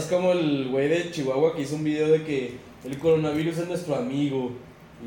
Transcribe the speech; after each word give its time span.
Estás 0.00 0.16
como 0.18 0.32
el 0.32 0.68
güey 0.70 0.88
de 0.88 1.10
Chihuahua 1.10 1.54
que 1.54 1.62
hizo 1.62 1.74
un 1.76 1.84
video 1.84 2.08
de 2.08 2.22
que 2.24 2.54
el 2.84 2.98
coronavirus 2.98 3.58
es 3.58 3.68
nuestro 3.68 3.96
amigo. 3.96 4.50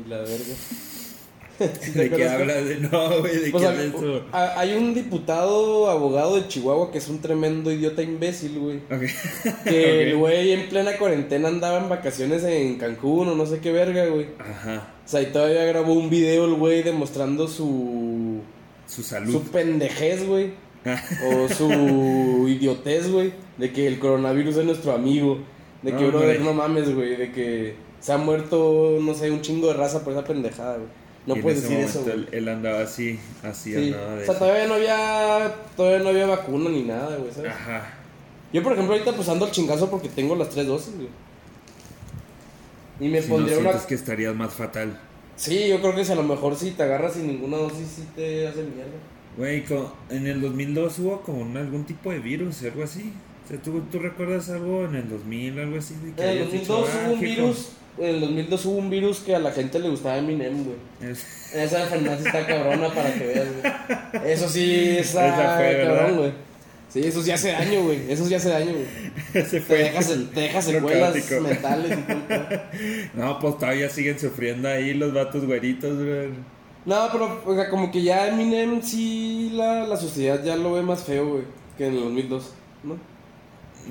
Y 0.04 0.08
la 0.08 0.18
verga. 0.18 0.34
¿Sí 1.80 1.92
te 1.92 1.98
¿De 2.08 2.10
qué 2.10 2.28
hablas? 2.28 2.64
De 2.64 2.76
no, 2.80 3.20
güey, 3.20 3.36
¿de 3.38 3.50
Pues, 3.50 3.62
qué 3.62 3.68
hay- 3.68 3.76
hablas 3.86 4.00
tú? 4.00 4.20
a- 4.32 4.58
hay 4.60 4.74
un 4.74 4.92
diputado 4.94 5.88
abogado 5.90 6.36
de 6.36 6.46
Chihuahua 6.48 6.90
que 6.92 6.98
es 6.98 7.08
un 7.08 7.20
tremendo 7.20 7.70
idiota 7.72 8.02
imbécil, 8.02 8.58
güey. 8.58 8.80
Que 9.64 10.10
el 10.10 10.16
güey 10.16 10.52
en 10.52 10.68
plena 10.68 10.96
cuarentena 10.96 11.48
andaba 11.48 11.78
en 11.78 11.88
vacaciones 11.88 12.42
en 12.44 12.76
Cancún 12.78 13.28
o 13.28 13.34
no 13.34 13.46
sé 13.46 13.58
qué 13.60 13.72
verga, 13.72 14.06
güey. 14.06 14.26
Ajá. 14.38 14.94
O 15.04 15.08
sea, 15.08 15.22
y 15.22 15.26
todavía 15.26 15.64
grabó 15.64 15.92
un 15.92 16.08
video 16.10 16.44
el 16.46 16.54
güey 16.54 16.82
demostrando 16.82 17.46
su. 17.48 18.40
Su 18.86 19.02
su 19.02 19.08
salud. 19.08 19.42
pendejez, 19.52 20.26
güey. 20.26 20.52
O 21.30 21.48
su 21.48 22.46
idiotez, 22.48 23.10
güey. 23.10 23.32
De 23.58 23.72
que 23.72 23.86
el 23.86 23.98
coronavirus 23.98 24.56
es 24.58 24.64
nuestro 24.64 24.92
amigo. 24.92 25.38
De 25.82 25.92
que, 25.92 26.02
No, 26.04 26.08
brother, 26.08 26.40
no 26.40 26.52
mames, 26.54 26.94
güey. 26.94 27.16
De 27.16 27.32
que 27.32 27.76
se 28.00 28.12
ha 28.12 28.16
muerto, 28.18 28.98
no 29.00 29.14
sé, 29.14 29.30
un 29.30 29.40
chingo 29.40 29.68
de 29.68 29.74
raza 29.74 30.02
por 30.04 30.12
esa 30.12 30.24
pendejada, 30.24 30.76
güey. 30.76 30.88
No 31.26 31.36
puedes 31.36 31.62
decir 31.62 31.78
eso, 31.78 32.02
güey. 32.02 32.12
Él, 32.14 32.28
él 32.32 32.48
andaba 32.48 32.80
así, 32.82 33.18
así 33.42 33.72
Sí. 33.72 33.92
andaba 33.92 34.16
de 34.16 34.22
O 34.22 34.24
sea, 34.26 34.34
eso. 34.34 34.44
todavía 34.44 34.66
no 34.66 34.74
había. 34.74 35.54
Todavía 35.76 35.98
no 36.00 36.08
había 36.10 36.26
vacuna 36.26 36.68
ni 36.70 36.82
nada, 36.82 37.16
güey, 37.16 37.32
¿sabes? 37.32 37.50
Ajá. 37.52 37.94
Yo, 38.52 38.62
por 38.62 38.72
ejemplo, 38.74 38.92
ahorita 38.94 39.12
pues 39.12 39.28
ando 39.28 39.46
al 39.46 39.50
chingazo 39.50 39.90
porque 39.90 40.08
tengo 40.08 40.36
las 40.36 40.50
tres 40.50 40.66
dosis, 40.66 40.94
güey. 40.96 41.08
Y 43.00 43.08
me 43.08 43.20
Si 43.22 43.28
no 43.28 43.34
pondría 43.36 43.58
una. 43.58 43.70
sientes 43.70 43.86
que 43.86 43.94
estarías 43.94 44.34
más 44.34 44.52
fatal. 44.52 44.98
Sí, 45.36 45.66
yo 45.68 45.80
creo 45.80 45.94
que 45.96 46.04
si 46.04 46.12
a 46.12 46.16
lo 46.16 46.22
mejor 46.22 46.54
si 46.56 46.70
te 46.72 46.82
agarras 46.84 47.14
sin 47.14 47.26
ninguna 47.26 47.56
dosis, 47.56 47.88
sí 47.96 48.04
te 48.14 48.46
hace 48.46 48.62
mierda. 48.62 48.92
Güey, 49.36 49.64
en 50.10 50.26
el 50.26 50.40
2002 50.40 50.98
hubo 51.00 51.20
como 51.22 51.58
algún 51.58 51.84
tipo 51.84 52.10
de 52.12 52.20
virus, 52.20 52.62
algo 52.62 52.84
así. 52.84 53.12
O 53.44 53.48
sea, 53.48 53.58
¿tú, 53.58 53.80
tú 53.90 53.98
recuerdas 53.98 54.48
algo 54.48 54.84
en 54.84 54.94
el 54.94 55.08
2000, 55.08 55.58
algo 55.58 55.78
así? 55.78 55.94
De 56.02 56.12
que 56.12 56.22
En 56.22 56.28
el 56.28 56.38
hayas 56.38 56.52
dicho, 56.52 56.72
2002 56.72 56.88
"Ah, 56.94 57.04
hubo 57.06 57.14
un 57.14 57.20
virus. 57.20 57.68
En 57.98 58.06
el 58.14 58.20
2002 58.20 58.66
hubo 58.66 58.76
un 58.78 58.90
virus 58.90 59.18
que 59.20 59.34
a 59.36 59.38
la 59.38 59.52
gente 59.52 59.78
le 59.80 59.88
gustaba 59.90 60.18
Eminem, 60.18 60.64
güey. 60.64 60.76
co-". 61.00 61.06
Es- 61.06 61.52
Esa 61.54 61.82
enfermedad 61.84 62.18
está 62.26 62.46
cabrona 62.46 62.88
para 62.94 63.12
que 63.14 63.26
veas, 63.26 63.46
güey. 63.60 64.32
Eso 64.32 64.48
sí 64.48 64.96
está 64.98 65.28
Esa 65.28 65.56
fue, 65.56 65.84
cabrón, 65.84 66.16
güey. 66.16 66.32
Sí, 66.88 67.00
eso 67.00 67.20
sí 67.24 67.32
hace 67.32 67.50
daño, 67.50 67.82
güey. 67.82 67.98
Eso 68.08 68.24
sí 68.24 68.34
hace 68.36 68.50
daño, 68.50 68.70
güey. 68.72 68.86
Ese 69.34 69.58
Te 69.58 69.60
fue. 69.62 69.78
dejas, 69.78 70.14
te 70.32 70.40
dejas 70.40 70.64
secuelas 70.64 71.14
mentales 71.42 71.98
y 71.98 72.02
todo. 72.02 72.60
No, 73.14 73.38
pues 73.40 73.58
todavía 73.58 73.88
siguen 73.90 74.16
sufriendo 74.16 74.68
ahí 74.68 74.94
los 74.94 75.12
vatos 75.12 75.44
güeritos, 75.44 75.96
güey. 75.96 76.28
No, 76.86 77.08
pero 77.12 77.42
o 77.46 77.54
sea, 77.54 77.70
como 77.70 77.90
que 77.90 78.02
ya 78.02 78.28
Eminem 78.28 78.82
sí 78.82 79.50
la, 79.54 79.86
la 79.86 79.96
sociedad 79.96 80.42
ya 80.44 80.56
lo 80.56 80.72
ve 80.74 80.82
más 80.82 81.04
feo, 81.04 81.28
güey, 81.28 81.42
que 81.78 81.86
en 81.86 81.94
el 81.94 82.00
2002, 82.00 82.52
¿no? 82.84 83.14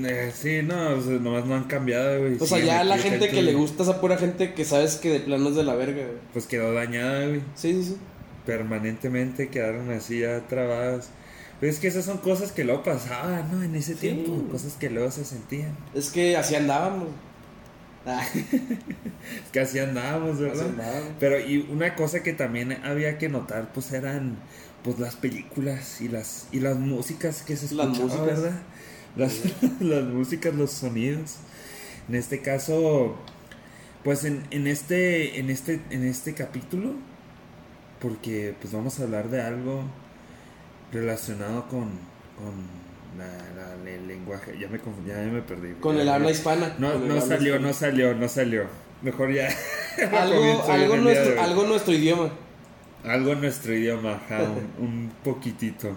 Eh, 0.08 0.32
sí, 0.34 0.62
no, 0.64 0.96
o 0.96 1.02
sea, 1.02 1.14
nomás 1.20 1.46
no 1.46 1.56
han 1.56 1.64
cambiado, 1.66 2.20
güey. 2.20 2.38
O 2.40 2.46
sea, 2.46 2.60
ya 2.60 2.84
la 2.84 2.98
gente 2.98 3.30
que 3.30 3.42
le 3.42 3.54
gusta 3.54 3.84
esa 3.84 4.00
pura 4.02 4.18
gente 4.18 4.54
que 4.54 4.66
sabes 4.66 4.96
que 4.96 5.10
de 5.10 5.20
plano 5.20 5.50
es 5.50 5.56
de 5.56 5.64
la 5.64 5.76
verga, 5.76 6.04
güey. 6.04 6.18
Pues 6.34 6.46
quedó 6.48 6.74
dañada, 6.74 7.28
güey. 7.28 7.42
Sí, 7.56 7.74
sí, 7.74 7.84
sí. 7.84 7.98
Permanentemente 8.46 9.50
quedaron 9.50 9.92
así 9.92 10.20
ya 10.20 10.42
trabadas. 10.48 11.10
Pero 11.60 11.72
es 11.72 11.80
que 11.80 11.88
esas 11.88 12.06
son 12.06 12.18
cosas 12.18 12.52
que 12.52 12.64
luego 12.64 12.84
pasaban, 12.84 13.50
¿no? 13.52 13.64
En 13.64 13.76
ese 13.76 13.94
Sí. 13.94 14.00
tiempo, 14.02 14.34
cosas 14.52 14.74
que 14.74 14.90
luego 14.90 15.12
se 15.12 15.24
sentían. 15.26 15.76
Es 15.94 16.10
que 16.12 16.36
así 16.38 16.56
andábamos. 16.56 17.08
Que 19.52 19.60
así 19.62 19.80
andábamos, 19.80 20.40
así 20.44 20.44
¿verdad? 20.44 20.66
andábamos. 20.66 21.14
Pero 21.20 21.40
y 21.40 21.58
una 21.72 21.96
cosa 21.96 22.24
que 22.24 22.34
también 22.34 22.74
había 22.84 23.18
que 23.18 23.30
notar, 23.30 23.72
pues 23.74 23.92
eran 23.94 24.38
pues 24.84 25.00
las 25.00 25.16
películas 25.16 26.02
y 26.02 26.10
las 26.10 26.48
y 26.52 26.60
las 26.60 26.78
músicas 26.78 27.42
que 27.44 27.56
se 27.56 27.68
Las 27.76 27.98
escuchaban, 27.98 27.98
músicas. 27.98 28.42
¿verdad? 28.42 28.62
Las, 29.16 29.42
las 29.80 30.04
músicas, 30.06 30.54
los 30.56 30.72
sonidos. 30.72 31.38
En 32.10 32.16
este 32.16 32.42
caso, 32.42 33.18
pues 34.04 34.26
en, 34.26 34.44
en 34.52 34.68
este 34.68 35.40
en 35.40 35.50
este 35.50 35.82
en 35.90 36.04
este 36.06 36.34
capítulo, 36.34 36.94
porque 38.00 38.56
pues 38.62 38.74
vamos 38.74 39.00
a 39.00 39.04
hablar 39.04 39.30
de 39.30 39.42
algo 39.42 39.84
relacionado 40.92 41.68
con 41.70 41.92
con 42.38 42.83
la, 43.18 43.26
la- 43.28 43.90
el 43.92 44.08
lenguaje. 44.08 44.58
Ya 44.60 44.68
me 44.70 44.80
conf- 44.80 45.06
ya 45.06 45.18
me 45.18 45.42
perdí. 45.42 45.74
Con 45.80 45.98
el 46.00 46.08
habla 46.10 46.32
hispana. 46.32 46.76
no, 46.80 46.98
no 47.00 47.20
salió, 47.22 47.54
hispana. 47.56 47.68
no 47.68 47.74
salió, 47.74 48.14
no 48.16 48.28
salió. 48.30 48.64
Mejor 49.02 49.34
ya. 49.34 49.50
Algo, 50.12 50.64
algo, 50.72 50.94
de 50.96 51.02
nuestro, 51.02 51.34
hoy. 51.34 51.40
algo 51.40 51.64
nuestro 51.68 51.94
idioma. 51.94 52.30
Algo 53.04 53.34
en 53.34 53.42
nuestro 53.42 53.74
idioma, 53.76 54.14
ajá, 54.14 54.44
un, 54.44 54.70
un 54.86 55.12
poquitito. 55.24 55.94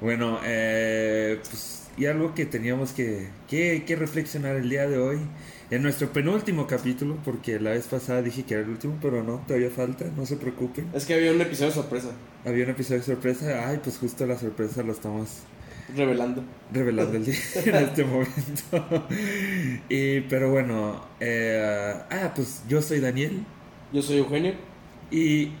Bueno, 0.00 0.38
eh, 0.44 1.38
pues, 1.42 1.88
y 1.96 2.06
algo 2.06 2.34
que 2.34 2.46
teníamos 2.46 2.92
que, 2.92 3.28
que, 3.48 3.84
que 3.84 3.96
reflexionar 3.96 4.54
el 4.56 4.70
día 4.70 4.86
de 4.86 4.98
hoy, 4.98 5.18
en 5.70 5.82
nuestro 5.82 6.12
penúltimo 6.12 6.66
capítulo, 6.68 7.18
porque 7.24 7.58
la 7.58 7.70
vez 7.70 7.88
pasada 7.88 8.22
dije 8.22 8.44
que 8.44 8.54
era 8.54 8.62
el 8.62 8.68
último, 8.70 8.96
pero 9.02 9.24
no, 9.24 9.42
todavía 9.48 9.70
falta, 9.70 10.04
no 10.16 10.24
se 10.24 10.36
preocupen. 10.36 10.86
Es 10.94 11.04
que 11.04 11.14
había 11.14 11.32
un 11.32 11.40
episodio 11.40 11.72
sorpresa. 11.72 12.10
Había 12.44 12.62
un 12.64 12.70
episodio 12.70 13.00
de 13.00 13.06
sorpresa, 13.06 13.68
ay, 13.68 13.80
pues 13.82 13.98
justo 13.98 14.24
la 14.26 14.38
sorpresa 14.38 14.82
lo 14.84 14.92
estamos 14.92 15.28
Revelando. 15.94 16.42
revelando 16.72 17.16
el 17.16 17.26
día 17.26 17.34
en 17.64 17.74
este 17.76 18.04
momento. 18.04 19.06
y, 19.88 20.20
pero 20.22 20.50
bueno, 20.50 21.04
eh, 21.20 21.94
ah, 22.10 22.32
pues 22.34 22.62
yo 22.68 22.82
soy 22.82 23.00
Daniel. 23.00 23.44
Yo 23.92 24.02
soy 24.02 24.18
Eugenio. 24.18 24.54
Y 25.10 25.52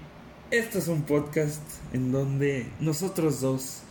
esto 0.50 0.78
es 0.78 0.88
un 0.88 1.02
podcast 1.02 1.62
en 1.92 2.10
donde 2.10 2.66
nosotros 2.80 3.40
dos 3.40 3.82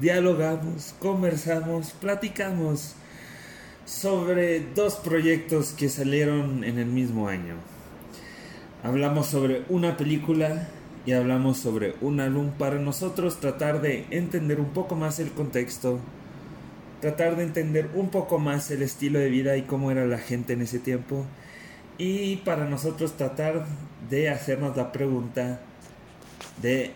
dialogamos, 0.00 0.94
conversamos, 0.98 1.92
platicamos 1.92 2.94
sobre 3.84 4.60
dos 4.74 4.96
proyectos 4.96 5.70
que 5.72 5.88
salieron 5.88 6.64
en 6.64 6.78
el 6.78 6.86
mismo 6.86 7.28
año. 7.28 7.54
Hablamos 8.82 9.26
sobre 9.26 9.62
una 9.68 9.96
película 9.96 10.68
y 11.06 11.12
hablamos 11.12 11.58
sobre 11.58 11.94
un 12.00 12.18
álbum 12.18 12.50
para 12.50 12.80
nosotros 12.80 13.38
tratar 13.38 13.80
de 13.80 14.06
entender 14.10 14.58
un 14.58 14.70
poco 14.70 14.96
más 14.96 15.20
el 15.20 15.30
contexto, 15.30 16.00
tratar 17.00 17.36
de 17.36 17.44
entender 17.44 17.88
un 17.94 18.10
poco 18.10 18.40
más 18.40 18.70
el 18.72 18.82
estilo 18.82 19.20
de 19.20 19.30
vida 19.30 19.56
y 19.56 19.62
cómo 19.62 19.92
era 19.92 20.04
la 20.04 20.18
gente 20.18 20.54
en 20.54 20.62
ese 20.62 20.80
tiempo 20.80 21.24
y 21.96 22.36
para 22.38 22.68
nosotros 22.68 23.16
tratar 23.16 23.64
de 24.10 24.28
hacernos 24.28 24.76
la 24.76 24.90
pregunta 24.90 25.60
de 26.60 26.90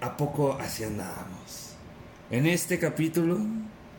¿a 0.00 0.16
poco 0.16 0.54
así 0.60 0.82
andábamos? 0.82 1.76
En 2.30 2.46
este 2.46 2.80
capítulo 2.80 3.38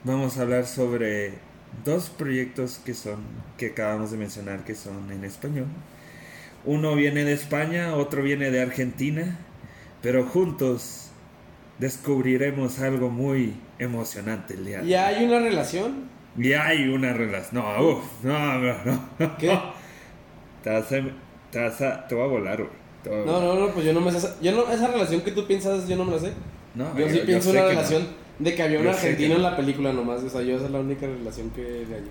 vamos 0.03 0.37
a 0.37 0.41
hablar 0.41 0.67
sobre 0.67 1.35
dos 1.85 2.09
proyectos 2.09 2.81
que 2.83 2.93
son 2.93 3.19
que 3.57 3.67
acabamos 3.67 4.11
de 4.11 4.17
mencionar 4.17 4.65
que 4.65 4.75
son 4.75 5.09
en 5.09 5.23
español. 5.23 5.67
Uno 6.67 6.95
viene 6.95 7.23
de 7.23 7.33
España, 7.33 7.95
otro 7.95 8.21
viene 8.21 8.51
de 8.51 8.61
Argentina, 8.61 9.39
pero 10.01 10.25
juntos 10.25 11.09
descubriremos 11.79 12.79
algo 12.79 13.09
muy 13.09 13.53
emocionante 13.79 14.55
el 14.55 14.65
día 14.65 14.83
¿Y 14.83 14.93
hay 14.93 15.25
una 15.25 15.39
relación? 15.39 16.09
y 16.37 16.53
hay 16.53 16.87
una 16.89 17.13
relación. 17.13 17.63
No, 17.63 17.87
uf, 17.87 18.03
no, 18.23 18.59
no, 18.59 18.75
no. 18.85 19.37
¿Qué? 19.37 19.57
Te 20.63 20.69
vas 20.69 20.91
a. 20.91 21.01
Te, 21.51 21.59
vas 21.61 21.81
a, 21.81 22.07
te 22.07 22.13
voy 22.15 22.23
a 22.25 22.27
volar, 22.27 22.57
güey. 22.57 22.69
Te 23.03 23.09
voy 23.09 23.21
a 23.21 23.25
No, 23.25 23.31
volar. 23.33 23.47
no, 23.55 23.67
no, 23.67 23.73
pues 23.73 23.85
yo 23.85 23.93
no 23.93 24.01
me 24.01 24.11
sé. 24.11 24.27
Yo 24.41 24.51
no, 24.51 24.71
esa 24.71 24.87
relación 24.87 25.21
que 25.21 25.31
tú 25.31 25.47
piensas, 25.47 25.87
yo 25.87 25.95
no 25.95 26.03
me 26.05 26.11
la 26.11 26.19
sé. 26.19 26.33
No, 26.75 26.95
Yo 26.97 27.09
sí 27.09 27.21
pienso 27.25 27.49
una 27.51 27.61
no. 27.61 27.67
relación 27.69 28.07
de 28.39 28.53
que 28.53 28.61
había 28.63 28.79
un 28.79 28.83
Yo 28.85 28.89
argentino 28.91 29.35
en 29.35 29.41
la 29.43 29.55
película 29.55 29.93
nomás. 29.93 30.21
O 30.23 30.29
sea, 30.29 30.41
yo 30.41 30.57
esa 30.57 30.65
es 30.65 30.71
la 30.71 30.79
única 30.79 31.07
relación 31.07 31.49
que 31.51 31.61
de 31.61 32.01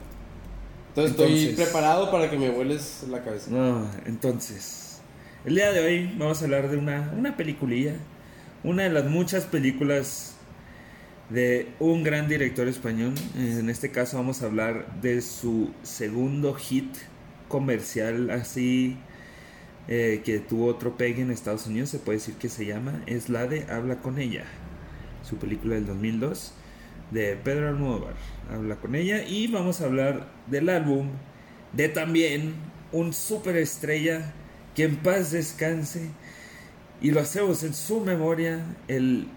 Entonces, 0.96 1.48
estoy 1.50 1.64
preparado 1.64 2.10
para 2.10 2.30
que 2.30 2.38
me 2.38 2.50
vueles 2.50 3.04
la 3.10 3.22
cabeza. 3.22 3.50
No, 3.50 3.88
entonces. 4.06 5.00
El 5.44 5.54
día 5.54 5.70
de 5.70 5.80
hoy 5.80 6.14
vamos 6.18 6.40
a 6.40 6.44
hablar 6.46 6.70
de 6.70 6.76
una, 6.76 7.12
una 7.16 7.36
peliculilla. 7.36 7.94
Una 8.64 8.84
de 8.84 8.90
las 8.90 9.04
muchas 9.04 9.44
películas 9.44 10.34
de 11.28 11.68
un 11.78 12.02
gran 12.02 12.28
director 12.28 12.66
español. 12.66 13.12
En 13.36 13.68
este 13.68 13.90
caso 13.90 14.16
vamos 14.16 14.42
a 14.42 14.46
hablar 14.46 15.00
de 15.00 15.20
su 15.20 15.70
segundo 15.82 16.54
hit 16.54 16.96
comercial 17.48 18.30
así 18.30 18.96
eh, 19.88 20.22
que 20.24 20.40
tuvo 20.40 20.66
otro 20.66 20.96
pegue 20.96 21.22
en 21.22 21.30
Estados 21.30 21.66
Unidos, 21.66 21.90
se 21.90 22.00
puede 22.00 22.18
decir 22.18 22.34
que 22.34 22.48
se 22.48 22.66
llama, 22.66 23.02
es 23.06 23.28
la 23.28 23.46
de 23.46 23.66
Habla 23.70 24.02
con 24.02 24.18
ella, 24.18 24.44
su 25.22 25.36
película 25.36 25.76
del 25.76 25.86
2002 25.86 26.52
de 27.10 27.36
Pedro 27.36 27.68
Almodóvar. 27.68 28.14
Habla 28.52 28.76
con 28.76 28.94
ella 28.94 29.22
y 29.22 29.46
vamos 29.48 29.80
a 29.80 29.84
hablar 29.84 30.28
del 30.46 30.68
álbum 30.68 31.10
de 31.72 31.88
también 31.88 32.54
un 32.92 33.12
superestrella 33.12 34.32
que 34.74 34.84
en 34.84 34.96
paz 34.96 35.32
descanse 35.32 36.10
y 37.00 37.10
lo 37.10 37.20
hacemos 37.20 37.62
en 37.62 37.74
su 37.74 38.00
memoria 38.00 38.64
el 38.88 39.28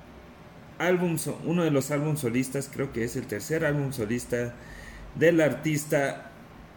álbum 0.77 1.18
uno 1.45 1.63
de 1.63 1.71
los 1.71 1.92
álbumes 1.92 2.21
solistas 2.21 2.69
creo 2.71 2.94
que 2.94 3.04
es 3.04 3.16
el 3.16 3.27
tercer 3.27 3.66
álbum 3.66 3.92
solista 3.92 4.54
del 5.16 5.42
artista 5.42 6.31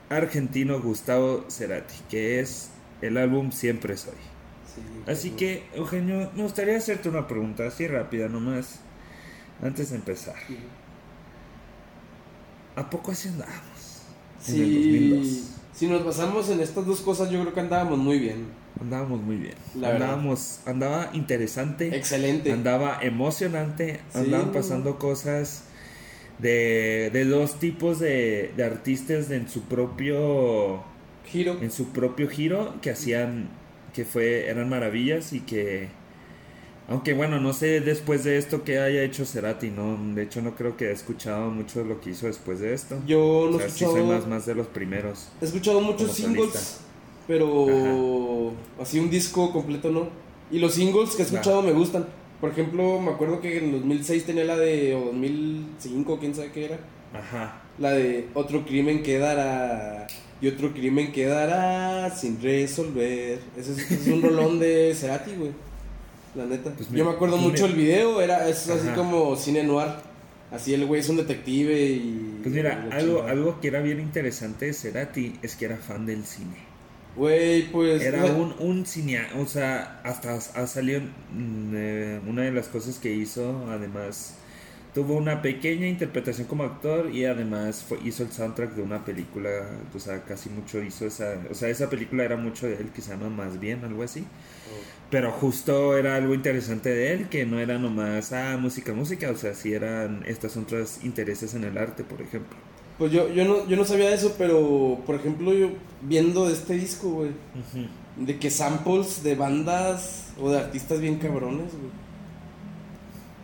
argentino 0.08 0.80
Gustavo 0.80 1.46
Cerati, 1.48 1.94
que 2.10 2.40
es 2.40 2.70
el 3.00 3.16
álbum 3.16 3.50
Siempre 3.52 3.96
Soy. 3.96 4.12
Sí, 4.74 4.82
Así 5.06 5.30
que, 5.30 5.64
Eugenio, 5.74 6.30
me 6.34 6.42
gustaría 6.42 6.76
hacerte 6.76 7.08
una 7.08 7.26
pregunta 7.26 7.66
así 7.66 7.86
rápida 7.86 8.28
nomás, 8.28 8.80
antes 9.62 9.90
de 9.90 9.96
empezar. 9.96 10.36
sí. 10.46 10.58
¿A 12.76 12.88
poco 12.90 13.12
así 13.12 13.28
andábamos? 13.28 14.02
En 14.48 14.54
el 14.54 14.60
Sí, 14.60 15.10
2002. 15.10 15.42
si 15.74 15.86
nos 15.88 16.04
basamos 16.04 16.48
en 16.50 16.60
estas 16.60 16.86
dos 16.86 17.00
cosas, 17.00 17.30
yo 17.30 17.40
creo 17.40 17.54
que 17.54 17.60
andábamos 17.60 17.98
muy 17.98 18.18
bien. 18.18 18.46
Andábamos 18.80 19.20
muy 19.20 19.36
bien. 19.36 19.54
La 19.74 19.90
verdad. 19.90 20.08
Andábamos, 20.14 20.60
andaba 20.66 21.10
interesante. 21.12 21.96
Excelente. 21.96 22.50
andaba 22.52 22.98
emocionante, 23.02 24.00
Sí, 24.12 24.18
andaban 24.18 24.52
pasando 24.52 24.98
cosas 24.98 25.64
de, 26.38 27.10
de 27.12 27.24
dos 27.26 27.58
tipos 27.60 27.98
de, 28.00 28.52
de 28.56 28.64
artistas 28.64 29.30
en 29.30 29.48
su 29.48 29.62
propio 29.62 30.82
Giro. 31.26 31.58
en 31.62 31.70
su 31.70 31.88
propio 31.92 32.28
giro 32.28 32.74
que 32.82 32.90
hacían 32.90 33.48
que 33.94 34.04
fue 34.04 34.48
eran 34.48 34.68
maravillas 34.68 35.32
y 35.32 35.40
que 35.40 35.88
aunque 36.88 37.14
bueno 37.14 37.38
no 37.40 37.52
sé 37.52 37.80
después 37.80 38.24
de 38.24 38.38
esto 38.38 38.64
que 38.64 38.78
haya 38.78 39.02
hecho 39.02 39.24
Cerati 39.24 39.70
no 39.70 39.96
de 40.14 40.22
hecho 40.24 40.42
no 40.42 40.54
creo 40.54 40.76
que 40.76 40.86
he 40.86 40.92
escuchado 40.92 41.48
mucho 41.50 41.80
de 41.80 41.86
lo 41.86 42.00
que 42.00 42.10
hizo 42.10 42.26
después 42.26 42.60
de 42.60 42.74
esto 42.74 42.98
Yo 43.06 43.48
no 43.50 43.56
o 43.56 43.58
sea, 43.58 43.68
he 43.68 43.70
sí 43.70 43.84
escuchado, 43.84 44.06
soy 44.06 44.16
más 44.16 44.26
más 44.26 44.46
de 44.46 44.54
los 44.54 44.66
primeros 44.66 45.28
he 45.40 45.44
escuchado 45.44 45.80
muchos 45.80 46.12
singles, 46.12 46.50
solista. 46.50 46.84
pero 47.26 48.52
así 48.80 48.98
un 48.98 49.10
disco 49.10 49.52
completo 49.52 49.90
no. 49.90 50.08
Y 50.50 50.58
los 50.58 50.74
singles 50.74 51.14
que 51.16 51.22
he 51.22 51.24
escuchado 51.24 51.62
me 51.62 51.72
gustan. 51.72 52.06
Por 52.40 52.50
ejemplo, 52.50 53.00
me 53.00 53.12
acuerdo 53.12 53.40
que 53.40 53.56
en 53.58 53.72
2006 53.72 54.26
tenía 54.26 54.44
la 54.44 54.56
de, 54.58 54.94
o 54.94 55.06
2005, 55.06 56.18
quién 56.18 56.34
sabe 56.34 56.50
qué 56.52 56.64
era. 56.66 56.80
ajá 57.14 57.62
La 57.78 57.92
de 57.92 58.28
otro 58.34 58.66
crimen 58.66 59.02
quedará 59.02 60.06
y 60.40 60.48
otro 60.48 60.72
crimen 60.72 61.12
quedará 61.12 62.10
sin 62.10 62.42
resolver. 62.42 63.38
Ese 63.56 63.72
es, 63.72 63.78
ese 63.78 63.94
es 63.94 64.06
un 64.08 64.22
rolón 64.22 64.58
de 64.58 64.92
Cerati, 64.94 65.36
güey. 65.36 65.52
La 66.34 66.46
neta. 66.46 66.70
Pues 66.70 66.90
Yo 66.90 67.04
me 67.04 67.10
acuerdo 67.10 67.36
mucho 67.36 67.66
el 67.66 67.74
video, 67.74 68.20
era 68.20 68.48
es 68.48 68.68
así 68.68 68.88
como 68.94 69.36
cine 69.36 69.62
noir. 69.62 69.88
Así 70.50 70.74
el 70.74 70.84
güey 70.84 71.00
es 71.00 71.08
un 71.08 71.16
detective 71.16 71.82
y 71.82 72.40
pues 72.42 72.54
mira 72.54 72.86
y 72.90 72.92
algo 72.92 73.22
algo 73.22 73.58
que 73.60 73.68
era 73.68 73.80
bien 73.80 74.00
interesante 74.00 74.66
de 74.66 74.74
Cerati 74.74 75.38
es 75.40 75.56
que 75.56 75.64
era 75.64 75.78
fan 75.78 76.04
del 76.04 76.26
cine 76.26 76.72
Güey, 77.16 77.70
pues 77.70 78.02
Era 78.02 78.24
un, 78.24 78.54
un 78.58 78.86
cineasta, 78.86 79.38
o 79.38 79.46
sea, 79.46 80.00
hasta 80.02 80.34
ha 80.34 80.66
salido 80.66 81.00
mm, 81.00 81.72
eh, 81.74 82.20
una 82.26 82.42
de 82.42 82.52
las 82.52 82.68
cosas 82.68 82.98
que 82.98 83.12
hizo, 83.12 83.66
además, 83.70 84.36
tuvo 84.94 85.14
una 85.14 85.40
pequeña 85.40 85.86
interpretación 85.86 86.46
como 86.46 86.64
actor 86.64 87.10
y 87.14 87.24
además 87.24 87.82
fue- 87.88 87.98
hizo 88.04 88.22
el 88.24 88.30
soundtrack 88.32 88.74
de 88.74 88.82
una 88.82 89.04
película, 89.04 89.50
o 89.94 89.98
sea, 89.98 90.22
casi 90.24 90.50
mucho 90.50 90.82
hizo 90.82 91.06
esa, 91.06 91.34
o 91.50 91.54
sea, 91.54 91.68
esa 91.70 91.88
película 91.88 92.24
era 92.24 92.36
mucho 92.36 92.66
de 92.66 92.74
él 92.76 92.90
que 92.94 93.00
se 93.00 93.10
llama 93.10 93.30
Más 93.30 93.58
Bien, 93.58 93.84
algo 93.84 94.02
así. 94.02 94.24
Pero 95.10 95.30
justo 95.30 95.96
era 95.98 96.16
algo 96.16 96.32
interesante 96.34 96.88
de 96.90 97.12
él, 97.12 97.28
que 97.28 97.44
no 97.44 97.58
era 97.60 97.78
nomás, 97.78 98.32
ah, 98.32 98.56
música, 98.58 98.94
música, 98.94 99.30
o 99.30 99.36
sea, 99.36 99.54
sí 99.54 99.72
eran 99.74 100.22
estos 100.26 100.56
otros 100.56 101.00
intereses 101.04 101.54
en 101.54 101.64
el 101.64 101.76
arte, 101.76 102.02
por 102.04 102.20
ejemplo. 102.22 102.56
Pues 102.98 103.12
yo, 103.12 103.28
yo, 103.32 103.44
no, 103.44 103.66
yo 103.68 103.76
no 103.76 103.84
sabía 103.84 104.12
eso, 104.14 104.34
pero 104.38 105.00
por 105.06 105.14
ejemplo, 105.16 105.52
yo 105.52 105.70
viendo 106.02 106.48
este 106.48 106.74
disco, 106.74 107.10
güey, 107.10 107.30
de 108.16 108.38
que 108.38 108.50
samples 108.50 109.22
de 109.22 109.34
bandas 109.34 110.28
o 110.40 110.50
de 110.50 110.58
artistas 110.58 111.00
bien 111.00 111.16
cabrones, 111.18 111.72
güey. 111.72 112.01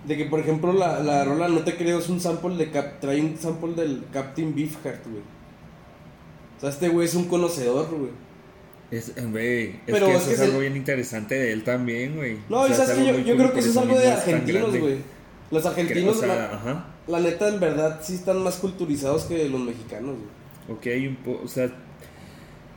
De 0.06 0.17
que, 0.17 0.25
por 0.27 0.41
ejemplo, 0.41 0.73
la, 0.73 1.00
la 1.00 1.25
rola 1.25 1.49
No 1.49 1.61
Te 1.61 1.77
Creo 1.77 1.99
es 1.99 2.09
un 2.09 2.21
sample 2.21 2.56
de 2.56 2.71
Cap, 2.71 3.00
trae 3.00 3.21
un 3.21 3.37
sample 3.37 3.75
del 3.75 4.05
Captain 4.12 4.55
Beefheart, 4.55 5.05
güey. 5.06 5.23
O 6.56 6.61
sea, 6.61 6.71
este 6.71 6.89
güey 6.89 7.06
es 7.06 7.15
un 7.15 7.25
conocedor, 7.27 7.89
güey. 7.91 8.11
Es, 8.91 9.11
eh, 9.17 9.27
güey, 9.31 9.65
es 9.69 9.73
Pero 9.87 10.06
que 10.06 10.12
es 10.15 10.19
eso 10.19 10.27
que 10.29 10.33
es 10.35 10.39
se- 10.39 10.45
algo 10.47 10.59
bien 10.61 10.77
interesante 10.77 11.35
de 11.35 11.53
él 11.53 11.62
también, 11.62 12.17
güey. 12.17 12.39
No, 12.49 12.61
O 12.62 12.69
sea, 12.69 12.85
es 12.85 12.91
que 12.93 13.06
yo, 13.06 13.19
yo 13.19 13.37
creo 13.37 13.53
que 13.53 13.61
eso 13.61 13.71
es 13.71 13.77
algo 13.77 13.99
de 13.99 14.11
argentinos, 14.12 14.77
güey. 14.79 14.97
Los 15.50 15.67
argentinos, 15.67 16.17
o 16.17 16.21
sea, 16.21 16.29
la, 16.29 16.45
ajá. 16.55 16.87
la 17.06 17.21
neta, 17.21 17.49
en 17.49 17.61
verdad, 17.61 18.00
sí 18.03 18.15
están 18.15 18.43
más 18.43 18.56
culturizados 18.56 19.25
que 19.25 19.49
los 19.49 19.61
mexicanos, 19.61 20.15
güey. 20.17 20.79
Ok, 20.79 21.09
un 21.09 21.17
po- 21.17 21.41
o 21.45 21.49
sea, 21.49 21.71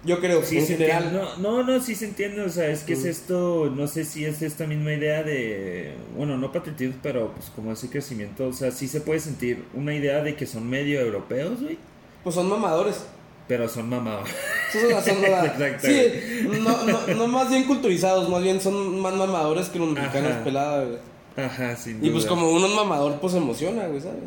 Yo 0.03 0.19
creo, 0.19 0.43
sí 0.43 0.57
en 0.57 0.65
general. 0.67 1.03
entiende. 1.03 1.27
No, 1.41 1.63
no, 1.63 1.63
no, 1.63 1.79
sí 1.83 1.93
se 1.95 2.05
entiende, 2.05 2.41
o 2.41 2.49
sea, 2.49 2.67
es 2.69 2.81
que 2.83 2.93
es 2.93 3.03
Mm. 3.03 3.07
esto, 3.09 3.71
no 3.75 3.85
sé 3.87 4.03
si 4.03 4.25
es 4.25 4.41
esta 4.41 4.65
misma 4.65 4.93
idea 4.93 5.21
de, 5.23 5.93
bueno, 6.17 6.37
no 6.37 6.51
patriotismo, 6.51 6.95
pero 7.03 7.31
pues 7.33 7.51
como 7.55 7.71
ese 7.73 7.89
crecimiento, 7.89 8.47
o 8.47 8.53
sea, 8.53 8.71
sí 8.71 8.87
se 8.87 9.01
puede 9.01 9.19
sentir 9.19 9.63
una 9.75 9.93
idea 9.93 10.23
de 10.23 10.35
que 10.35 10.47
son 10.47 10.67
medio 10.67 10.99
europeos, 11.01 11.61
güey, 11.61 11.77
Pues 12.23 12.33
son 12.35 12.49
mamadores. 12.49 13.03
pero 13.47 13.67
son 13.69 13.89
son- 13.91 15.25
Exacto. 15.45 15.87
sí, 15.87 16.47
no, 16.63 16.83
no, 16.85 17.13
no 17.15 17.27
más 17.27 17.49
bien 17.49 17.65
culturizados, 17.65 18.27
más 18.29 18.41
bien 18.41 18.59
son 18.61 18.99
más 19.01 19.13
mamadores 19.13 19.67
que 19.69 19.77
los 19.79 19.89
mexicanos 19.89 20.31
pelada, 20.43 20.83
güey. 20.85 20.97
Ajá, 21.45 21.75
sin 21.75 22.03
Y 22.03 22.09
pues 22.09 22.23
duda. 22.23 22.29
como 22.29 22.49
uno 22.51 22.65
es 22.67 22.73
mamador, 22.75 23.19
pues 23.21 23.33
se 23.33 23.37
emociona, 23.39 23.85
güey, 23.87 24.01
¿sabes? 24.01 24.17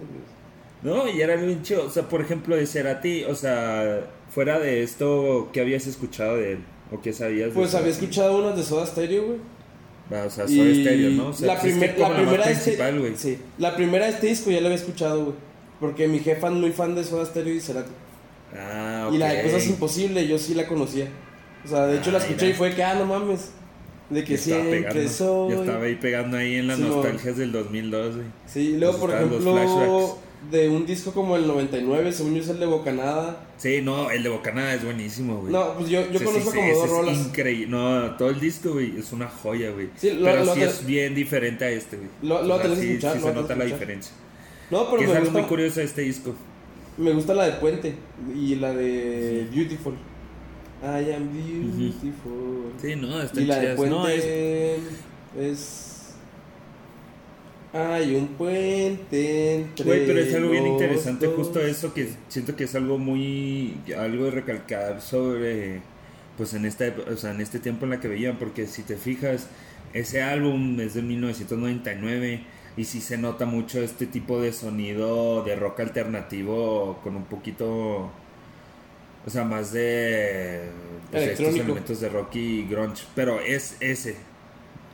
No, 0.84 1.08
y 1.08 1.20
era 1.20 1.34
bien 1.36 1.62
chido, 1.62 1.86
o 1.86 1.90
sea, 1.90 2.04
por 2.08 2.20
ejemplo, 2.20 2.54
de 2.56 2.66
Cerati, 2.66 3.24
o 3.24 3.34
sea, 3.34 4.06
fuera 4.30 4.58
de 4.60 4.82
esto, 4.82 5.48
¿qué 5.52 5.60
habías 5.62 5.86
escuchado 5.86 6.36
de 6.36 6.52
él? 6.52 6.58
¿O 6.92 7.00
qué 7.00 7.12
sabías 7.12 7.48
de 7.48 7.54
Pues 7.54 7.74
había 7.74 7.90
escuchado 7.90 8.36
unas 8.38 8.56
de 8.56 8.62
Soda 8.62 8.86
Stereo, 8.86 9.24
güey. 9.26 9.38
Ah, 10.12 10.24
o 10.26 10.30
sea, 10.30 10.46
Soda 10.46 10.74
Stereo, 10.74 11.10
¿no? 11.12 11.28
O 11.28 11.32
sea, 11.32 11.46
la, 11.48 11.54
es 11.54 11.60
que 11.60 11.68
primer- 11.70 11.98
la 11.98 12.14
primera 12.14 12.44
de 12.46 12.52
este, 12.52 12.64
principal, 12.64 13.00
güey. 13.00 13.12
sí, 13.16 13.38
la 13.58 13.74
primera 13.74 14.04
de 14.04 14.12
este 14.12 14.26
disco 14.26 14.50
ya 14.50 14.60
la 14.60 14.66
había 14.66 14.76
escuchado, 14.78 15.24
güey. 15.24 15.36
Porque 15.80 16.06
mi 16.06 16.18
jefa 16.20 16.48
es 16.48 16.52
muy 16.52 16.70
fan 16.72 16.94
de 16.94 17.02
Soda 17.02 17.24
Stereo 17.26 17.54
y 17.54 17.60
Cerati. 17.60 17.90
Ah, 18.54 19.08
Y 19.12 19.16
la 19.18 19.32
de 19.32 19.38
ok. 19.40 19.44
Cosas 19.46 19.66
Imposibles, 19.66 20.28
yo 20.28 20.38
sí 20.38 20.54
la 20.54 20.66
conocía. 20.68 21.08
O 21.64 21.68
sea, 21.68 21.86
de 21.86 21.96
hecho 21.98 22.10
la 22.12 22.18
Ah, 22.18 22.20
escuché 22.20 22.44
mira. 22.46 22.54
y 22.54 22.58
fue 22.58 22.74
que, 22.74 22.84
ah, 22.84 22.94
no 22.94 23.06
mames. 23.06 23.50
De 24.10 24.22
que 24.22 24.36
siempre 24.36 24.82
pegando. 24.82 25.08
soy. 25.08 25.54
Ya 25.54 25.60
estaba 25.60 25.84
ahí 25.84 25.94
pegando 25.94 26.36
ahí 26.36 26.56
en 26.56 26.66
las 26.68 26.76
Sí, 26.76 26.82
nostalgias 26.84 27.36
del 27.38 27.52
2002, 27.52 28.16
güey. 28.16 28.26
Sí, 28.46 28.60
y 28.60 28.76
luego, 28.78 28.98
por 28.98 29.14
ejemplo, 29.14 29.40
flashbacks. 29.40 30.14
De 30.50 30.68
un 30.68 30.84
disco 30.86 31.12
como 31.12 31.36
el 31.36 31.46
99, 31.46 32.12
según 32.12 32.34
yo 32.34 32.42
es 32.42 32.48
el 32.48 32.58
de 32.60 32.66
Bocanada. 32.66 33.46
Sí, 33.56 33.80
no, 33.82 34.10
el 34.10 34.22
de 34.22 34.28
Bocanada 34.28 34.74
es 34.74 34.84
buenísimo, 34.84 35.38
güey. 35.40 35.52
No, 35.52 35.74
pues 35.74 35.88
yo, 35.88 36.00
yo 36.10 36.22
conozco 36.24 36.50
sí, 36.50 36.56
como 36.56 36.72
dos 36.74 36.84
es 36.84 36.90
rolas. 36.90 37.18
increíble. 37.18 37.66
No, 37.68 38.10
todo 38.16 38.30
el 38.30 38.40
disco, 38.40 38.72
güey, 38.72 38.98
es 38.98 39.12
una 39.12 39.28
joya, 39.28 39.70
güey. 39.70 39.88
Sí, 39.96 40.10
lo- 40.12 40.24
pero 40.24 40.44
lo 40.44 40.54
sí 40.54 40.60
te- 40.60 40.66
es 40.66 40.84
bien 40.86 41.14
diferente 41.14 41.64
a 41.64 41.70
este, 41.70 41.96
güey. 41.96 42.08
Lo- 42.22 42.42
lo 42.42 42.54
O 42.54 42.58
sea, 42.58 42.62
tenés 42.64 42.78
que 42.78 42.84
sí, 42.84 42.90
escuchar, 42.92 43.16
sí 43.16 43.22
se 43.22 43.32
nota 43.34 43.56
la 43.56 43.64
diferencia. 43.64 44.12
No, 44.70 44.86
pero 44.86 44.98
Que 44.98 45.04
es 45.04 45.10
algo 45.16 45.30
muy 45.30 45.42
curioso 45.42 45.80
de 45.80 45.86
este 45.86 46.02
disco. 46.02 46.34
me 46.98 47.12
gusta 47.12 47.34
la 47.34 47.44
de 47.46 47.52
Puente 47.52 47.94
y 48.34 48.54
la 48.56 48.72
de 48.74 49.46
Beautiful. 49.52 49.94
I 50.82 51.12
am 51.12 51.28
beautiful. 51.32 52.72
Sí, 52.80 52.94
no, 52.96 53.22
está 53.22 53.40
y 53.40 53.46
la 53.46 53.54
de 53.56 53.60
chidas. 53.62 53.76
Puente 53.76 53.94
No, 53.96 54.08
es, 54.08 54.24
es... 55.38 55.90
Hay 57.74 58.14
un 58.14 58.28
puente 58.28 59.54
entre 59.56 59.84
Güey, 59.84 60.06
pero 60.06 60.20
es 60.20 60.32
algo 60.32 60.50
bien 60.50 60.64
interesante 60.64 61.26
dos. 61.26 61.34
justo 61.34 61.60
eso 61.60 61.92
que 61.92 62.08
siento 62.28 62.54
que 62.54 62.64
es 62.64 62.74
algo 62.76 62.98
muy 62.98 63.76
algo 63.98 64.26
de 64.26 64.30
recalcar 64.30 65.00
sobre 65.00 65.82
pues 66.36 66.54
en 66.54 66.66
esta 66.66 66.84
o 67.12 67.16
sea, 67.16 67.32
en 67.32 67.40
este 67.40 67.58
tiempo 67.58 67.84
en 67.84 67.90
la 67.90 68.00
que 68.00 68.06
veían 68.06 68.38
porque 68.38 68.68
si 68.68 68.82
te 68.82 68.96
fijas 68.96 69.48
ese 69.92 70.22
álbum 70.22 70.78
es 70.78 70.94
de 70.94 71.02
1999 71.02 72.44
y 72.76 72.84
sí 72.84 73.00
se 73.00 73.18
nota 73.18 73.44
mucho 73.44 73.82
este 73.82 74.06
tipo 74.06 74.40
de 74.40 74.52
sonido 74.52 75.42
de 75.42 75.56
rock 75.56 75.80
alternativo 75.80 77.00
con 77.02 77.16
un 77.16 77.24
poquito 77.24 78.08
o 79.26 79.30
sea, 79.30 79.44
más 79.44 79.72
de 79.72 80.60
pues, 81.10 81.28
estos 81.28 81.54
elementos 81.54 82.00
de 82.00 82.08
rock 82.08 82.36
y 82.36 82.66
grunge, 82.66 83.04
pero 83.14 83.40
es 83.40 83.76
ese 83.80 84.16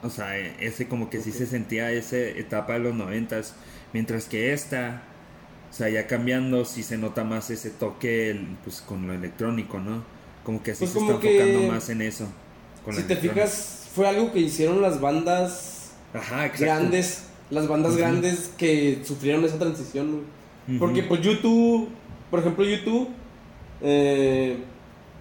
o 0.02 0.10
sea, 0.10 0.38
e- 0.38 0.54
ese 0.60 0.88
como 0.88 1.10
que 1.10 1.20
sí 1.20 1.30
Ok. 1.30 1.36
se 1.36 1.46
sentía 1.46 1.90
esa 1.92 2.16
etapa 2.18 2.74
de 2.74 2.80
los 2.80 2.94
noventas. 2.94 3.54
Mientras 3.92 4.24
que 4.26 4.52
esta, 4.52 5.02
o 5.70 5.72
sea, 5.74 5.88
ya 5.88 6.06
cambiando, 6.06 6.64
sí 6.64 6.82
se 6.82 6.96
nota 6.98 7.24
más 7.24 7.50
ese 7.50 7.70
toque 7.70 8.38
pues 8.64 8.80
con 8.80 9.06
lo 9.06 9.12
electrónico, 9.14 9.78
¿no? 9.78 10.04
Como 10.44 10.62
que 10.62 10.74
sí 10.74 10.80
Pues 10.80 10.92
se 10.92 10.98
está 10.98 11.12
enfocando 11.12 11.62
más 11.62 11.88
en 11.90 12.02
eso. 12.02 12.28
con 12.84 12.94
Si 12.94 13.02
te 13.02 13.16
fijas, 13.16 13.88
fue 13.94 14.08
algo 14.08 14.32
que 14.32 14.40
hicieron 14.40 14.80
las 14.82 15.00
bandas 15.00 15.92
Ajá, 16.14 16.48
grandes, 16.48 17.24
las 17.50 17.68
bandas 17.68 17.96
grandes 17.96 18.50
que 18.56 19.00
sufrieron 19.04 19.44
esa 19.44 19.58
transición. 19.58 20.22
Porque 20.78 21.02
pues 21.02 21.20
YouTube, 21.20 21.88
por 22.30 22.40
ejemplo 22.40 22.64
YouTube, 22.64 23.08
eh, 23.82 24.56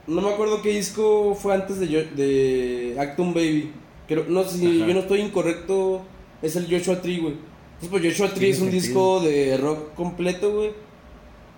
no 0.08 0.22
me 0.22 0.30
acuerdo 0.34 0.62
qué 0.62 0.70
disco 0.70 1.36
fue 1.36 1.54
antes 1.56 1.80
de, 1.80 1.88
de 1.88 2.96
Acton 3.00 3.34
Baby. 3.34 3.72
No 4.16 4.44
sé 4.44 4.58
si 4.58 4.78
Ajá. 4.78 4.88
yo 4.88 4.94
no 4.94 5.00
estoy 5.02 5.22
incorrecto, 5.22 6.02
es 6.42 6.56
el 6.56 6.68
Joshua 6.70 7.02
Tree, 7.02 7.20
güey. 7.20 7.34
Entonces 7.82 7.90
pues 7.90 8.04
Joshua 8.04 8.34
Tree 8.34 8.50
es 8.50 8.60
un 8.60 8.72
sentido. 8.72 8.84
disco 8.84 9.20
de 9.22 9.58
rock 9.58 9.94
completo, 9.96 10.52
güey. 10.54 10.72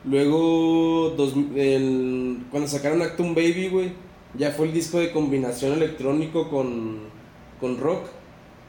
Luego, 0.04 1.14
dos, 1.16 1.34
el, 1.56 2.40
cuando 2.50 2.68
sacaron 2.68 3.02
Acton 3.02 3.36
Baby, 3.36 3.70
güey, 3.70 3.92
ya 4.38 4.52
fue 4.52 4.66
el 4.68 4.74
disco 4.74 4.98
de 5.00 5.12
combinación 5.12 5.74
electrónico 5.74 6.50
con, 6.50 7.00
con 7.60 7.80
rock. 7.80 8.06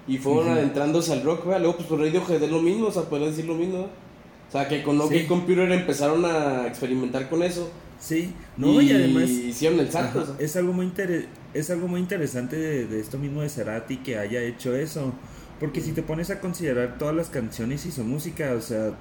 Y 0.07 0.19
fueron 0.19 0.51
adentrándose 0.51 1.13
al 1.13 1.23
rock, 1.23 1.45
güey. 1.47 1.59
Luego, 1.61 1.77
pues 1.77 1.89
por 1.89 2.01
Radiohead 2.01 2.43
es 2.43 2.51
lo 2.51 2.61
mismo, 2.61 2.89
o 2.89 2.93
sea, 2.93 3.03
podría 3.05 3.29
decir 3.29 3.47
lo 3.47 3.55
mismo, 3.55 3.79
¿no? 3.79 3.85
O 3.85 4.51
sea, 4.53 4.69
que 4.69 4.83
con 4.83 5.01
OK 5.01 5.11
Sí. 5.13 5.25
Computer 5.27 5.71
empezaron 5.73 6.25
a 6.27 6.67
experimentar 6.67 7.31
con 7.31 7.43
eso. 7.43 7.71
Sí, 7.99 8.35
no, 8.57 8.83
y, 8.83 8.91
además 8.91 9.31
hicieron 9.31 9.79
el 9.81 9.91
salto. 9.91 10.21
Ajá, 10.21 10.33
o 10.33 10.37
sea. 10.37 10.45
es 10.45 10.57
algo 10.57 10.73
muy 10.73 10.87
inter- 10.87 11.29
es 11.55 11.71
algo 11.71 11.89
muy 11.89 12.01
interesante 12.01 12.57
de, 12.57 12.87
de 12.87 13.01
esto 13.01 13.19
mismo 13.19 13.43
de 13.43 13.49
Cerati 13.49 13.99
que 13.99 14.19
haya 14.19 14.41
hecho 14.43 14.75
eso, 14.75 15.13
porque 15.61 15.81
si 15.81 15.93
te 15.93 16.03
pones 16.03 16.31
a 16.31 16.41
considerar 16.41 16.99
todas 16.99 17.15
las 17.15 17.29
canciones 17.29 17.87
y 17.87 17.93
su 17.93 18.05
música, 18.05 18.53
o 18.55 18.61
sea, 18.61 18.93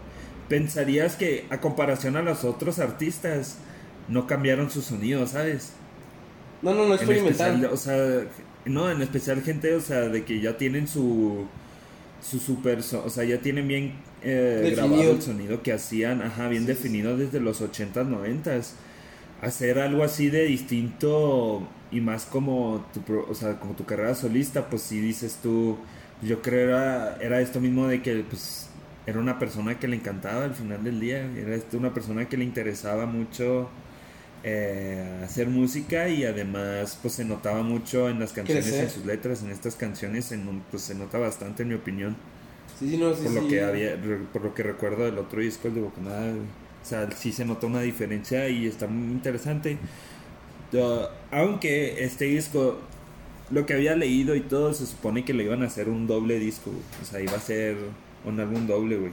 pensarías 0.49 1.15
que 1.15 1.45
a 1.49 1.61
comparación 1.61 2.17
a 2.17 2.21
los 2.21 2.43
otros 2.43 2.79
artistas 2.79 3.57
no 4.07 4.27
cambiaron 4.27 4.69
su 4.69 4.81
sonido, 4.81 5.25
¿sabes? 5.27 5.73
No, 6.61 6.73
no, 6.73 6.87
no 6.87 6.93
experimental. 6.95 7.63
especial, 7.63 7.73
o 7.73 7.77
sea, 7.77 8.21
no, 8.65 8.91
en 8.91 9.01
especial 9.01 9.41
gente, 9.41 9.73
o 9.75 9.81
sea, 9.81 10.01
de 10.01 10.23
que 10.25 10.41
ya 10.41 10.57
tienen 10.57 10.87
su 10.87 11.47
su 12.21 12.39
super, 12.39 12.79
o 12.79 13.09
sea, 13.09 13.23
ya 13.23 13.39
tienen 13.39 13.67
bien 13.67 13.93
eh, 14.21 14.73
grabado 14.75 15.11
el 15.11 15.21
sonido 15.21 15.63
que 15.63 15.73
hacían, 15.73 16.21
ajá, 16.21 16.47
bien 16.49 16.65
Sí, 16.65 16.75
sí, 16.75 16.75
definido 16.75 17.17
desde 17.17 17.39
los 17.39 17.61
80s, 17.61 18.07
90s. 18.07 18.73
Hacer 19.41 19.79
algo 19.79 20.03
así 20.03 20.29
de 20.29 20.43
distinto 20.43 21.67
y 21.91 22.01
más 22.01 22.25
como 22.25 22.85
tu, 22.93 23.01
pro- 23.01 23.27
o 23.29 23.35
sea, 23.35 23.59
como 23.59 23.73
tu 23.75 23.85
carrera 23.85 24.15
solista, 24.15 24.69
pues 24.69 24.81
si 24.83 24.99
dices 25.01 25.39
tú, 25.43 25.77
yo 26.21 26.41
creo 26.41 26.69
era, 26.69 27.17
era 27.21 27.41
esto 27.41 27.59
mismo 27.61 27.87
de 27.87 28.01
que 28.01 28.23
pues 28.29 28.69
era 29.05 29.19
una 29.19 29.39
persona 29.39 29.79
que 29.79 29.87
le 29.87 29.97
encantaba 29.97 30.45
al 30.45 30.53
final 30.55 30.83
del 30.83 30.99
día, 30.99 31.19
era 31.35 31.57
una 31.73 31.93
persona 31.93 32.29
que 32.29 32.37
le 32.37 32.45
interesaba 32.45 33.05
mucho 33.05 33.69
eh, 34.43 35.21
hacer 35.23 35.47
música 35.49 36.09
y 36.09 36.25
además 36.25 36.97
pues 37.01 37.15
se 37.15 37.25
notaba 37.25 37.63
mucho 37.63 38.09
en 38.09 38.19
las 38.19 38.33
canciones, 38.33 38.79
en 38.81 38.89
sus 38.89 39.05
letras, 39.05 39.43
en 39.43 39.51
estas 39.51 39.75
canciones, 39.75 40.31
en 40.31 40.63
pues 40.71 40.83
se 40.83 40.95
nota 40.95 41.17
bastante 41.19 41.63
en 41.63 41.69
mi 41.69 41.75
opinión, 41.75 42.17
Sí, 42.79 42.89
sí, 42.89 42.97
no, 42.97 43.13
sí, 43.15 43.23
por 43.23 43.31
lo 43.31 43.47
sí. 43.47 43.47
que 43.47 43.61
había, 43.63 43.97
por 44.33 44.41
lo 44.43 44.53
que 44.53 44.63
recuerdo 44.63 45.05
del 45.05 45.17
otro 45.17 45.41
disco, 45.41 45.67
el 45.67 45.75
de 45.75 45.81
Bocanada, 45.81 46.33
o 46.33 46.85
sea, 46.85 47.09
sí 47.11 47.31
se 47.31 47.45
nota 47.45 47.67
una 47.67 47.81
diferencia 47.81 48.49
y 48.49 48.65
está 48.65 48.87
muy 48.87 49.11
interesante. 49.13 49.77
Uh, 50.73 51.05
aunque 51.31 52.03
este 52.03 52.25
disco, 52.25 52.77
lo 53.49 53.65
que 53.65 53.73
había 53.73 53.95
leído 53.95 54.35
y 54.35 54.41
todo, 54.41 54.73
se 54.73 54.85
supone 54.85 55.25
que 55.25 55.33
le 55.33 55.43
iban 55.43 55.63
a 55.63 55.67
hacer 55.67 55.89
un 55.89 56.07
doble 56.07 56.39
disco, 56.39 56.71
güey. 56.71 56.83
o 57.01 57.05
sea, 57.05 57.19
iba 57.21 57.33
a 57.33 57.39
ser 57.41 57.75
un 58.25 58.39
álbum 58.39 58.67
doble, 58.67 58.97
güey. 58.97 59.11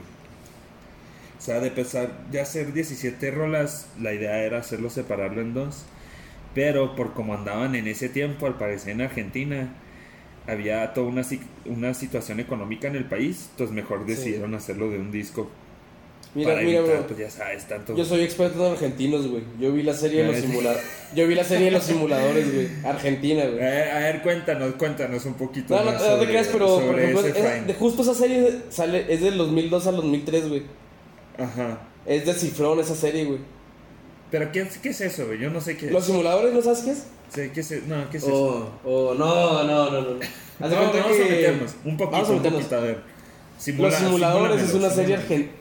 O 1.37 1.41
sea, 1.41 1.59
de 1.59 1.71
pesar 1.71 2.29
de 2.31 2.41
hacer 2.41 2.73
17 2.73 3.31
rolas, 3.31 3.87
la 3.99 4.13
idea 4.13 4.43
era 4.43 4.59
hacerlo 4.59 4.89
separarlo 4.89 5.41
en 5.41 5.53
dos. 5.53 5.83
Pero 6.55 6.95
por 6.95 7.13
como 7.13 7.33
andaban 7.33 7.75
en 7.75 7.87
ese 7.87 8.09
tiempo, 8.09 8.45
al 8.47 8.57
parecer 8.57 8.91
en 8.91 9.01
Argentina, 9.01 9.69
había 10.47 10.93
toda 10.93 11.07
una, 11.07 11.23
si- 11.23 11.41
una 11.65 11.93
situación 11.93 12.39
económica 12.39 12.87
en 12.87 12.95
el 12.95 13.05
país, 13.05 13.49
entonces 13.51 13.75
mejor 13.75 14.01
Sí. 14.05 14.11
decidieron 14.13 14.55
hacerlo 14.55 14.89
de 14.89 14.97
un 14.99 15.11
disco. 15.11 15.49
Mira, 16.35 16.51
para 16.53 16.61
mira, 16.61 16.79
evitar, 16.79 16.97
bro. 16.97 17.07
pues 17.07 17.19
ya 17.19 17.29
sabes, 17.31 17.67
tanto... 17.67 17.95
Yo 17.95 18.05
soy 18.05 18.21
experto 18.21 18.63
en 18.65 18.71
argentinos, 18.73 19.27
güey. 19.27 19.41
Yo 19.59 19.71
vi 19.73 19.81
la 19.81 19.93
serie 19.95 20.21
de 20.23 20.27
los 20.31 20.35
simuladores. 20.41 20.83
Yo 21.15 21.27
vi 21.27 21.33
la 21.35 21.43
serie 21.43 21.65
de 21.65 21.71
los 21.71 21.83
simuladores, 21.83 22.53
güey. 22.53 22.67
Argentina, 22.85 23.45
güey. 23.45 23.57
Eh, 23.59 23.91
a 23.91 23.97
ver, 23.99 24.21
cuéntanos, 24.21 24.75
cuéntanos 24.75 25.25
un 25.25 25.33
poquito 25.33 25.73
No, 25.75 25.79
no, 25.83 25.91
más 25.91 25.95
no 25.95 26.07
te 26.07 26.09
sobre- 26.15 26.27
creas, 26.27 26.47
pero 26.51 26.79
por 26.81 26.99
ejemplo, 26.99 27.21
de 27.23 27.73
justo 27.73 28.01
esa 28.03 28.13
serie 28.13 28.59
sale, 28.69 29.05
es 29.11 29.21
del 29.21 29.37
2002 29.39 29.87
al 29.87 29.95
2003, 29.95 30.49
güey. 30.49 30.63
Ajá. 31.37 31.79
Es 32.05 32.25
de 32.25 32.33
Cifrón 32.33 32.79
esa 32.79 32.95
serie, 32.95 33.25
güey. 33.25 33.39
Pero 34.29 34.51
¿qué, 34.51 34.61
es- 34.61 34.77
qué 34.77 34.89
es 34.89 35.01
eso, 35.01 35.25
güey? 35.25 35.39
Yo 35.39 35.49
no 35.49 35.61
sé 35.61 35.77
qué 35.77 35.89
¿Los 35.89 36.03
es. 36.03 36.07
simuladores 36.09 36.53
no 36.53 36.61
sabes 36.61 36.79
qué 36.81 36.91
es? 36.91 37.03
Sí, 37.33 37.49
¿qué 37.53 37.59
es 37.61 37.71
eso? 37.71 37.85
No, 37.87 38.07
¿qué 38.11 38.17
es 38.17 38.23
eso? 38.23 38.79
Oh, 38.85 38.89
oh, 38.89 39.13
no, 39.15 39.63
no, 39.63 39.89
no, 39.89 40.01
no. 40.01 40.19
Haz 40.59 40.69
de 40.69 40.75
No, 40.75 40.81
cuenta 40.91 40.97
vamos 40.99 41.17
a 41.19 41.23
que- 41.23 41.29
meternos. 41.29 41.71
Un 41.85 41.97
poquito, 41.97 42.11
Vamos 42.11 42.27
a 42.27 42.31
un 42.33 42.37
meternos. 42.37 42.61
poquito, 42.61 42.75
a 42.75 42.79
ver. 42.81 43.01
Simula- 43.59 43.89
Los 43.89 43.95
simuladores 43.99 44.61
es 44.61 44.73
una 44.75 44.89
serie 44.91 45.15
argentina. 45.15 45.51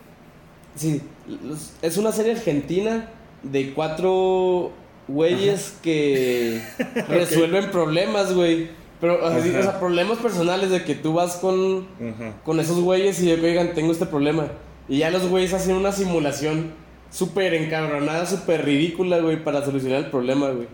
Sí, 0.79 1.03
los- 1.43 1.73
es 1.83 1.97
una 1.99 2.13
serie 2.13 2.33
argentina 2.33 3.11
de 3.43 3.73
cuatro 3.75 4.73
güeyes 5.09 5.75
que 5.83 6.61
resuelven 7.09 7.71
problemas, 7.71 8.33
güey. 8.35 8.69
Pero, 9.01 9.25
o 9.25 9.31
sea, 9.31 9.43
sí, 9.43 9.51
Ajá. 9.51 9.59
o 9.59 9.63
sea, 9.63 9.79
problemas 9.81 10.19
personales 10.19 10.71
de 10.71 10.83
que 10.85 10.95
tú 10.95 11.13
vas 11.13 11.37
con, 11.37 11.87
Ajá. 12.01 12.35
con 12.45 12.59
esos 12.59 12.81
güeyes 12.81 13.23
y 13.23 13.31
oigan, 13.31 13.75
tengo 13.75 13.93
este 13.93 14.07
problema. 14.07 14.49
Y 14.89 14.99
ya 14.99 15.11
los 15.11 15.29
güeyes 15.29 15.53
hacen 15.53 15.77
una 15.77 15.93
simulación 15.93 16.73
súper 17.11 17.55
encabronada, 17.55 18.27
súper 18.27 18.65
ridícula, 18.65 19.19
güey, 19.21 19.43
para 19.45 19.65
solucionar 19.65 19.99
el 20.05 20.11
problema, 20.11 20.51
güey. 20.51 20.67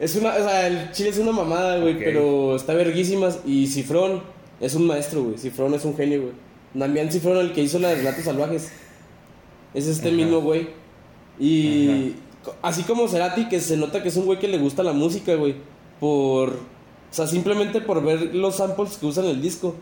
Es 0.00 0.16
una, 0.16 0.30
o 0.34 0.38
sea, 0.38 0.66
el 0.66 0.90
chile 0.92 1.10
es 1.10 1.18
una 1.18 1.32
mamada, 1.32 1.78
güey, 1.78 1.98
pero 1.98 2.56
está 2.56 2.74
verguísimas. 2.74 3.38
Y 3.46 3.66
Cifrón 3.68 4.22
es 4.60 4.74
un 4.74 4.86
maestro, 4.86 5.22
güey. 5.22 5.38
Cifrón 5.38 5.72
es 5.74 5.84
un 5.84 5.96
genio, 5.96 6.20
güey. 6.22 6.32
Damián 6.74 7.10
Cifrón, 7.10 7.38
el 7.38 7.52
que 7.52 7.62
hizo 7.62 7.78
la 7.78 7.88
de 7.90 7.94
Relatos 7.96 8.24
Salvajes. 8.24 8.70
Es 9.76 9.86
este 9.86 10.08
Ajá. 10.08 10.16
mismo 10.16 10.40
güey. 10.40 10.68
Y 11.38 12.14
así 12.62 12.82
como 12.82 13.06
Cerati, 13.08 13.48
que 13.48 13.60
se 13.60 13.76
nota 13.76 14.02
que 14.02 14.08
es 14.08 14.16
un 14.16 14.24
güey 14.24 14.38
que 14.38 14.48
le 14.48 14.58
gusta 14.58 14.82
la 14.82 14.92
música, 14.92 15.34
güey. 15.34 15.54
Por. 16.00 16.48
O 16.50 17.14
sea, 17.16 17.26
simplemente 17.26 17.80
por 17.80 18.02
ver 18.02 18.34
los 18.34 18.56
samples 18.56 18.96
que 18.96 19.06
usan 19.06 19.26
en 19.26 19.32
el 19.32 19.42
disco. 19.42 19.74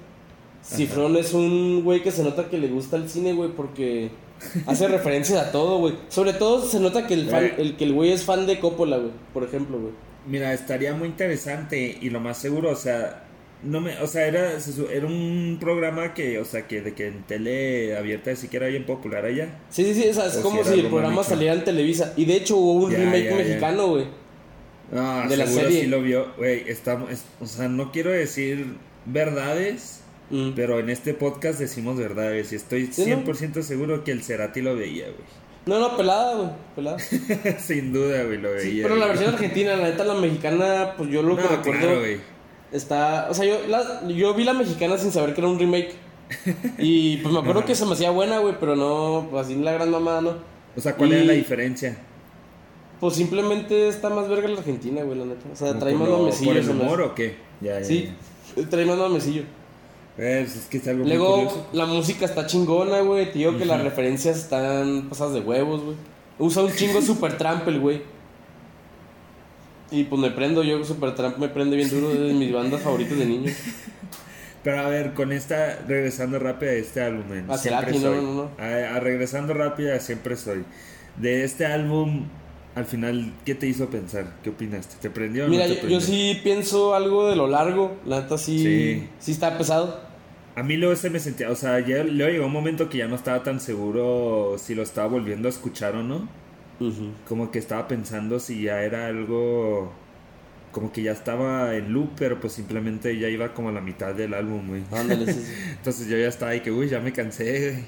Cifrón 0.63 1.17
es 1.17 1.33
un 1.33 1.83
güey 1.85 2.03
que 2.03 2.11
se 2.11 2.25
nota 2.25 2.49
que 2.49 2.59
le 2.59 2.69
gusta 2.69 2.97
el 2.97 3.09
cine, 3.09 3.35
güey, 3.35 3.51
porque 3.51 4.11
hace 4.67 4.89
referencias 4.97 5.39
a 5.39 5.53
todo, 5.53 5.79
güey. 5.79 5.95
Sobre 6.09 6.33
todo 6.33 6.63
se 6.63 6.81
nota 6.81 7.07
que 7.07 7.15
el 7.15 7.29
fan, 7.29 7.53
el 7.59 7.77
que 7.77 7.85
el 7.85 7.93
güey 7.93 8.13
es 8.13 8.25
fan 8.25 8.47
de 8.47 8.59
Coppola, 8.59 8.97
güey, 8.97 9.13
por 9.33 9.45
ejemplo, 9.45 9.79
güey. 9.79 9.93
Mira, 10.27 10.53
estaría 10.55 10.95
muy 10.95 11.09
interesante 11.09 11.99
y 12.01 12.09
lo 12.11 12.19
más 12.19 12.39
seguro, 12.39 12.71
o 12.71 12.77
sea, 12.77 13.25
no 13.65 13.81
me, 13.81 13.99
o 14.01 14.07
sea, 14.07 14.27
era, 14.27 14.53
era 14.93 15.07
un 15.07 15.57
programa 15.61 16.15
que, 16.15 16.39
o 16.39 16.45
sea, 16.45 16.67
que 16.69 16.81
de 16.83 16.95
que 16.95 17.07
en 17.09 17.23
tele 17.25 17.97
abierta 17.97 18.35
sí 18.37 18.49
que 18.49 18.57
era 18.59 18.67
bien 18.69 18.85
popular 18.85 19.25
allá. 19.25 19.59
Sí, 19.71 19.85
sí, 19.85 19.95
sí, 20.03 20.09
o 20.09 20.15
sea, 20.15 20.27
es 20.27 20.37
O 20.37 20.43
como 20.43 20.63
si 20.65 20.75
el 20.81 20.87
programa 20.87 21.25
saliera 21.25 21.55
en 21.55 21.65
Televisa. 21.65 22.13
Y 22.17 22.25
de 22.27 22.37
hecho 22.37 22.57
hubo 22.57 22.85
un 22.85 22.93
remake 22.93 23.35
mexicano, 23.35 23.89
güey. 23.89 24.07
Ah, 24.95 25.27
De 25.29 25.37
la 25.37 25.47
serie. 25.47 25.81
sí 25.83 25.87
lo 25.87 26.03
vio, 26.03 26.35
güey, 26.37 26.65
estamos, 26.69 27.11
es- 27.11 27.25
o 27.41 27.47
sea, 27.47 27.69
no 27.69 27.91
quiero 27.91 28.11
decir 28.11 28.77
verdades, 29.07 30.01
Mm. 30.31 30.51
pero 30.57 30.79
en 30.79 30.89
este 30.91 31.13
podcast 31.15 31.59
decimos 31.59 31.97
verdades 31.99 32.53
y 32.53 32.57
estoy 32.57 32.87
Sí, 32.87 33.03
¿no? 33.03 33.07
100% 33.25 33.63
seguro 33.63 34.05
que 34.05 34.11
el 34.13 34.23
Cerati 34.23 34.61
lo 34.63 34.75
veía, 34.77 35.05
güey. 35.05 35.45
No, 35.67 35.79
no, 35.79 35.97
pelada, 35.97 36.35
güey, 36.37 36.51
pelada. 36.77 36.99
Sin 37.59 37.93
duda, 37.93 38.23
güey, 38.25 38.39
lo 38.39 38.51
veía. 38.53 38.63
Sí, 38.71 38.81
pero 38.83 38.97
la 38.97 39.07
versión 39.07 39.33
argentina, 39.35 39.77
la 39.77 39.85
neta, 39.91 40.05
la 40.05 40.15
mexicana, 40.15 40.93
pues 40.97 41.11
yo 41.11 41.23
lo 41.23 41.37
que 41.37 41.43
No, 41.43 41.49
recuerdo 41.49 41.81
claro, 41.81 42.01
güey. 42.01 42.19
Está. 42.75 43.29
O 43.31 43.35
sea, 43.35 43.45
yo, 43.47 43.57
la- 43.69 44.07
yo 44.09 44.35
vi 44.35 44.45
la 44.45 44.53
mexicana 44.53 44.99
sin 44.99 45.11
saber 45.13 45.35
que 45.35 45.41
era 45.41 45.49
un 45.49 45.59
remake. 45.59 45.95
Y 46.79 47.19
pues 47.19 47.33
me 47.33 47.41
acuerdo 47.41 47.65
que 47.65 47.75
se 47.75 47.85
me 47.87 47.93
hacía 47.93 48.11
buena, 48.11 48.39
güey, 48.39 48.55
pero 48.59 48.77
no, 48.77 49.29
pues 49.31 49.47
así 49.47 49.55
la 49.57 49.73
gran 49.73 49.91
mamada, 49.91 50.21
¿no? 50.21 50.35
O 50.77 50.81
sea, 50.81 50.95
¿cuál 50.97 51.11
Y- 51.11 51.15
era 51.17 51.25
la 51.25 51.33
diferencia? 51.35 51.97
Pues 53.01 53.15
simplemente 53.17 53.89
está 53.89 54.09
más 54.09 54.29
verga 54.29 54.49
la 54.49 54.59
Argentina, 54.59 55.03
güey, 55.03 55.19
la 55.19 55.27
neta. 55.27 55.47
O 55.53 55.57
sea, 55.57 55.69
¿Como 55.69 55.81
trae 55.81 55.95
más 55.95 56.09
lo- 56.09 56.19
mamecillo. 56.19 56.51
¿Por 56.53 56.61
el 56.61 56.71
humor 56.71 57.01
o 57.03 57.15
qué? 57.15 57.37
Ya, 57.61 57.79
ya, 57.81 57.85
Sí, 57.85 58.11
ya. 58.57 58.69
trae 58.69 58.85
más 58.87 58.97
mamecillo. 58.97 59.43
Eh, 60.17 60.43
pues 60.45 60.57
es 60.57 60.67
que 60.67 60.79
es 60.79 60.87
algo 60.89 61.01
muy 61.05 61.09
Luego, 61.17 61.67
la 61.73 61.87
música 61.87 62.25
está 62.25 62.47
chingona, 62.47 63.01
güey. 63.01 63.33
Digo 63.33 63.59
que 63.59 63.65
las 63.65 63.83
referencias 63.83 64.37
están 64.39 65.09
pasadas 65.09 65.35
de 65.35 65.41
huevos, 65.41 65.83
güey. 65.83 65.97
Usa 66.39 66.63
un 66.63 66.73
chingo 66.73 67.03
Super 67.03 67.37
Tramp 67.37 67.67
el 67.69 67.81
güey. 67.81 68.03
Y 69.95 70.05
pues 70.05 70.21
me 70.21 70.31
prendo, 70.31 70.63
yo 70.63 70.83
Super 70.85 71.15
Tramp 71.15 71.39
me 71.39 71.49
prende 71.49 71.77
bien 71.77 71.89
duro, 71.91 72.11
es 72.11 72.19
de 72.19 72.33
mis 72.33 72.53
bandas 72.53 72.81
favoritas 72.83 73.17
de 73.19 73.27
niños. 73.27 73.55
Pero 74.65 74.81
a 74.81 74.89
ver, 74.89 75.13
con 75.13 75.31
esta, 75.31 75.79
regresando 75.87 76.39
rápido 76.39 76.73
a 76.73 76.75
este 76.75 77.03
álbum, 77.03 77.33
en 77.33 77.51
A 77.51 77.59
Siempre 77.59 77.93
Cerati, 77.93 77.99
no, 77.99 78.11
Soy. 78.15 78.25
no, 78.25 78.35
no. 78.35 78.51
A, 78.59 78.97
a 78.97 79.01
regresando 79.01 79.53
rápido 79.55 79.95
a 79.95 80.01
Siempre 80.01 80.37
Soy. 80.37 80.65
De 81.19 81.45
este 81.45 81.67
álbum, 81.67 82.25
al 82.75 82.87
final, 82.87 83.33
¿qué 83.45 83.55
te 83.55 83.67
hizo 83.67 83.89
pensar? 83.91 84.37
¿Qué 84.43 84.51
opinaste? 84.51 84.97
¿Te 85.01 85.11
prendió 85.11 85.45
o 85.45 85.49
Mira, 85.49 85.65
no 85.65 85.69
te 85.69 85.75
yo, 85.75 85.81
prendió? 85.83 85.99
yo 86.01 86.05
sí 86.05 86.41
pienso 86.43 86.95
algo 86.95 87.29
de 87.29 87.37
lo 87.37 87.47
largo, 87.47 87.97
la 88.07 88.23
neta 88.23 88.39
sí, 88.39 88.59
Sí. 88.59 89.09
sí, 89.19 89.33
está 89.33 89.57
pesado. 89.59 90.01
A 90.57 90.63
mí 90.63 90.77
luego 90.77 90.97
se 90.97 91.11
me 91.11 91.19
sentía, 91.21 91.51
o 91.51 91.57
sea, 91.57 91.81
ya 91.81 92.03
luego 92.05 92.33
llegó 92.33 92.47
un 92.47 92.53
momento 92.53 92.89
que 92.89 92.99
ya 92.99 93.07
no 93.07 93.17
estaba 93.17 93.43
tan 93.43 93.61
seguro 93.61 94.57
si 94.59 94.75
lo 94.75 94.83
estaba 94.83 95.09
volviendo 95.09 95.47
a 95.47 95.51
escuchar 95.51 95.95
o 95.97 96.03
no. 96.03 96.27
Como 97.29 97.51
que 97.51 97.59
estaba 97.59 97.89
pensando 97.89 98.41
si 98.41 98.63
ya 98.63 98.83
era 98.83 99.07
algo, 99.07 99.93
como 100.73 100.93
que 100.93 101.03
ya 101.03 101.13
estaba 101.13 101.75
en 101.77 101.93
loop, 101.93 102.11
pero 102.17 102.41
pues 102.41 102.53
simplemente 102.53 103.19
ya 103.19 103.29
iba 103.29 103.55
como 103.55 103.69
a 103.69 103.73
la 103.73 103.81
mitad 103.81 104.15
del 104.15 104.35
álbum, 104.35 104.69
güey. 104.69 104.83
Ándale, 104.91 105.33
sí, 105.33 105.41
sí. 105.41 105.53
Entonces 105.71 106.09
yo 106.09 106.17
ya 106.17 106.29
estaba 106.29 106.51
ahí 106.51 106.61
que, 106.61 106.73
uy, 106.73 106.89
ya 106.89 107.01
me 107.01 107.13
cansé, 107.13 107.71
güey. 107.71 107.85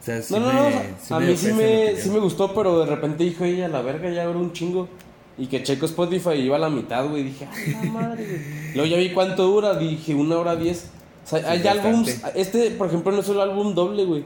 O 0.00 0.02
sea, 0.02 0.22
sí 0.22 0.32
No, 0.34 0.40
no, 0.40 0.46
me, 0.46 0.52
no, 0.52 0.66
o 0.66 0.70
sea, 0.70 0.96
sí 1.02 1.14
a 1.14 1.18
mí 1.18 1.36
sí 1.36 1.52
me, 1.52 1.96
sí 1.96 2.08
me 2.08 2.20
gustó, 2.20 2.54
pero 2.54 2.80
de 2.80 2.86
repente 2.86 3.24
dije, 3.24 3.44
oye, 3.44 3.64
a 3.64 3.68
la 3.68 3.82
verga 3.82 4.10
ya 4.10 4.24
duró 4.24 4.38
un 4.38 4.52
chingo. 4.52 4.88
Y 5.36 5.46
que 5.46 5.62
checo 5.62 5.86
Spotify 5.86 6.32
y 6.34 6.42
iba 6.42 6.56
a 6.56 6.60
la 6.60 6.70
mitad, 6.70 7.06
güey. 7.08 7.24
Dije, 7.24 7.46
ay, 7.50 7.74
la 7.84 7.90
madre, 7.92 8.24
güey. 8.26 8.74
Luego 8.74 8.86
ya 8.86 8.96
vi 8.96 9.10
cuánto 9.10 9.44
dura, 9.44 9.74
dije, 9.76 10.14
una 10.14 10.38
hora 10.38 10.56
diez. 10.56 10.86
O 11.24 11.28
sea, 11.28 11.50
hay 11.50 11.66
álbums, 11.66 12.22
este, 12.34 12.70
por 12.72 12.88
ejemplo, 12.88 13.12
no 13.12 13.20
es 13.20 13.26
solo 13.26 13.42
álbum 13.42 13.74
doble, 13.74 14.04
güey. 14.04 14.24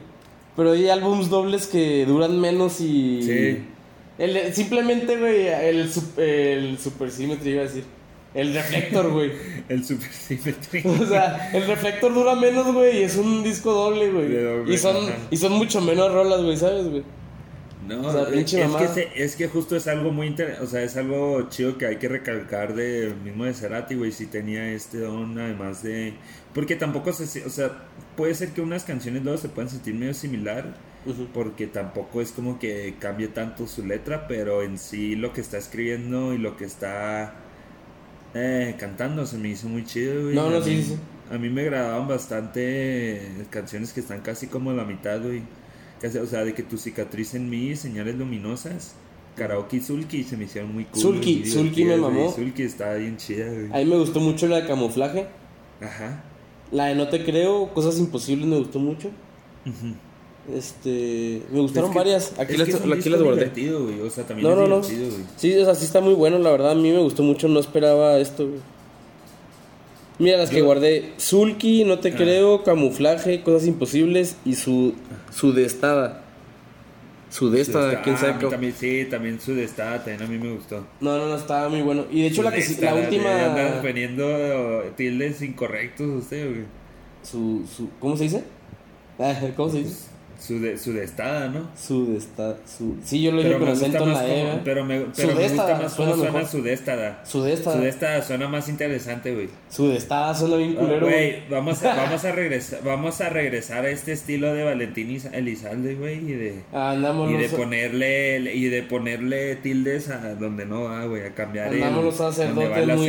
Pero 0.57 0.73
hay 0.73 0.89
álbums 0.89 1.31
dobles 1.31 1.67
que 1.67 2.07
duran 2.07 2.41
menos 2.41 2.81
y... 2.81 3.23
Sí. 3.23 3.65
El, 4.19 4.55
simplemente, 4.55 5.17
güey, 5.17 5.49
el, 5.49 5.91
el 6.19 6.79
Super 6.79 7.11
Symmetry 7.11 7.51
iba 7.51 7.63
a 7.63 7.65
decir. 7.65 7.85
El 8.35 8.53
reflector, 8.53 9.11
güey. 9.13 9.31
El 9.69 9.85
Super 9.85 10.11
Symmetry. 10.13 10.83
O 11.03 11.07
sea, 11.07 11.51
el 11.53 11.67
reflector 11.69 12.13
dura 12.13 12.35
menos, 12.35 12.73
güey, 12.73 12.99
y 12.99 13.03
es 13.05 13.17
un 13.17 13.45
disco 13.45 13.73
doble, 13.73 14.11
güey. 14.11 14.75
Y 14.75 14.77
son, 14.79 14.97
ajá. 14.97 15.17
y 15.31 15.37
son 15.37 15.53
mucho 15.53 15.81
menos 15.81 16.13
rolas, 16.13 16.43
güey, 16.43 16.57
¿sabes, 16.57 16.89
güey? 16.89 17.05
No, 17.87 18.01
O 18.09 18.11
sea, 18.13 18.23
es, 18.35 18.51
que 18.51 18.89
se- 18.89 19.11
es 19.15 19.37
que 19.37 19.47
justo 19.47 19.77
es 19.77 19.87
algo 19.87 20.11
muy 20.11 20.27
interesante, 20.27 20.65
o 20.65 20.67
sea, 20.69 20.83
es 20.83 20.97
algo 20.97 21.49
chido 21.51 21.77
que 21.79 21.87
hay 21.87 21.97
que 21.97 22.09
recalcar 22.09 22.75
de 22.75 23.13
mismo 23.23 23.45
de 23.45 23.53
Cerati, 23.55 23.95
güey, 23.95 24.11
si 24.11 24.27
tenía 24.27 24.67
este 24.73 24.99
don, 25.01 25.39
además 25.39 25.83
de... 25.83 26.15
Porque 26.55 26.77
tampoco 26.77 27.13
se... 27.13 27.45
O 27.45 27.51
sea, 27.51 27.85
puede 28.17 28.35
ser 28.35 28.49
que 28.51 28.63
unas 28.63 28.85
canciones 28.85 29.23
luego 29.23 29.37
se 29.39 29.49
puedan 29.51 29.71
sentir 29.71 29.95
medio 29.95 30.15
similar, 30.15 30.75
porque 31.33 31.67
tampoco 31.67 32.21
es 32.21 32.33
como 32.33 32.59
que 32.59 32.95
cambie 32.99 33.29
tanto 33.29 33.67
su 33.67 33.85
letra, 33.85 34.27
pero 34.27 34.63
en 34.63 34.79
sí 34.79 35.17
lo 35.17 35.33
que 35.33 35.41
está 35.41 35.59
escribiendo 35.59 36.33
y 36.33 36.39
lo 36.39 36.57
que 36.57 36.65
está 36.65 37.35
eh, 38.35 38.75
cantando 38.79 39.27
se 39.27 39.39
me 39.39 39.49
hizo 39.49 39.69
muy 39.69 39.85
chido, 39.85 40.23
güey. 40.23 40.35
No, 40.35 40.51
no, 40.51 40.57
A 40.59 40.63
sí, 40.63 40.71
mí- 40.71 40.83
sí. 40.83 40.97
A 41.31 41.39
mí 41.39 41.49
me 41.49 41.63
agradaban 41.63 42.07
bastante 42.07 43.23
canciones 43.51 43.93
que 43.95 44.01
están 44.01 44.21
casi 44.21 44.47
como 44.47 44.71
a 44.71 44.75
la 44.75 44.85
mitad, 44.85 45.21
güey. 45.23 45.43
O 46.23 46.27
sea, 46.27 46.45
de 46.45 46.53
que 46.53 46.63
tu 46.63 46.77
cicatriz 46.77 47.35
en 47.35 47.49
mí, 47.49 47.75
señales 47.77 48.17
luminosas. 48.17 48.95
Karaoke 49.37 49.79
y 49.79 49.81
Zulki 49.81 50.23
se 50.23 50.37
me 50.37 50.45
hicieron 50.45 50.73
muy 50.75 50.85
cool. 50.85 51.01
Zulki, 51.03 51.45
Zulki 51.47 51.85
me 51.87 51.97
mamó. 51.97 52.31
Zulki 52.31 52.63
está 52.63 52.95
bien 52.95 53.17
chida, 53.17 53.47
güey. 53.47 53.67
A 53.73 53.79
mí 53.79 53.85
me 53.87 53.97
gustó 53.97 54.21
mucho 54.21 54.47
la 54.47 54.61
de 54.61 54.67
camuflaje. 54.69 55.27
Ajá. 55.81 56.23
La 56.71 56.87
de 56.87 56.95
No 56.95 57.09
te 57.09 57.25
creo, 57.25 57.73
Cosas 57.73 57.99
Imposibles 57.99 58.47
me 58.47 58.59
gustó 58.59 58.79
mucho. 58.79 59.09
Ujú. 59.65 59.95
Este, 60.53 61.41
me 61.51 61.61
gustaron 61.61 61.89
Es 61.91 61.93
que- 61.93 61.99
varias. 61.99 62.33
Aquí 62.39 62.53
es 62.53 62.59
las, 62.59 62.69
que 62.69 62.75
es 62.75 62.81
un 62.83 62.93
aquí 62.93 62.97
disco 63.03 63.11
las 63.11 63.23
guardé. 63.23 63.73
güey. 63.73 64.01
O 64.03 64.11
sea, 64.11 64.25
también 64.27 64.47
No, 64.49 64.55
es 64.55 64.61
no, 64.61 64.67
no. 64.77 64.81
divertido, 64.87 65.11
güey. 65.13 65.25
Sí, 65.37 65.57
o 65.57 65.65
sea, 65.65 65.75
sí 65.75 65.85
está 65.87 66.01
muy 66.01 66.15
bueno, 66.15 66.39
la 66.39 66.51
verdad. 66.51 66.73
A 66.73 66.75
mí 66.75 66.91
me 66.93 66.99
gustó 66.99 67.23
mucho, 67.23 67.49
no 67.49 67.61
esperaba 67.61 68.19
esto, 68.19 68.47
güey. 68.49 68.61
Mira, 70.19 70.37
las 70.39 70.51
que 70.51 70.61
guardé: 70.63 71.13
Zulki, 71.19 71.85
No 71.85 71.99
te 71.99 72.11
Ah. 72.11 72.17
creo, 72.17 72.63
Camuflaje, 72.63 73.43
Cosas 73.43 73.67
Imposibles 73.67 74.37
y 74.45 74.55
su 74.55 74.95
Sudestada. 75.33 76.21
Sudestada, 77.31 77.89
Está- 77.91 78.03
quién 78.03 78.15
ah, 78.15 78.19
sabe 78.19 78.31
a 78.31 78.35
mí 78.35 78.41
cómo. 78.43 78.51
también, 78.53 78.75
sí, 78.79 79.07
también 79.11 79.41
su 79.41 79.55
destada, 79.55 79.97
también 80.05 80.23
a 80.23 80.27
mí 80.27 80.39
me 80.39 80.55
gustó. 80.55 80.87
No, 81.01 81.19
no, 81.19 81.27
no, 81.29 81.35
estaba 81.37 81.69
muy 81.69 81.83
bueno. 81.83 82.05
Y 82.13 82.21
de 82.23 82.29
hecho, 82.29 82.45
la, 82.45 82.53
que 82.53 82.63
sí- 82.63 82.75
la 82.81 82.91
Sudestada, 82.93 83.01
última. 83.03 83.45
Andan 83.47 83.83
poniendo 83.83 84.85
tildes 84.97 85.43
incorrectos 85.43 86.07
usted, 86.23 86.49
güey. 86.49 86.65
Su, 87.25 87.65
su, 87.75 87.89
¿Cómo 87.99 88.17
se 88.17 88.25
dice? 88.25 88.45
Ah, 89.19 89.35
¿Cómo 89.57 89.69
se 89.71 89.79
dice? 89.79 90.11
Su, 90.47 90.61
de, 90.61 90.77
su 90.77 90.93
destada, 90.93 91.49
¿no? 91.49 91.69
Sudestada. 91.75 92.59
Su... 92.67 92.97
Sí, 93.03 93.23
yo 93.23 93.31
lo 93.33 93.39
dije 93.39 93.49
Pero 93.49 93.59
con 93.61 93.69
me 93.69 93.73
gusta 93.73 93.87
acento 93.87 94.05
en 94.05 94.11
más 94.13 94.23
la 94.23 94.29
E. 94.35 94.61
pero 94.63 94.85
me, 94.85 95.01
pero 95.17 95.29
me 95.29 95.35
Sudestada, 95.35 95.69
gusta 95.73 95.83
más 95.85 95.95
cómo 95.95 96.15
suena 96.17 96.31
suena 96.33 96.47
sudestada. 96.49 97.23
Sudestada. 97.25 97.77
Sudestada 97.79 98.23
suena 98.23 98.49
más 98.49 98.69
interesante, 98.69 99.35
güey. 99.35 99.49
Sudestada 99.71 100.35
suena 100.35 100.57
bien 100.57 100.75
culero, 100.75 101.07
güey. 101.07 101.49
Vamos 101.49 101.83
a, 101.83 101.95
vamos 101.97 102.25
a 102.27 102.33
regresar, 102.33 102.81
vamos 102.85 103.21
a 103.23 103.29
regresar 103.31 103.85
a 103.87 103.89
este 103.89 104.13
estilo 104.13 104.53
de 104.53 104.65
Valentín 104.65 105.19
Elizalde, 105.33 105.95
güey, 105.95 106.19
y 106.19 106.33
de 106.35 106.63
y 107.31 107.37
de 107.39 107.49
ponerle 107.57 108.55
y 108.55 108.65
de 108.69 108.83
ponerle 108.83 109.57
tildes 109.57 110.11
a 110.11 110.35
donde 110.35 110.67
no 110.67 110.83
va, 110.85 111.07
güey, 111.07 111.23
a 111.25 111.35
cambiar 111.35 111.73
el 111.73 111.83
Andamos 111.83 112.05
los 112.05 112.19
donde 112.19 112.29
va 112.29 112.33
sacerdotes 112.35 112.79
el 112.79 112.97
muy. 112.97 113.09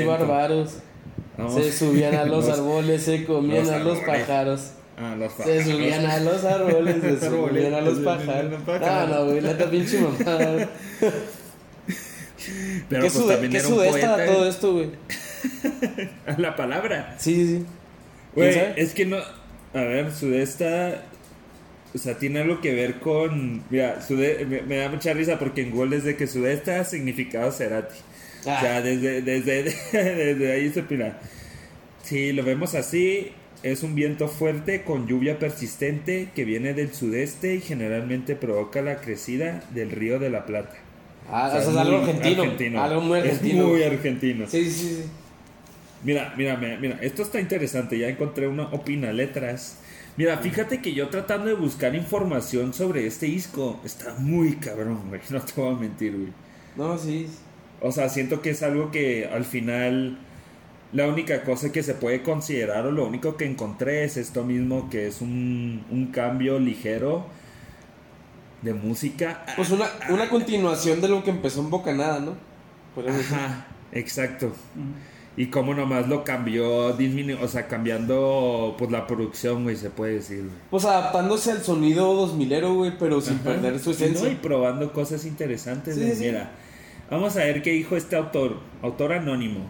Vamos- 1.37 1.53
Se 1.55 1.71
subían 1.71 2.15
a 2.15 2.23
los 2.25 2.47
Los- 2.47 2.57
árboles, 2.59 3.01
se 3.03 3.25
comían 3.25 3.57
los 3.65 3.69
a 3.69 3.79
los 3.79 3.97
árboles. 3.99 4.19
pájaros. 4.21 4.71
Ah, 4.97 5.15
los 5.17 5.31
Se 5.33 5.37
pájaros. 5.43 5.63
subían 5.65 6.05
a 6.05 6.19
los 6.21 6.43
árboles, 6.45 6.95
se 7.01 7.19
subían 7.29 7.73
a 7.73 7.81
los 7.81 7.95
se 7.97 8.01
a 8.01 8.05
pájaros. 8.17 8.61
pájaros. 8.65 9.09
No, 9.09 9.25
güey, 9.25 9.41
neta 9.41 9.69
pinche 9.69 9.99
mamada. 9.99 10.69
Pero 12.89 13.03
¿Qué, 13.03 13.09
pues 13.11 13.27
también 13.27 13.51
¿qué 13.51 13.57
era 13.57 13.67
un 13.67 13.75
poeta. 13.75 14.25
todo 14.25 14.47
esto, 14.47 14.73
güey? 14.73 14.89
La 16.37 16.55
palabra. 16.55 17.15
Sí, 17.17 17.33
sí, 17.35 17.47
sí. 17.57 17.65
Güey, 18.35 18.55
es 18.75 18.93
que 18.93 19.05
no. 19.05 19.17
A 19.17 19.81
ver, 19.81 20.11
sudesta. 20.13 21.03
O 21.93 21.98
sea, 21.98 22.17
tiene 22.17 22.41
algo 22.41 22.61
que 22.61 22.74
ver 22.74 23.00
con. 23.00 23.63
Mira, 23.70 24.01
sude, 24.01 24.46
me, 24.46 24.61
me 24.61 24.77
da 24.77 24.89
mucha 24.89 25.13
risa 25.13 25.39
porque 25.39 25.61
en 25.61 25.72
Google 25.72 25.98
es 25.98 26.03
de 26.03 26.15
que 26.17 26.27
sudesta 26.27 26.83
significado 26.83 27.51
Cerati. 27.51 27.96
Ah. 28.46 28.57
O 28.57 28.61
sea, 28.61 28.81
desde, 28.81 29.22
desde, 29.22 29.63
desde 29.91 30.51
ahí 30.51 30.70
se 30.72 30.83
pira. 30.83 31.20
Si 32.03 32.31
lo 32.33 32.43
vemos 32.43 32.75
así, 32.75 33.31
es 33.71 33.83
un 33.83 33.95
viento 33.95 34.27
fuerte 34.27 34.83
con 34.83 35.07
lluvia 35.07 35.39
persistente 35.39 36.29
que 36.35 36.45
viene 36.45 36.73
del 36.73 36.93
sudeste 36.93 37.55
y 37.55 37.61
generalmente 37.61 38.35
provoca 38.35 38.81
la 38.81 38.97
crecida 39.01 39.63
del 39.73 39.91
río 39.91 40.19
de 40.19 40.29
la 40.29 40.45
Plata. 40.45 40.75
Ah, 41.29 41.47
O 41.47 41.51
sea, 41.51 41.61
eso 41.61 41.71
es 41.71 41.77
algo 41.77 41.97
argentino. 41.97 42.83
Algo 42.83 43.01
muy 43.01 43.19
Es 43.19 43.25
argentino. 43.25 43.67
muy 43.67 43.83
argentino. 43.83 44.47
Sí, 44.47 44.69
sí, 44.69 44.95
sí. 44.95 45.03
Mira, 46.03 46.33
mira, 46.37 46.55
mira, 46.57 46.77
mira, 46.77 46.99
esto 47.01 47.23
está 47.23 47.39
interesante, 47.39 47.97
ya 47.97 48.07
encontré 48.07 48.47
una 48.47 48.65
opina 48.69 49.11
letras. 49.11 49.79
Mira, 50.17 50.37
fíjate 50.37 50.81
que 50.81 50.93
yo 50.93 51.09
tratando 51.09 51.47
de 51.47 51.55
buscar 51.55 51.95
información 51.95 52.73
sobre 52.73 53.07
este 53.07 53.25
disco, 53.25 53.81
está 53.83 54.13
muy 54.19 54.57
cabrón, 54.57 55.09
güey, 55.09 55.21
no 55.31 55.41
te 55.41 55.53
voy 55.59 55.73
a 55.73 55.77
mentir, 55.77 56.11
güey. 56.15 56.29
No, 56.75 56.97
sí. 56.97 57.27
O 57.81 57.91
sea, 57.91 58.09
siento 58.09 58.41
que 58.41 58.51
es 58.51 58.61
algo 58.63 58.91
que 58.91 59.25
al 59.27 59.43
final 59.45 60.19
la 60.93 61.07
única 61.07 61.43
cosa 61.43 61.71
que 61.71 61.83
se 61.83 61.93
puede 61.93 62.24
considerar 62.24 62.85
o 62.85 62.91
lo 62.91 63.05
único 63.05 63.35
que 63.37 63.45
encontré 63.45 64.03
es 64.03 64.17
esto 64.17 64.43
mismo, 64.43 64.89
que 64.89 65.07
es 65.07 65.21
un, 65.21 65.83
un 65.91 66.07
cambio 66.07 66.59
ligero 66.59 67.25
de 68.61 68.74
música. 68.74 69.45
Pues 69.55 69.69
una, 69.71 69.85
una 70.09 70.29
continuación 70.29 71.01
de 71.01 71.07
lo 71.07 71.24
que 71.24 71.29
empezó 71.31 71.61
en 71.61 71.69
Bocanada, 71.69 72.19
¿no? 72.19 72.33
Ajá, 73.07 73.67
exacto. 73.91 74.53
Y 75.37 75.48
cómo 75.48 75.74
nomás 75.74 76.07
lo 76.07 76.24
cambió, 76.24 76.93
disminu 76.93 77.37
o 77.41 77.48
sea, 77.48 77.67
cambiando 77.67 78.75
pues 78.77 78.89
la 78.89 79.05
producción, 79.05 79.63
güey, 79.63 79.75
se 79.75 79.89
puede 79.89 80.13
decir. 80.13 80.50
Pues 80.71 80.85
adaptándose 80.85 81.51
al 81.51 81.61
sonido 81.61 82.13
2000 82.13 82.65
güey, 82.74 82.98
pero 82.98 83.19
sin 83.19 83.35
Ajá. 83.35 83.43
perder 83.43 83.79
su 83.79 83.91
Y 83.91 83.93
no, 83.93 84.00
esencia. 84.00 84.29
Y 84.29 84.35
probando 84.35 84.93
cosas 84.93 85.25
interesantes, 85.25 85.95
Sí, 85.95 86.09
sí. 86.15 86.24
Mira, 86.25 86.51
vamos 87.11 87.35
a 87.35 87.39
ver 87.39 87.61
qué 87.61 87.71
dijo 87.71 87.98
este 87.98 88.15
autor, 88.15 88.59
autor 88.81 89.11
anónimo, 89.11 89.65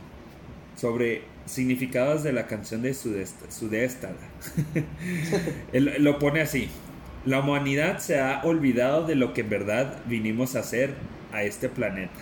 sobre 0.76 1.24
significados 1.46 2.24
de 2.24 2.34
la 2.34 2.48
canción 2.48 2.82
de 2.82 2.94
Sudesta, 2.94 3.50
Sudestada. 3.52 4.16
Él 5.74 5.96
lo 6.00 6.20
pone 6.20 6.42
así. 6.42 6.70
La 7.26 7.40
humanidad 7.40 8.00
se 8.00 8.20
ha 8.20 8.42
olvidado 8.44 9.08
de 9.08 9.16
lo 9.16 9.34
que 9.34 9.42
en 9.42 9.50
verdad 9.50 10.00
vinimos 10.06 10.56
a 10.56 10.60
hacer 10.60 10.94
a 11.32 11.44
este 11.44 11.70
planeta. 11.70 12.22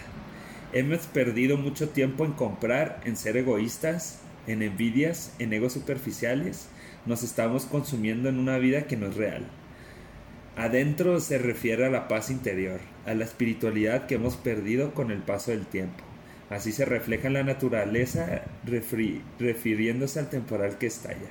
Hemos 0.72 1.08
perdido 1.08 1.58
mucho 1.58 1.90
tiempo 1.90 2.26
en 2.26 2.34
comprar, 2.34 3.02
en 3.04 3.16
ser 3.18 3.38
egoístas, 3.38 4.20
en 4.48 4.62
envidias, 4.62 5.34
en 5.40 5.54
egos 5.54 5.74
superficiales. 5.74 6.70
Nos 7.06 7.22
estamos 7.22 7.66
consumiendo 7.66 8.30
en 8.30 8.40
una 8.40 8.58
vida 8.58 8.84
que 8.84 8.98
no 8.98 9.08
es 9.08 9.16
real. 9.16 9.46
Adentro 10.56 11.20
se 11.20 11.38
refiere 11.38 11.86
a 11.86 11.90
la 11.90 12.08
paz 12.08 12.30
interior, 12.30 12.80
a 13.06 13.14
la 13.14 13.26
espiritualidad 13.26 14.06
que 14.06 14.16
hemos 14.16 14.38
perdido 14.38 14.94
con 14.94 15.12
el 15.12 15.20
paso 15.20 15.52
del 15.52 15.66
tiempo. 15.66 16.04
Así 16.54 16.72
se 16.72 16.86
refleja 16.86 17.28
en 17.28 17.34
la 17.34 17.44
naturaleza, 17.44 18.44
refiriéndose 19.40 20.20
al 20.20 20.30
temporal 20.30 20.78
que 20.78 20.86
estalla. 20.86 21.30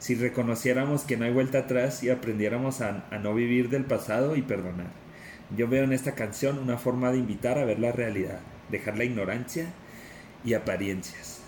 Si 0.00 0.16
reconociéramos 0.16 1.02
que 1.04 1.16
no 1.16 1.24
hay 1.24 1.32
vuelta 1.32 1.60
atrás 1.60 2.02
y 2.02 2.10
aprendiéramos 2.10 2.80
a, 2.80 3.06
no 3.22 3.32
vivir 3.32 3.70
del 3.70 3.84
pasado 3.84 4.34
y 4.34 4.42
perdonar. 4.42 4.90
Yo 5.56 5.68
veo 5.68 5.84
en 5.84 5.92
esta 5.92 6.16
canción 6.16 6.58
una 6.58 6.78
forma 6.78 7.12
de 7.12 7.18
invitar 7.18 7.58
a 7.58 7.64
ver 7.64 7.78
la 7.78 7.92
realidad, 7.92 8.40
dejar 8.68 8.98
la 8.98 9.04
ignorancia 9.04 9.66
y 10.44 10.54
apariencias, 10.54 11.42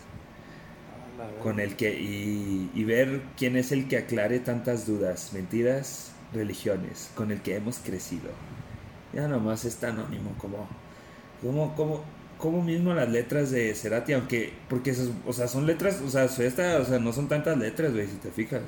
con 1.43 1.59
el 1.59 1.75
que 1.75 1.99
y, 2.01 2.85
ver 2.85 3.23
quién 3.37 3.57
es 3.57 3.73
el 3.73 3.89
que 3.89 3.99
aclare 3.99 4.39
tantas 4.39 4.87
dudas, 4.87 5.33
mentiras, 5.33 6.13
religiones, 6.33 7.11
con 7.17 7.33
el 7.33 7.43
que 7.43 7.57
hemos 7.57 7.79
crecido. 7.79 8.31
Ya 9.13 9.27
nomás 9.27 9.65
es 9.65 9.77
tan 9.77 9.99
anónimo 9.99 10.37
como, 10.39 10.69
como, 11.43 11.75
como, 11.75 12.05
como 12.39 12.63
mismo 12.63 12.95
las 12.95 13.09
letras 13.09 13.51
de 13.51 13.75
Cerati, 13.75 14.13
aunque, 14.13 14.53
porque, 14.69 14.95
o 15.27 15.33
sea, 15.33 15.49
son 15.49 15.67
letras, 15.67 16.01
o 16.01 16.09
sea, 16.09 16.25
esta, 16.25 16.79
o 16.79 16.85
sea, 16.85 16.99
no 16.99 17.13
son 17.13 17.29
tantas 17.29 17.59
letras, 17.59 17.93
güey, 17.93 18.07
si 18.07 18.17
te 18.17 18.31
fijas. 18.31 18.63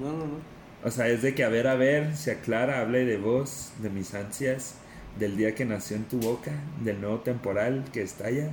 No, 0.00 0.12
no, 0.12 0.26
no. 0.26 0.58
O 0.84 0.90
sea, 0.90 1.08
es 1.08 1.22
de 1.22 1.34
que 1.34 1.42
a 1.42 1.48
ver, 1.48 1.66
a 1.66 1.74
ver, 1.74 2.14
se 2.16 2.30
aclara, 2.30 2.80
hable 2.80 3.04
de 3.04 3.16
vos, 3.16 3.72
de 3.82 3.90
mis 3.90 4.14
ansias, 4.14 4.74
del 5.18 5.36
día 5.36 5.54
que 5.54 5.64
nació 5.64 5.96
en 5.96 6.04
tu 6.04 6.20
boca, 6.20 6.52
del 6.84 7.00
nuevo 7.00 7.20
temporal 7.20 7.84
que 7.92 8.02
estalla. 8.02 8.50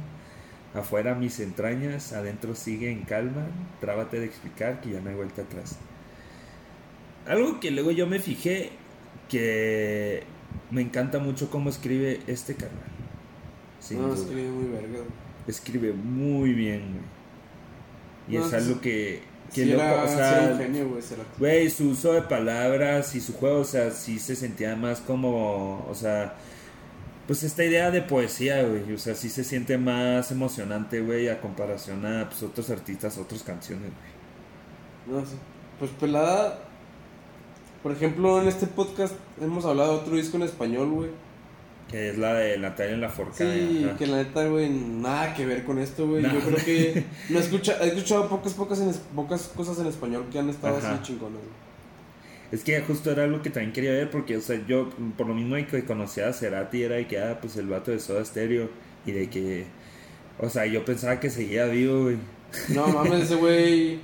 Afuera 0.73 1.15
mis 1.15 1.39
entrañas, 1.39 2.13
adentro 2.13 2.55
sigue 2.55 2.91
en 2.91 3.03
calma, 3.03 3.47
trábate 3.79 4.19
de 4.19 4.25
explicar 4.25 4.81
que 4.81 4.91
ya 4.91 5.01
no 5.01 5.09
hay 5.09 5.15
vuelta 5.15 5.43
atrás. 5.43 5.77
Algo 7.27 7.59
que 7.59 7.71
luego 7.71 7.91
yo 7.91 8.07
me 8.07 8.19
fijé, 8.19 8.71
que 9.29 10.23
me 10.71 10.81
encanta 10.81 11.19
mucho 11.19 11.49
cómo 11.49 11.69
escribe 11.69 12.21
este 12.27 12.55
carnal. 12.55 12.94
Sin 13.85 14.01
no, 14.01 14.07
duda. 14.07 14.15
escribe 14.17 14.49
muy 14.49 14.65
verga. 14.69 14.99
Escribe 15.47 15.93
muy 15.93 16.53
bien, 16.53 16.81
güey. 16.91 17.05
Y 18.27 18.39
No, 18.41 18.47
es 18.47 18.53
algo 18.53 18.81
que, 18.81 19.21
que 19.53 19.63
Sí 19.63 19.71
loco, 19.71 19.83
era- 19.83 20.03
o 20.03 20.07
sí 20.07 20.15
sea, 20.15 20.43
era 20.45 20.53
un 20.53 20.59
genio, 20.59 20.89
güey, 20.89 21.01
Cerati. 21.03 21.29
Güey, 21.37 21.69
su 21.69 21.89
uso 21.89 22.13
de 22.13 22.21
palabras 22.23 23.13
y 23.15 23.21
su 23.21 23.33
juego, 23.33 23.59
o 23.59 23.63
sea, 23.65 23.91
sí 23.91 24.17
se 24.17 24.35
sentía 24.35 24.75
más 24.75 25.01
como, 25.01 25.85
o 25.87 25.93
sea, 25.93 26.33
pues 27.27 27.43
esta 27.43 27.63
idea 27.63 27.91
de 27.91 28.01
poesía, 28.01 28.63
güey. 28.63 28.91
O 28.93 28.97
sea, 28.97 29.13
sí 29.13 29.29
se 29.29 29.43
siente 29.43 29.77
más 29.77 30.31
emocionante, 30.31 31.01
güey, 31.01 31.29
a 31.29 31.39
comparación 31.41 32.03
a 32.05 32.27
pues, 32.29 32.41
otros 32.41 32.69
artistas, 32.71 33.17
otras 33.19 33.43
canciones, 33.43 33.91
güey. 35.05 35.19
No 35.21 35.25
sé. 35.25 35.35
Pues 35.77 35.91
pelada. 35.91 36.61
Por 37.83 37.91
ejemplo, 37.91 38.41
en 38.41 38.47
este 38.47 38.65
podcast 38.65 39.13
hemos 39.39 39.63
hablado 39.65 39.93
de 39.93 39.99
otro 39.99 40.15
disco 40.15 40.37
en 40.37 40.43
español, 40.43 40.89
güey. 40.89 41.09
Que 41.89 42.09
es 42.09 42.17
la 42.17 42.33
de 42.33 42.57
Natalia 42.57 42.95
en 42.95 43.01
la 43.01 43.09
Forca. 43.09 43.35
Sí, 43.37 43.85
ajá. 43.85 43.97
que 43.97 44.07
la 44.07 44.17
neta, 44.17 44.47
güey, 44.47 44.69
nada 44.69 45.33
que 45.33 45.45
ver 45.45 45.63
con 45.63 45.77
esto, 45.77 46.07
güey. 46.07 46.23
Yo 46.23 46.39
creo 46.39 46.65
que 46.65 47.03
no 47.29 47.39
he 47.39 47.41
escuchado, 47.41 47.83
he 47.83 47.87
escuchado 47.89 48.27
pocas, 48.27 48.53
pocas, 48.53 48.79
en 48.79 48.91
pocas 49.15 49.51
cosas 49.55 49.77
en 49.79 49.87
español 49.87 50.25
que 50.31 50.39
han 50.39 50.49
estado 50.49 50.77
Ajá. 50.77 50.95
así 50.95 51.03
chingonas, 51.03 51.41
güey. 51.41 51.65
Es 52.51 52.63
que 52.63 52.79
justo 52.81 53.11
era 53.11 53.23
algo 53.23 53.41
que 53.41 53.49
también 53.49 53.73
quería 53.73 53.91
ver 53.91 54.09
porque, 54.09 54.37
o 54.37 54.41
sea, 54.41 54.59
yo 54.67 54.89
por 55.17 55.27
lo 55.27 55.33
mismo 55.33 55.55
que 55.69 55.83
conocía 55.83 56.29
a 56.29 56.33
Cerati 56.33 56.83
era 56.83 56.95
de 56.95 57.07
que, 57.07 57.19
ah, 57.19 57.39
pues 57.41 57.57
el 57.57 57.67
vato 57.67 57.91
de 57.91 57.99
Soda 57.99 58.23
Stereo 58.23 58.69
y 59.05 59.11
de 59.11 59.29
que, 59.29 59.65
o 60.39 60.49
sea, 60.49 60.65
yo 60.65 60.85
pensaba 60.85 61.19
que 61.19 61.29
seguía 61.29 61.65
vivo, 61.65 62.03
güey. 62.03 62.17
No 62.69 62.87
mames, 62.93 63.23
ese 63.23 63.35
güey. 63.35 63.99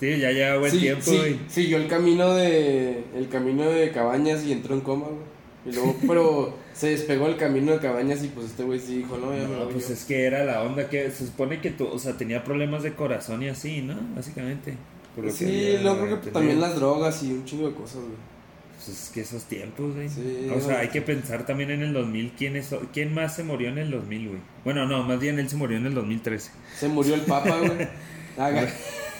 Sí, 0.00 0.18
ya 0.18 0.32
lleva 0.32 0.58
buen 0.58 0.72
sí, 0.72 0.80
tiempo, 0.80 1.04
sí, 1.04 1.16
güey. 1.16 1.38
siguió 1.48 1.76
el 1.76 1.86
camino 1.86 2.34
de. 2.34 3.04
El 3.14 3.28
camino 3.28 3.70
de 3.70 3.92
Cabañas 3.92 4.42
y 4.44 4.52
entró 4.52 4.74
en 4.74 4.80
coma, 4.80 5.06
güey. 5.06 5.31
Y 5.64 5.72
luego, 5.72 5.96
pero 6.06 6.58
se 6.72 6.88
despegó 6.90 7.28
el 7.28 7.36
camino 7.36 7.72
de 7.72 7.78
Cabañas 7.78 8.24
y 8.24 8.28
pues 8.28 8.46
este 8.46 8.64
güey 8.64 8.80
sí 8.80 8.98
dijo, 8.98 9.16
no, 9.16 9.32
ya 9.36 9.46
me 9.46 9.56
voy 9.64 9.72
pues 9.72 9.88
yo. 9.88 9.94
es 9.94 10.04
que 10.04 10.24
era 10.24 10.44
la 10.44 10.62
onda 10.62 10.88
que 10.88 11.10
se 11.10 11.26
supone 11.26 11.60
que 11.60 11.70
tú, 11.70 11.86
o 11.86 11.98
sea, 11.98 12.16
tenía 12.16 12.42
problemas 12.42 12.82
de 12.82 12.94
corazón 12.94 13.42
y 13.42 13.48
así, 13.48 13.80
¿no? 13.82 13.96
Básicamente. 14.16 14.74
lo 15.16 15.30
Sí, 15.30 15.76
luego 15.80 15.96
creo 15.98 16.08
que 16.08 16.14
entendido. 16.14 16.32
también 16.32 16.60
las 16.60 16.74
drogas 16.76 17.22
y 17.22 17.32
un 17.32 17.44
chingo 17.44 17.68
de 17.68 17.74
cosas, 17.74 17.96
güey. 18.02 18.32
Pues 18.74 18.88
es 18.88 19.10
que 19.14 19.20
esos 19.20 19.44
tiempos, 19.44 19.94
güey. 19.94 20.08
Sí, 20.08 20.48
o 20.52 20.60
sea, 20.60 20.80
hay 20.80 20.88
que 20.88 21.02
pensar 21.02 21.46
también 21.46 21.70
en 21.70 21.82
el 21.82 21.92
2000, 21.92 22.32
¿quién, 22.36 22.56
es, 22.56 22.74
¿quién 22.92 23.14
más 23.14 23.36
se 23.36 23.44
murió 23.44 23.68
en 23.68 23.78
el 23.78 23.90
2000, 23.92 24.28
güey? 24.28 24.40
Bueno, 24.64 24.86
no, 24.86 25.04
más 25.04 25.20
bien 25.20 25.38
él 25.38 25.48
se 25.48 25.54
murió 25.54 25.76
en 25.76 25.86
el 25.86 25.94
2013. 25.94 26.50
Se 26.76 26.88
murió 26.88 27.14
el 27.14 27.20
Papa, 27.20 27.56
güey. 27.58 27.88
Haga. 28.36 28.68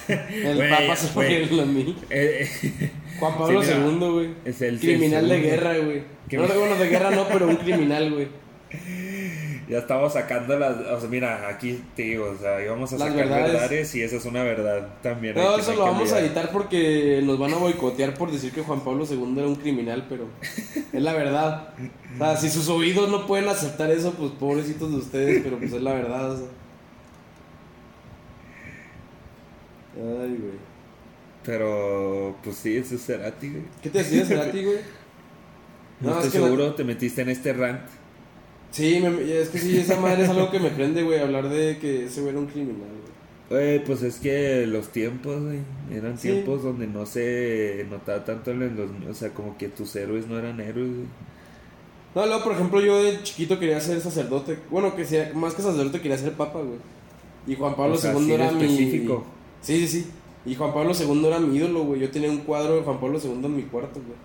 El 0.08 0.58
Papa 0.68 0.96
se 0.96 1.14
murió 1.14 1.38
en 1.38 1.56
los 1.56 1.66
mil. 1.68 1.96
Eh, 2.10 2.48
Juan 3.20 3.34
Pablo 3.38 3.62
Sí, 3.62 3.68
mira, 3.74 3.86
II, 3.86 4.10
güey. 4.12 4.30
es 4.44 4.60
el 4.62 4.80
Criminal 4.80 5.24
el 5.24 5.28
de 5.30 5.40
guerra, 5.48 5.78
güey. 5.78 6.02
Que- 6.36 6.48
No, 6.54 6.58
bueno, 6.58 6.76
de 6.76 6.88
guerra 6.88 7.10
no, 7.10 7.26
pero 7.28 7.46
un 7.48 7.56
criminal, 7.56 8.12
güey. 8.12 8.28
Ya 9.68 9.78
estamos 9.78 10.12
sacando 10.14 10.58
las. 10.58 10.76
O 10.76 11.00
sea, 11.00 11.08
mira, 11.08 11.48
aquí 11.48 11.82
te 11.94 12.02
digo, 12.02 12.30
o 12.30 12.36
sea, 12.42 12.62
íbamos 12.62 12.92
a 12.92 12.98
Las 12.98 13.08
sacar 13.08 13.24
verdades. 13.28 13.52
verdades. 13.52 13.94
y 13.94 14.02
esa 14.02 14.16
es 14.16 14.24
una 14.24 14.42
verdad 14.42 14.88
también. 15.02 15.34
No, 15.34 15.56
eso 15.56 15.74
lo 15.74 15.82
vamos 15.82 16.12
a 16.12 16.20
editar 16.20 16.50
porque 16.52 17.20
nos 17.22 17.38
van 17.38 17.54
a 17.54 17.56
boicotear 17.58 18.14
por 18.14 18.30
decir 18.32 18.52
que 18.52 18.62
Juan 18.62 18.80
Pablo 18.80 19.04
II 19.08 19.34
era 19.38 19.46
un 19.46 19.54
criminal, 19.56 20.06
pero 20.08 20.26
es 20.92 21.02
la 21.02 21.12
verdad. 21.12 21.68
O 22.14 22.18
sea, 22.18 22.36
si 22.36 22.50
sus 22.50 22.68
oídos 22.68 23.08
no 23.10 23.26
pueden 23.26 23.48
aceptar 23.48 23.90
eso, 23.90 24.12
pues 24.12 24.32
pobrecitos 24.32 24.90
de 24.90 24.96
ustedes, 24.96 25.42
pero 25.44 25.58
pues 25.58 25.72
es 25.72 25.82
la 25.82 25.92
verdad, 25.94 26.32
o 26.32 26.36
sea. 26.36 26.46
Ay, 29.96 30.36
güey. 30.40 30.72
Pero, 31.44 32.36
pues 32.42 32.56
sí, 32.56 32.76
eso 32.76 32.94
es 32.94 33.04
Cerati, 33.04 33.48
güey. 33.50 33.62
¿Qué 33.82 33.90
te 33.90 33.98
decías 33.98 34.30
a 34.30 34.50
ti, 34.50 34.64
güey? 34.64 34.78
No, 36.02 36.10
No, 36.10 36.18
es 36.20 36.26
estoy 36.26 36.40
que 36.40 36.46
seguro, 36.46 36.74
te 36.74 36.84
metiste 36.84 37.22
en 37.22 37.28
este 37.30 37.52
rant. 37.52 37.80
Sí, 38.70 39.00
me- 39.02 39.38
es 39.40 39.48
que 39.50 39.58
sí, 39.58 39.78
esa 39.78 40.00
madre 40.00 40.24
es 40.24 40.30
algo 40.30 40.50
que 40.50 40.58
me 40.58 40.70
prende, 40.70 41.02
güey, 41.02 41.18
hablar 41.20 41.48
de 41.48 41.78
que 41.78 42.06
ese 42.06 42.20
güey 42.20 42.30
era 42.32 42.40
un 42.40 42.46
criminal, 42.46 42.76
güey. 42.78 43.12
Güey, 43.50 43.84
pues 43.84 44.02
es 44.02 44.16
que 44.18 44.66
los 44.66 44.88
tiempos, 44.88 45.42
güey, 45.42 45.58
eran 45.90 46.16
Sí. 46.18 46.28
tiempos 46.30 46.62
donde 46.62 46.86
no 46.86 47.04
se 47.04 47.86
notaba 47.90 48.24
tanto 48.24 48.50
en 48.50 48.74
los. 48.76 48.90
O 49.10 49.14
sea, 49.14 49.28
como 49.30 49.58
que 49.58 49.68
tus 49.68 49.94
héroes 49.96 50.26
no 50.26 50.38
eran 50.38 50.58
héroes, 50.60 50.88
güey. 50.88 51.06
No, 52.14 52.26
luego, 52.26 52.44
por 52.44 52.52
ejemplo, 52.54 52.80
yo 52.80 53.02
de 53.02 53.22
chiquito 53.22 53.58
quería 53.58 53.80
ser 53.80 54.00
sacerdote. 54.00 54.58
Bueno, 54.70 54.94
que 54.96 55.04
sea, 55.04 55.30
más 55.34 55.54
que 55.54 55.62
sacerdote 55.62 56.00
quería 56.00 56.16
ser 56.18 56.32
papa, 56.32 56.60
güey. 56.60 56.78
Y 57.46 57.54
Juan 57.56 57.74
Pablo 57.74 57.94
O 57.94 57.98
sea, 57.98 58.12
II 58.14 58.32
era 58.32 58.44
era 58.48 58.52
mi... 58.52 58.64
específico. 58.64 59.24
Sí, 59.60 59.86
sí, 59.86 59.88
sí. 60.02 60.06
Y 60.46 60.54
Juan 60.54 60.72
Pablo 60.72 60.92
II 60.98 61.26
era 61.26 61.38
mi 61.38 61.56
ídolo, 61.56 61.84
güey. 61.84 62.00
Yo 62.00 62.10
tenía 62.10 62.30
un 62.30 62.38
cuadro 62.38 62.76
de 62.76 62.82
Juan 62.82 63.00
Pablo 63.00 63.18
II 63.22 63.40
en 63.44 63.56
mi 63.56 63.62
cuarto, 63.62 64.00
güey. 64.00 64.18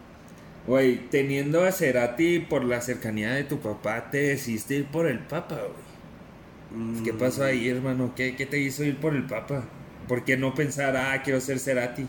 Güey, 0.67 1.09
teniendo 1.09 1.63
a 1.63 1.71
Cerati 1.71 2.39
por 2.39 2.63
la 2.65 2.81
cercanía 2.81 3.31
de 3.33 3.45
tu 3.45 3.59
papá, 3.59 4.09
te 4.11 4.17
decidiste 4.17 4.75
ir 4.75 4.85
por 4.87 5.07
el 5.07 5.19
Papa, 5.19 5.55
güey. 5.55 6.83
Mm. 6.83 7.03
¿Qué 7.03 7.13
pasó 7.13 7.45
ahí, 7.45 7.69
hermano? 7.69 8.11
¿Qué, 8.15 8.35
¿Qué 8.35 8.45
te 8.45 8.59
hizo 8.59 8.83
ir 8.83 8.97
por 8.97 9.15
el 9.15 9.25
Papa? 9.25 9.63
¿Por 10.09 10.25
qué 10.25 10.35
no 10.35 10.53
pensar, 10.53 10.95
ah, 10.97 11.21
quiero 11.23 11.39
ser 11.39 11.59
Cerati? 11.59 12.05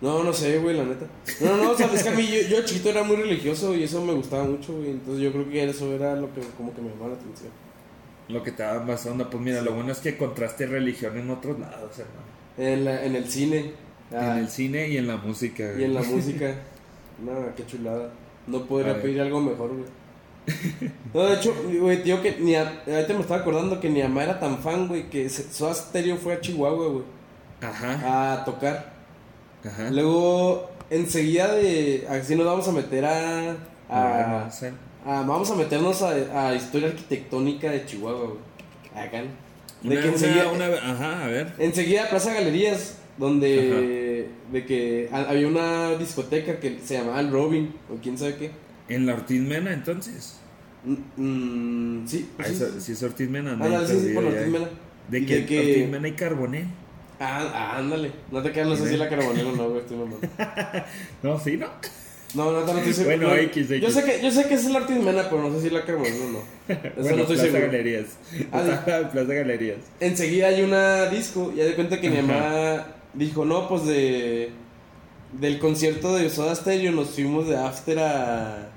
No, 0.00 0.24
no 0.24 0.32
sé, 0.32 0.58
güey, 0.58 0.76
la 0.76 0.84
neta. 0.84 1.06
No, 1.40 1.56
no, 1.56 1.70
o 1.70 1.76
sea, 1.76 1.86
es 1.94 2.02
que 2.02 2.08
a 2.08 2.12
mí, 2.12 2.26
yo, 2.26 2.56
yo 2.58 2.64
chiquito 2.64 2.90
era 2.90 3.04
muy 3.04 3.16
religioso 3.16 3.74
y 3.74 3.84
eso 3.84 4.04
me 4.04 4.12
gustaba 4.12 4.44
mucho, 4.44 4.74
güey. 4.76 4.90
Entonces 4.90 5.22
yo 5.22 5.32
creo 5.32 5.48
que 5.48 5.64
eso 5.70 5.92
era 5.94 6.16
lo 6.16 6.34
que 6.34 6.40
como 6.56 6.74
que 6.74 6.82
me 6.82 6.88
llamaba 6.90 7.10
la 7.10 7.14
atención. 7.16 7.50
Lo 8.28 8.42
que 8.42 8.50
te 8.50 8.62
daba 8.64 8.82
más 8.84 9.06
onda, 9.06 9.30
pues 9.30 9.42
mira, 9.42 9.62
lo 9.62 9.72
bueno 9.74 9.92
es 9.92 9.98
que 10.00 10.16
contraste 10.16 10.66
religión 10.66 11.16
en 11.16 11.30
otros 11.30 11.58
lados, 11.60 11.98
hermano. 11.98 12.24
En, 12.58 12.84
la- 12.84 13.04
en 13.04 13.14
el 13.14 13.30
cine. 13.30 13.72
ah, 14.12 14.32
En 14.32 14.38
el 14.44 14.48
cine 14.48 14.88
y 14.88 14.96
en 14.96 15.06
la 15.06 15.16
música, 15.18 15.64
güey. 15.68 15.82
y 15.82 15.84
en 15.84 15.94
la 15.94 16.02
música. 16.02 16.54
No, 17.18 17.32
qué 17.56 17.66
chulada. 17.66 18.10
No 18.46 18.62
podría 18.66 18.92
A 18.92 18.96
pedir 18.96 19.20
algo 19.20 19.40
mejor, 19.40 19.70
güey. 19.70 19.84
No, 21.14 21.22
de 21.22 21.34
hecho, 21.36 21.54
güey, 21.80 22.02
tío, 22.02 22.20
que 22.20 22.36
ni 22.40 22.54
a, 22.54 22.82
ahorita 22.86 23.14
me 23.14 23.20
estaba 23.20 23.40
acordando 23.40 23.80
que 23.80 23.88
ni 23.88 24.02
Ama 24.02 24.24
era 24.24 24.38
tan 24.40 24.58
fan, 24.58 24.88
güey, 24.88 25.08
que 25.08 25.28
Soda 25.30 25.72
Stereo 25.74 26.16
fue 26.16 26.34
a 26.34 26.40
Chihuahua, 26.40 26.88
güey, 26.88 27.04
Ajá, 27.62 28.32
a 28.34 28.44
tocar. 28.44 28.92
ajá. 29.64 29.90
Luego, 29.90 30.70
enseguida 30.90 31.54
de, 31.54 32.06
así 32.10 32.34
nos 32.36 32.44
vamos 32.46 32.68
a 32.68 32.72
meter 32.72 33.04
a, 33.06 33.52
a, 33.88 34.48
a- 35.06 35.22
vamos 35.22 35.50
a 35.50 35.54
meternos 35.54 36.02
a, 36.02 36.48
a 36.48 36.54
historia 36.54 36.88
arquitectónica 36.88 37.70
de 37.70 37.86
Chihuahua, 37.86 38.26
güey. 38.26 39.06
Acá. 39.06 39.22
De 39.82 39.88
una, 39.88 40.00
que 40.00 40.08
una- 40.08 40.16
enseguida, 40.16 40.50
una- 40.52 40.66
ajá, 40.92 41.24
a 41.24 41.28
ver. 41.28 41.52
enseguida 41.58 42.08
Plaza 42.10 42.34
Galerías, 42.34 42.98
donde, 43.16 44.13
de 44.52 44.64
que 44.66 45.08
ha- 45.12 45.30
había 45.30 45.46
una 45.48 45.94
discoteca 45.96 46.58
que 46.60 46.78
se 46.84 46.94
llamaba 46.98 47.20
el 47.20 47.30
Robin, 47.30 47.72
o 47.90 47.96
quién 48.02 48.16
sabe 48.18 48.36
qué. 48.36 48.50
En 48.88 49.06
la 49.06 49.14
Ortiz 49.14 49.40
Mena, 49.40 49.72
entonces. 49.72 50.36
Mm, 50.84 50.94
mm, 52.02 52.06
sí, 52.08 52.28
Ah, 52.38 52.44
sí, 52.78 52.92
es 52.92 53.02
Ortiz 53.02 53.28
Mena, 53.28 53.56
no. 53.56 53.64
Ándale, 53.64 53.86
sí, 53.86 54.00
sí, 54.08 54.12
por. 54.14 54.24
Ortiz 54.24 54.46
Mena. 54.48 54.68
De 55.08 55.26
que, 55.26 55.34
de 55.36 55.46
que- 55.46 55.58
Ortiz 55.60 55.88
Mena 55.88 56.08
y 56.08 56.12
Carbonell. 56.12 56.66
Ah, 57.20 57.50
ah, 57.54 57.78
ándale. 57.78 58.10
No 58.32 58.42
te 58.42 58.50
quedas, 58.52 58.68
no 58.68 58.76
sé 58.76 58.88
si 58.88 58.96
la 58.96 59.08
carbonera 59.08 59.48
o 59.48 59.56
no, 59.56 59.68
güey, 59.68 59.80
estoy 59.80 59.96
mamando. 59.96 60.20
No, 61.22 61.38
sí, 61.40 61.56
¿no? 61.56 61.68
No, 62.34 62.50
no, 62.50 62.66
no 62.66 62.78
estoy 62.78 62.92
seguro. 62.92 63.16
Bueno, 63.16 63.28
No, 63.34 63.40
X, 63.42 63.70
X. 63.70 63.80
Yo 63.80 63.90
sé 63.90 64.02
que, 64.04 64.20
yo 64.20 64.28
sé 64.32 64.48
que 64.48 64.54
es 64.54 64.66
el 64.66 64.74
Ortiz 64.74 64.96
Mena, 64.96 65.22
pero 65.30 65.48
no 65.48 65.54
sé 65.54 65.62
si 65.68 65.70
la 65.70 65.84
carbonera 65.84 66.16
o 66.16 66.32
no. 66.32 66.38
Eso 66.68 66.90
bueno, 66.96 67.16
no 67.18 67.22
estoy 67.22 67.36
Plaza 67.36 67.42
seguro. 67.52 67.66
Galerías. 67.66 68.06
Ah, 68.52 69.08
Plaza 69.12 69.32
Galerías. 69.34 69.78
Enseguida 70.00 70.48
hay 70.48 70.62
una 70.62 71.06
disco, 71.06 71.52
ya 71.56 71.64
de 71.64 71.74
cuenta 71.76 72.00
que 72.00 72.10
mi 72.10 72.18
Ajá. 72.18 72.26
mamá 72.26 72.86
dijo, 73.14 73.44
no, 73.44 73.68
pues 73.68 73.86
de 73.86 74.52
del 75.32 75.58
concierto 75.58 76.14
de 76.14 76.30
Soda 76.30 76.54
Stereo 76.54 76.92
nos 76.92 77.10
fuimos 77.10 77.48
de 77.48 77.56
after 77.56 77.98
a 77.98 78.68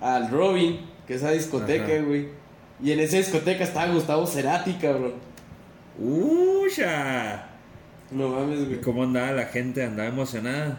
al 0.00 0.30
Robin, 0.30 0.80
que 1.06 1.14
es 1.14 1.22
esa 1.22 1.30
discoteca, 1.30 1.84
Ajá. 1.94 2.02
güey. 2.02 2.28
Y 2.82 2.90
en 2.90 2.98
esa 3.00 3.16
discoteca 3.18 3.62
estaba 3.62 3.92
Gustavo 3.92 4.26
Cerati, 4.26 4.72
cabrón. 4.74 5.12
¡Uya! 5.98 7.48
No 8.10 8.28
mames, 8.28 8.60
¿Y 8.60 8.64
güey. 8.64 8.80
cómo 8.80 9.04
andaba 9.04 9.30
la 9.30 9.44
gente? 9.46 9.84
¿Andaba 9.84 10.08
emocionada? 10.08 10.78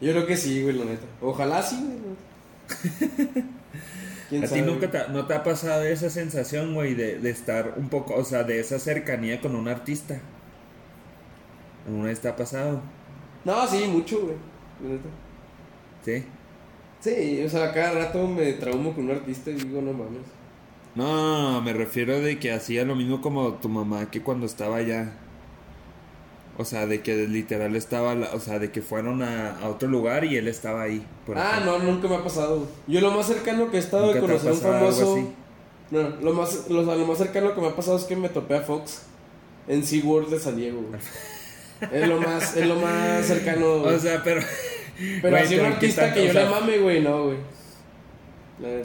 Yo 0.00 0.12
creo 0.12 0.26
que 0.26 0.36
sí, 0.36 0.62
güey, 0.62 0.76
la 0.76 0.84
neta. 0.84 1.06
Ojalá 1.22 1.62
sí, 1.62 1.76
güey. 2.02 3.44
¿Quién 4.30 4.44
¿A 4.44 4.46
ti 4.46 4.62
nunca 4.62 4.90
te, 4.90 5.08
no 5.08 5.26
te 5.26 5.34
ha 5.34 5.42
pasado 5.42 5.82
esa 5.82 6.08
sensación, 6.08 6.72
güey, 6.72 6.94
de, 6.94 7.18
de 7.18 7.30
estar 7.30 7.74
un 7.76 7.88
poco, 7.88 8.14
o 8.14 8.24
sea, 8.24 8.44
de 8.44 8.60
esa 8.60 8.78
cercanía 8.78 9.40
con 9.40 9.56
un 9.56 9.66
artista? 9.66 10.20
¿Alguna 11.84 12.06
vez 12.06 12.20
te 12.20 12.28
ha 12.28 12.36
pasado? 12.36 12.80
No, 13.44 13.66
sí, 13.66 13.86
mucho, 13.88 14.20
güey. 14.20 14.36
¿Sí? 16.04 16.24
Sí, 17.00 17.42
o 17.44 17.48
sea, 17.48 17.72
cada 17.72 17.92
rato 17.92 18.26
me 18.26 18.52
traumo 18.52 18.94
con 18.94 19.04
un 19.04 19.10
artista 19.10 19.50
y 19.50 19.54
digo, 19.54 19.82
no 19.82 19.92
mames. 19.92 20.22
No, 20.94 21.60
me 21.62 21.72
refiero 21.72 22.20
de 22.20 22.38
que 22.38 22.52
hacía 22.52 22.84
lo 22.84 22.94
mismo 22.94 23.20
como 23.20 23.54
tu 23.54 23.68
mamá 23.68 24.10
que 24.10 24.22
cuando 24.22 24.46
estaba 24.46 24.76
allá. 24.76 25.12
O 26.60 26.64
sea, 26.66 26.86
de 26.86 27.00
que 27.00 27.26
literal 27.26 27.74
estaba, 27.74 28.14
la- 28.14 28.32
o 28.34 28.38
sea, 28.40 28.58
de 28.58 28.70
que 28.70 28.82
fueron 28.82 29.22
a, 29.22 29.58
a 29.60 29.68
otro 29.68 29.88
lugar 29.88 30.24
y 30.26 30.36
él 30.36 30.46
estaba 30.46 30.82
ahí. 30.82 31.02
por 31.24 31.38
Ah, 31.38 31.62
no, 31.64 31.78
nunca 31.78 32.06
me 32.06 32.16
ha 32.16 32.22
pasado. 32.22 32.66
Yo 32.86 33.00
lo 33.00 33.10
más 33.12 33.26
cercano 33.26 33.70
que 33.70 33.78
he 33.78 33.80
estado 33.80 34.12
de 34.12 34.20
¿Nunca 34.20 34.34
te 34.34 34.34
ha 34.34 34.38
conocer 34.42 34.66
a 34.66 34.70
un 34.74 34.78
famoso. 34.80 35.32
No, 35.90 36.08
lo 36.22 36.32
más, 36.34 36.68
lo, 36.68 36.82
lo 36.82 37.06
más 37.06 37.16
cercano 37.18 37.54
que 37.54 37.60
me 37.62 37.68
ha 37.68 37.74
pasado 37.74 37.96
es 37.96 38.04
que 38.04 38.14
me 38.14 38.28
topé 38.28 38.56
a 38.56 38.60
Fox 38.60 39.02
en 39.68 39.84
SeaWorld 39.86 40.28
de 40.28 40.38
San 40.38 40.56
Diego, 40.56 40.82
es 41.92 42.06
lo 42.08 42.20
más, 42.20 42.56
es 42.56 42.66
lo 42.66 42.74
más 42.76 43.24
cercano. 43.26 43.80
güey. 43.80 43.94
O 43.94 43.98
sea, 43.98 44.22
pero... 44.22 44.42
pero 45.22 45.36
así 45.38 45.54
un 45.54 45.60
pero 45.60 45.70
¿qué 45.70 45.74
artista 45.76 46.12
que 46.12 46.26
yo 46.26 46.32
sea, 46.34 46.44
le 46.44 46.50
mame, 46.50 46.78
güey, 46.78 47.00
no, 47.00 47.24
güey. 47.24 47.36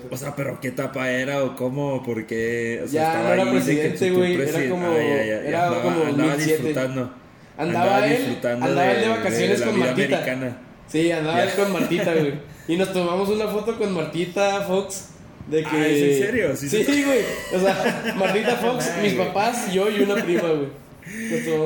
O 0.10 0.16
sea, 0.16 0.34
pero 0.34 0.60
qué 0.62 0.70
etapa 0.70 1.10
era 1.12 1.44
o 1.44 1.56
cómo, 1.58 2.02
por 2.04 2.26
qué, 2.26 2.82
o 2.86 2.88
sea, 2.88 3.02
Ya, 3.02 3.08
estaba 3.10 3.28
no 3.28 3.34
era 3.34 3.44
ahí 3.44 3.50
presidente, 3.52 4.12
güey, 4.12 4.34
era 4.42 4.70
como- 4.70 4.88
Ah, 4.88 4.98
ya, 4.98 5.18
ya, 5.18 5.26
ya, 5.26 5.42
era 5.42 5.68
andaba, 5.68 5.84
como 5.84 6.04
andaba 6.06 6.30
2007. 6.32 6.64
disfrutando. 6.64 7.12
Andaba 7.58 8.06
él, 8.08 8.38
andaba 8.44 8.91
él 8.91 9.02
de 9.02 9.08
vacaciones 9.10 9.60
la 9.60 9.65
con 9.65 9.76
vida 9.76 9.86
Martita. 9.88 10.18
americana. 10.18 10.58
Sí, 10.88 11.12
andaba 11.12 11.44
él 11.44 11.50
con 11.56 11.72
Martita, 11.74 12.13
güey. 12.13 12.34
Y 12.68 12.78
nos 12.78 12.91
tomamos 12.91 13.30
una 13.30 13.48
foto 13.48 13.78
con 13.78 13.94
Martita 13.94 14.62
Fox. 14.62 15.10
De 15.48 15.62
que... 15.62 15.70
Ah, 15.72 15.88
¿es 15.88 16.02
en 16.02 16.26
serio? 16.26 16.56
Sí, 16.56 16.68
Sí, 16.70 17.04
güey. 17.04 17.20
O 17.54 17.60
sea, 17.60 18.13
Martita 18.18 18.56
Fox, 18.56 18.89
mis 19.04 19.13
papás, 19.13 19.72
yo 19.72 19.89
y 19.91 20.02
una 20.02 20.15
prima, 20.15 20.41
güey. 20.50 20.86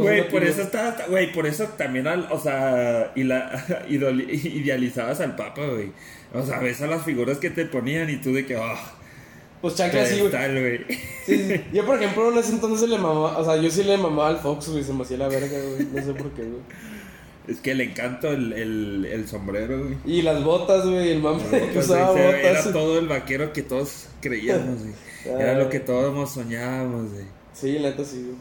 Güey, 0.02 0.28
por 0.28 0.44
eso 0.44 0.62
estaba, 0.64 0.98
güey, 1.08 1.32
por 1.32 1.48
eso 1.48 1.64
también, 1.78 2.06
al- 2.08 2.28
o 2.30 2.38
sea, 2.38 3.14
y 3.16 3.24
la, 3.24 3.66
idealizabas 3.88 5.22
al 5.22 5.36
Papa, 5.38 5.66
güey. 5.66 5.92
O 6.34 6.46
sea, 6.46 6.60
ves 6.60 6.82
a 6.82 6.88
las 6.88 7.04
figuras 7.06 7.38
que 7.38 7.50
te 7.50 7.66
ponían 7.66 8.10
y 8.10 8.18
tú 8.18 8.34
de 8.34 8.46
que, 8.46 8.58
oh, 8.58 8.76
Pues 9.62 9.76
chancla 9.76 10.06
sí, 10.06 10.20
güey. 10.22 10.86
Sí, 11.26 11.38
sí. 11.48 11.62
Yo, 11.74 11.86
por 11.86 12.02
ejemplo, 12.02 12.32
en 12.32 12.38
ese 12.38 12.54
entonces 12.54 12.88
le 12.90 12.98
mamaba, 12.98 13.38
o 13.38 13.44
sea, 13.46 13.58
yo 13.62 13.70
sí 13.70 13.84
le 13.84 13.98
mamaba 13.98 14.30
al 14.30 14.38
Fox, 14.38 14.70
güey, 14.70 14.84
se 14.84 14.94
me 14.94 15.04
hacía 15.04 15.18
la 15.18 15.28
verga, 15.28 15.48
güey. 15.60 15.86
No 15.94 16.02
sé 16.02 16.14
por 16.14 16.32
qué, 16.32 16.44
güey. 16.44 16.62
Es 17.48 17.60
que 17.60 17.74
le 17.76 17.84
encanto 17.86 18.30
el, 18.32 18.54
el, 18.54 19.06
el 19.12 19.28
sombrero, 19.28 19.84
güey. 19.84 19.98
Y 20.06 20.22
las 20.22 20.44
botas, 20.44 20.86
güey, 20.86 21.12
el 21.12 21.20
mame 21.20 21.44
que 21.74 21.80
usaba 21.80 22.12
botas. 22.12 22.36
Era 22.36 22.72
todo 22.72 23.00
el 23.00 23.08
vaquero 23.08 23.52
que 23.54 23.64
todos 23.64 24.08
creíamos, 24.22 24.80
güey. 24.82 24.94
Era 25.42 25.58
lo 25.58 25.70
que 25.70 25.80
todos 25.80 26.32
soñábamos, 26.32 27.12
güey. 27.12 27.26
Sí, 27.54 27.80
la 27.80 27.90
neta 27.90 28.06
sí, 28.06 28.24
güey. 28.24 28.38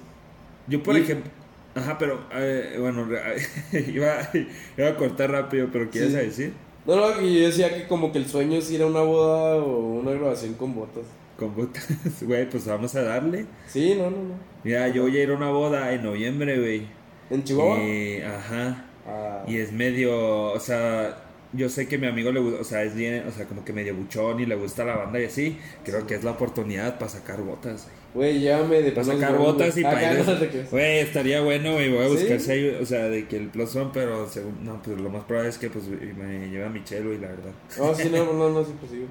Yo, 0.69 0.83
por 0.83 0.97
Y- 0.97 1.01
ejemplo. 1.01 1.31
Ajá, 1.75 1.97
pero 1.99 2.27
eh, 2.35 2.77
bueno, 2.81 3.09
iba, 3.73 4.31
iba 4.77 4.89
a 4.89 4.97
cortar 4.97 5.31
rápido, 5.31 5.69
pero 5.73 5.91
¿qué 5.91 5.99
ibas 6.01 6.11
Sí. 6.13 6.17
a 6.17 6.21
decir? 6.21 6.53
No, 6.89 6.97
no, 6.97 7.21
y 7.21 7.41
yo 7.41 7.47
decía 7.47 7.75
que 7.75 7.87
como 7.87 8.11
que 8.11 8.17
el 8.17 8.27
sueño 8.27 8.57
es 8.57 8.71
ir 8.71 8.81
a 8.81 8.87
una 8.87 9.03
boda 9.03 9.57
o 9.57 10.01
una 10.01 10.13
grabación 10.13 10.55
con 10.55 10.75
botas. 10.75 11.05
Con 11.39 11.55
botas, 11.55 11.87
güey, 12.23 12.49
pues 12.49 12.67
vamos 12.67 12.95
a 12.95 13.03
darle. 13.03 13.45
Sí, 13.67 13.95
no, 13.95 14.05
no, 14.05 14.17
no. 14.17 14.35
Mira, 14.65 14.89
yo 14.89 15.03
voy 15.03 15.19
a 15.19 15.23
ir 15.23 15.31
a 15.31 15.37
una 15.37 15.51
boda 15.51 15.93
en 15.93 16.03
noviembre, 16.03 16.59
güey. 16.59 16.87
¿En 17.29 17.45
Chihuahua? 17.45 17.79
Y, 17.79 18.23
ajá. 18.23 18.87
Ah, 19.07 19.45
Y 19.47 19.59
es 19.59 19.71
medio, 19.71 20.53
o 20.53 20.59
sea, 20.59 21.28
yo 21.53 21.69
sé 21.69 21.89
que 21.89 21.97
mi 21.99 22.07
amigo 22.07 22.31
le 22.31 22.41
gusta, 22.41 22.61
o 22.61 22.65
sea, 22.65 22.83
es 22.83 22.95
bien, 22.95 23.25
o 23.27 23.31
sea, 23.31 23.47
como 23.47 23.65
que 23.65 23.73
medio 23.73 23.95
buchón 23.95 24.39
y 24.41 24.47
le 24.47 24.55
gusta 24.55 24.85
la 24.85 24.97
banda 24.97 25.21
y 25.21 25.25
así. 25.25 25.59
Creo 25.85 26.07
que 26.07 26.15
es 26.15 26.25
la 26.25 26.33
oportunidad 26.33 26.99
para 26.99 27.11
sacar 27.11 27.41
botas, 27.43 27.89
güey. 28.13 28.39
Llévame 28.41 28.83
de 28.83 28.93
Para 28.93 29.05
sacar 29.07 29.35
One, 29.35 29.39
botas 29.39 29.77
y 29.77 29.83
güey. 29.83 29.95
para 29.95 30.13
ir. 30.13 30.67
Güey, 30.71 30.99
estaría 30.99 31.41
bueno, 31.41 31.73
güey. 31.73 31.91
Voy 31.91 32.05
a 32.05 32.09
¿Sí? 32.09 32.15
buscar 32.17 32.41
si 32.41 32.51
hay, 32.51 32.69
o 32.81 32.85
sea, 32.85 33.09
de 33.09 33.27
que 33.29 33.37
el 33.39 33.49
plus 33.49 33.75
one, 33.77 33.91
pero 33.95 34.29
según, 34.29 34.63
no, 34.65 34.83
pues 34.83 34.99
lo 35.01 35.09
más 35.09 35.25
probable 35.25 35.49
es 35.51 35.59
que 35.59 35.71
pues 35.71 35.85
me 35.89 36.49
lleve 36.51 36.65
a 36.65 36.69
Michelle, 36.69 37.07
güey, 37.07 37.19
la 37.19 37.29
verdad. 37.29 37.53
No, 37.79 37.95
sí, 37.95 38.11
no, 38.13 38.33
no, 38.33 38.51
no 38.51 38.61
es 38.61 38.69
imposible. 38.69 39.07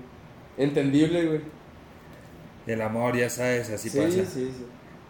Entendible, 0.57 1.25
güey. 1.25 1.41
El 2.67 2.81
amor, 2.81 3.17
ya 3.17 3.29
sabes, 3.29 3.69
así 3.69 3.89
sí, 3.89 3.97
pasa. 3.97 4.11
sí, 4.11 4.25
sí. 4.25 4.51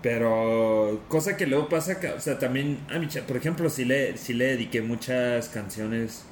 Pero 0.01 1.01
cosa 1.07 1.35
que 1.35 1.47
luego 1.47 1.67
pasa, 1.69 1.99
que, 1.99 2.09
o 2.09 2.21
sea, 2.21 2.37
también 2.37 2.79
a 2.89 2.99
Michelle, 2.99 3.25
por 3.25 3.35
ejemplo, 3.35 3.69
sí 3.69 3.83
le, 3.83 4.15
sí 4.17 4.33
le 4.33 4.45
dediqué 4.45 4.81
muchas 4.81 5.49
canciones 5.49 6.23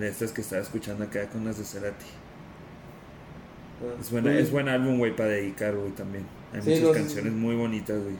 de 0.00 0.08
estas 0.08 0.32
que 0.32 0.40
estaba 0.42 0.62
escuchando 0.62 1.04
acá 1.04 1.28
con 1.30 1.44
las 1.44 1.58
de 1.58 1.64
Cerati. 1.64 2.06
Ah, 3.80 3.96
Es, 4.00 4.10
buena, 4.10 4.32
güey. 4.32 4.42
es 4.42 4.50
buen 4.50 4.68
álbum, 4.68 4.98
güey, 4.98 5.14
para 5.16 5.30
dedicar, 5.30 5.76
güey, 5.76 5.92
también. 5.92 6.26
Hay 6.52 6.62
Sí, 6.62 6.70
muchas 6.70 6.82
no, 6.82 6.92
canciones 6.92 7.32
sí. 7.32 7.38
muy 7.38 7.54
bonitas, 7.56 8.02
güey. 8.02 8.16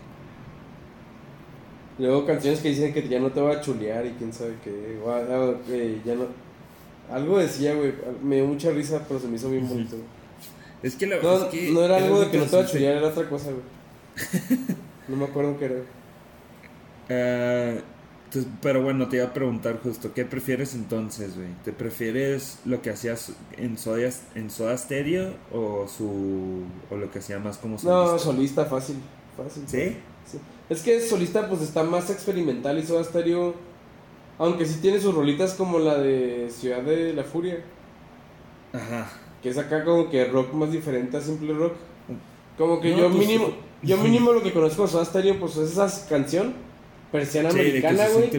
Luego 1.98 2.26
canciones 2.26 2.60
que 2.60 2.70
dicen 2.70 2.92
que 2.94 3.06
ya 3.08 3.20
no 3.20 3.30
te 3.32 3.40
va 3.40 3.52
a 3.52 3.60
chulear 3.60 4.06
y 4.06 4.12
quién 4.14 4.32
sabe 4.32 4.54
qué. 4.64 4.98
o, 5.04 5.10
ah, 5.10 5.54
que 5.66 6.00
ya 6.04 6.14
no. 6.14 6.26
Algo 7.10 7.38
decía, 7.38 7.74
güey. 7.74 7.94
Me 8.22 8.36
dio 8.36 8.46
mucha 8.46 8.70
risa, 8.70 9.04
pero 9.06 9.20
se 9.20 9.28
me 9.28 9.36
hizo 9.36 9.50
bien 9.50 9.68
bonito. 9.68 9.96
Es 10.82 10.96
que 10.96 11.06
la 11.06 11.20
No, 11.20 11.36
es 11.36 11.44
que 11.44 11.70
no 11.72 11.84
era 11.84 11.98
algo 11.98 12.20
de 12.20 12.30
que 12.30 12.38
no 12.38 12.46
te 12.46 12.56
va 12.56 12.62
a 12.62 12.66
chulear, 12.66 12.96
era 12.96 13.08
otra 13.08 13.28
cosa, 13.28 13.50
güey. 13.50 13.64
No 15.08 15.16
me 15.16 15.24
acuerdo 15.24 15.58
qué 15.58 15.64
era. 15.66 15.82
Ah, 17.08 17.80
entonces, 18.32 18.52
pero 18.62 18.80
bueno, 18.82 19.08
te 19.08 19.16
iba 19.16 19.26
a 19.26 19.34
preguntar 19.34 19.80
justo, 19.82 20.12
¿qué 20.14 20.24
prefieres 20.24 20.74
entonces, 20.74 21.34
güey? 21.36 21.48
¿Te 21.64 21.72
prefieres 21.72 22.58
lo 22.64 22.80
que 22.80 22.90
hacías 22.90 23.32
en 23.56 23.76
Soda, 23.76 24.08
en 24.36 24.50
Soda 24.50 24.76
Stereo 24.78 25.34
o 25.52 25.88
su 25.88 26.62
o 26.90 26.96
lo 26.96 27.10
que 27.10 27.18
hacía 27.18 27.40
más 27.40 27.58
como 27.58 27.74
No, 27.82 28.18
solista? 28.18 28.18
solista, 28.18 28.64
fácil. 28.66 28.96
Fácil. 29.36 29.64
¿Sí? 29.66 29.96
Sí. 30.30 30.38
Es 30.68 30.82
que 30.82 31.00
solista 31.00 31.48
pues 31.48 31.60
está 31.62 31.82
más 31.82 32.08
experimental 32.10 32.78
y 32.78 32.86
Soda 32.86 33.02
Stereo, 33.02 33.54
aunque 34.38 34.64
sí 34.64 34.78
tiene 34.80 35.00
sus 35.00 35.12
rolitas 35.14 35.54
como 35.54 35.80
la 35.80 35.98
de 35.98 36.48
Ciudad 36.50 36.82
de 36.82 37.12
la 37.12 37.24
Furia, 37.24 37.58
Ajá. 38.72 39.08
que 39.42 39.48
es 39.48 39.58
acá 39.58 39.84
como 39.84 40.08
que 40.08 40.24
rock 40.26 40.52
más 40.52 40.70
diferente 40.70 41.16
a 41.16 41.20
simple 41.20 41.52
rock. 41.52 41.72
Como 42.56 42.80
que 42.80 42.90
No, 42.90 42.98
yo 42.98 43.08
pues, 43.08 43.26
mínimo, 43.26 43.48
yo 43.82 43.96
mínimo 44.02 44.32
lo 44.32 44.42
que 44.42 44.52
conozco 44.52 44.82
de 44.82 44.88
Soda 44.88 45.04
Stereo 45.04 45.40
pues 45.40 45.56
es 45.56 45.72
esa 45.72 46.08
canción, 46.08 46.54
persiana 47.12 47.50
Sí, 47.50 47.56
que 47.56 47.62
americana, 47.62 48.04
güey, 48.08 48.30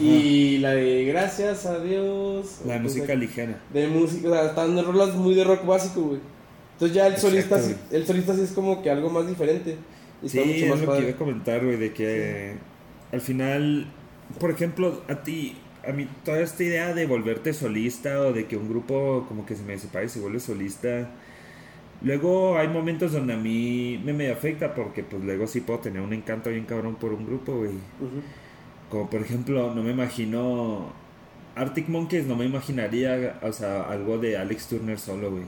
y 0.00 0.58
la 0.58 0.70
de 0.72 1.04
Gracias 1.04 1.66
a 1.66 1.78
Dios. 1.80 2.60
La 2.66 2.74
de 2.74 2.80
o 2.80 2.82
música 2.82 3.06
sea, 3.06 3.16
ligera. 3.16 3.60
de 3.72 3.88
música, 3.88 4.28
o 4.28 4.32
sea, 4.32 4.46
están 4.46 4.84
rolas 4.84 5.14
muy 5.14 5.34
de 5.34 5.44
rock 5.44 5.64
básico, 5.66 6.00
güey. 6.02 6.20
Entonces 6.72 6.94
ya 6.96 7.06
el 7.06 7.16
solista, 7.18 7.60
sí, 7.60 7.74
el 7.90 8.06
solista 8.06 8.34
sí 8.34 8.42
es 8.42 8.52
como 8.52 8.82
que 8.82 8.90
algo 8.90 9.10
más 9.10 9.26
diferente. 9.28 9.76
Y 10.22 10.28
Sí, 10.28 10.38
mucho 10.40 10.66
es 10.66 10.68
más 10.70 10.80
lo 10.80 10.86
que 10.86 10.86
padre. 10.86 11.02
iba 11.02 11.10
a 11.12 11.16
comentar, 11.18 11.64
güey, 11.64 11.76
de 11.76 11.92
que 11.92 12.56
al 13.12 13.20
final, 13.20 13.86
por 14.40 14.50
ejemplo, 14.50 15.02
a 15.08 15.22
ti, 15.22 15.56
a 15.86 15.92
mí, 15.92 16.08
toda 16.24 16.40
esta 16.40 16.62
idea 16.64 16.94
de 16.94 17.06
volverte 17.06 17.52
solista 17.52 18.20
o 18.22 18.32
de 18.32 18.46
que 18.46 18.56
un 18.56 18.68
grupo 18.68 19.24
como 19.28 19.44
que 19.46 19.54
se 19.54 19.62
me 19.62 19.78
separe 19.78 20.06
y 20.06 20.08
se 20.08 20.20
vuelve 20.20 20.40
solista, 20.40 21.10
luego 22.02 22.58
hay 22.58 22.68
momentos 22.68 23.12
donde 23.12 23.34
a 23.34 23.36
mí 23.36 24.00
me 24.04 24.12
medio 24.12 24.32
afecta 24.32 24.74
porque 24.74 25.02
pues 25.02 25.22
luego 25.22 25.46
sí 25.46 25.60
puedo 25.60 25.80
tener 25.80 26.02
un 26.02 26.12
encanto 26.12 26.50
bien 26.50 26.64
cabrón 26.64 26.96
por 26.96 27.12
un 27.12 27.26
grupo, 27.26 27.56
güey. 27.56 27.72
Como 28.90 29.08
por 29.10 29.20
ejemplo, 29.20 29.74
no 29.74 29.82
me 29.82 29.90
imagino... 29.90 30.92
Arctic 31.56 31.88
Monkeys 31.88 32.26
no 32.26 32.34
me 32.34 32.44
imaginaría, 32.46 33.38
o 33.42 33.52
sea, 33.52 33.82
algo 33.82 34.18
de 34.18 34.36
Alex 34.36 34.66
Turner 34.66 34.98
solo, 34.98 35.30
güey. 35.30 35.44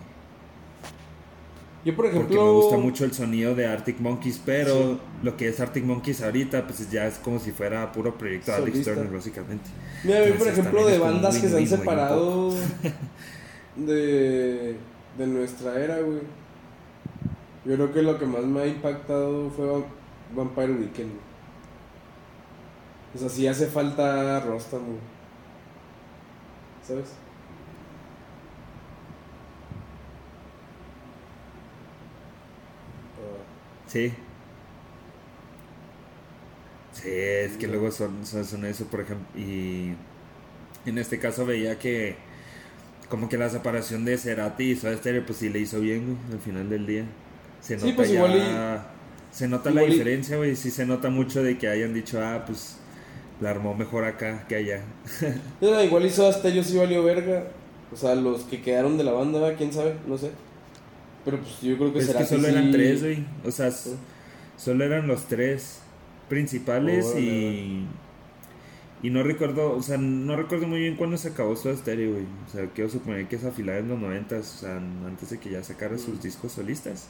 Yo, 1.84 1.94
por 1.94 2.06
ejemplo. 2.06 2.28
Porque 2.28 2.42
me 2.44 2.50
gusta 2.50 2.76
mucho 2.78 3.04
el 3.04 3.12
sonido 3.12 3.54
de 3.54 3.66
Arctic 3.66 3.98
Monkeys, 4.00 4.40
pero 4.44 4.74
Sí. 4.74 4.98
lo 5.22 5.36
que 5.36 5.48
es 5.48 5.60
Arctic 5.60 5.84
Monkeys 5.84 6.20
ahorita, 6.22 6.66
pues 6.66 6.90
ya 6.90 7.06
es 7.06 7.18
como 7.18 7.38
si 7.38 7.52
fuera 7.52 7.90
puro 7.92 8.16
proyecto 8.18 8.50
de 8.52 8.56
Alex. 8.56 8.82
Turner, 8.84 9.08
básicamente. 9.08 9.70
Mira, 10.04 10.26
yo, 10.28 10.36
por 10.36 10.48
ejemplo, 10.48 10.86
de 10.86 10.98
bandas 10.98 11.38
que 11.38 11.48
se 11.48 11.56
han 11.56 11.66
separado 11.66 12.52
de, 13.76 14.76
de 15.18 15.26
nuestra 15.26 15.78
era, 15.82 16.00
güey. 16.00 16.20
Yo 17.64 17.74
creo 17.74 17.92
que 17.92 18.02
lo 18.02 18.18
que 18.18 18.26
más 18.26 18.44
me 18.44 18.60
ha 18.62 18.66
impactado 18.66 19.50
fue 19.50 19.66
Va- 19.66 19.84
Vampire 20.34 20.72
Weekend. 20.72 21.12
O 23.14 23.18
sea, 23.18 23.28
sí 23.28 23.46
hace 23.46 23.66
falta 23.66 24.40
Rostam, 24.40 24.84
güey. 24.86 24.98
¿Sabes? 26.82 27.18
Sí. 33.86 34.12
Sí, 36.92 37.08
es 37.10 37.56
que 37.58 37.66
luego 37.68 37.90
son, 37.90 38.24
son 38.26 38.64
eso, 38.64 38.86
por 38.86 39.00
ejemplo, 39.00 39.26
y 39.38 39.92
en 40.86 40.98
este 40.98 41.18
caso 41.18 41.46
veía 41.46 41.78
que 41.78 42.16
como 43.08 43.28
que 43.28 43.38
la 43.38 43.48
separación 43.50 44.04
de 44.04 44.18
Cerati 44.18 44.64
y 44.72 44.76
Soda 44.76 44.96
Stereo, 44.96 45.24
pues 45.26 45.38
sí 45.38 45.48
le 45.48 45.60
hizo 45.60 45.80
bien, 45.80 46.04
güey, 46.06 46.34
al 46.34 46.40
final 46.40 46.68
del 46.68 46.86
día. 46.86 47.04
Se 47.60 47.78
Sí, 47.78 47.84
nota 47.86 47.96
pues 47.96 48.08
ya- 48.10 48.14
igual 48.16 48.86
se 49.30 49.48
nota 49.48 49.70
igual 49.70 49.84
la 49.86 49.90
diferencia, 49.92 50.36
güey, 50.36 50.56
sí 50.56 50.70
se 50.70 50.86
nota 50.86 51.10
mucho 51.10 51.42
de 51.42 51.58
que 51.58 51.68
hayan 51.68 51.92
dicho, 51.94 52.20
ah, 52.24 52.44
pues 52.46 52.78
la 53.40 53.50
armó 53.50 53.74
mejor 53.74 54.04
acá 54.04 54.46
que 54.48 54.56
allá. 54.56 54.82
Mira, 55.60 55.84
igual 55.84 56.06
hizo 56.06 56.26
hasta 56.26 56.48
ellos 56.48 56.66
sí 56.66 56.76
valió 56.76 57.02
verga. 57.04 57.44
O 57.92 57.96
sea, 57.96 58.14
los 58.14 58.42
que 58.42 58.62
quedaron 58.62 58.96
de 58.98 59.04
la 59.04 59.12
banda, 59.12 59.38
¿verdad? 59.40 59.56
quién 59.56 59.72
sabe, 59.72 59.94
no 60.06 60.18
sé. 60.18 60.30
Pero 61.24 61.38
pues 61.38 61.60
yo 61.60 61.76
creo 61.76 61.92
que 61.92 61.98
Es 62.00 62.06
será 62.06 62.20
que 62.20 62.26
solo 62.26 62.48
eran 62.48 62.70
tres, 62.70 63.02
güey, 63.02 63.24
o 63.44 63.50
sea, 63.50 63.70
solo 64.56 64.84
eran 64.84 65.06
los 65.06 65.24
tres 65.26 65.80
principales 66.28 67.06
y... 67.16 67.84
Y 69.02 69.10
no 69.10 69.22
recuerdo, 69.22 69.76
o 69.76 69.82
sea, 69.82 69.98
no 69.98 70.36
recuerdo 70.36 70.66
muy 70.66 70.80
bien 70.80 70.96
cuándo 70.96 71.16
se 71.18 71.28
acabó 71.28 71.54
su 71.54 71.68
estéreo, 71.70 72.12
güey. 72.12 72.24
O 72.46 72.50
sea, 72.50 72.66
quiero 72.74 72.88
suponer 72.90 73.26
que 73.28 73.36
es 73.36 73.44
a 73.44 73.50
finales 73.52 73.84
de 73.84 73.90
los 73.90 74.00
noventas, 74.00 74.54
o 74.56 74.58
sea, 74.60 74.76
antes 74.76 75.30
de 75.30 75.38
que 75.38 75.50
ya 75.50 75.62
sacara 75.62 75.98
sus 75.98 76.18
Mm. 76.18 76.22
discos 76.22 76.52
solistas. 76.52 77.08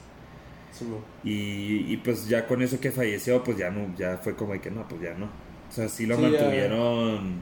Sí. 0.72 0.84
Y, 1.24 1.92
y 1.92 1.96
pues 1.98 2.28
ya 2.28 2.46
con 2.46 2.60
eso 2.60 2.80
que 2.80 2.90
falleció, 2.90 3.42
pues 3.44 3.56
ya 3.56 3.70
no, 3.70 3.94
ya 3.96 4.18
fue 4.18 4.34
como 4.34 4.52
de 4.52 4.60
que 4.60 4.70
no, 4.70 4.86
pues 4.88 5.00
ya 5.00 5.14
no. 5.14 5.26
O 5.26 5.72
sea, 5.72 5.88
sí 5.88 6.06
lo 6.06 6.16
Sí, 6.16 6.22
ya. 6.22 6.28
mantuvieron. 6.30 7.40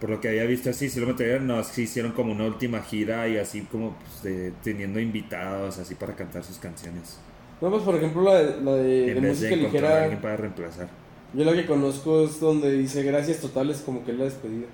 Por 0.00 0.08
lo 0.10 0.20
que 0.20 0.28
había 0.30 0.44
visto 0.44 0.70
así, 0.70 0.88
sí 0.88 0.98
lo 0.98 1.06
mantuvieron, 1.06 1.46
no, 1.46 1.62
sí 1.62 1.82
hicieron 1.82 2.12
como 2.12 2.32
una 2.32 2.46
última 2.46 2.80
gira 2.80 3.28
y 3.28 3.36
así 3.36 3.60
como 3.70 3.94
pues, 3.96 4.22
de- 4.22 4.52
teniendo 4.62 4.98
invitados 4.98 5.78
así 5.78 5.94
para 5.94 6.16
cantar 6.16 6.42
sus 6.42 6.56
canciones. 6.58 7.18
No, 7.60 7.70
pues 7.70 7.82
por 7.82 7.94
ejemplo 7.94 8.22
la 8.22 8.38
de, 8.42 8.60
la 8.62 8.72
de, 8.76 8.82
de 8.82 9.12
en 9.12 9.22
vez 9.22 9.40
de 9.40 9.50
música 9.50 9.54
a 9.54 9.56
ligera, 9.68 10.02
alguien 10.04 10.20
para 10.22 10.36
reemplazar. 10.38 10.88
Yo 11.34 11.44
la 11.44 11.52
que 11.52 11.66
conozco 11.66 12.24
es 12.24 12.40
donde 12.40 12.72
dice 12.72 13.02
gracias 13.02 13.38
totales 13.38 13.82
como 13.84 14.04
que 14.04 14.12
es 14.12 14.18
la 14.18 14.24
despedida. 14.24 14.66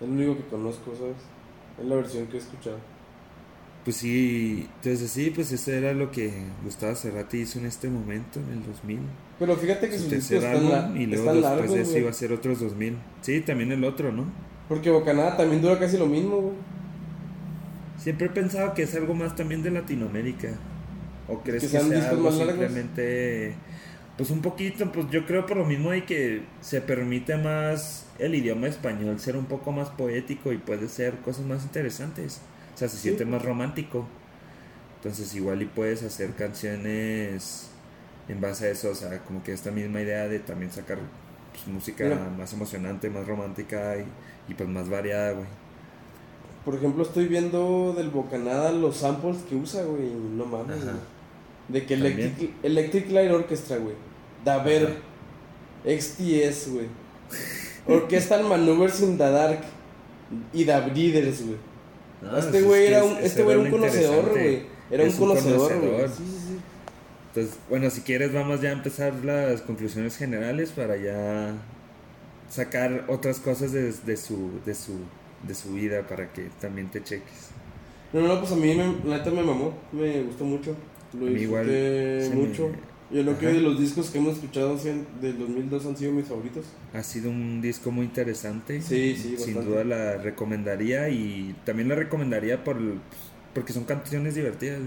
Es 0.00 0.08
lo 0.08 0.14
único 0.14 0.36
que 0.36 0.44
conozco, 0.46 0.92
¿sabes? 0.96 1.16
Es 1.80 1.86
la 1.86 1.96
versión 1.96 2.26
que 2.26 2.36
he 2.36 2.40
escuchado. 2.40 2.78
Pues 3.84 3.96
sí, 3.96 4.68
entonces 4.82 5.10
sí, 5.10 5.30
pues 5.30 5.52
eso 5.52 5.70
era 5.70 5.92
lo 5.92 6.10
que 6.10 6.32
Gustavo 6.64 6.94
Cerati 6.96 7.38
hizo 7.38 7.60
en 7.60 7.66
este 7.66 7.88
momento, 7.88 8.40
en 8.40 8.58
el 8.58 8.64
2000. 8.66 8.98
Pero 9.38 9.56
fíjate 9.56 9.88
que 9.88 9.98
Su 9.98 10.08
tercer 10.08 10.38
están, 10.38 10.68
la- 10.68 10.86
álbum 10.86 10.96
y 11.00 11.06
luego 11.06 11.34
después 11.34 11.72
de 11.72 11.80
eso 11.82 11.98
iba 11.98 12.10
a 12.10 12.12
ser 12.12 12.32
otros 12.32 12.58
2000. 12.60 12.96
Sí, 13.22 13.40
también 13.42 13.70
el 13.70 13.84
otro, 13.84 14.10
¿no? 14.10 14.24
Porque 14.68 14.90
Bocanada 14.90 15.36
también 15.36 15.62
dura 15.62 15.78
casi 15.78 15.96
lo 15.98 16.06
mismo, 16.06 16.36
güey. 16.40 16.54
Siempre 17.96 18.26
he 18.26 18.30
pensado 18.30 18.74
que 18.74 18.82
es 18.82 18.94
algo 18.96 19.14
más 19.14 19.36
también 19.36 19.62
de 19.62 19.70
Latinoamérica. 19.70 20.48
¿O 21.28 21.38
crees 21.40 21.62
Que 21.62 21.68
que, 21.70 21.78
sean 21.78 21.88
sea 21.88 22.10
algo 22.10 22.24
más 22.24 22.34
largos. 22.38 22.56
Pues 24.16 24.30
un 24.30 24.40
poquito, 24.40 24.90
pues 24.92 25.06
yo 25.10 25.26
creo 25.26 25.44
por 25.44 25.58
lo 25.58 25.64
mismo 25.66 25.90
de 25.90 26.04
que 26.06 26.42
se 26.62 26.80
permite 26.80 27.36
más 27.36 28.06
el 28.18 28.34
idioma 28.34 28.66
español 28.66 29.20
ser 29.20 29.36
un 29.36 29.44
poco 29.44 29.72
más 29.72 29.90
poético 29.90 30.52
y 30.52 30.58
puede 30.58 30.88
ser 30.88 31.16
cosas 31.18 31.44
más 31.44 31.64
interesantes. 31.64 32.40
O 32.74 32.78
sea, 32.78 32.88
se 32.88 32.96
Sí. 32.96 33.02
siente 33.02 33.26
más 33.26 33.42
romántico. 33.44 34.06
Entonces 34.96 35.34
igual 35.34 35.60
y 35.62 35.66
puedes 35.66 36.02
hacer 36.02 36.32
canciones 36.34 37.68
en 38.28 38.40
base 38.40 38.66
a 38.68 38.70
eso, 38.70 38.90
o 38.90 38.94
sea, 38.94 39.18
como 39.24 39.42
que 39.42 39.52
esta 39.52 39.70
misma 39.70 40.00
idea 40.00 40.26
de 40.28 40.38
también 40.40 40.72
sacar 40.72 40.98
pues, 41.52 41.66
música 41.68 42.04
Mira. 42.04 42.16
más 42.36 42.52
emocionante, 42.54 43.10
más 43.10 43.26
romántica 43.26 43.96
y, 43.98 44.06
y 44.50 44.54
pues 44.54 44.68
más 44.68 44.88
variada, 44.88 45.32
güey. 45.32 45.46
Por 46.64 46.74
ejemplo, 46.74 47.02
estoy 47.04 47.28
viendo 47.28 47.92
del 47.96 48.10
Bocanada 48.10 48.72
los 48.72 48.96
samples 48.96 49.38
que 49.48 49.54
usa, 49.54 49.84
güey. 49.84 50.10
No 50.10 50.46
mames, 50.46 50.78
Ajá. 50.82 50.92
güey. 50.92 51.15
De 51.68 51.84
que. 51.84 51.94
Electric, 51.94 52.50
Electric 52.62 53.10
Light 53.10 53.30
Orchestra, 53.30 53.76
güey. 53.78 53.94
Daver, 54.44 54.96
XTS, 55.84 56.72
güey. 56.72 56.86
Orchestral 57.86 58.44
Maneuvers 58.44 59.00
in 59.00 59.16
the 59.16 59.24
Dark. 59.30 59.60
Y 60.52 60.64
The 60.64 60.80
Breeders, 60.80 61.44
güey. 61.44 61.58
Ah, 62.24 62.38
este 62.38 62.50
pues 62.50 62.64
güey 62.64 62.82
es 62.82 62.88
que 62.88 62.94
era 62.94 63.04
un, 63.04 63.16
este 63.18 63.42
güey 63.42 63.54
era 63.56 63.64
un 63.64 63.70
conocedor, 63.70 64.30
güey. 64.30 64.62
Era 64.90 65.04
un 65.04 65.12
conocedor, 65.12 65.78
güey. 65.78 65.90
conocedor. 65.90 66.10
Sí, 66.10 66.24
sí, 66.24 66.38
sí. 66.48 66.58
Entonces, 67.28 67.58
bueno, 67.68 67.90
si 67.90 68.00
quieres 68.00 68.32
vamos 68.32 68.60
ya 68.62 68.70
a 68.70 68.72
empezar 68.72 69.14
las 69.24 69.60
conclusiones 69.60 70.16
generales 70.16 70.70
para 70.70 70.96
ya 70.96 71.54
sacar 72.48 73.04
otras 73.08 73.40
cosas 73.40 73.72
de, 73.72 73.92
de 73.92 74.16
su 74.16 74.60
de 74.64 74.74
su 74.74 74.92
de 75.46 75.54
su 75.54 75.72
vida 75.72 76.06
para 76.06 76.32
que 76.32 76.48
también 76.60 76.90
te 76.90 77.02
cheques. 77.02 77.50
No, 78.12 78.20
no, 78.20 78.40
pues 78.40 78.52
a 78.52 78.56
mí 78.56 78.74
me, 78.74 79.08
la 79.08 79.18
neta 79.18 79.30
me 79.30 79.42
mamó. 79.42 79.74
Me 79.92 80.22
gustó 80.22 80.44
mucho. 80.44 80.74
Lo 81.18 81.26
disfruté 81.26 82.20
se 82.22 82.30
me- 82.30 82.36
mucho. 82.36 82.70
Yo 83.08 83.22
creo 83.22 83.38
que 83.38 83.46
de 83.46 83.60
los 83.60 83.78
discos 83.78 84.10
que 84.10 84.18
hemos 84.18 84.34
escuchado 84.34 84.76
del 85.20 85.38
2002 85.38 85.86
han 85.86 85.96
sido 85.96 86.10
mis 86.12 86.26
favoritos. 86.26 86.64
Ha 86.92 87.02
sido 87.04 87.30
un 87.30 87.60
disco 87.62 87.92
muy 87.92 88.04
interesante. 88.06 88.80
Sí, 88.82 89.14
sí, 89.16 89.36
Sin 89.38 89.54
bastante. 89.54 89.62
duda 89.70 89.84
la 89.84 90.16
recomendaría 90.16 91.08
y 91.08 91.54
también 91.64 91.88
la 91.88 91.94
recomendaría 91.94 92.64
por 92.64 92.78
el- 92.78 92.98
porque 93.54 93.72
son 93.72 93.84
canciones 93.84 94.34
divertidas, 94.34 94.80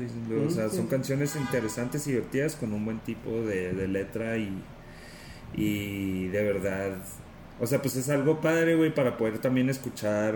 o 0.47 0.49
sea, 0.51 0.69
son 0.69 0.87
canciones 0.87 1.35
interesantes 1.37 2.05
y 2.07 2.11
divertidas 2.11 2.55
con 2.55 2.73
un 2.73 2.83
buen 2.85 2.99
tipo 2.99 3.31
de, 3.41 3.71
de 3.73 3.87
letra 3.87 4.37
y, 4.37 4.51
y 5.55 6.27
de 6.27 6.43
verdad, 6.43 6.97
o 7.59 7.65
sea, 7.67 7.81
pues 7.81 7.95
es 7.95 8.09
algo 8.09 8.41
padre, 8.41 8.75
güey, 8.75 8.93
para 8.93 9.17
poder 9.17 9.39
también 9.39 9.69
escuchar 9.69 10.35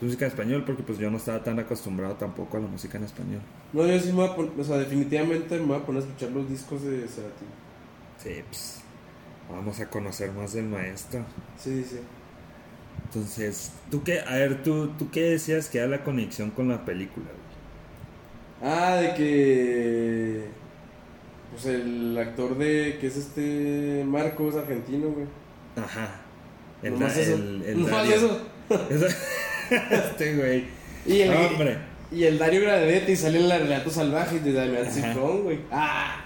música 0.00 0.24
en 0.26 0.30
español, 0.30 0.62
porque 0.66 0.82
pues 0.82 0.98
yo 0.98 1.10
no 1.10 1.16
estaba 1.16 1.42
tan 1.42 1.58
acostumbrado 1.58 2.14
tampoco 2.14 2.56
a 2.56 2.60
la 2.60 2.66
música 2.66 2.98
en 2.98 3.04
español. 3.04 3.40
No, 3.72 3.86
yo 3.86 3.98
sí 3.98 4.08
me 4.08 4.14
voy 4.14 4.28
a 4.28 4.36
poner, 4.36 4.52
o 4.58 4.64
sea, 4.64 4.76
definitivamente 4.78 5.58
me 5.58 5.64
voy 5.66 5.76
a 5.78 5.86
poner 5.86 6.02
a 6.02 6.06
escuchar 6.06 6.30
los 6.30 6.48
discos 6.48 6.82
de 6.82 7.06
Cerati. 7.08 7.44
Sí, 8.22 8.42
pues 8.48 8.80
vamos 9.50 9.78
a 9.80 9.88
conocer 9.88 10.32
más 10.32 10.52
del 10.52 10.66
maestro. 10.66 11.24
Sí, 11.58 11.84
sí. 11.88 11.98
Entonces, 13.04 13.72
¿tú 13.90 14.02
qué? 14.02 14.20
A 14.20 14.34
ver, 14.34 14.62
¿tú, 14.62 14.88
tú 14.98 15.10
qué 15.10 15.22
decías 15.22 15.68
que 15.68 15.78
era 15.78 15.86
la 15.86 16.02
conexión 16.04 16.50
con 16.50 16.68
la 16.68 16.84
película, 16.84 17.26
güey? 17.26 18.72
Ah, 18.72 18.96
de 18.96 19.14
que. 19.14 20.44
Pues 21.52 21.66
el 21.66 22.16
actor 22.18 22.56
de. 22.58 22.98
que 23.00 23.06
es 23.06 23.16
este. 23.16 24.02
Marcos, 24.06 24.56
argentino, 24.56 25.08
güey. 25.08 25.26
Ajá. 25.76 26.20
El, 26.82 26.98
da- 26.98 27.08
eso. 27.08 27.34
el, 27.34 27.62
el 27.66 27.76
Nomás 27.82 27.92
Dario. 28.08 28.14
eso. 28.16 28.40
Eso- 28.90 29.16
este 29.90 30.34
güey. 30.36 30.64
Y 31.06 31.20
el, 31.22 31.32
Hombre. 31.34 31.76
y 32.10 32.24
el 32.24 32.38
Dario 32.38 32.62
Gradetti 32.62 33.16
sale 33.16 33.38
en 33.38 33.48
la 33.48 33.58
Relatos 33.58 33.94
Salvajes 33.94 34.44
de 34.44 34.52
Damián. 34.52 34.90
Cifrón, 34.90 35.42
güey. 35.44 35.58
¡Ah! 35.70 36.22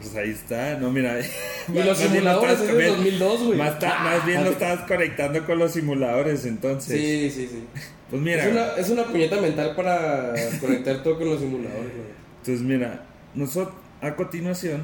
Pues 0.00 0.16
ahí 0.16 0.30
está, 0.30 0.76
no, 0.78 0.90
mira. 0.90 1.18
Y 1.68 1.72
más- 1.72 1.86
los 1.86 1.98
más 1.98 2.08
simuladores 2.08 2.52
estabas 2.60 2.70
es 2.70 2.76
de 2.76 2.88
con- 2.88 2.96
2002, 2.96 3.42
güey. 3.44 3.58
Más, 3.58 3.74
Ah, 3.82 4.22
bien 4.26 4.44
lo 4.44 4.50
estabas 4.50 4.80
conectando 4.86 5.46
con 5.46 5.58
los 5.58 5.72
simuladores, 5.72 6.44
entonces. 6.44 7.00
Sí, 7.00 7.30
sí, 7.30 7.48
sí. 7.50 7.64
Pues 8.10 8.20
mira, 8.22 8.44
Es 8.44 8.52
una, 8.52 8.66
es 8.76 8.90
una 8.90 9.04
puñeta 9.04 9.40
mental 9.40 9.74
para 9.74 10.34
conectar 10.60 11.02
todo 11.02 11.16
con 11.18 11.30
los 11.30 11.40
simuladores, 11.40 11.90
güey. 11.90 12.06
entonces 12.40 12.60
mira, 12.64 13.02
nosotros 13.34 13.74
a 14.02 14.14
continuación 14.14 14.82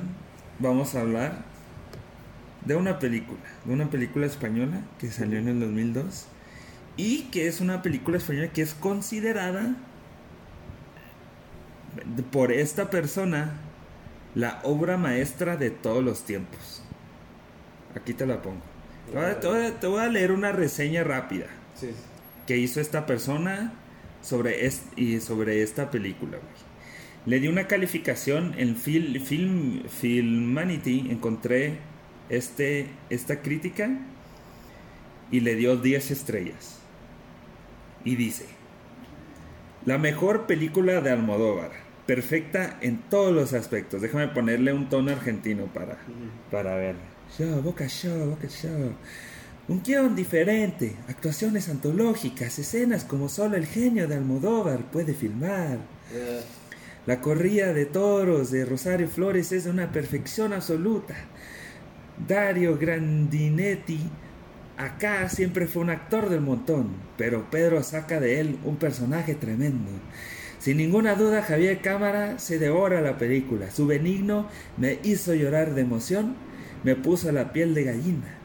vamos 0.59 0.95
a 0.95 1.03
hablar 1.03 1.45
de 2.65 2.75
una 2.77 2.99
película, 2.99 3.39
de 3.67 3.73
una 3.75 3.91
película 3.91 4.27
española 4.27 4.81
que 4.99 5.11
salió 5.11 5.39
en 5.39 5.49
el 5.49 5.61
2002 5.61 6.25
y 6.97 7.23
que 7.31 7.47
es 7.49 7.61
una 7.61 7.83
película 7.83 8.19
española 8.19 8.49
que 8.53 8.63
es 8.63 8.75
considerada 8.75 9.75
por 12.31 12.53
esta 12.53 12.91
persona 12.91 13.53
la 14.35 14.61
obra 14.63 14.97
maestra 14.97 15.57
de 15.57 15.71
todos 15.71 16.05
los 16.05 16.25
tiempos. 16.25 16.83
Aquí 17.97 18.15
te 18.15 18.27
la 18.27 18.41
pongo. 18.43 18.61
Te 19.11 19.17
voy 19.17 19.25
a- 19.25 19.41
te 19.41 19.47
voy 19.49 19.67
a- 19.67 19.81
te 19.81 19.87
voy 19.87 20.01
a 20.01 20.09
leer 20.09 20.31
una 20.33 20.53
reseña 20.53 21.03
rápida 21.03 21.47
Sí, 21.75 21.91
que 22.47 22.57
hizo 22.59 22.81
esta 22.81 23.07
persona 23.07 23.73
sobre, 24.23 24.67
es- 24.67 24.83
y 24.97 25.19
sobre 25.21 25.63
esta 25.63 25.91
película, 25.91 26.33
güey. 26.39 26.71
Le 27.27 27.41
di 27.41 27.49
una 27.49 27.67
calificación 27.67 28.55
en 28.57 28.77
Fil- 28.77 29.21
Film, 29.21 29.83
Filmanity, 29.89 31.09
encontré 31.11 31.79
este, 32.29 32.87
esta 33.11 33.41
crítica 33.43 33.91
y 35.33 35.41
le 35.41 35.57
dio 35.57 35.77
10 35.77 36.11
estrellas. 36.13 36.79
Y 38.05 38.17
dice, 38.17 38.47
la 39.85 39.99
mejor 39.99 40.47
película 40.47 41.01
de 41.01 41.11
Almodóvar, 41.11 41.71
perfecta 42.07 42.79
en 42.81 42.99
todos 43.09 43.33
los 43.33 43.53
aspectos. 43.53 44.03
Déjame 44.03 44.29
ponerle 44.29 44.73
un 44.73 44.89
tono 44.89 45.13
argentino 45.13 45.67
para, 45.67 45.99
para 46.51 46.75
ver. 46.77 46.97
Yo, 47.39 47.63
boca 47.63 47.87
yo, 47.87 48.31
boca 48.31 48.49
yo. 48.49 48.71
Un 49.69 49.83
guion 49.83 50.17
diferente, 50.17 50.97
actuaciones 51.09 51.69
antológicas, 51.69 52.59
escenas 52.59 53.05
como 53.05 53.29
solo 53.29 53.57
el 53.57 53.67
genio 53.67 54.09
de 54.09 54.17
Almodóvar 54.17 54.91
puede 54.91 55.15
filmar. 55.15 55.79
Eh, 56.13 56.41
La 57.07 57.21
corrida 57.21 57.73
de 57.73 57.87
toros 57.87 58.51
de 58.51 58.65
Rosario 58.65 59.09
Flores 59.09 59.53
es 59.53 59.65
de 59.65 59.71
una 59.71 59.93
perfección 59.93 60.53
absoluta. 60.53 61.15
Dario 62.27 62.77
Grandinetti 62.77 64.01
acá 64.85 65.29
siempre 65.29 65.67
fue 65.67 65.83
un 65.83 65.91
actor 65.91 66.29
del 66.29 66.41
montón, 66.41 66.89
pero 67.17 67.51
Pedro 67.51 67.83
saca 67.83 68.21
de 68.21 68.41
él 68.41 68.59
un 68.65 68.77
personaje 68.77 69.35
tremendo. 69.35 69.91
Sin 70.59 70.77
ninguna 70.77 71.15
duda 71.15 71.43
Javier 71.43 71.81
Cámara 71.81 72.39
se 72.39 72.59
devora 72.59 73.01
la 73.01 73.17
película. 73.17 73.71
Su 73.71 73.87
benigno 73.87 74.49
me 74.77 74.99
hizo 75.03 75.35
llorar 75.35 75.75
de 75.75 75.83
emoción, 75.83 76.35
me 76.85 76.97
puso 76.97 77.33
la 77.33 77.53
piel 77.53 77.75
de 77.75 77.85
gallina, 77.85 78.37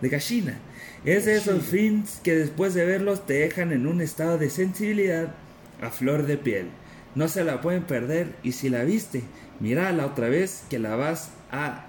de 0.00 0.08
gallina. 0.08 0.58
Es 1.04 1.24
de 1.26 1.36
esos 1.36 1.64
films 1.64 2.20
que 2.22 2.34
después 2.34 2.74
de 2.74 2.84
verlos 2.84 3.26
te 3.26 3.34
dejan 3.34 3.72
en 3.72 3.86
un 3.86 4.00
estado 4.00 4.38
de 4.38 4.50
sensibilidad 4.50 5.34
a 5.82 5.90
flor 5.90 6.26
de 6.26 6.36
piel. 6.38 6.66
No 7.14 7.28
se 7.28 7.44
la 7.44 7.60
pueden 7.60 7.82
perder 7.84 8.28
y 8.42 8.52
si 8.52 8.68
la 8.70 8.84
viste, 8.84 9.22
mírala 9.60 10.06
otra 10.06 10.28
vez 10.28 10.64
que 10.70 10.78
la 10.78 10.96
vas 10.96 11.30
a... 11.50 11.86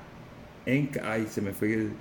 enca- 0.65 1.01
Ay, 1.05 1.27
se 1.31 1.41
me 1.41 1.53
fue 1.53 1.73
el- 1.73 1.91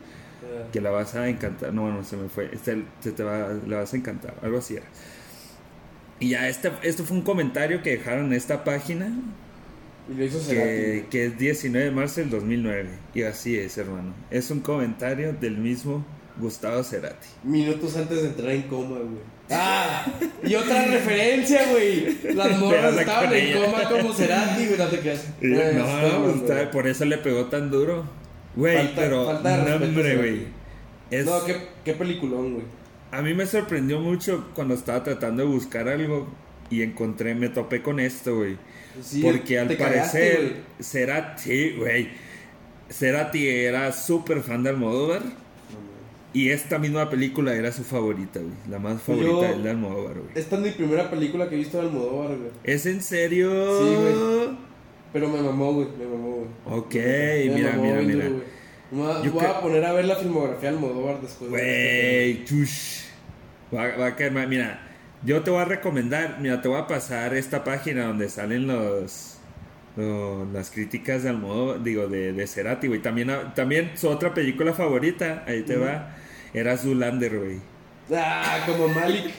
que 0.72 0.80
la 0.80 0.90
vas 0.90 1.14
a 1.14 1.28
encantar. 1.28 1.72
No, 1.72 1.90
no, 1.92 2.04
se 2.04 2.16
me 2.16 2.28
fue. 2.28 2.50
Este, 2.52 2.84
se 3.00 3.12
te 3.12 3.22
va, 3.22 3.50
la 3.66 3.78
vas 3.78 3.92
a 3.92 3.96
encantar. 3.96 4.34
Algo 4.42 4.58
así 4.58 4.74
era. 4.76 4.86
Y 6.20 6.30
ya, 6.30 6.48
este, 6.48 6.70
esto 6.82 7.04
fue 7.04 7.16
un 7.16 7.22
comentario 7.22 7.82
que 7.82 7.90
dejaron 7.90 8.26
en 8.26 8.32
esta 8.34 8.64
página, 8.64 9.12
Y 10.08 10.14
lo 10.14 10.24
hizo 10.24 10.38
que, 10.48 11.06
es 11.26 11.38
19 11.38 11.86
de 11.86 11.90
marzo 11.90 12.20
del 12.20 12.30
2009. 12.30 12.88
Y 13.14 13.22
así 13.22 13.58
es, 13.58 13.76
hermano. 13.78 14.14
Es 14.30 14.50
un 14.50 14.60
comentario 14.60 15.32
del 15.32 15.58
mismo 15.58 16.04
Gustavo 16.38 16.82
Cerati. 16.82 17.26
Minutos 17.42 17.96
antes 17.96 18.22
de 18.22 18.28
entrar 18.28 18.50
en 18.50 18.62
coma, 18.62 18.98
güey. 18.98 19.34
¡Ah! 19.50 20.06
Y 20.44 20.54
otra 20.54 20.84
referencia, 20.86 21.68
güey. 21.70 22.18
Las 22.34 22.58
morras 22.58 22.96
estaban 22.96 23.32
en 23.34 23.62
coma 23.62 23.88
como 23.88 24.12
Cerati, 24.12 24.66
güey. 24.66 24.78
No 24.78 24.86
te 24.88 24.98
creas. 25.00 25.26
No, 25.40 26.24
pues, 26.24 26.36
está- 26.36 26.54
güey. 26.54 26.70
por 26.70 26.86
eso 26.86 27.04
le 27.06 27.18
pegó 27.18 27.46
tan 27.46 27.70
duro. 27.70 28.04
Güey, 28.56 28.76
Falta- 28.76 28.92
pero... 29.02 29.26
falta 29.26 29.48
de 29.50 29.56
no, 29.58 29.64
respeto, 29.64 29.84
hombre, 29.86 30.02
Cerati. 30.04 30.28
güey. 30.28 30.46
Es- 31.10 31.26
No, 31.26 31.44
qué, 31.44 31.56
qué 31.84 31.92
peliculón, 31.94 32.52
güey. 32.54 32.64
A 33.10 33.22
mí 33.22 33.34
me 33.34 33.46
sorprendió 33.46 34.00
mucho 34.00 34.48
cuando 34.54 34.74
estaba 34.74 35.02
tratando 35.04 35.42
de 35.44 35.48
buscar 35.48 35.88
algo 35.88 36.26
y 36.70 36.82
encontré, 36.82 37.34
me 37.34 37.48
topé 37.48 37.82
con 37.82 38.00
esto, 38.00 38.36
güey. 38.36 38.56
Sí, 39.02 39.22
Porque 39.22 39.58
al 39.58 39.76
parecer 39.76 40.36
güey. 40.40 40.52
Cerati, 40.80 41.70
güey, 41.76 42.08
Cerati 42.90 43.48
era 43.48 43.90
súper 43.92 44.40
fan 44.40 44.62
de 44.62 44.70
Almodóvar 44.70 45.22
y 46.32 46.50
esta 46.50 46.78
misma 46.78 47.08
película 47.10 47.54
era 47.54 47.70
su 47.72 47.84
favorita, 47.84 48.40
güey. 48.40 48.52
La 48.68 48.78
más 48.78 49.00
Pues 49.06 49.18
favorita 49.20 49.56
yo- 49.56 49.62
de 49.62 49.70
Almodóvar, 49.70 50.14
güey. 50.18 50.30
Esta 50.34 50.56
es 50.56 50.62
mi 50.62 50.70
primera 50.70 51.10
película 51.10 51.48
que 51.48 51.54
he 51.54 51.58
visto 51.58 51.78
de 51.80 51.88
Almodóvar, 51.88 52.36
güey. 52.36 52.50
¿Es 52.64 52.86
en 52.86 53.02
serio? 53.02 53.50
Sí, 53.78 53.94
güey. 53.94 54.56
Pero 55.14 55.28
me 55.30 55.40
mamó, 55.40 55.72
güey. 55.72 55.88
Me 55.98 56.04
mamó, 56.04 56.30
güey. 56.36 56.78
Ok, 56.78 56.94
Me 56.94 57.54
mira, 57.54 57.70
mamó 57.70 57.82
mira, 57.84 58.00
mira. 58.02 58.24
duro. 58.28 58.44
Me 58.90 58.98
voy 59.02 59.10
a- 59.12 59.22
Yo 59.22 59.30
voy 59.32 59.40
creo- 59.40 59.54
a 59.54 59.60
poner 59.62 59.84
a 59.86 59.92
ver 59.92 60.04
la 60.04 60.16
filmografía 60.16 60.70
de 60.70 60.76
Almodóvar 60.76 61.20
después. 61.22 61.50
de 61.50 61.56
esta 61.56 62.44
Güey, 62.44 62.44
chush. 62.44 63.04
Va, 63.74 63.96
va 63.96 64.06
a 64.08 64.16
caer 64.16 64.32
mal. 64.32 64.46
Mira, 64.48 64.80
yo 65.24 65.40
te 65.42 65.50
voy 65.50 65.60
a 65.62 65.64
recomendar, 65.64 66.38
mira, 66.40 66.60
te 66.60 66.68
voy 66.68 66.78
a 66.78 66.86
pasar 66.86 67.32
esta 67.34 67.64
página 67.64 68.06
donde 68.08 68.28
salen 68.28 68.66
los, 68.66 69.38
lo- 69.96 70.44
las 70.52 70.70
críticas 70.70 71.22
de 71.22 71.30
Almodóvar, 71.30 71.82
digo, 71.82 72.08
de, 72.08 72.32
de 72.32 72.46
Cerati, 72.46 72.88
güey. 72.88 73.00
También, 73.00 73.30
también 73.54 73.92
su 73.94 74.08
otra 74.08 74.34
película 74.34 74.74
favorita, 74.74 75.44
ahí 75.46 75.62
te 75.62 75.76
va, 75.76 76.16
era 76.52 76.76
Zulander, 76.76 77.38
güey. 77.38 77.58
Ah, 78.12 78.64
como 78.66 78.88
Malik. 78.88 79.32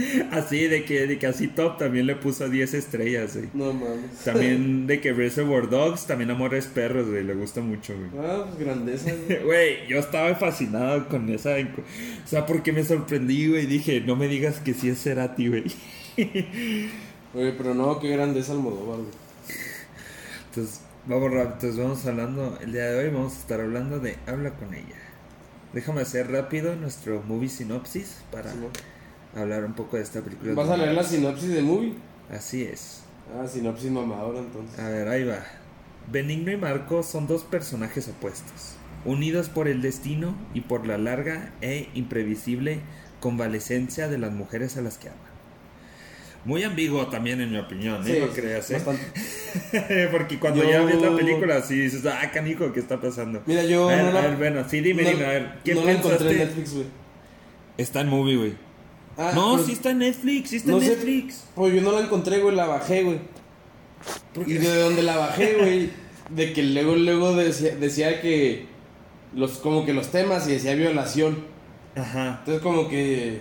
Así, 0.30 0.66
de 0.66 0.84
que, 0.84 1.06
de 1.06 1.18
que 1.18 1.26
así 1.26 1.48
top 1.48 1.76
también 1.76 2.06
le 2.06 2.16
puso 2.16 2.48
10 2.48 2.74
estrellas, 2.74 3.36
güey. 3.36 3.48
No 3.52 3.72
mames. 3.72 4.18
También 4.24 4.86
de 4.86 5.00
que 5.00 5.12
Reservoir 5.12 5.68
Dogs, 5.68 6.06
también 6.06 6.30
Amores 6.30 6.66
Perros, 6.66 7.08
güey, 7.08 7.22
le 7.22 7.34
gusta 7.34 7.60
mucho, 7.60 7.94
güey. 7.94 8.24
Ah, 8.24 8.46
pues 8.46 8.58
grandeza. 8.58 9.10
güey. 9.28 9.42
Güey, 9.42 9.86
yo 9.88 9.98
estaba 9.98 10.34
fascinado 10.36 11.08
con 11.08 11.28
esa. 11.28 11.50
O 11.50 12.28
sea, 12.28 12.46
porque 12.46 12.72
me 12.72 12.84
sorprendí, 12.84 13.48
güey. 13.48 13.66
Dije, 13.66 14.00
no 14.00 14.16
me 14.16 14.28
digas 14.28 14.58
que 14.60 14.74
sí 14.74 14.88
es 14.88 15.02
Cerati, 15.02 15.48
güey. 15.48 15.64
Oye, 17.34 17.52
pero 17.56 17.74
no, 17.74 17.98
qué 18.00 18.08
grandeza 18.08 18.52
Almodóvar, 18.52 18.98
güey. 18.98 19.10
Entonces, 20.48 20.80
vamos 21.06 21.30
rápido. 21.30 21.52
Entonces, 21.52 21.76
vamos 21.76 22.06
hablando. 22.06 22.58
El 22.62 22.72
día 22.72 22.86
de 22.86 23.04
hoy 23.04 23.10
vamos 23.12 23.34
a 23.34 23.38
estar 23.38 23.60
hablando 23.60 24.00
de 24.00 24.16
Habla 24.26 24.50
con 24.50 24.72
ella. 24.74 25.09
Déjame 25.72 26.00
hacer 26.00 26.30
rápido 26.30 26.74
nuestro 26.74 27.22
movie 27.22 27.48
sinopsis 27.48 28.18
para 28.32 28.52
hablar 29.36 29.64
un 29.64 29.74
poco 29.74 29.96
de 29.96 30.02
esta 30.02 30.20
película. 30.20 30.54
¿Vas 30.54 30.68
a 30.68 30.76
leer 30.76 30.94
la 30.94 31.04
sinopsis 31.04 31.50
de 31.50 31.62
movie? 31.62 31.94
Así 32.30 32.64
es. 32.64 33.02
Ah, 33.38 33.46
sinopsis 33.46 33.90
mamadora 33.90 34.40
entonces. 34.40 34.78
A 34.78 34.88
ver, 34.88 35.08
ahí 35.08 35.24
va. 35.24 35.44
Benigno 36.10 36.50
y 36.50 36.56
Marco 36.56 37.04
son 37.04 37.28
dos 37.28 37.44
personajes 37.44 38.08
opuestos, 38.08 38.74
unidos 39.04 39.48
por 39.48 39.68
el 39.68 39.80
destino 39.80 40.34
y 40.54 40.62
por 40.62 40.86
la 40.86 40.98
larga 40.98 41.52
e 41.60 41.88
imprevisible 41.94 42.80
convalecencia 43.20 44.08
de 44.08 44.18
las 44.18 44.32
mujeres 44.32 44.76
a 44.76 44.80
las 44.80 44.98
que 44.98 45.10
aman. 45.10 45.29
Muy 46.44 46.62
ambiguo 46.62 47.06
también 47.08 47.40
en 47.42 47.50
mi 47.52 47.58
opinión, 47.58 48.00
¿eh? 48.06 48.14
Sí, 48.14 48.20
no 48.20 48.28
creas, 48.32 48.70
¿eh? 48.70 48.80
Porque 50.10 50.38
cuando 50.38 50.62
Yo- 50.62 50.70
ya 50.70 50.82
ves 50.82 51.00
la 51.02 51.14
película 51.14 51.60
sí 51.62 51.78
dices, 51.78 52.04
ah, 52.06 52.30
canijo, 52.32 52.72
¿qué 52.72 52.80
está 52.80 52.98
pasando? 53.00 53.42
Mira, 53.46 53.62
yo 53.64 53.90
a 53.90 53.94
ver, 53.94 54.04
no 54.06 54.12
la- 54.12 54.18
a 54.20 54.22
ver, 54.28 54.36
bueno, 54.36 54.64
sí, 54.68 54.80
dime, 54.80 55.02
no- 55.02 55.10
dime, 55.10 55.24
a 55.26 55.28
ver, 55.28 55.52
¿qué 55.64 55.74
no 55.74 55.84
la 55.84 55.92
encontré 55.92 56.16
en 56.16 56.18
pensaste? 56.38 56.44
Netflix, 56.46 56.74
güey. 56.74 56.86
Está 57.76 58.00
en 58.00 58.08
movie, 58.08 58.36
güey. 58.36 58.54
Ah, 59.18 59.32
no, 59.34 59.58
sí 59.58 59.72
está 59.72 59.90
en 59.90 59.98
Netflix, 59.98 60.50
sí 60.50 60.56
está 60.56 60.70
no 60.70 60.78
en 60.78 60.84
sé, 60.84 60.88
Netflix. 60.90 61.44
Pues 61.54 61.74
yo 61.74 61.82
no 61.82 61.92
la 61.92 62.00
encontré, 62.00 62.38
güey, 62.38 62.56
la 62.56 62.66
bajé, 62.66 63.02
güey. 63.02 63.18
Y 64.46 64.54
de 64.54 64.76
donde 64.76 65.02
la 65.02 65.16
bajé, 65.18 65.56
güey, 65.58 65.90
de 66.30 66.52
que 66.54 66.62
luego, 66.62 66.96
luego 66.96 67.36
decía, 67.36 67.74
decía 67.76 68.22
que 68.22 68.64
los, 69.34 69.58
como 69.58 69.84
que 69.84 69.92
los 69.92 70.08
temas 70.10 70.48
y 70.48 70.52
decía 70.52 70.74
violación. 70.74 71.44
Ajá. 71.96 72.36
Entonces 72.38 72.62
como 72.62 72.88
que 72.88 73.40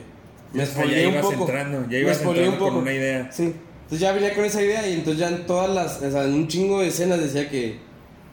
me 0.54 0.64
O 0.64 0.66
sea, 0.66 0.76
spoileé 0.76 1.02
ya 1.04 1.08
un 1.08 1.14
ibas 1.16 1.26
poco. 1.26 1.40
entrando, 1.42 1.82
ya 1.84 1.88
Me 1.90 2.00
ibas 2.00 2.18
spoileé 2.18 2.46
entrando 2.46 2.70
con 2.70 2.78
una 2.84 2.94
idea. 2.94 3.32
Sí. 3.32 3.44
Entonces 3.84 4.00
ya 4.00 4.12
venía 4.12 4.34
con 4.36 4.46
esa 4.46 4.62
idea 4.62 4.88
y 4.88 4.94
entonces 4.94 5.20
ya 5.20 5.30
en 5.30 5.46
todas 5.46 5.70
las, 5.70 6.02
o 6.02 6.12
sea, 6.12 6.24
en 6.26 6.34
un 6.34 6.48
chingo 6.48 6.80
de 6.82 6.88
escenas 6.88 7.20
decía 7.20 7.50
que, 7.50 7.78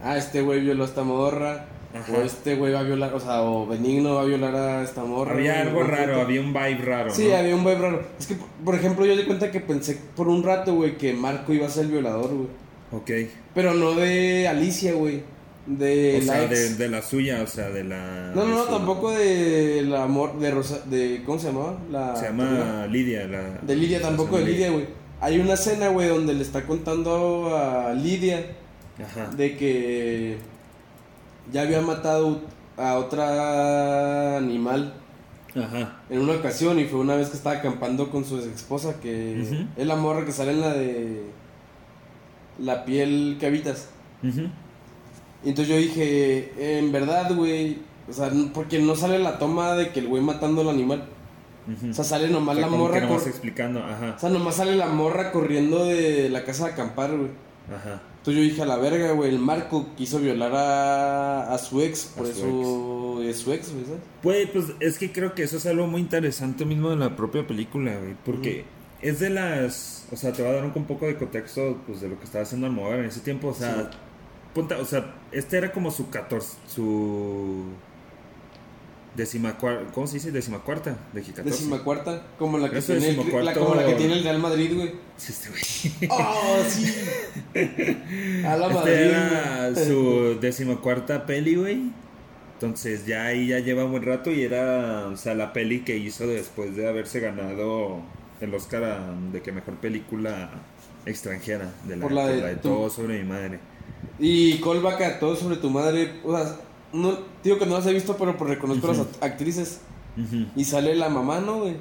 ah, 0.03 0.17
este 0.17 0.43
güey 0.43 0.61
violó 0.61 0.85
a 0.85 0.87
esta 0.87 1.03
morra, 1.03 1.67
Ajá. 1.95 2.13
o 2.13 2.21
este 2.23 2.57
güey 2.57 2.73
va 2.75 2.81
a 2.81 2.83
violar, 2.83 3.15
o 3.15 3.21
sea, 3.21 3.41
o 3.43 3.67
Benigno 3.67 4.17
va 4.17 4.23
a 4.23 4.25
violar 4.27 4.55
a 4.55 4.83
esta 4.83 5.03
morra. 5.05 5.33
Había 5.33 5.63
algo 5.63 5.83
raro, 5.83 6.21
había 6.21 6.41
un 6.43 6.53
vibe 6.53 6.83
raro. 6.85 7.11
Sí, 7.15 7.29
¿no? 7.29 7.37
había 7.37 7.55
un 7.57 7.65
vibe 7.65 7.79
raro. 7.79 8.03
Es 8.19 8.27
que, 8.27 8.35
por- 8.35 8.49
por 8.65 8.75
ejemplo, 8.75 9.07
yo 9.07 9.17
di 9.17 9.25
cuenta 9.25 9.51
que 9.51 9.61
pensé 9.61 9.99
por 10.15 10.29
un 10.29 10.43
rato, 10.43 10.75
güey, 10.75 10.99
que 10.99 11.15
Marco 11.15 11.55
iba 11.55 11.67
a 11.67 11.71
ser 11.71 11.87
el 11.87 11.93
violador, 11.93 12.29
güey. 12.35 12.49
Ok. 12.93 13.31
Pero 13.55 13.73
no 13.75 13.95
de 13.95 14.47
Alicia, 14.47 14.93
güey. 14.93 15.23
De 15.67 16.21
o 16.23 16.25
la 16.27 16.33
sea, 16.33 16.45
ex. 16.45 16.79
de, 16.79 16.85
de 16.85 16.89
la 16.91 17.03
suya, 17.03 17.43
o 17.43 17.47
sea, 17.49 17.71
de 17.71 17.83
la. 17.85 18.31
No, 18.35 18.45
no, 18.45 18.55
no, 18.57 18.65
su- 18.67 18.71
tampoco 18.71 19.11
de 19.11 19.83
la 19.83 20.05
amor, 20.05 20.39
de 20.39 20.51
Rosa, 20.53 20.81
de, 20.87 21.23
¿cómo 21.27 21.39
se 21.41 21.49
llamaba? 21.49 21.79
La, 21.91 22.15
Se 22.15 22.27
llama 22.27 22.87
Lidia, 22.89 23.27
la. 23.27 23.59
De 23.63 23.75
Lidia, 23.75 24.01
tampoco 24.01 24.39
de 24.39 24.45
Lidia, 24.45 24.71
güey. 24.71 24.87
Hay 25.21 25.41
una 25.41 25.55
escena, 25.55 25.89
güey, 25.89 26.09
donde 26.09 26.35
le 26.35 26.43
está 26.43 26.65
contando 26.67 27.57
a 27.57 27.93
Lidia 27.95 28.47
Ajá. 29.03 29.29
de 29.35 29.57
que 29.57 30.37
ya 31.53 31.63
había 31.63 31.81
matado 31.81 32.43
a 32.77 32.95
otra 32.97 34.37
animal 34.37 34.93
Ajá. 35.57 36.01
en 36.11 36.21
una 36.21 36.35
ocasión 36.35 36.79
y 36.79 36.85
fue 36.85 37.01
una 37.01 37.17
vez 37.17 37.31
que 37.31 37.37
estaba 37.39 37.57
acampando 37.57 38.11
con 38.11 38.25
su 38.27 38.37
ex 38.37 38.47
esposa 38.49 39.01
que 39.01 39.65
es 39.77 39.87
la 39.87 39.97
morra 39.97 40.25
que 40.27 40.33
sale 40.33 40.53
en 40.53 40.61
la 40.61 40.75
de 40.75 41.23
la 42.59 42.85
piel 42.85 43.37
que 43.41 43.47
habitas. 43.47 43.89
Ujú. 44.23 44.49
Y 45.47 45.51
entonces 45.51 45.73
yo 45.73 45.81
dije, 45.81 46.79
en 46.79 46.91
verdad, 46.91 47.33
güey, 47.33 47.79
o 48.11 48.13
sea, 48.13 48.33
porque 48.53 48.81
no 48.81 48.97
sale 48.97 49.21
la 49.21 49.39
toma 49.39 49.75
de 49.75 49.91
que 49.91 50.01
el 50.01 50.09
güey 50.09 50.21
matando 50.21 50.63
al 50.63 50.71
animal. 50.71 51.05
Ujú. 51.73 51.91
O 51.91 51.95
sea, 51.95 52.03
sale 52.03 52.29
nomás 52.29 52.57
O 52.57 52.59
sea, 52.59 52.69
la 52.69 52.77
morra 52.77 53.01
que 53.01 53.07
nomás 53.07 53.27
explicando, 53.29 53.79
ajá. 53.79 54.15
O 54.17 54.19
sea, 54.19 54.29
nomás 54.31 54.57
sale 54.57 54.75
la 54.75 54.89
morra 54.89 55.31
corriendo 55.31 55.85
de 55.85 56.31
la 56.31 56.43
casa 56.45 56.67
de 56.67 56.73
acampar, 56.73 57.17
güey. 57.17 57.31
Ajá. 57.73 58.03
Entonces 58.19 58.43
yo 58.43 58.51
dije, 58.51 58.63
a 58.63 58.67
la 58.67 58.77
verga, 58.77 59.13
güey, 59.13 59.31
el 59.31 59.39
Marco 59.39 59.87
quiso 59.97 60.19
violar 60.19 60.53
a, 60.53 61.55
a 61.55 61.59
su 61.59 61.81
ex, 61.81 62.07
por 62.17 62.27
A 62.27 62.35
su 62.35 63.21
eso 63.21 63.23
es 63.23 63.37
su 63.37 63.53
ex, 63.53 63.73
güey, 63.73 63.85
¿sabes? 63.85 64.01
Pues, 64.25 64.49
pues 64.51 64.65
es 64.81 64.99
que 64.99 65.13
creo 65.13 65.33
que 65.37 65.45
eso 65.45 65.59
es 65.59 65.67
algo 65.67 65.87
muy 65.87 66.01
interesante 66.01 66.65
mismo 66.65 66.91
de 66.91 66.97
la 66.97 67.15
propia 67.15 67.47
película, 67.47 67.97
güey. 67.97 68.17
Porque 68.25 68.65
es 69.01 69.21
de 69.21 69.31
las. 69.31 70.09
O 70.11 70.17
sea, 70.17 70.33
te 70.33 70.43
va 70.43 70.49
a 70.49 70.53
dar 70.55 70.65
un, 70.65 70.73
un 70.75 70.85
poco 70.87 71.07
de 71.07 71.15
contexto 71.17 71.77
pues, 71.87 72.01
de 72.01 72.09
lo 72.09 72.19
que 72.19 72.25
estaba 72.25 72.43
haciendo 72.43 72.67
Almodóvar 72.67 72.99
en 72.99 73.05
ese 73.05 73.21
tiempo. 73.21 73.47
O 73.47 73.55
sea, 73.55 73.91
Sí. 73.93 73.99
Ponte- 74.57 74.75
o 74.75 74.85
sea, 74.85 75.15
este 75.33 75.59
era 75.59 75.71
como 75.73 75.91
su 75.91 76.09
14. 76.11 76.57
Su. 76.67 77.65
Decimacuarta. 79.15 79.91
¿Cómo 79.95 80.07
se 80.07 80.15
dice? 80.15 80.31
Decimacuarta. 80.31 80.97
De 81.15 81.23
que 81.23 81.29
14. 81.33 81.49
Décima 81.51 81.83
cuarta, 81.83 82.23
como 82.39 82.59
la 82.59 82.69
que, 82.71 82.79
Eso 82.79 82.93
tiene 82.93 83.09
el, 83.11 83.17
decimocuarto- 83.17 83.43
la, 83.45 83.55
como 83.55 83.75
la 83.75 83.87
que 83.87 83.95
tiene 83.95 84.13
el 84.15 84.25
Real 84.25 84.39
Madrid, 84.41 84.75
güey. 84.75 84.93
Sí, 85.17 85.33
este 85.33 85.49
güey. 85.49 86.11
¡Oh, 86.11 86.59
sí! 86.69 86.95
A 88.47 88.57
la 88.57 88.67
Este 88.67 88.75
Madrid. 88.75 88.93
era 88.93 89.71
güey. 89.71 89.87
su 89.87 90.39
decimacuarta 90.41 91.25
peli, 91.25 91.55
güey. 91.55 91.81
Entonces 92.55 93.07
ya 93.07 93.25
ahí 93.27 93.49
ya 93.49 93.59
lleva 93.61 93.85
un 93.87 93.93
buen 93.93 94.03
rato 94.03 94.31
y 94.31 94.43
era, 94.43 95.07
o 95.07 95.17
sea, 95.17 95.35
la 95.35 95.53
peli 95.55 95.81
que 95.81 95.97
hizo 95.97 96.27
después 96.27 96.77
de 96.77 96.87
haberse 96.89 97.21
ganado 97.21 98.01
el 98.43 98.55
Oscar 98.55 98.85
a- 98.85 99.15
de 99.33 99.41
que 99.41 99.51
mejor 99.53 99.75
película 99.77 100.51
extranjera 101.07 101.73
de 101.85 101.97
la, 101.97 102.03
Por 102.03 102.13
la 102.13 102.27
de 102.29 102.41
por 102.41 102.61
tu- 102.61 102.69
todo 102.69 102.91
sobre 102.91 103.19
mi 103.23 103.25
madre. 103.29 103.61
Y 104.19 104.59
callback 104.61 105.01
a 105.03 105.19
todo 105.19 105.37
sobre 105.37 105.57
tu 105.57 105.71
madre. 105.71 106.21
O 106.25 106.37
sea, 106.37 106.57
no, 106.93 107.19
digo 107.43 107.59
que 107.59 107.67
no 107.67 107.77
las 107.77 107.87
he 107.87 107.93
visto, 107.93 108.17
pero 108.17 108.37
pues 108.37 108.51
reconozco 108.51 108.89
Ujú. 108.89 108.97
las 108.99 109.07
act- 109.07 109.23
actrices. 109.25 109.81
Ujú, 110.17 110.47
Y 110.57 110.65
sale 110.65 110.95
la 110.95 111.09
mamá, 111.11 111.41
¿no, 111.41 111.59
güey? 111.61 111.77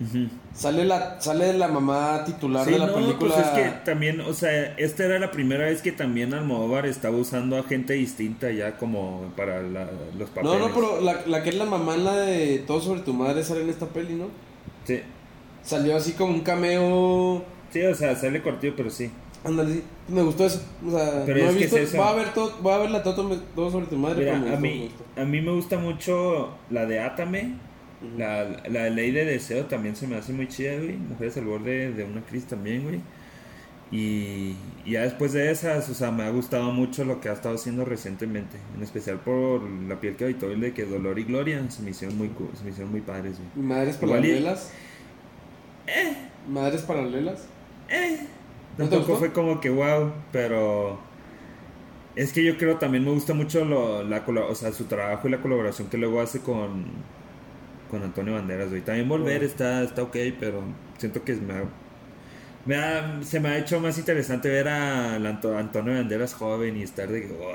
ujú. 0.00 0.28
Sale 0.54 0.84
la, 0.84 1.20
sale 1.20 1.52
la 1.52 1.68
mamá 1.68 2.22
titular 2.24 2.64
Sí, 2.64 2.72
de 2.72 2.78
la 2.78 2.86
no, 2.86 2.94
película. 2.94 3.34
pues 3.34 3.46
es 3.46 3.52
que 3.52 3.70
también, 3.84 4.20
o 4.20 4.32
sea, 4.32 4.74
esta 4.76 5.04
era 5.04 5.18
la 5.18 5.30
primera 5.30 5.66
vez 5.66 5.82
que 5.82 5.92
también 5.92 6.32
Almodóvar 6.34 6.86
estaba 6.86 7.16
usando 7.16 7.56
a 7.58 7.62
gente 7.64 7.92
distinta 7.94 8.50
ya 8.50 8.76
como 8.76 9.32
para 9.36 9.62
la- 9.62 9.90
los 10.16 10.30
papeles. 10.30 10.58
No, 10.58 10.68
no, 10.68 10.74
pero 10.74 11.00
la, 11.00 11.26
la 11.26 11.42
que 11.42 11.50
es 11.50 11.56
la 11.56 11.64
mamá 11.64 11.96
la 11.96 12.16
de 12.16 12.58
Todo 12.66 12.80
sobre 12.80 13.00
tu 13.00 13.12
madre 13.14 13.42
sale 13.44 13.62
en 13.62 13.70
esta 13.70 13.86
peli, 13.86 14.14
¿no? 14.14 14.26
Sí, 14.84 15.00
Salió 15.62 15.96
así 15.96 16.12
como 16.12 16.32
un 16.34 16.40
cameo. 16.40 17.44
sí, 17.70 17.82
o 17.82 17.94
sea, 17.94 18.14
sale 18.16 18.42
cortillo, 18.42 18.74
pero 18.76 18.90
sí. 18.90 19.10
Ándale, 19.44 19.74
sí. 19.74 19.82
Me 20.08 20.22
gustó 20.22 20.46
eso. 20.46 20.62
O 20.86 20.90
sea, 20.90 21.22
Pero 21.26 21.38
no 21.40 21.50
es 21.50 21.56
he 21.56 21.58
visto. 21.58 21.76
es 21.76 21.92
voy 21.94 22.06
a 22.08 22.12
ver 22.12 22.32
todo, 22.34 22.56
voy 22.62 22.72
a 22.72 22.78
ver 22.78 22.90
la 22.90 23.02
todo, 23.02 23.36
todo 23.54 23.70
sobre 23.70 23.86
tu 23.86 23.96
madre. 23.96 24.24
Mira, 24.24 24.40
pero 24.42 24.56
a 24.56 24.60
mí, 24.60 24.90
a 25.16 25.24
mí 25.24 25.40
me 25.40 25.52
gusta 25.52 25.78
mucho 25.78 26.56
la 26.70 26.86
de 26.86 27.00
Atame. 27.00 27.54
La, 28.18 28.44
la 28.68 28.90
ley 28.90 29.12
de 29.12 29.24
deseo 29.24 29.64
también 29.66 29.96
se 29.96 30.06
me 30.06 30.16
hace 30.16 30.32
muy 30.32 30.48
chida, 30.48 30.76
güey. 30.76 30.96
Mujeres 30.96 31.36
al 31.38 31.44
borde 31.46 31.92
de 31.92 32.04
una 32.04 32.22
crisis 32.22 32.48
también, 32.48 32.82
güey. 32.82 33.00
Y, 33.90 34.56
y 34.84 34.92
ya 34.92 35.02
después 35.02 35.32
de 35.32 35.50
esas, 35.50 35.88
o 35.88 35.94
sea, 35.94 36.10
me 36.10 36.24
ha 36.24 36.30
gustado 36.30 36.72
mucho 36.72 37.04
lo 37.04 37.20
que 37.20 37.28
ha 37.28 37.32
estado 37.32 37.54
haciendo 37.54 37.84
recientemente. 37.84 38.56
En 38.76 38.82
especial 38.82 39.20
por 39.20 39.62
la 39.62 40.00
piel 40.00 40.16
que 40.16 40.24
habitó 40.24 40.50
el 40.50 40.60
de 40.60 40.74
que 40.74 40.84
Dolor 40.84 41.18
y 41.18 41.24
Gloria 41.24 41.62
se 41.70 41.82
me 41.82 41.90
hicieron 41.90 42.18
muy, 42.18 42.30
se 42.58 42.64
me 42.64 42.70
hicieron 42.70 42.90
muy 42.90 43.00
padres, 43.02 43.38
güey. 43.38 43.48
¿Y 43.56 43.60
Madres 43.60 43.96
paralelas. 43.96 44.70
Madres 46.48 46.82
paralelas. 46.82 47.46
¿No 47.90 47.96
te 47.96 48.43
Tampoco 48.76 49.16
fue 49.16 49.32
como 49.32 49.60
que 49.60 49.70
wow, 49.70 50.12
pero 50.32 50.98
es 52.16 52.32
que 52.32 52.44
yo 52.44 52.56
creo 52.56 52.76
también 52.76 53.04
me 53.04 53.10
gusta 53.10 53.34
mucho 53.34 53.64
lo, 53.64 54.02
la, 54.04 54.24
o 54.26 54.54
sea, 54.54 54.72
su 54.72 54.84
trabajo 54.84 55.26
y 55.28 55.30
la 55.32 55.40
colaboración 55.40 55.88
que 55.88 55.98
luego 55.98 56.20
hace 56.20 56.40
con, 56.40 56.84
con 57.90 58.02
Antonio 58.02 58.34
Banderas, 58.34 58.70
güey. 58.70 58.82
También 58.82 59.08
Volver 59.08 59.42
está, 59.44 59.82
está 59.82 60.02
ok, 60.02 60.16
pero 60.38 60.62
siento 60.98 61.24
que 61.24 61.34
me 61.34 61.54
ha- 61.54 61.64
me 62.66 62.76
ha- 62.76 63.22
se 63.22 63.40
me 63.40 63.48
ha 63.50 63.58
hecho 63.58 63.80
más 63.80 63.98
interesante 63.98 64.48
ver 64.48 64.68
a 64.68 65.16
Anto- 65.16 65.56
Antonio 65.56 65.94
Banderas 65.94 66.34
joven 66.34 66.76
y 66.76 66.82
estar 66.82 67.08
de 67.08 67.22
que 67.22 67.28
wow. 67.28 67.54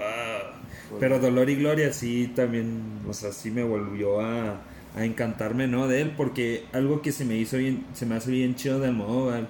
Pero 1.00 1.20
Dolor 1.20 1.50
y 1.50 1.56
Gloria 1.56 1.94
sí 1.94 2.32
también, 2.36 2.82
o 3.08 3.14
sea, 3.14 3.32
sí 3.32 3.52
me 3.52 3.64
volvió 3.64 4.22
a, 4.22 4.62
a 4.96 5.06
encantarme, 5.06 5.68
¿no? 5.68 5.88
De 5.88 6.02
él, 6.02 6.14
porque 6.18 6.66
algo 6.74 7.02
que 7.02 7.12
se 7.12 7.26
me 7.26 7.36
hizo 7.38 7.58
bien, 7.58 7.86
se 7.94 8.06
me 8.06 8.16
hace 8.16 8.32
bien 8.32 8.56
chido 8.56 8.80
de 8.80 8.88
Almodóvar 8.88 9.48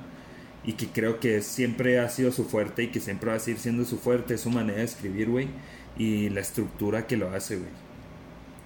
y 0.64 0.74
que 0.74 0.88
creo 0.88 1.20
que 1.20 1.42
siempre 1.42 2.00
ha 2.00 2.10
sido 2.10 2.32
su 2.32 2.46
fuerte 2.46 2.84
y 2.84 2.88
que 2.88 3.00
siempre 3.00 3.30
va 3.30 3.38
a 3.38 3.40
seguir 3.40 3.60
siendo 3.60 3.86
su 3.86 3.98
fuerte 3.98 4.34
es 4.34 4.42
su 4.42 4.50
manera 4.50 4.80
de 4.80 4.86
escribir, 4.86 5.30
güey, 5.30 5.48
y 5.98 6.30
la 6.30 6.42
estructura 6.42 7.08
que 7.08 7.18
lo 7.18 7.30
hace, 7.32 7.58
güey. 7.58 7.70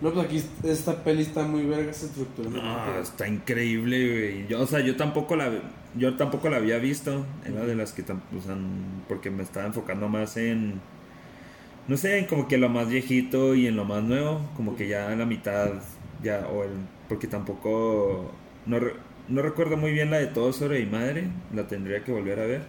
No, 0.02 0.12
pues 0.12 0.26
aquí 0.26 0.44
esta 0.64 1.04
peli 1.04 1.22
está 1.22 1.44
muy 1.44 1.66
verga 1.66 1.92
esa 1.92 2.08
estructura. 2.08 2.50
No, 2.50 3.00
está 3.00 3.28
increíble, 3.28 4.12
güey. 4.12 4.48
Yo, 4.48 4.62
o 4.62 4.68
sea, 4.68 4.82
yo 4.82 4.98
tampoco 4.98 5.36
la 5.36 5.52
yo 5.96 6.18
tampoco 6.18 6.50
la 6.50 6.58
había 6.58 6.78
visto. 6.78 7.26
Era 7.46 7.66
de 7.66 7.76
las 7.76 7.94
que 7.94 8.02
o 8.02 8.42
sea, 8.42 8.58
porque 9.08 9.30
me 9.30 9.44
estaba 9.44 9.66
enfocando 9.66 10.10
más 10.10 10.36
en 10.36 10.82
no 11.88 11.98
sé, 11.98 12.18
en 12.18 12.26
como 12.26 12.48
que 12.48 12.58
lo 12.58 12.70
más 12.70 12.90
viejito 12.90 13.56
y 13.56 13.68
en 13.68 13.76
lo 13.76 13.86
más 13.86 14.04
nuevo, 14.04 14.42
como 14.56 14.76
que 14.76 14.88
ya 14.88 15.12
en 15.12 15.20
la 15.20 15.26
mitad 15.26 15.72
ya 16.22 16.48
o 16.48 16.64
el 16.64 16.72
porque 17.10 17.28
tampoco 17.28 18.32
no 18.66 18.80
no 19.30 19.42
recuerdo 19.42 19.78
muy 19.78 19.92
bien 19.92 20.12
la 20.12 20.18
de 20.20 20.28
todo 20.28 20.54
sobre 20.54 20.80
mi 20.80 20.92
madre, 20.92 21.28
la 21.54 21.68
tendría 21.68 22.04
que 22.04 22.12
volver 22.12 22.40
a 22.40 22.46
ver. 22.46 22.62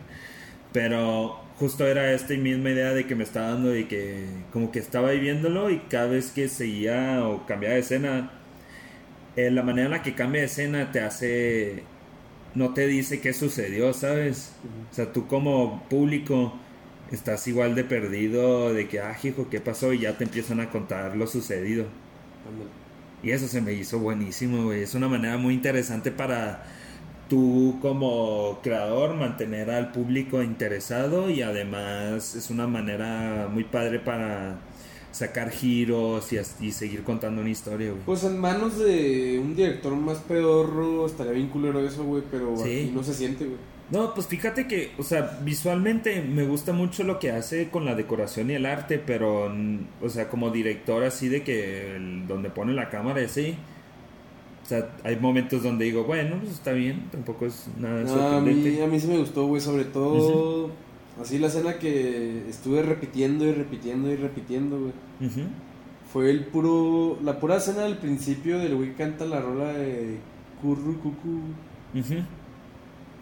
Pero 0.72 1.40
justo 1.59 1.86
era 1.86 2.12
esta 2.12 2.34
misma 2.34 2.70
idea 2.70 2.92
de 2.92 3.07
que 3.07 3.14
me 3.14 3.24
estaba 3.24 3.50
dando 3.50 3.70
de 3.70 3.86
que 3.88 4.26
como 4.52 4.72
que 4.72 4.80
estaba 4.80 5.11
ahí 5.11 5.20
viéndolo 5.20 5.70
y 5.70 5.78
cada 5.80 6.09
vez 6.09 6.32
que 6.32 6.48
seguía 6.48 7.26
o 7.26 7.46
cambiaba 7.46 7.74
de 7.74 7.80
escena, 7.80 8.32
eh, 9.36 9.50
la 9.50 9.62
manera 9.62 9.86
en 9.86 9.92
la 9.92 10.02
que 10.02 10.14
cambia 10.14 10.42
de 10.42 10.46
escena 10.46 10.92
te 10.92 11.00
hace, 11.00 11.84
no 12.55 12.74
te 12.74 12.86
dice 12.86 13.20
qué 13.20 13.32
sucedió, 13.32 13.92
¿sabes? 13.94 14.52
O 14.92 14.94
sea, 14.94 15.12
tú 15.12 15.26
como 15.26 15.84
público 15.88 16.55
estás 17.11 17.46
igual 17.48 17.74
de 17.74 17.84
perdido 17.84 18.72
de 18.74 18.88
que, 18.88 19.00
ah, 19.00 19.16
hijo, 19.22 19.48
¿qué 19.50 19.61
pasó? 19.61 19.92
Y 19.92 20.00
ya 20.00 20.16
te 20.18 20.24
empiezan 20.24 20.61
a 20.61 20.70
contar 20.70 21.16
lo 21.16 21.26
sucedido. 21.26 21.86
Ándale. 22.48 22.84
Y 23.25 23.31
eso 23.31 23.49
se 23.49 23.62
me 23.62 23.72
hizo 23.72 23.99
buenísimo, 23.99 24.64
güey. 24.64 24.83
Es 24.83 24.95
una 24.95 25.09
manera 25.09 25.39
muy 25.39 25.55
interesante 25.55 26.11
para 26.11 26.62
tú 27.29 27.79
como 27.81 28.61
creador 28.62 29.14
mantener 29.14 29.70
al 29.70 29.93
público 29.93 30.43
interesado 30.43 31.31
y 31.31 31.41
además 31.41 32.35
es 32.35 32.51
una 32.51 32.66
manera 32.66 33.49
muy 33.51 33.64
padre 33.64 33.99
para 33.99 34.59
sacar 35.11 35.51
giros 35.51 36.29
y, 36.61 36.72
seguir 36.72 37.03
contando 37.03 37.41
una 37.41 37.49
historia, 37.49 37.91
güey. 37.93 38.03
Pues 38.05 38.25
en 38.25 38.39
manos 38.39 38.79
de 38.79 39.41
un 39.43 39.57
director 39.57 39.95
más 39.97 40.18
pedorro 40.18 41.07
estaría 41.07 41.33
bien 41.33 41.49
culero 41.49 41.81
eso, 41.81 42.05
güey, 42.05 42.22
pero 42.31 42.57
Sí. 42.57 42.62
aquí 42.62 42.93
no 42.95 43.03
se 43.03 43.14
siente, 43.14 43.47
güey. 43.47 43.59
No, 43.91 44.14
pues 44.14 44.26
fíjate 44.26 44.66
que, 44.66 44.93
o 44.99 45.03
sea, 45.03 45.39
visualmente 45.45 46.22
me 46.22 46.45
gusta 46.47 46.72
mucho 46.72 47.05
lo 47.05 47.18
que 47.18 47.30
hace 47.30 47.68
con 47.68 47.85
la 47.85 47.95
decoración 47.95 48.51
y 48.51 48.55
el 48.55 48.64
arte, 48.66 48.99
pero, 48.99 49.53
o 50.03 50.09
sea, 50.09 50.28
como 50.30 50.51
director 50.51 51.05
así 51.05 51.28
de 51.28 51.43
que 51.43 51.97
el- 51.97 52.26
donde 52.26 52.49
pone 52.51 52.72
la 52.72 52.89
cámara 52.89 53.20
y 53.20 53.24
así, 53.26 53.55
o 54.62 54.66
sea, 54.66 54.89
hay 55.05 55.16
momentos 55.16 55.62
donde 55.62 55.85
digo, 55.85 56.05
bueno, 56.05 56.37
pues 56.41 56.53
está 56.53 56.72
bien, 56.72 57.05
tampoco 57.12 57.45
es 57.45 57.66
nada 57.78 58.03
a, 58.05 58.09
sorprendente. 58.09 58.70
mí, 58.70 58.80
a 58.80 58.87
mí 58.87 58.99
sí 58.99 59.07
me 59.07 59.18
gustó, 59.18 59.47
güey, 59.47 59.61
sobre 59.61 59.85
todo 59.85 60.70
así 61.20 61.39
la 61.39 61.49
escena 61.49 61.78
que 61.78 62.49
estuve 62.49 62.82
repitiendo 62.82 63.45
y 63.45 63.53
repitiendo 63.53 64.11
y 64.11 64.16
repitiendo, 64.16 64.80
güey. 64.80 64.93
Fue 66.11 66.30
el 66.30 66.45
puro, 66.47 67.18
la 67.22 67.39
pura 67.39 67.57
escena 67.59 67.82
del 67.82 67.99
principio 67.99 68.59
del 68.59 68.74
güey 68.76 68.95
canta 68.95 69.26
la 69.26 69.41
rola 69.41 69.72
de 69.74 70.16
Curru 70.62 70.99
Cucu, 71.01 71.41
Ujú. 71.95 72.22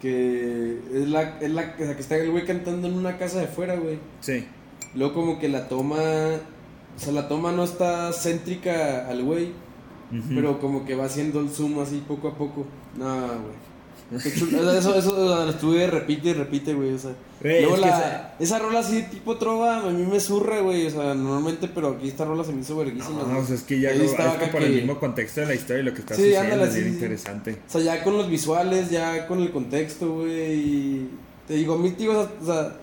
Que 0.03 0.79
es 0.93 1.07
la, 1.07 1.39
es 1.39 1.49
la 1.49 1.73
o 1.79 1.81
sea, 1.81 1.95
que 1.95 2.01
está 2.01 2.17
el 2.17 2.29
güey 2.29 2.45
cantando 2.45 2.89
en 2.89 2.95
una 2.95 3.17
casa 3.17 3.39
de 3.39 3.47
fuera, 3.47 3.77
güey. 3.77 3.99
Sí. 4.19 4.45
Luego 4.95 5.13
como 5.13 5.39
que 5.39 5.47
la 5.47 5.69
toma, 5.69 5.95
o 5.95 6.99
sea, 6.99 7.13
la 7.13 7.29
toma 7.29 7.53
no 7.53 7.63
está 7.63 8.11
céntrica 8.11 9.07
al 9.07 9.23
güey, 9.23 9.53
pero 10.35 10.59
como 10.59 10.83
que 10.83 10.95
va 10.95 11.05
haciendo 11.05 11.39
el 11.39 11.49
zoom 11.49 11.79
así 11.79 12.03
poco 12.05 12.27
a 12.27 12.35
poco. 12.35 12.65
No, 12.97 13.15
güey. 13.27 13.72
Eso, 14.17 14.95
eso, 14.95 15.49
estuve 15.49 15.87
repite 15.87 16.29
y 16.29 16.33
repite, 16.33 16.73
güey. 16.73 16.93
O 16.93 16.97
sea, 16.99 17.11
Güey, 17.41 17.61
luego 17.61 17.75
es 17.75 17.81
que 17.81 17.87
la, 17.87 18.35
esa 18.39 18.59
rola 18.59 18.79
así 18.79 19.03
tipo 19.03 19.37
trova, 19.37 19.77
a 19.79 19.89
mí 19.89 20.05
me 20.05 20.19
zurra, 20.19 20.59
güey. 20.61 20.87
O 20.87 20.89
sea, 20.89 21.13
normalmente, 21.13 21.67
pero 21.73 21.89
aquí 21.89 22.07
esta 22.07 22.25
rola 22.25 22.43
se 22.43 22.53
me 22.53 22.61
hizo 22.61 22.75
verguísima. 22.77 23.19
No, 23.19 23.25
güey. 23.25 23.37
o 23.41 23.45
sea, 23.45 23.55
es 23.55 23.63
que 23.63 23.79
ya 23.79 23.91
estaba 23.91 24.33
es 24.33 24.39
que 24.39 24.47
por 24.47 24.61
que- 24.61 24.67
el 24.67 24.73
mismo 24.75 24.99
contexto 24.99 25.41
de 25.41 25.47
la 25.47 25.55
historia 25.55 25.81
y 25.81 25.85
lo 25.85 25.93
que 25.93 25.99
está 26.01 26.15
Sí, 26.15 26.21
sucediendo 26.21 26.53
ándale, 26.53 26.63
es 26.69 26.73
sí, 26.73 26.79
bien 26.81 26.91
sí, 26.91 26.95
interesante. 26.99 27.51
O 27.67 27.71
sea, 27.71 27.81
ya 27.81 28.03
con 28.03 28.17
los 28.17 28.29
visuales, 28.29 28.89
ya 28.89 29.27
con 29.27 29.41
el 29.41 29.51
contexto, 29.51 30.13
güey. 30.13 30.53
y 30.53 31.09
Te 31.47 31.55
digo, 31.55 31.73
a 31.73 31.77
mí, 31.77 31.91
tío, 31.91 32.11
o 32.19 32.45
sea, 32.45 32.75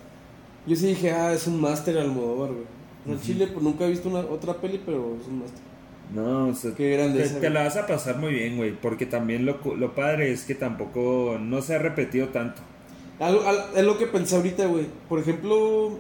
yo 0.67 0.77
sí 0.77 0.87
dije, 0.89 1.11
ah, 1.13 1.33
es 1.33 1.47
un 1.47 1.61
máster 1.61 1.97
Almodóvar, 1.99 2.51
güey. 2.51 2.65
O 3.07 3.19
sea. 3.19 3.27
Chile, 3.27 3.47
pues 3.47 3.63
nunca 3.65 3.87
he 3.87 3.91
visto 3.91 4.09
una, 4.11 4.21
otra 4.21 4.55
peli, 4.55 4.81
pero 4.85 5.17
es 5.21 5.27
un 5.27 5.39
máster. 5.41 5.61
No, 6.15 6.49
o 6.49 6.55
sea, 6.55 6.75
Qué 6.75 6.91
grande 6.91 7.21
te, 7.21 7.25
esa, 7.27 7.35
te 7.35 7.41
güey. 7.41 7.53
la 7.53 7.63
vas 7.65 7.77
a 7.77 7.87
pasar 7.87 8.19
muy 8.19 8.33
bien, 8.33 8.57
güey, 8.57 8.73
porque 8.73 9.07
también 9.07 9.47
lo, 9.47 9.59
lo 9.77 9.95
padre 9.95 10.33
es 10.33 10.45
que 10.45 10.55
tampoco 10.57 11.39
no 11.41 11.63
se 11.63 11.77
ha 11.77 11.79
repetido 11.79 12.29
tanto. 12.29 12.61
Algo- 13.21 13.47
al- 13.47 13.67
es 13.77 13.85
lo 13.85 13.97
que 13.99 14.07
pensé 14.07 14.37
ahorita, 14.37 14.67
güey. 14.67 14.87
Por 15.09 15.21
ejemplo, 15.21 15.99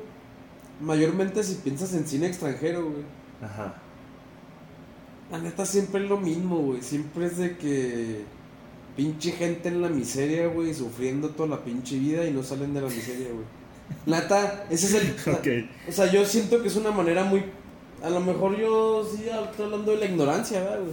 mayormente 0.80 1.42
si 1.44 1.54
piensas 1.56 1.92
en 1.94 2.06
cine 2.06 2.26
extranjero, 2.26 2.82
güey. 2.90 3.02
Ajá. 3.42 3.74
La 5.30 5.38
neta 5.38 5.64
siempre 5.64 6.02
es 6.02 6.08
lo 6.08 6.16
mismo, 6.18 6.58
güey. 6.58 6.82
Siempre 6.82 7.26
es 7.26 7.36
de 7.36 7.56
que 7.56 8.22
pinche 8.96 9.30
gente 9.32 9.68
en 9.68 9.80
la 9.80 9.88
miseria, 9.88 10.48
güey, 10.48 10.74
sufriendo 10.74 11.28
toda 11.30 11.48
la 11.50 11.64
pinche 11.64 11.96
vida 11.98 12.24
y 12.26 12.32
no 12.32 12.42
salen 12.42 12.74
de 12.74 12.80
la 12.80 12.88
miseria, 12.88 13.28
güey. 13.28 13.44
La 14.06 14.20
Neta, 14.22 14.64
ese 14.70 14.86
es 14.86 14.94
el... 14.94 15.14
O 15.88 15.92
sea, 15.92 16.10
yo 16.10 16.24
siento 16.24 16.60
que 16.62 16.68
es 16.68 16.76
una 16.76 16.90
manera 16.90 17.22
muy... 17.24 17.44
A 18.02 18.10
lo 18.10 18.20
mejor 18.20 18.58
yo 18.58 19.04
sí 19.10 19.24
estoy 19.28 19.64
hablando 19.66 19.92
de 19.92 19.98
la 19.98 20.04
ignorancia, 20.06 20.60
¿verdad, 20.60 20.80
güey? 20.80 20.92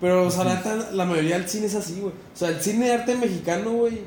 Pero, 0.00 0.26
o 0.26 0.30
sea, 0.30 0.44
la 0.44 0.54
neta, 0.54 0.90
la 0.92 1.04
mayoría 1.04 1.38
del 1.38 1.48
cine 1.48 1.66
es 1.66 1.74
así, 1.74 2.00
güey. 2.00 2.12
O 2.12 2.36
sea, 2.36 2.48
el 2.48 2.60
cine 2.60 2.86
de 2.86 2.92
arte 2.92 3.14
mexicano, 3.16 3.72
güey. 3.72 3.98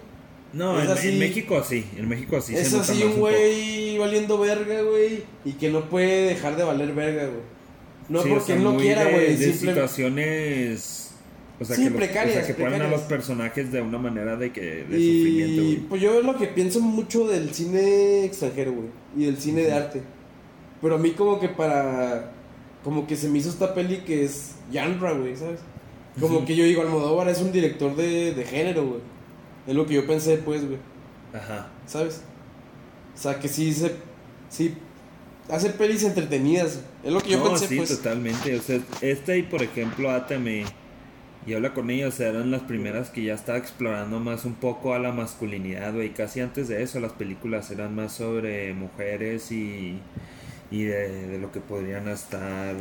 No, 0.52 0.80
en, 0.82 0.88
así- 0.88 1.10
en 1.10 1.20
México 1.20 1.64
sí, 1.68 1.86
en 1.98 2.08
México 2.10 2.40
sí. 2.42 2.54
se 2.56 2.62
es 2.62 2.72
nota 2.74 2.92
así 2.92 3.04
un 3.04 3.20
güey 3.20 3.98
valiendo 3.98 4.38
verga, 4.40 4.82
güey. 4.82 5.24
Y 5.46 5.54
que 5.54 5.70
no 5.70 5.90
puede 5.90 6.28
dejar 6.28 6.56
de 6.56 6.64
valer 6.64 6.94
verga, 6.94 7.26
güey. 7.26 7.42
No 8.10 8.22
Sí, 8.24 8.30
o 8.30 8.34
porque 8.34 8.46
sea, 8.48 8.56
él 8.56 8.64
no 8.64 8.78
quiera, 8.78 9.04
de- 9.06 9.12
güey. 9.12 9.36
De 9.36 9.54
simple- 9.54 9.74
situaciones. 9.74 11.12
O 11.60 11.66
sea, 11.66 11.76
Sí, 11.76 11.84
que, 11.84 11.90
los- 11.92 11.98
precarias, 11.98 12.36
o 12.38 12.40
sea, 12.40 12.48
que 12.48 12.54
ponen 12.56 12.68
a 12.74 12.78
precarias. 12.78 13.00
los 13.02 13.10
personajes 13.10 13.72
de 13.72 13.82
una 13.82 13.98
manera 14.00 14.36
de 14.36 14.52
que 14.52 14.62
de 14.62 14.84
sufrimiento, 14.86 15.62
Y 15.62 15.66
güey. 15.76 15.78
pues 15.88 16.02
yo 16.02 16.20
es 16.20 16.26
lo 16.26 16.38
que 16.38 16.48
pienso 16.48 16.80
mucho 16.82 17.28
del 17.28 17.54
cine 17.54 18.26
extranjero, 18.26 18.74
güey. 18.74 18.88
Y 19.16 19.26
del 19.26 19.38
cine 19.38 19.62
de 19.64 19.72
arte. 19.74 20.02
Pero 20.84 20.96
a 20.96 20.98
mí 20.98 21.12
como 21.12 21.40
que 21.40 21.48
para... 21.48 22.34
Como 22.84 23.08
que 23.08 23.16
se 23.16 23.30
me 23.30 23.40
hizo 23.40 23.50
esta 23.50 23.74
peli 23.74 24.00
que 24.00 24.26
es 24.26 24.56
genre, 24.70 25.14
güey, 25.14 25.38
¿sabes? 25.38 25.62
Como 26.20 26.46
que 26.46 26.58
yo 26.58 26.66
digo, 26.66 26.82
Almodóvar 26.82 27.30
es 27.30 27.40
un 27.40 27.54
director 27.54 27.96
de, 27.96 28.34
de 28.34 28.44
género, 28.44 28.86
güey. 28.86 29.02
Es 29.66 29.74
lo 29.74 29.86
que 29.88 29.94
yo 29.94 30.06
pensé 30.06 30.32
después, 30.32 30.68
güey. 30.68 30.80
Ajá. 31.34 31.70
¿Sabes? 31.88 32.22
O 33.16 33.18
sea, 33.18 33.40
que 33.40 33.48
sí 33.48 33.74
se... 33.74 33.96
Sí, 34.50 34.76
hace 35.50 35.70
pelis 35.70 36.04
entretenidas. 36.04 36.82
Es 37.02 37.14
lo 37.14 37.22
que 37.22 37.30
yo 37.30 37.38
no, 37.38 37.46
pensé, 37.46 37.68
sí, 37.68 37.78
pues. 37.78 37.90
totalmente. 37.98 38.54
O 38.54 38.62
sea, 38.62 38.82
esta 39.00 39.38
y 39.38 39.44
por 39.44 39.64
ejemplo, 39.64 40.12
Atame 40.12 40.66
y 41.48 41.54
habla 41.54 41.74
con 41.74 41.90
ella, 41.92 42.10
o 42.10 42.12
sea, 42.12 42.28
eran 42.28 42.52
las 42.52 42.64
primeras 42.64 43.10
que 43.10 43.24
ya 43.24 43.36
estaba 43.36 43.58
explorando 43.58 44.20
más 44.20 44.44
un 44.44 44.56
poco 44.56 44.94
a 44.94 45.00
la 45.00 45.14
masculinidad, 45.14 45.94
güey. 45.94 46.14
Casi 46.14 46.42
antes 46.42 46.68
de 46.68 46.84
eso, 46.84 47.00
las 47.00 47.14
películas 47.14 47.72
eran 47.72 47.96
más 47.96 48.12
sobre 48.12 48.74
mujeres 48.74 49.50
y, 49.52 50.00
y 50.74 50.86
de, 50.86 51.28
de 51.30 51.40
lo 51.40 51.54
que 51.54 51.62
podrían 51.62 52.10
estar 52.10 52.76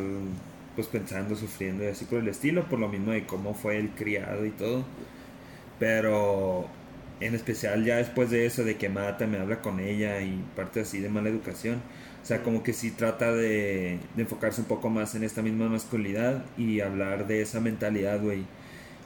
pues 0.74 0.88
pensando, 0.88 1.36
sufriendo 1.36 1.84
y 1.84 1.88
así 1.88 2.06
por 2.06 2.20
el 2.20 2.28
estilo, 2.28 2.64
por 2.68 2.80
lo 2.80 2.88
mismo 2.88 3.12
de 3.12 3.26
cómo 3.26 3.54
fue 3.54 3.78
el 3.78 3.90
criado 3.90 4.46
y 4.46 4.50
todo. 4.50 4.84
Pero 5.78 6.68
en 7.20 7.34
especial 7.34 7.84
ya 7.84 7.96
después 7.96 8.30
de 8.30 8.46
eso, 8.46 8.64
de 8.64 8.76
que 8.76 8.88
Mata 8.88 9.26
me 9.26 9.38
habla 9.38 9.60
con 9.62 9.80
ella 9.80 10.20
y 10.22 10.42
parte 10.56 10.80
así 10.80 11.00
de 11.00 11.08
mala 11.08 11.28
educación. 11.30 11.82
O 12.22 12.26
sea, 12.26 12.42
como 12.42 12.62
que 12.62 12.72
sí 12.72 12.92
trata 12.92 13.32
de, 13.32 13.98
de 14.16 14.22
enfocarse 14.22 14.60
un 14.60 14.68
poco 14.68 14.90
más 14.90 15.14
en 15.16 15.24
esta 15.24 15.42
misma 15.42 15.68
masculinidad 15.68 16.44
y 16.56 16.80
hablar 16.80 17.26
de 17.26 17.42
esa 17.42 17.60
mentalidad, 17.60 18.20
güey. 18.20 18.44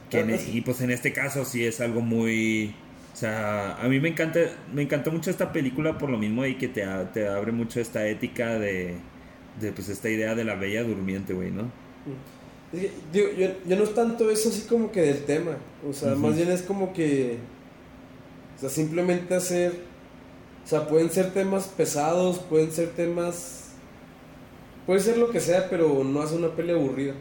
Que 0.09 0.21
en- 0.21 0.39
y 0.53 0.61
pues 0.61 0.81
en 0.81 0.91
este 0.91 1.13
caso 1.13 1.45
sí 1.45 1.65
es 1.65 1.81
algo 1.81 2.01
muy... 2.01 2.75
O 3.17 3.19
sea, 3.19 3.75
a 3.81 3.87
mí 3.87 3.99
me 3.99 4.09
encanta, 4.09 4.41
me 4.71 4.83
encantó 4.83 5.11
mucho 5.11 5.31
esta 5.31 5.51
película 5.51 5.97
por 5.97 6.07
lo 6.07 6.19
mismo 6.19 6.45
y 6.45 6.55
que 6.55 6.67
te, 6.67 6.85
te 7.15 7.27
abre 7.27 7.51
mucho 7.51 7.81
esta 7.81 8.07
ética 8.07 8.59
de, 8.59 8.97
de 9.59 9.71
pues 9.71 9.89
esta 9.89 10.07
idea 10.07 10.35
de 10.35 10.43
la 10.43 10.53
bella 10.53 10.83
durmiente, 10.83 11.33
güey, 11.33 11.49
¿no? 11.49 11.63
Es 12.71 12.79
que, 12.79 12.91
digo, 13.11 13.29
yo, 13.35 13.47
yo 13.65 13.75
no 13.75 13.85
es 13.85 13.95
tanto 13.95 14.29
eso 14.29 14.49
así 14.49 14.67
como 14.67 14.91
que 14.91 15.01
del 15.01 15.25
tema. 15.25 15.57
O 15.89 15.93
sea, 15.93 16.13
más 16.13 16.35
bien 16.35 16.51
es 16.51 16.61
como 16.61 16.93
que. 16.93 17.39
O 18.55 18.59
sea, 18.59 18.69
simplemente 18.69 19.33
hacer. 19.33 19.73
O 20.63 20.67
sea, 20.67 20.87
pueden 20.87 21.09
ser 21.09 21.33
temas 21.33 21.65
pesados, 21.69 22.37
pueden 22.37 22.71
ser 22.71 22.89
temas. 22.89 23.71
Puede 24.85 24.99
ser 24.99 25.17
lo 25.17 25.31
que 25.31 25.39
sea, 25.39 25.71
pero 25.71 26.03
no 26.03 26.21
hace 26.21 26.35
una 26.35 26.55
pelea 26.55 26.75
aburrida. 26.75 27.15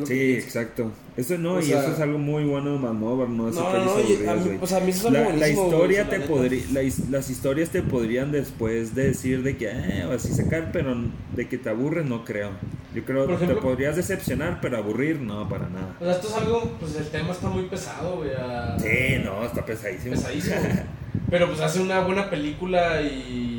Que 0.00 0.06
Sí, 0.06 0.32
exacto. 0.34 0.90
Eso 1.16 1.38
no, 1.38 1.54
O 1.54 1.60
y 1.60 1.64
sea- 1.64 1.82
eso 1.82 1.92
es 1.92 2.00
algo 2.00 2.18
muy 2.18 2.44
bueno 2.44 2.72
de 2.72 2.78
Manöver, 2.78 3.28
¿no? 3.28 3.46
Hacer 3.48 3.62
No, 3.62 3.72
no, 3.72 3.84
no, 3.84 3.92
a 4.32 4.34
mí, 4.34 4.58
o 4.60 4.66
sea, 4.66 4.78
a 4.78 4.80
mí 4.80 4.90
eso 4.90 5.08
es 5.08 5.14
algo 5.14 5.30
la, 5.30 5.36
la 5.36 5.48
historia 5.48 6.08
te 6.08 6.20
podría 6.20 6.62
la 6.72 6.80
las 7.10 7.30
historias 7.30 7.70
te 7.70 7.82
podrían 7.82 8.32
después 8.32 8.94
de 8.94 9.04
decir 9.08 9.42
de 9.44 9.56
que 9.56 9.66
eh, 9.70 10.08
así 10.12 10.32
sacar 10.34 10.70
pero 10.72 10.96
de 11.36 11.48
que 11.48 11.56
te 11.58 11.68
aburres 11.68 12.04
no 12.06 12.24
creo 12.24 12.50
yo 12.94 13.04
creo 13.04 13.26
que 13.38 13.46
te 13.46 13.54
podrías 13.54 13.94
decepcionar 13.96 14.58
pero 14.60 14.78
aburrir 14.78 15.20
no 15.20 15.48
para 15.48 15.68
nada 15.68 15.96
O 16.00 16.04
sea, 16.04 16.14
esto 16.14 16.28
es 16.28 16.34
algo. 16.34 16.72
Pues 16.80 16.96
el 16.96 17.06
tema 17.08 17.30
está 17.32 17.48
muy 17.48 17.64
pesado, 17.66 18.16
güey. 18.16 18.30
a- 18.36 18.76
sí 18.78 18.88
no 19.24 19.44
está 19.44 19.64
pesadísimo 19.64 20.14
Pesadísimo. 20.16 20.56
pero 21.30 21.46
pues 21.48 21.60
hace 21.60 21.80
una 21.80 22.00
buena 22.00 22.28
película 22.28 23.00
y, 23.02 23.53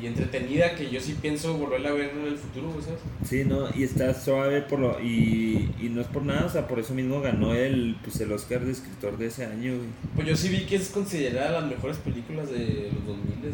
y 0.00 0.06
entretenida 0.06 0.74
que 0.74 0.90
yo 0.90 1.00
sí 1.00 1.16
pienso 1.20 1.54
volverla 1.56 1.90
a 1.90 1.92
ver 1.92 2.10
en 2.10 2.26
el 2.26 2.36
futuro, 2.36 2.70
güey, 2.70 2.82
¿sabes? 2.84 3.00
Sí, 3.28 3.44
no, 3.44 3.68
y 3.74 3.82
está 3.84 4.14
suave 4.14 4.62
por 4.62 4.78
lo, 4.78 5.00
y, 5.00 5.70
y 5.80 5.88
no 5.90 6.00
es 6.00 6.06
por 6.06 6.24
nada, 6.24 6.46
o 6.46 6.48
sea, 6.50 6.66
por 6.66 6.78
eso 6.78 6.94
mismo 6.94 7.20
ganó 7.20 7.54
el, 7.54 7.96
pues, 8.02 8.20
el 8.20 8.32
Oscar 8.32 8.64
de 8.64 8.72
escritor 8.72 9.18
de 9.18 9.26
ese 9.26 9.46
año, 9.46 9.74
güey. 9.76 9.88
Pues 10.14 10.28
yo 10.28 10.36
sí 10.36 10.48
vi 10.48 10.60
que 10.66 10.76
es 10.76 10.88
considerada 10.88 11.60
las 11.60 11.70
mejores 11.70 11.98
películas 11.98 12.50
de 12.50 12.90
los 12.94 13.06
2000, 13.06 13.40
güey. 13.40 13.52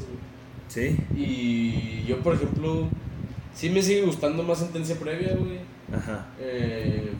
Sí, 0.69 0.97
Y 1.17 2.05
yo, 2.07 2.19
por 2.21 2.35
ejemplo, 2.35 2.89
sí 3.55 3.71
me 3.71 3.83
sigue 3.83 4.03
gustando 4.03 4.43
más 4.43 4.59
Sentencia 4.59 4.97
Previa, 4.97 5.35
güey. 5.37 5.59
ajá. 5.97 6.27
Eh, 6.41 7.11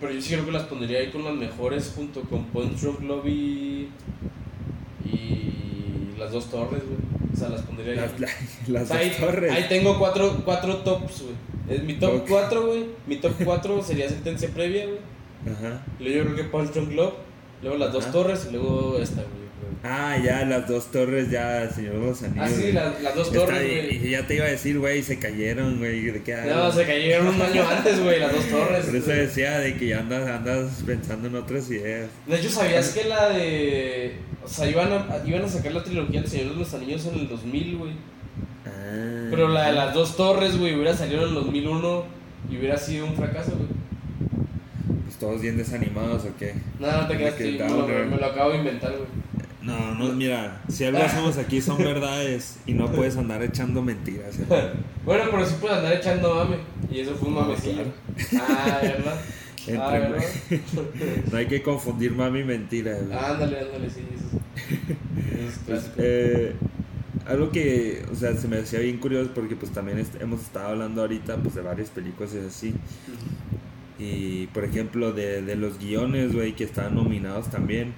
pero 0.00 0.12
yo 0.14 0.22
sí 0.22 0.32
creo 0.32 0.46
que 0.46 0.52
las 0.52 0.62
pondría 0.62 1.00
ahí 1.00 1.10
con 1.10 1.24
las 1.24 1.34
mejores 1.34 1.92
junto 1.94 2.22
con 2.22 2.46
Point 2.46 2.72
Drunk 2.80 3.02
Lobby 3.02 3.88
y 5.04 6.18
las 6.18 6.32
dos 6.32 6.50
torres, 6.50 6.82
güey. 6.86 7.19
O 7.32 7.36
sea, 7.36 7.48
las 7.48 7.62
pondría 7.62 7.92
ahí. 7.92 7.96
Las, 8.18 8.20
la- 8.20 8.28
las 8.80 8.88
sea, 8.88 8.96
ahí, 8.98 9.10
torres. 9.18 9.52
ahí 9.52 9.66
tengo 9.68 9.98
cuatro, 9.98 10.42
cuatro 10.44 10.76
tops, 10.78 11.22
güey. 11.22 11.34
Es 11.78 11.84
mi 11.84 11.94
top 11.94 12.14
Ok. 12.22 12.28
4, 12.28 12.66
güey. 12.66 12.84
Mi 13.06 13.16
top 13.16 13.32
4 13.44 13.82
sería 13.82 14.08
Sentencia 14.08 14.48
Previa, 14.52 14.86
güey. 14.86 14.98
Ajá. 15.54 15.82
Luego 16.00 16.16
yo 16.16 16.24
creo 16.24 16.36
que 16.36 16.44
Punch 16.44 16.72
Drunk 16.72 16.92
Love. 16.92 17.14
Luego 17.62 17.76
las 17.78 17.92
dos 17.92 18.04
Ajá. 18.04 18.12
torres 18.12 18.46
y 18.48 18.52
luego 18.52 18.98
esta, 18.98 19.22
güey. 19.22 19.49
Ah, 19.82 20.18
ya, 20.22 20.44
las 20.44 20.68
dos 20.68 20.90
torres, 20.90 21.30
ya, 21.30 21.70
Señor 21.70 21.94
de 21.94 22.06
los 22.06 22.22
Anillos. 22.22 22.44
Ah, 22.44 22.48
sí, 22.54 22.72
las, 22.72 23.00
las 23.02 23.14
dos 23.14 23.32
torres, 23.32 23.62
güey. 23.62 24.06
y 24.06 24.10
ya 24.10 24.26
te 24.26 24.34
iba 24.34 24.44
a 24.44 24.48
decir, 24.48 24.78
güey, 24.78 25.02
se 25.02 25.18
cayeron, 25.18 25.78
güey, 25.78 26.02
¿de 26.02 26.22
qué 26.22 26.36
No, 26.36 26.70
se 26.70 26.84
cayeron 26.84 27.28
un 27.28 27.40
año 27.40 27.66
antes, 27.66 27.98
güey, 28.02 28.20
las 28.20 28.30
dos 28.30 28.44
torres. 28.46 28.84
Por 28.84 28.96
eso 28.96 29.10
decía 29.10 29.58
de 29.58 29.76
que 29.76 29.88
ya 29.88 30.00
andas, 30.00 30.28
andas 30.28 30.82
pensando 30.84 31.28
en 31.28 31.36
otras 31.36 31.70
ideas. 31.70 32.10
De 32.26 32.36
hecho, 32.36 32.50
¿sabías 32.50 32.90
que 32.90 33.04
la 33.04 33.30
de. 33.30 34.16
O 34.44 34.48
sea, 34.48 34.68
iban 34.68 34.92
a, 34.92 35.22
iban 35.24 35.44
a 35.44 35.48
sacar 35.48 35.72
la 35.72 35.82
trilogía 35.82 36.20
del 36.20 36.30
Señor 36.30 36.50
de 36.50 36.56
los 36.56 36.74
Anillos 36.74 37.06
en 37.06 37.20
el 37.20 37.28
2000, 37.28 37.76
güey. 37.78 37.92
Ah. 38.66 39.28
Pero 39.30 39.48
la 39.48 39.68
de 39.68 39.72
las 39.72 39.94
dos 39.94 40.14
torres, 40.14 40.58
güey, 40.58 40.74
hubiera 40.74 40.94
salido 40.94 41.22
en 41.22 41.28
el 41.28 41.34
2001 41.36 42.04
y 42.50 42.58
hubiera 42.58 42.76
sido 42.76 43.06
un 43.06 43.14
fracaso, 43.14 43.52
güey. 43.52 43.68
Pues 45.04 45.16
todos 45.16 45.40
bien 45.40 45.56
desanimados 45.56 46.26
o 46.26 46.36
qué. 46.38 46.54
No, 46.78 46.92
no 46.92 47.08
te 47.08 47.16
creas 47.16 47.34
que 47.34 47.44
me 47.52 48.04
me 48.04 48.16
lo 48.18 48.26
acabo 48.26 48.50
de 48.50 48.58
inventar, 48.58 48.92
güey. 48.92 49.19
No, 49.62 49.94
no, 49.94 50.12
mira, 50.14 50.62
si 50.68 50.84
algo 50.84 51.02
hacemos 51.02 51.36
aquí 51.36 51.60
son 51.60 51.78
verdades 51.78 52.58
y 52.66 52.72
no 52.72 52.90
puedes 52.90 53.16
andar 53.16 53.42
echando 53.42 53.82
mentiras. 53.82 54.36
Bueno, 55.04 55.24
pero 55.30 55.46
sí 55.46 55.54
puedes 55.60 55.78
andar 55.78 55.94
echando 55.94 56.34
mame. 56.34 56.56
Y 56.90 57.00
eso 57.00 57.14
fue 57.14 57.28
un 57.28 57.34
mamecillo. 57.34 57.84
Ah, 58.38 58.78
¿verdad? 58.82 59.20
Entre- 59.66 59.76
Ah, 59.82 59.90
¿verdad? 59.90 60.24
No 61.32 61.38
hay 61.38 61.46
que 61.46 61.62
confundir 61.62 62.12
mami 62.12 62.40
y 62.40 62.44
mentira. 62.44 62.96
Ándale, 62.98 63.60
ándale, 63.60 63.88
sí. 63.90 64.00
Eso, 64.06 65.48
es 65.48 65.58
Pues, 65.66 65.90
eh, 65.96 66.54
algo 67.26 67.50
que, 67.50 68.02
o 68.10 68.14
sea, 68.14 68.34
se 68.36 68.46
me 68.48 68.58
hacía 68.58 68.80
bien 68.80 68.98
curioso 68.98 69.30
porque 69.34 69.56
pues 69.56 69.72
también 69.72 69.98
est- 69.98 70.20
hemos 70.20 70.40
estado 70.42 70.68
hablando 70.68 71.00
ahorita 71.02 71.36
pues 71.36 71.54
de 71.54 71.62
varias 71.62 71.88
películas 71.90 72.34
y 72.34 72.46
así. 72.46 72.74
Y 73.98 74.46
por 74.48 74.64
ejemplo 74.64 75.12
de, 75.12 75.42
de 75.42 75.56
los 75.56 75.78
guiones, 75.78 76.32
güey, 76.34 76.54
que 76.54 76.64
estaban 76.64 76.94
nominados 76.94 77.50
también. 77.50 77.92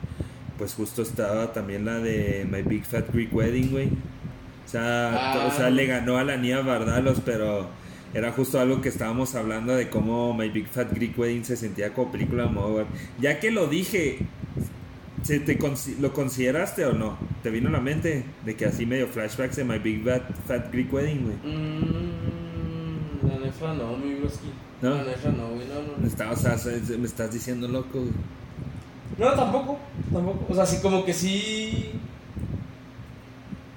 Pues 0.63 0.75
justo 0.75 1.03
estaba 1.03 1.53
también 1.53 1.85
la 1.85 1.99
de 1.99 2.47
My 2.49 2.63
Big 2.63 2.85
Fat 2.85 3.13
Greek 3.13 3.35
Wedding, 3.35 3.73
güey. 3.73 3.89
O 3.89 4.69
sea, 4.69 5.11
Ah. 5.43 5.49
o 5.49 5.57
sea, 5.57 5.71
le 5.71 5.87
ganó 5.87 6.19
a 6.19 6.23
la 6.23 6.37
Nia 6.37 6.61
Bardalos, 6.61 7.21
pero 7.25 7.67
era 8.15 8.31
justo 8.31 8.61
algo 8.61 8.81
que 8.81 8.89
estábamos 8.89 9.35
hablando 9.35 9.75
de 9.75 9.91
cómo 9.91 10.33
My 10.35 10.51
Big 10.51 10.69
Fat 10.69 10.93
Greek 10.93 11.19
Wedding 11.19 11.45
se 11.45 11.57
sentía 11.57 11.93
como 11.93 12.13
película 12.13 12.45
Almodóvar. 12.45 12.87
Ya 13.19 13.41
que 13.41 13.51
lo 13.51 13.67
dije, 13.67 14.19
¿se 15.23 15.41
te 15.41 15.59
consi- 15.59 15.99
¿lo 15.99 16.13
consideraste 16.13 16.87
o 16.87 16.93
no? 16.93 17.19
¿Te 17.43 17.51
vino 17.51 17.69
a 17.69 17.73
la 17.73 17.81
mente 17.81 18.25
de 18.45 18.55
que 18.55 18.65
así 18.67 18.87
medio 18.87 19.09
flashbacks 19.09 19.57
de 19.57 19.65
My 19.65 19.81
Big 19.81 20.05
Fat, 20.05 20.23
Fat 20.47 20.73
Greek 20.73 20.93
Wedding, 20.93 21.23
güey? 21.25 21.37
Mmm. 21.57 23.29
La 23.29 23.39
nefra 23.47 23.75
no, 23.75 23.97
mi 23.97 24.15
broski. 24.15 24.47
¿No? 24.81 24.91
La 24.95 25.03
nefra 25.03 25.33
no, 25.33 25.49
güey, 25.49 25.67
no, 25.67 25.99
no. 26.01 26.07
Está- 26.07 26.31
o 26.31 26.37
sea, 26.37 26.57
se- 26.57 26.79
me 26.99 27.07
estás 27.07 27.33
diciendo 27.33 27.67
loco, 27.67 27.99
güey. 27.99 28.13
No, 29.19 29.33
tampoco, 29.35 29.79
tampoco. 30.13 30.47
O 30.49 30.55
sea, 30.55 30.65
sí, 30.67 30.79
como 30.83 31.05
que 31.05 31.13
sí. 31.13 31.93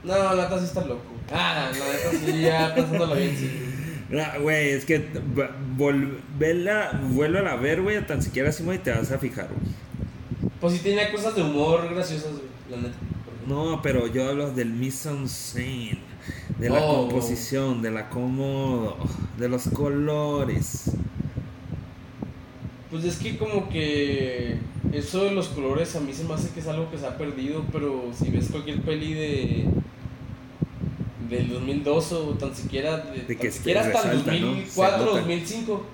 No, 0.04 0.14
la 0.36 0.44
neta 0.44 0.60
sí 0.60 0.66
está 0.66 0.82
loco. 0.86 1.02
Ah, 1.34 1.70
la 1.72 1.88
neta 1.88 2.12
sí, 2.12 2.42
ya 2.42 2.74
pensándolo 2.76 3.16
bien, 3.16 3.36
sí. 3.36 3.52
Güey, 4.42 4.70
es 4.70 4.86
que 4.86 5.00
v- 5.00 5.50
vol- 5.78 6.20
vela, 6.38 6.92
vuélvala 7.10 7.54
a 7.54 7.56
ver, 7.56 7.82
güey, 7.82 8.06
tan 8.06 8.22
siquiera 8.22 8.50
así, 8.50 8.64
güey, 8.64 8.78
te 8.78 8.92
vas 8.92 9.12
a 9.12 9.18
fijar, 9.18 9.48
güey. 9.48 10.52
Pues 10.62 10.74
sí 10.74 10.80
tenía 10.80 11.12
cosas 11.12 11.36
de 11.36 11.42
humor 11.42 11.90
graciosas, 11.92 12.32
güey, 12.34 12.44
la 12.70 12.78
neta. 12.78 12.96
No, 13.48 13.82
pero 13.82 14.06
yo 14.08 14.30
hablo 14.30 14.52
del 14.52 14.70
mise 14.70 15.10
en 15.10 15.28
scène, 15.28 15.98
de 16.60 16.70
la 16.70 16.82
Oh. 16.84 17.08
composición, 17.08 17.82
de 17.82 17.90
la 17.92 18.10
cómodo, 18.10 18.96
de 19.40 19.50
los 19.50 19.64
colores. 19.70 20.92
Pues 22.96 23.04
es 23.14 23.18
que 23.18 23.38
como 23.38 23.68
que 23.68 24.56
eso 24.94 25.26
de 25.26 25.32
los 25.32 25.50
colores 25.50 25.94
a 25.98 26.00
mí 26.00 26.14
se 26.14 26.24
me 26.24 26.34
hace 26.34 26.50
que 26.54 26.62
es 26.62 26.68
algo 26.68 26.90
que 26.90 26.98
se 26.98 27.06
ha 27.06 27.18
perdido, 27.18 27.66
pero 27.74 28.06
si 28.18 28.30
ves 28.32 28.48
cualquier 28.50 28.80
peli 28.84 29.14
de 29.14 29.66
del 31.30 31.50
2002 31.50 32.12
o 32.14 32.24
tan 32.36 32.56
siquiera 32.56 32.98
de, 32.98 33.18
De 33.20 33.24
tan 33.24 33.38
que 33.38 33.52
siquiera 33.52 33.84
se 33.84 33.92
hasta 33.92 34.12
el 34.12 34.20
resalta, 34.20 34.40
¿no? 34.40 34.48
2004, 34.48 34.98
Se 34.98 35.06
nota. 35.06 35.20
2005 35.20 35.86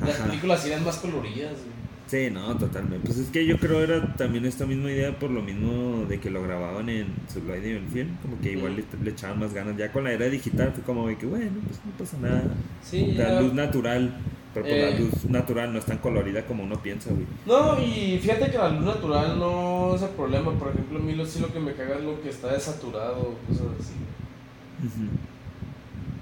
las 0.00 0.10
Ajá. 0.16 0.26
películas 0.26 0.66
eran 0.66 0.84
más 0.84 0.96
coloridas. 0.96 1.52
güey. 1.52 1.80
Sí, 2.08 2.28
no, 2.32 2.56
totalmente. 2.56 3.06
Pues 3.06 3.18
es 3.18 3.28
que 3.28 3.46
yo 3.46 3.56
creo 3.58 3.84
era 3.84 4.16
también 4.16 4.44
esta 4.44 4.66
misma 4.66 4.90
idea 4.90 5.16
por 5.16 5.30
lo 5.30 5.42
mismo 5.42 6.04
de 6.08 6.18
que 6.18 6.30
lo 6.30 6.42
grababan 6.42 6.88
en 6.88 7.06
Sublime 7.32 7.68
y 7.68 7.76
en 7.76 7.86
film, 7.88 8.16
como 8.22 8.40
que 8.40 8.50
igual 8.52 8.74
le, 8.74 8.84
le 9.04 9.10
echaban 9.12 9.38
más 9.38 9.54
ganas. 9.54 9.76
Ya 9.76 9.92
con 9.92 10.02
la 10.02 10.12
era 10.12 10.26
digital 10.26 10.72
fue 10.74 10.82
como 10.82 11.06
de 11.06 11.16
que, 11.16 11.26
bueno, 11.26 11.52
pues 11.68 11.78
no 11.84 11.92
pasa 11.96 12.16
nada. 12.20 12.42
Sí, 12.82 13.12
La 13.16 13.34
ya- 13.34 13.40
luz 13.40 13.52
natural, 13.54 14.12
pero 14.52 14.66
pues 14.66 14.76
Eh. 14.76 14.90
la 14.92 14.98
luz 14.98 15.24
natural 15.26 15.72
no 15.72 15.78
es 15.78 15.84
tan 15.86 15.98
colorida 15.98 16.44
como 16.46 16.64
uno 16.64 16.82
piensa, 16.82 17.10
güey. 17.10 17.26
No, 17.46 17.80
y 17.80 18.18
fíjate 18.18 18.50
que 18.50 18.58
la 18.58 18.68
luz 18.70 18.84
natural 18.84 19.38
no 19.38 19.94
es 19.94 20.02
el 20.02 20.08
problema. 20.10 20.52
Por 20.58 20.68
ejemplo, 20.70 20.98
a 20.98 21.02
mí 21.02 21.14
lo, 21.14 21.24
sí 21.26 21.38
lo 21.40 21.52
que 21.52 21.60
me 21.60 21.72
caga 21.74 21.96
es 21.98 22.04
lo 22.04 22.20
que 22.20 22.28
está 22.30 22.52
desaturado, 22.52 23.34
cosas 23.48 23.66
así. 23.78 23.92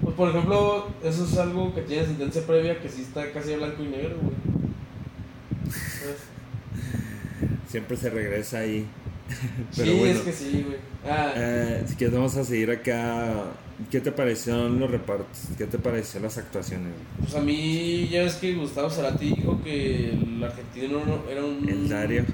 Pues 0.01 0.15
por 0.15 0.29
ejemplo, 0.29 0.87
eso 1.03 1.25
es 1.25 1.37
algo 1.37 1.73
que 1.73 1.81
tiene 1.81 2.05
sentencia 2.05 2.41
previa 2.45 2.79
que 2.79 2.87
sí 2.89 3.01
está 3.01 3.31
casi 3.31 3.53
a 3.53 3.57
blanco 3.57 3.83
y 3.83 3.87
negro, 3.87 4.17
güey. 4.21 4.35
Siempre 7.67 7.97
se 7.97 8.09
regresa 8.09 8.59
ahí. 8.59 8.85
Pero 9.77 9.91
sí, 9.91 9.97
bueno, 9.99 10.13
es 10.15 10.21
que 10.21 10.31
sí, 10.33 10.65
güey. 10.67 10.77
Ah, 11.07 11.33
eh, 11.35 11.83
si 11.87 11.95
quieres 11.95 12.15
vamos 12.15 12.35
a 12.35 12.43
seguir 12.43 12.71
acá. 12.71 13.33
¿Qué 13.89 14.01
te 14.01 14.11
parecieron 14.11 14.79
los 14.79 14.91
repartos? 14.91 15.27
¿Qué 15.57 15.65
te 15.65 15.77
parecieron 15.77 16.23
las 16.23 16.37
actuaciones? 16.37 16.93
pues 17.19 17.33
a 17.35 17.41
mí 17.41 18.07
ya 18.11 18.23
ves 18.23 18.35
que 18.35 18.53
Gustavo 18.55 18.89
Cerati 18.89 19.33
dijo 19.33 19.61
que 19.63 20.09
el 20.11 20.43
argentino 20.43 21.03
no- 21.05 21.29
era 21.29 21.43
un... 21.45 21.67
El 21.67 21.87
Dario, 21.89 22.25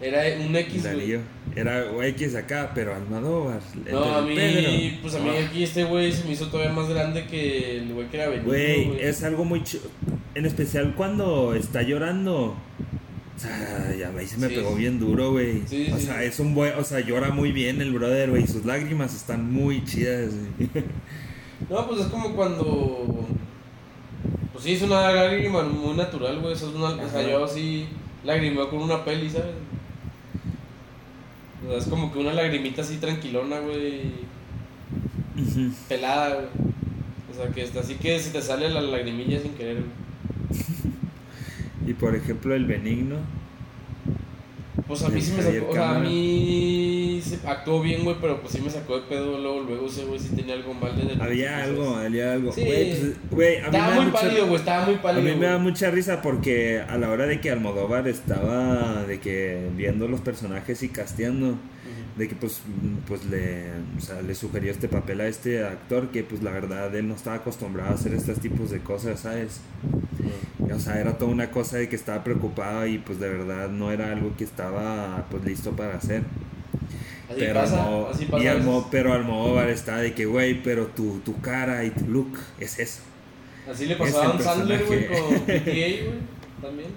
Era 0.00 0.22
un 0.44 0.54
X. 0.54 0.82
Darío. 0.82 1.20
Era 1.56 1.84
X 2.08 2.34
acá, 2.34 2.72
pero 2.74 2.94
Almodóvar. 2.94 3.60
No, 3.90 4.04
a 4.16 4.22
mí, 4.22 4.34
Pedro. 4.34 4.70
pues 5.02 5.14
a 5.14 5.18
mí 5.20 5.30
aquí 5.30 5.62
este 5.64 5.84
güey 5.84 6.12
se 6.12 6.24
me 6.24 6.32
hizo 6.32 6.48
todavía 6.48 6.72
más 6.72 6.88
grande 6.88 7.26
que 7.26 7.78
el 7.78 7.92
güey 7.94 8.08
que 8.08 8.16
era 8.18 8.28
Benito, 8.28 8.48
Güey, 8.48 9.00
es 9.00 9.22
algo 9.22 9.44
muy 9.44 9.62
chido. 9.64 9.84
En 10.34 10.44
especial 10.46 10.94
cuando 10.96 11.54
está 11.54 11.82
llorando. 11.82 12.56
O 13.42 13.44
sea, 13.44 13.92
ya 13.98 14.12
ahí 14.16 14.26
se 14.26 14.38
me 14.38 14.48
Sí, 14.48 14.54
pegó 14.54 14.76
bien 14.76 15.00
duro, 15.00 15.32
güey. 15.32 15.62
Sí, 15.66 15.90
o 15.92 15.98
sí. 15.98 16.06
sea, 16.06 16.22
es 16.22 16.38
un 16.38 16.54
buen. 16.54 16.74
O 16.78 16.84
sea, 16.84 17.00
llora 17.00 17.30
muy 17.30 17.50
bien 17.50 17.80
el 17.80 17.92
brother, 17.92 18.30
güey. 18.30 18.46
Sus 18.46 18.64
lágrimas 18.64 19.16
están 19.16 19.52
muy 19.52 19.84
chidas, 19.84 20.32
güey. 20.56 20.70
No, 21.70 21.86
pues 21.88 22.00
es 22.02 22.06
como 22.06 22.34
cuando. 22.34 23.26
Pues 24.52 24.64
sí, 24.64 24.74
es 24.74 24.82
una 24.82 25.10
lágrima 25.12 25.62
muy 25.62 25.96
natural, 25.96 26.40
güey. 26.40 26.54
Eso 26.54 26.68
es 26.68 26.74
una. 26.74 26.90
O 26.90 27.08
sea, 27.08 27.28
yo 27.28 27.44
así 27.44 27.86
lagrimeo 28.24 28.68
con 28.70 28.80
una 28.82 29.04
peli, 29.04 29.28
¿sabes? 29.30 29.54
O 31.64 31.68
sea, 31.68 31.78
es 31.78 31.84
como 31.86 32.12
que 32.12 32.18
una 32.18 32.32
lagrimita 32.32 32.82
así 32.82 32.96
tranquilona, 32.98 33.58
güey. 33.60 34.12
Pelada, 35.88 36.34
güey. 36.34 36.46
O 37.30 37.34
sea, 37.34 37.48
que 37.52 37.62
está 37.62 37.80
así 37.80 37.94
que 37.94 38.18
se 38.20 38.30
te 38.30 38.42
sale 38.42 38.68
la 38.68 38.80
lagrimilla 38.80 39.40
sin 39.40 39.54
querer, 39.54 39.76
güey. 39.76 39.90
y 41.86 41.94
por 41.94 42.14
ejemplo, 42.16 42.54
el 42.54 42.64
benigno. 42.66 43.16
Pues 44.86 45.02
a 45.02 45.08
mí 45.10 45.16
El 45.16 45.22
sí 45.22 45.32
me 45.36 45.42
sacó. 45.42 45.68
O 45.70 45.72
sea, 45.74 45.96
a 45.96 45.98
mí 46.00 47.20
se 47.22 47.46
actuó 47.46 47.80
bien, 47.82 48.04
güey, 48.04 48.16
pero 48.20 48.40
pues 48.40 48.52
sí 48.54 48.60
me 48.60 48.70
sacó 48.70 48.96
de 49.00 49.06
pedo. 49.06 49.38
Luego, 49.38 49.60
luego 49.60 49.86
ese 49.86 50.04
güey 50.04 50.18
sí 50.18 50.30
tenía 50.34 50.54
algo 50.54 50.74
mal 50.74 50.96
de 50.96 51.22
Había 51.22 51.62
algo, 51.62 51.96
había 51.96 52.32
algo. 52.32 52.52
Sí. 52.52 52.64
Güey, 52.64 52.90
pues, 52.90 53.16
güey, 53.30 53.56
a 53.58 53.60
mí 53.66 53.70
me 53.70 53.78
Estaba 53.78 53.88
da 53.90 53.94
muy 53.96 54.06
mucha- 54.06 54.20
pálido, 54.20 54.46
güey. 54.46 54.56
Estaba 54.56 54.84
muy 54.86 54.94
A 54.96 55.02
pálido. 55.02 55.22
mí 55.34 55.40
me 55.40 55.46
da 55.46 55.58
mucha 55.58 55.90
risa 55.90 56.22
porque 56.22 56.80
a 56.86 56.96
la 56.98 57.10
hora 57.10 57.26
de 57.26 57.40
que 57.40 57.50
Almodóvar 57.50 58.08
estaba 58.08 59.04
de 59.04 59.20
que 59.20 59.68
viendo 59.76 60.08
los 60.08 60.20
personajes 60.20 60.82
y 60.82 60.88
casteando, 60.88 61.50
Ujú. 61.50 61.56
De 62.16 62.28
que 62.28 62.34
pues, 62.34 62.60
pues 63.08 63.24
le, 63.24 63.70
o 63.96 64.00
sea, 64.00 64.20
le 64.20 64.34
sugirió 64.34 64.70
este 64.70 64.86
papel 64.88 65.20
a 65.22 65.28
este 65.28 65.64
actor 65.64 66.08
que 66.10 66.22
pues 66.22 66.42
la 66.42 66.50
verdad 66.50 66.94
él 66.94 67.08
no 67.08 67.14
estaba 67.14 67.36
acostumbrado 67.36 67.90
a 67.90 67.94
hacer 67.94 68.12
estos 68.12 68.38
tipos 68.38 68.70
de 68.70 68.80
cosas, 68.80 69.20
¿sabes? 69.20 69.60
O 70.72 70.78
sea, 70.78 71.00
era 71.00 71.16
toda 71.18 71.30
una 71.30 71.50
cosa 71.50 71.78
de 71.78 71.88
que 71.88 71.96
estaba 71.96 72.22
preocupado 72.22 72.86
y 72.86 72.98
pues 72.98 73.18
de 73.18 73.28
verdad 73.28 73.68
no 73.70 73.90
era 73.92 74.12
algo 74.12 74.34
que 74.36 74.44
estaba 74.44 75.26
pues 75.30 75.44
listo 75.44 75.72
para 75.72 75.96
hacer. 75.96 76.22
Así 77.30 77.40
pero, 77.40 77.54
pasa, 77.54 77.82
Almo- 77.84 78.08
así 78.12 78.24
pasa 78.26 78.44
y 78.44 78.46
Almo- 78.46 78.88
pero 78.90 79.12
Almodóvar 79.14 79.70
está 79.70 79.96
de 79.96 80.12
que, 80.12 80.26
güey, 80.26 80.62
pero 80.62 80.86
tu, 80.88 81.20
tu 81.20 81.40
cara 81.40 81.82
y 81.84 81.90
tu 81.90 82.06
look 82.06 82.38
es 82.60 82.78
eso. 82.78 83.00
Así 83.70 83.86
le 83.86 83.96
pasó 83.96 84.22
a 84.22 84.38
Sandler, 84.38 84.84
güey, 84.84 85.06
con 85.08 85.40
PTA, 85.40 85.54
güey. 85.64 86.10
También. 86.60 86.88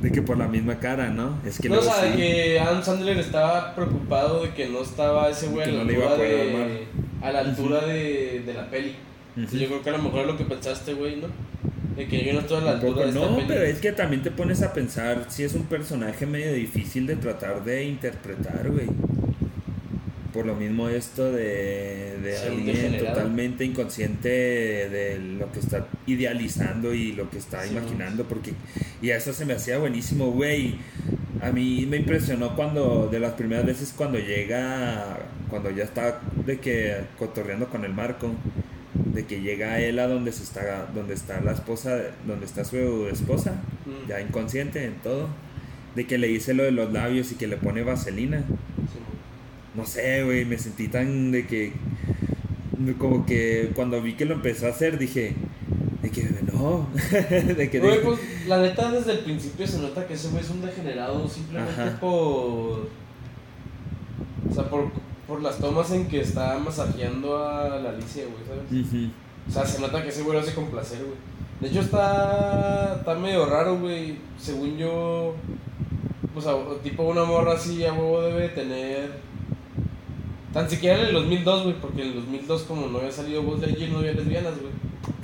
De 0.00 0.12
que 0.12 0.22
por 0.22 0.38
la 0.38 0.48
misma 0.48 0.78
cara, 0.78 1.10
¿no? 1.10 1.38
Es 1.44 1.58
que 1.58 1.68
no, 1.68 1.78
o 1.78 1.82
sea, 1.82 2.04
de 2.04 2.16
que 2.16 2.60
Adam 2.60 2.82
Sandler 2.82 3.18
estaba 3.18 3.74
preocupado 3.74 4.42
de 4.42 4.54
que 4.54 4.68
no 4.68 4.82
estaba 4.82 5.28
ese 5.28 5.48
güey 5.48 5.68
a 5.68 5.72
la 5.72 5.84
no 5.84 5.90
altura, 5.90 6.16
de, 6.16 6.86
a 7.22 7.32
la 7.32 7.38
altura 7.40 7.80
de, 7.86 8.42
de 8.44 8.54
la 8.54 8.70
peli. 8.70 8.96
Yo 9.36 9.66
creo 9.66 9.82
que 9.82 9.90
a 9.90 9.92
lo 9.92 10.02
mejor 10.02 10.20
es 10.20 10.26
lo 10.26 10.36
que 10.36 10.44
pensaste, 10.44 10.94
güey, 10.94 11.16
¿no? 11.16 11.28
De 11.96 12.06
que 12.06 12.24
yo 12.24 12.32
no 12.32 12.40
estoy 12.40 12.58
a 12.58 12.60
la 12.60 12.70
altura 12.72 13.02
de 13.02 13.08
esta 13.08 13.20
no, 13.20 13.36
peli. 13.36 13.46
pero 13.48 13.62
es 13.62 13.80
que 13.80 13.92
también 13.92 14.22
te 14.22 14.30
pones 14.30 14.62
a 14.62 14.72
pensar 14.72 15.26
si 15.28 15.42
es 15.42 15.54
un 15.54 15.64
personaje 15.64 16.26
medio 16.26 16.52
difícil 16.52 17.06
de 17.06 17.16
tratar 17.16 17.64
de 17.64 17.84
interpretar, 17.84 18.70
güey. 18.70 18.86
Por 20.34 20.44
lo 20.46 20.54
mismo 20.56 20.88
esto 20.88 21.32
de, 21.32 22.36
alguien 22.44 22.66
degenerado. 22.66 23.06
totalmente 23.14 23.64
inconsciente 23.64 24.28
de 24.28 25.18
lo 25.38 25.50
que 25.52 25.60
está 25.60 25.86
idealizando 26.06 26.92
y 26.92 27.12
lo 27.12 27.30
que 27.30 27.38
está 27.38 27.62
Sí, 27.64 27.70
imaginando, 27.70 28.24
porque 28.24 28.52
y 29.00 29.10
eso 29.10 29.32
se 29.32 29.46
me 29.46 29.54
hacía 29.54 29.78
buenísimo, 29.78 30.32
güey. 30.32 30.74
A 31.40 31.52
mí 31.52 31.86
me 31.88 31.98
impresionó 31.98 32.56
cuando, 32.56 33.08
de 33.10 33.20
las 33.20 33.32
primeras 33.34 33.64
veces 33.64 33.94
cuando 33.96 34.18
llega, 34.18 35.18
cuando 35.48 35.70
ya 35.70 35.84
está 35.84 36.20
de 36.44 36.58
que 36.58 36.96
cotorreando 37.18 37.68
con 37.68 37.84
el 37.84 37.94
Marco, 37.94 38.30
de 38.94 39.24
que 39.26 39.40
llega 39.40 39.80
él 39.80 39.98
a 40.00 40.08
donde 40.08 40.32
se 40.32 40.42
está, 40.42 40.88
donde 40.94 41.14
está 41.14 41.40
la 41.42 41.52
esposa, 41.52 41.96
donde 42.26 42.44
está 42.46 42.64
su 42.64 43.06
esposa, 43.12 43.52
Mm. 43.86 44.08
ya 44.08 44.20
inconsciente 44.20 44.84
en 44.84 44.94
todo, 44.94 45.28
de 45.94 46.06
que 46.06 46.18
le 46.18 46.26
dice 46.26 46.54
lo 46.54 46.62
de 46.64 46.72
los 46.72 46.92
labios 46.92 47.30
y 47.30 47.34
que 47.36 47.46
le 47.46 47.56
pone 47.58 47.82
vaselina. 47.84 48.42
No 49.74 49.84
sé, 49.84 50.22
güey, 50.24 50.44
me 50.44 50.58
sentí 50.58 50.88
tan 50.88 51.32
de 51.32 51.46
que, 51.46 51.72
como 52.98 53.26
que 53.26 53.72
cuando 53.74 54.00
vi 54.00 54.14
que 54.14 54.24
lo 54.24 54.34
empezó 54.34 54.66
a 54.66 54.70
hacer 54.70 54.98
dije, 54.98 55.34
de 56.02 56.10
que 56.10 56.22
no, 56.52 56.86
de 57.56 57.70
que 57.70 57.80
pues, 57.80 58.18
la 58.46 58.60
neta, 58.60 58.90
desde 58.92 59.12
el 59.12 59.18
principio 59.20 59.66
se 59.66 59.78
nota 59.78 60.06
que 60.06 60.14
ese 60.14 60.28
güey 60.28 60.44
es 60.44 60.50
un 60.50 60.60
degenerado 60.60 61.28
simplemente 61.28 61.80
Ajá. 61.80 62.00
por. 62.00 62.88
O 64.50 64.54
sea, 64.54 64.68
por, 64.68 64.90
por 65.26 65.42
las 65.42 65.58
tomas 65.58 65.90
en 65.92 66.06
que 66.06 66.20
está 66.20 66.58
masajeando 66.58 67.42
a 67.42 67.80
la 67.80 67.90
Alicia, 67.90 68.24
güey, 68.24 68.44
¿sabes? 68.46 68.86
Ujú. 68.86 69.10
O 69.48 69.50
sea, 69.50 69.66
se 69.66 69.80
nota 69.80 70.02
que 70.02 70.10
ese 70.10 70.22
güey 70.22 70.34
lo 70.34 70.42
hace 70.42 70.54
con 70.54 70.66
placer, 70.66 70.98
güey. 70.98 71.16
De 71.60 71.68
hecho, 71.68 71.80
está, 71.80 72.96
está 72.98 73.14
medio 73.14 73.46
raro, 73.46 73.78
güey. 73.78 74.16
Según 74.38 74.76
yo, 74.76 75.34
o 76.34 76.40
sea, 76.40 76.54
tipo 76.82 77.04
una 77.04 77.24
morra 77.24 77.54
así 77.54 77.84
a 77.84 77.92
huevo 77.92 78.22
debe 78.22 78.50
tener. 78.50 79.33
Tan 80.54 80.70
siquiera 80.70 81.00
en 81.00 81.06
el 81.08 81.12
2002, 81.12 81.62
güey, 81.64 81.74
porque 81.80 82.02
en 82.02 82.08
el 82.08 82.14
2002, 82.14 82.62
como 82.62 82.86
no 82.86 82.98
había 82.98 83.10
salido 83.10 83.42
Voz 83.42 83.60
de 83.60 83.66
allí, 83.66 83.88
no 83.88 83.98
había 83.98 84.12
lesbianas, 84.12 84.54
güey. 84.60 84.72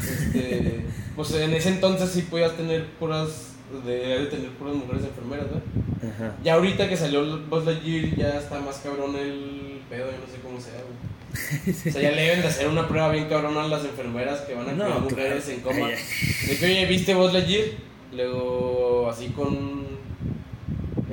Este, 0.01 0.85
pues 1.17 1.33
en 1.35 1.55
ese 1.55 1.69
entonces 1.71 2.11
sí 2.11 2.23
podías 2.23 2.57
tener 2.57 2.87
puras. 2.99 3.47
De, 3.87 3.93
de 3.93 4.27
tener 4.27 4.51
puras 4.51 4.75
mujeres 4.75 5.05
enfermeras, 5.05 5.47
güey. 5.49 6.13
Ajá. 6.13 6.37
Ya 6.43 6.55
ahorita 6.55 6.89
que 6.89 6.97
salió 6.97 7.39
Buzz 7.49 7.65
Lightyear 7.65 8.17
ya 8.17 8.39
está 8.41 8.59
más 8.59 8.79
cabrón 8.79 9.15
el 9.15 9.81
pedo, 9.89 10.07
yo 10.07 10.19
no 10.19 10.27
sé 10.27 10.41
cómo 10.43 10.61
sea, 10.61 10.73
güey. 10.83 11.11
O 11.89 11.93
sea, 11.93 12.03
ya 12.03 12.11
le 12.11 12.23
deben 12.23 12.41
de 12.43 12.49
hacer 12.49 12.67
una 12.67 12.89
prueba 12.89 13.13
bien 13.13 13.29
cabrona 13.29 13.63
a 13.63 13.69
las 13.69 13.85
enfermeras 13.85 14.41
que 14.41 14.55
van 14.55 14.71
a 14.71 14.73
No, 14.73 14.85
cuidar 14.85 15.01
mujeres 15.03 15.45
claro. 15.45 15.57
en 15.57 15.61
coma. 15.61 15.89
De 16.49 16.57
que, 16.59 16.67
oye, 16.67 16.87
¿viste 16.87 17.15
Buzz 17.15 17.33
Lightyear? 17.33 17.67
Luego, 18.13 19.09
así 19.09 19.29
con 19.29 19.87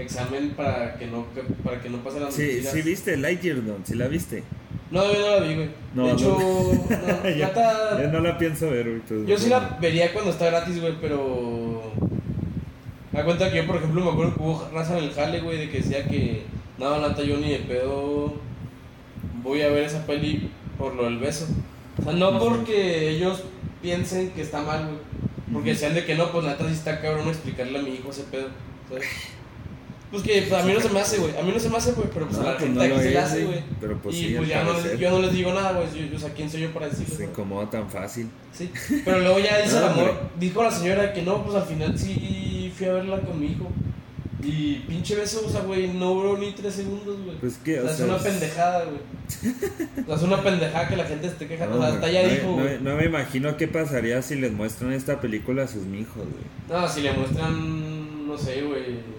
examen 0.02 0.52
para 0.52 0.96
que 0.96 1.08
no, 1.08 1.26
para 1.64 1.82
que 1.82 1.90
no 1.90 1.98
pase 2.00 2.20
las 2.20 2.34
Sí, 2.34 2.62
sí 2.62 2.82
viste 2.82 3.18
Lightyear, 3.18 3.58
¿no? 3.58 3.76
Sí 3.84 3.96
la 3.96 4.08
viste. 4.08 4.44
No, 4.90 5.04
yo 5.12 5.20
no 5.20 5.40
la 5.40 5.40
vi, 5.46 5.56
güey. 5.56 5.70
No, 5.94 6.06
de 6.08 6.12
hecho, 6.14 6.38
no. 6.40 6.98
no, 6.98 7.30
ya, 7.38 7.48
neta, 7.48 8.02
ya 8.02 8.08
no 8.08 8.20
la 8.22 8.38
pienso 8.38 8.70
ver, 8.70 8.88
güey. 8.90 9.02
pues, 9.02 9.28
yo 9.28 9.38
sí 9.38 9.50
no. 9.50 9.60
la 9.60 9.78
vería 9.82 10.14
cuando 10.14 10.32
está 10.32 10.46
gratis, 10.48 10.80
güey, 10.80 10.94
pero. 11.02 11.92
Da 13.12 13.24
cuenta 13.26 13.50
que 13.52 13.58
yo, 13.58 13.68
por 13.68 13.78
ejemplo, 13.78 14.04
me 14.06 14.12
acuerdo 14.12 14.36
que 14.36 14.42
hubo 14.42 14.70
raza 14.74 14.98
en 14.98 15.06
el 15.06 15.14
jale, 15.14 15.42
güey, 15.42 15.58
de 15.58 15.70
que 15.70 15.80
decía 15.80 16.08
que. 16.08 16.44
Nada, 16.78 17.08
neta, 17.08 17.24
yo 17.24 17.38
ni 17.38 17.50
de 17.50 17.60
pedo. 17.60 18.36
Voy 19.44 19.62
a 19.62 19.70
ver 19.70 19.84
esa 19.84 20.06
peli 20.06 20.52
por 20.78 20.96
lo 20.96 21.04
del 21.06 21.18
beso. 21.18 21.48
O 22.00 22.04
sea, 22.04 22.14
no 22.14 22.38
porque 22.40 23.10
ellos 23.10 23.44
piensen 23.82 24.30
que 24.32 24.42
está 24.42 24.62
mal, 24.62 24.86
güey. 24.86 24.98
Porque 25.52 25.70
Ujú. 25.72 25.80
decían 25.80 25.94
de 25.96 26.06
que 26.06 26.16
no, 26.16 26.32
pues 26.32 26.46
neta 26.46 26.66
sí 26.68 26.74
está 26.74 27.02
cabrón 27.02 27.28
explicarle 27.30 27.80
a 27.80 27.82
mi 27.82 27.96
hijo 27.96 28.12
ese 28.12 28.24
pedo, 28.24 28.48
¿sabes? 28.90 29.06
Pues 30.10 30.24
que 30.24 30.42
pues, 30.44 30.62
a 30.62 30.66
mí 30.66 30.74
no 30.74 30.80
se 30.80 30.90
me 30.90 31.00
hace, 31.02 31.18
güey. 31.18 31.38
A 31.38 31.42
mí 31.42 31.52
no 31.54 31.60
se 31.60 31.70
me 31.70 31.78
hace, 31.78 31.92
güey, 31.92 32.08
pero 32.14 32.28
pues 32.28 32.38
No, 32.38 32.44
a 32.44 32.52
la 32.52 32.58
pues 32.58 32.64
gente 32.64 32.88
no 32.88 32.96
aquí 32.96 33.04
se 33.04 33.12
le 33.12 33.20
hace, 33.20 33.46
güey. 33.46 33.64
Pero 33.82 33.98
pues 33.98 34.16
y 34.16 34.20
sí, 34.20 34.34
pues 34.38 34.50
ya 34.50 34.64
no, 34.64 34.74
parecer. 34.74 34.98
yo 35.00 35.12
no 35.12 35.20
les 35.20 35.34
digo 35.34 35.54
nada, 35.54 35.72
güey. 35.74 36.16
O 36.16 36.20
sea, 36.20 36.34
¿quién 36.34 36.50
soy 36.50 36.62
yo 36.62 36.72
para 36.72 36.88
decirlo? 36.88 37.16
Se 37.16 37.26
incomoda 37.26 37.70
tan 37.70 37.90
fácil. 37.90 38.30
Sí, 38.54 38.72
pero 39.04 39.20
luego 39.20 39.40
ya 39.40 39.62
dice 39.62 39.78
el 39.78 39.84
amor, 39.84 40.14
dijo 40.40 40.64
la 40.64 40.72
señora 40.72 41.14
que 41.14 41.22
no, 41.22 41.44
pues 41.44 41.58
al 41.58 41.66
final 41.66 42.00
sí 42.00 42.72
fui 42.76 42.88
a 42.88 42.94
verla 42.94 43.20
con 43.20 43.40
mi 43.40 43.48
hijo. 43.48 43.70
Y 44.44 44.76
pinche 44.88 45.16
beso, 45.16 45.42
o 45.46 45.50
sea, 45.50 45.62
güey, 45.62 45.88
no 45.90 46.14
duró 46.14 46.38
ni 46.38 46.52
tres 46.52 46.76
segundos, 46.76 47.18
güey. 47.26 47.38
Pues 47.38 47.58
que, 47.58 47.80
o 47.80 47.84
sea, 47.84 47.92
es 47.92 47.98
sea, 47.98 48.06
una 48.06 48.18
pendejada, 48.18 48.86
güey. 48.86 49.00
O 50.04 50.06
sea, 50.06 50.16
es 50.16 50.22
una 50.22 50.42
pendejada 50.42 50.88
que 50.88 50.96
la 50.96 51.06
gente 51.06 51.28
esté 51.28 51.48
quejando. 51.48 51.76
No, 51.76 51.82
o 51.82 51.86
sea, 51.86 51.96
hasta 51.96 52.10
ya 52.10 52.24
no, 52.24 52.30
dijo, 52.30 52.80
no, 52.82 52.92
no 52.92 52.98
me 52.98 53.06
imagino 53.06 53.58
qué 53.58 53.68
pasaría 53.68 54.22
si 54.22 54.36
les 54.36 54.54
muestran 54.54 54.94
esta 54.94 55.20
película 55.20 55.64
a 55.64 55.68
sus 55.68 55.86
hijos, 55.88 56.16
güey. 56.16 56.46
No, 56.70 56.88
si 56.88 57.02
le 57.02 57.14
muestran, 57.14 58.28
no 58.28 58.38
sé, 58.38 58.62
güey. 58.62 59.17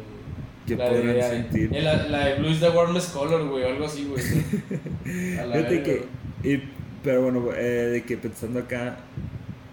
¿Qué 0.68 0.76
la 0.76 0.88
podrán 0.88 1.14
de, 1.14 1.22
sentir? 1.22 1.72
La, 1.82 2.06
la 2.08 2.26
de 2.26 2.34
Blues 2.40 2.60
the 2.60 2.68
Warmest 2.70 3.12
Color, 3.12 3.48
güey, 3.48 3.64
algo 3.64 3.84
así, 3.86 4.04
güey. 4.04 4.22
Fíjate 5.04 5.82
que, 5.82 6.04
y- 6.44 6.62
pero 7.02 7.22
bueno, 7.22 7.46
eh, 7.56 7.60
de 7.92 8.02
que 8.04 8.16
pensando 8.16 8.58
acá, 8.60 8.98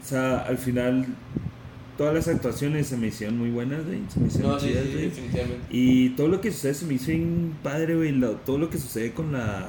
o 0.03 0.07
sea, 0.07 0.39
al 0.39 0.57
final 0.57 1.05
todas 1.97 2.13
las 2.13 2.27
actuaciones 2.27 2.87
se 2.87 2.97
me 2.97 3.07
hicieron 3.07 3.37
muy 3.37 3.49
buenas, 3.49 3.85
güey. 3.85 3.99
Se 4.09 4.19
me 4.19 4.27
hicieron 4.27 4.51
No, 4.51 4.57
chidas, 4.59 4.83
sí, 4.85 4.91
güey. 4.91 5.03
definitivamente. 5.05 5.59
Y 5.71 6.09
todo 6.09 6.27
lo 6.27 6.41
que 6.41 6.51
sucede 6.51 6.73
se 6.75 6.85
me 6.85 6.93
hizo 6.95 7.07
bien 7.07 7.53
padre, 7.63 7.95
güey. 7.95 8.11
lo- 8.11 8.33
todo 8.33 8.57
lo 8.57 8.69
que 8.69 8.77
sucede 8.77 9.11
con 9.11 9.31
la 9.33 9.67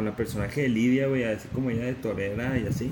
con 0.00 0.06
la 0.06 0.16
personaje 0.16 0.62
de 0.62 0.68
Lidia, 0.70 1.08
güey, 1.08 1.24
así 1.24 1.46
como 1.48 1.68
ella 1.68 1.84
de 1.84 1.92
Torera 1.92 2.58
y 2.58 2.66
así. 2.66 2.90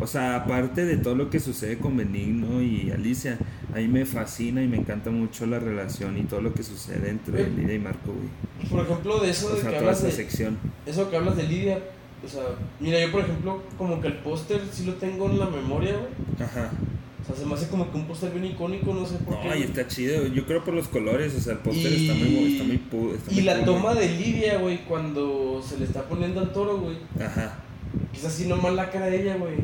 O 0.00 0.06
sea, 0.06 0.36
aparte 0.36 0.86
de 0.86 0.96
todo 0.96 1.14
lo 1.14 1.28
que 1.28 1.38
sucede 1.38 1.76
con 1.76 1.98
Benigno 1.98 2.62
y 2.62 2.90
Alicia, 2.90 3.36
a 3.74 3.76
mí 3.76 3.88
me 3.88 4.06
fascina 4.06 4.62
y 4.62 4.66
me 4.66 4.78
encanta 4.78 5.10
mucho 5.10 5.44
la 5.44 5.58
relación 5.58 6.16
y 6.16 6.22
todo 6.22 6.40
lo 6.40 6.54
que 6.54 6.62
sucede 6.62 7.10
entre 7.10 7.44
Güey. 7.44 7.56
Lidia 7.56 7.74
y 7.74 7.78
Marco, 7.78 8.10
güey. 8.10 8.70
Por 8.70 8.86
ejemplo, 8.86 9.20
de 9.20 9.30
eso 9.30 9.48
O 9.48 9.54
de 9.54 9.60
sea, 9.60 9.70
que 9.70 9.76
hablas 9.76 10.02
de, 10.02 10.10
sección. 10.10 10.56
Eso 10.86 11.10
que 11.10 11.16
hablas 11.16 11.36
de 11.36 11.42
Lidia, 11.42 11.78
o 12.24 12.28
sea, 12.28 12.42
mira, 12.80 13.00
yo 13.00 13.12
por 13.12 13.20
ejemplo, 13.20 13.62
como 13.76 14.00
que 14.00 14.08
el 14.08 14.14
póster 14.14 14.62
sí 14.72 14.86
lo 14.86 14.94
tengo 14.94 15.28
en 15.28 15.38
la 15.38 15.50
memoria, 15.50 15.92
güey. 15.92 16.48
Ajá. 16.48 16.70
O 17.26 17.28
sea, 17.28 17.36
se 17.36 17.44
me 17.46 17.54
hace 17.54 17.66
como 17.68 17.90
que 17.90 17.96
un 17.98 18.04
póster 18.06 18.30
bien 18.30 18.44
icónico, 18.52 18.94
no 18.94 19.04
sé 19.04 19.16
por 19.16 19.40
qué. 19.40 19.48
No, 19.48 19.54
y 19.54 19.58
güey. 19.58 19.62
está 19.64 19.88
chido. 19.88 20.26
Yo 20.28 20.46
creo 20.46 20.62
por 20.62 20.74
los 20.74 20.86
colores, 20.86 21.34
o 21.34 21.40
sea, 21.40 21.54
el 21.54 21.58
póster 21.58 21.92
Y- 21.92 22.08
está 22.08 22.14
muy 22.24 22.52
está 22.52 22.64
muy 22.64 22.80
pu- 22.90 23.14
está 23.16 23.32
Y 23.34 23.40
la 23.42 23.56
cool, 23.56 23.64
toma 23.64 23.94
güey. 23.94 24.08
de 24.08 24.14
Lidia, 24.16 24.58
güey, 24.58 24.84
cuando 24.84 25.60
se 25.66 25.76
le 25.78 25.84
está 25.86 26.02
poniendo 26.04 26.40
al 26.40 26.52
toro, 26.52 26.78
güey. 26.78 26.96
Ajá. 27.20 27.58
Quizás 28.12 28.32
así 28.34 28.46
nomás 28.46 28.74
la 28.74 28.90
cara 28.90 29.06
de 29.06 29.22
ella, 29.22 29.36
güey. 29.36 29.54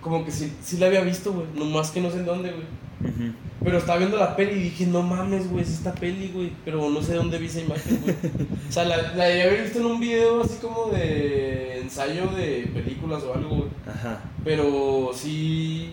Como 0.00 0.24
que 0.24 0.30
sí, 0.30 0.50
sí 0.62 0.78
la 0.78 0.86
había 0.86 1.02
visto, 1.02 1.32
güey. 1.32 1.46
Nomás 1.54 1.90
que 1.90 2.00
no 2.00 2.10
sé 2.10 2.18
en 2.20 2.24
dónde, 2.26 2.50
güey. 2.50 2.64
Ujú. 3.12 3.32
Pero 3.62 3.76
estaba 3.76 3.98
viendo 3.98 4.16
la 4.16 4.34
peli 4.36 4.52
y 4.52 4.62
dije, 4.64 4.86
no 4.86 5.02
mames, 5.02 5.50
güey, 5.50 5.62
es 5.62 5.70
esta 5.70 5.92
peli, 5.92 6.30
güey. 6.32 6.50
Pero 6.64 6.88
no 6.88 7.02
sé 7.02 7.14
dónde 7.14 7.36
vi 7.38 7.46
esa 7.46 7.60
imagen, 7.60 8.00
güey. 8.02 8.14
O 8.68 8.72
sea, 8.72 8.84
la, 8.84 8.96
la 9.14 9.24
debí 9.26 9.40
haber 9.42 9.62
visto 9.64 9.80
en 9.80 9.86
un 9.86 10.00
video 10.00 10.42
así 10.42 10.54
como 10.62 10.86
de 10.86 11.80
ensayo 11.80 12.28
de 12.28 12.70
películas 12.72 13.22
o 13.24 13.34
algo, 13.34 13.48
güey. 13.56 13.68
Ajá. 13.86 14.22
Pero 14.44 15.10
sí. 15.14 15.90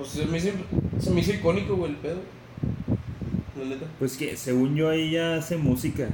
Pues 0.00 0.12
se 0.12 0.24
me 0.24 0.38
hizo, 0.38 0.48
se 0.98 1.10
me 1.10 1.20
hizo 1.20 1.34
icónico, 1.34 1.76
güey, 1.76 1.90
el 1.90 1.98
pedo. 1.98 2.20
La 3.58 3.66
neta. 3.66 3.84
Pues 3.98 4.16
que 4.16 4.34
según 4.34 4.74
yo 4.74 4.90
ella 4.90 5.36
hace 5.36 5.58
música. 5.58 6.08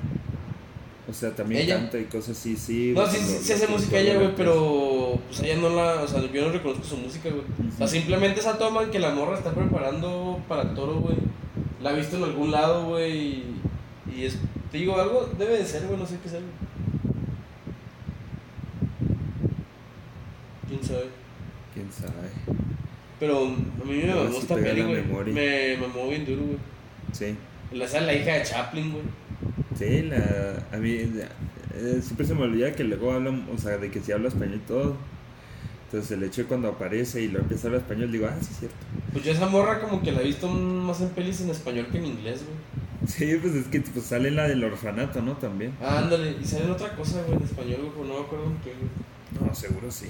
O 1.09 1.13
sea, 1.13 1.37
también 1.37 1.63
¿Ella? 1.63 1.77
canta 1.77 2.01
y 2.01 2.07
cosas 2.07 2.37
así, 2.37 2.57
sí. 2.57 2.93
No, 2.97 3.07
sí, 3.07 3.19
sí, 3.19 3.39
sí 3.41 3.53
hace 3.53 3.69
música 3.69 3.97
ella, 3.97 4.17
güey, 4.17 4.35
pero 4.35 5.21
pues 5.29 5.41
ella 5.41 5.59
no 5.59 5.69
la, 5.69 6.03
o 6.03 6.09
sea, 6.09 6.21
yo 6.21 6.47
no 6.47 6.53
reconozco 6.53 6.83
su 6.83 6.97
música, 6.97 7.29
güey. 7.29 7.45
O 7.73 7.77
sea, 7.79 7.87
simplemente 7.87 8.41
esa 8.41 8.59
toma 8.59 8.83
en 8.83 8.91
que 8.91 8.99
la 8.99 9.15
morra 9.15 9.39
está 9.39 9.53
preparando 9.55 10.43
para 10.49 10.63
el 10.63 10.75
toro, 10.75 10.99
güey. 10.99 11.19
La 11.81 11.93
he 11.93 11.97
visto 11.97 12.17
en 12.17 12.25
algún 12.25 12.51
lado, 12.51 12.89
güey, 12.89 13.45
y, 14.13 14.25
es, 14.25 14.37
te 14.73 14.79
digo, 14.79 15.01
algo 15.01 15.31
debe 15.39 15.59
de 15.59 15.65
ser, 15.65 15.87
güey, 15.87 15.97
no 15.97 16.07
sé 16.07 16.19
qué 16.21 16.29
sea, 16.29 16.41
güey. 16.41 16.51
¿Quién 20.69 20.83
sabe? 20.83 21.07
Quién 21.73 21.93
sabe. 21.93 22.76
Pero 23.19 23.47
a 23.47 23.85
mí 23.85 24.03
me 24.05 24.15
mamó 24.15 24.39
esta 24.39 24.55
peli, 24.55 24.83
güey. 24.83 25.33
Me 25.33 25.77
mamó 25.79 26.09
bien 26.09 26.27
duro, 26.27 26.43
güey. 26.43 26.59
Sí. 27.13 27.37
La 27.73 28.01
la 28.01 28.15
hija 28.15 28.35
de 28.35 28.43
Chaplin, 28.43 28.93
güey. 28.93 29.05
Sí, 29.79 30.03
la. 30.03 30.63
A 30.73 30.77
mí. 30.79 30.91
eh, 30.93 32.01
siempre 32.03 32.27
se 32.27 32.35
me 32.35 32.43
olvida 32.43 32.73
que 32.73 32.85
luego 32.85 33.13
hablan. 33.13 33.47
O 33.55 33.59
sea, 33.59 33.79
de 33.79 33.91
que 33.91 34.01
si 34.01 34.13
habla 34.13 34.29
español 34.29 34.61
y 34.65 34.67
todo. 34.69 34.97
Entonces 35.87 36.11
el 36.11 36.25
hecho 36.25 36.43
de 36.43 36.49
cuando 36.49 36.69
aparece 36.69 37.23
y 37.23 37.29
lo 37.29 37.39
empieza 37.39 37.65
a 37.65 37.67
hablar 37.69 37.83
español, 37.83 38.11
digo, 38.11 38.27
ah, 38.27 38.37
sí 38.41 38.49
es 38.51 38.59
cierto. 38.59 38.77
Pues 39.13 39.25
yo 39.25 39.33
esa 39.33 39.47
morra 39.47 39.81
como 39.81 40.03
que 40.03 40.11
la 40.11 40.21
he 40.21 40.25
visto 40.25 40.49
más 40.49 41.01
en 41.01 41.11
pelis 41.11 41.41
en 41.41 41.51
español 41.51 41.87
que 41.93 41.99
en 41.99 42.07
inglés, 42.07 42.43
güey. 42.45 42.87
Sí, 43.07 43.39
pues 43.41 43.55
es 43.55 43.67
que 43.67 43.81
pues, 43.81 44.05
sale 44.05 44.33
la 44.33 44.49
del 44.49 44.65
orfanato, 44.65 45.23
¿no? 45.23 45.37
También. 45.37 45.75
Ah, 45.81 45.99
ándale, 45.99 46.35
y 46.43 46.45
sale 46.45 46.69
otra 46.71 46.95
cosa, 46.97 47.23
güey, 47.23 47.39
en 47.39 47.45
español, 47.45 47.93
güey, 47.97 48.09
no 48.09 48.15
me 48.15 48.21
acuerdo 48.25 48.47
en 48.47 48.57
qué, 48.59 48.73
güey. 48.75 49.49
No, 49.49 49.55
seguro 49.55 49.91
sí. 49.91 50.07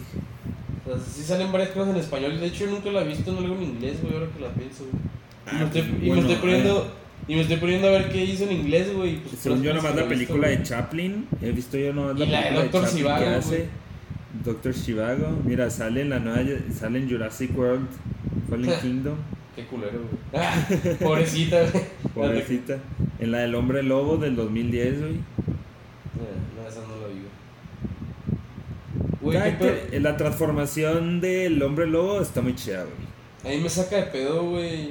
O 0.86 0.96
sea, 0.96 0.98
sí 1.04 1.22
salen 1.22 1.50
varias 1.52 1.70
cosas 1.70 1.94
en 1.94 2.00
español, 2.00 2.38
de 2.38 2.46
hecho 2.46 2.64
yo 2.66 2.70
nunca 2.72 2.90
la 2.90 3.02
he 3.02 3.08
visto 3.08 3.30
en 3.30 3.38
algo 3.38 3.54
en 3.56 3.62
inglés, 3.62 4.00
güey, 4.02 4.14
ahora 4.14 4.26
que 4.34 4.40
la 4.40 4.54
pienso, 4.54 4.84
güey. 4.84 5.02
Y, 5.46 5.54
me 5.54 5.60
Ah, 5.60 5.64
estoy, 5.64 5.82
pues, 5.82 5.92
y 5.92 6.00
me 6.02 6.08
bueno, 6.08 6.22
estoy 6.22 6.36
poniendo... 6.36 6.92
Y 7.28 7.34
me 7.34 7.40
estoy 7.40 7.56
poniendo 7.56 7.88
a 7.88 7.90
ver 7.90 8.08
qué 8.08 8.24
hizo 8.24 8.44
en 8.44 8.52
inglés, 8.52 8.94
güey. 8.94 9.16
Pues, 9.16 9.40
Según 9.40 9.60
yo, 9.62 9.74
nomás 9.74 9.96
la 9.96 10.02
he 10.02 10.06
visto, 10.06 10.08
película 10.34 10.48
de. 10.48 10.62
Chaplin. 10.62 11.26
He 11.42 11.50
visto 11.50 11.76
yo 11.76 11.92
nomás 11.92 12.16
la 12.20 12.24
Y 12.24 12.30
la 12.30 12.38
de 12.38 12.56
película 12.56 12.82
que 12.84 12.88
Zhivago, 12.88 13.30
hace. 13.36 13.66
Doctor 14.44 14.72
Shivago. 14.72 15.36
Mira, 15.44 15.68
sale 15.70 16.02
en 16.02 16.10
la 16.10 16.20
nueva. 16.20 16.48
Sale 16.72 17.00
en 17.00 17.10
Jurassic 17.10 17.58
World. 17.58 17.88
Fallen 18.48 18.70
Kingdom. 18.82 19.16
Qué 19.56 19.64
culero, 19.66 19.98
güey. 19.98 20.44
Ah, 20.44 20.68
pobrecita, 21.02 21.68
güey. 21.68 21.84
Pobrecita. 22.14 22.78
En 23.18 23.32
la 23.32 23.38
del 23.38 23.56
Hombre 23.56 23.82
Lobo 23.82 24.18
del 24.18 24.36
2010, 24.36 25.00
güey. 25.00 25.14
Eh, 25.14 25.18
No, 26.54 26.68
esa 26.68 26.80
no 26.82 27.00
la 27.00 27.08
vi, 27.08 27.22
güey. 29.32 30.00
La 30.00 30.16
transformación 30.16 31.20
del 31.20 31.62
Hombre 31.62 31.86
Lobo 31.86 32.20
está 32.20 32.40
muy 32.42 32.54
chida, 32.54 32.84
güey. 32.84 33.06
A 33.52 33.56
mí 33.56 33.62
me 33.62 33.68
saca 33.68 33.96
de 33.96 34.02
pedo, 34.04 34.42
güey, 34.50 34.90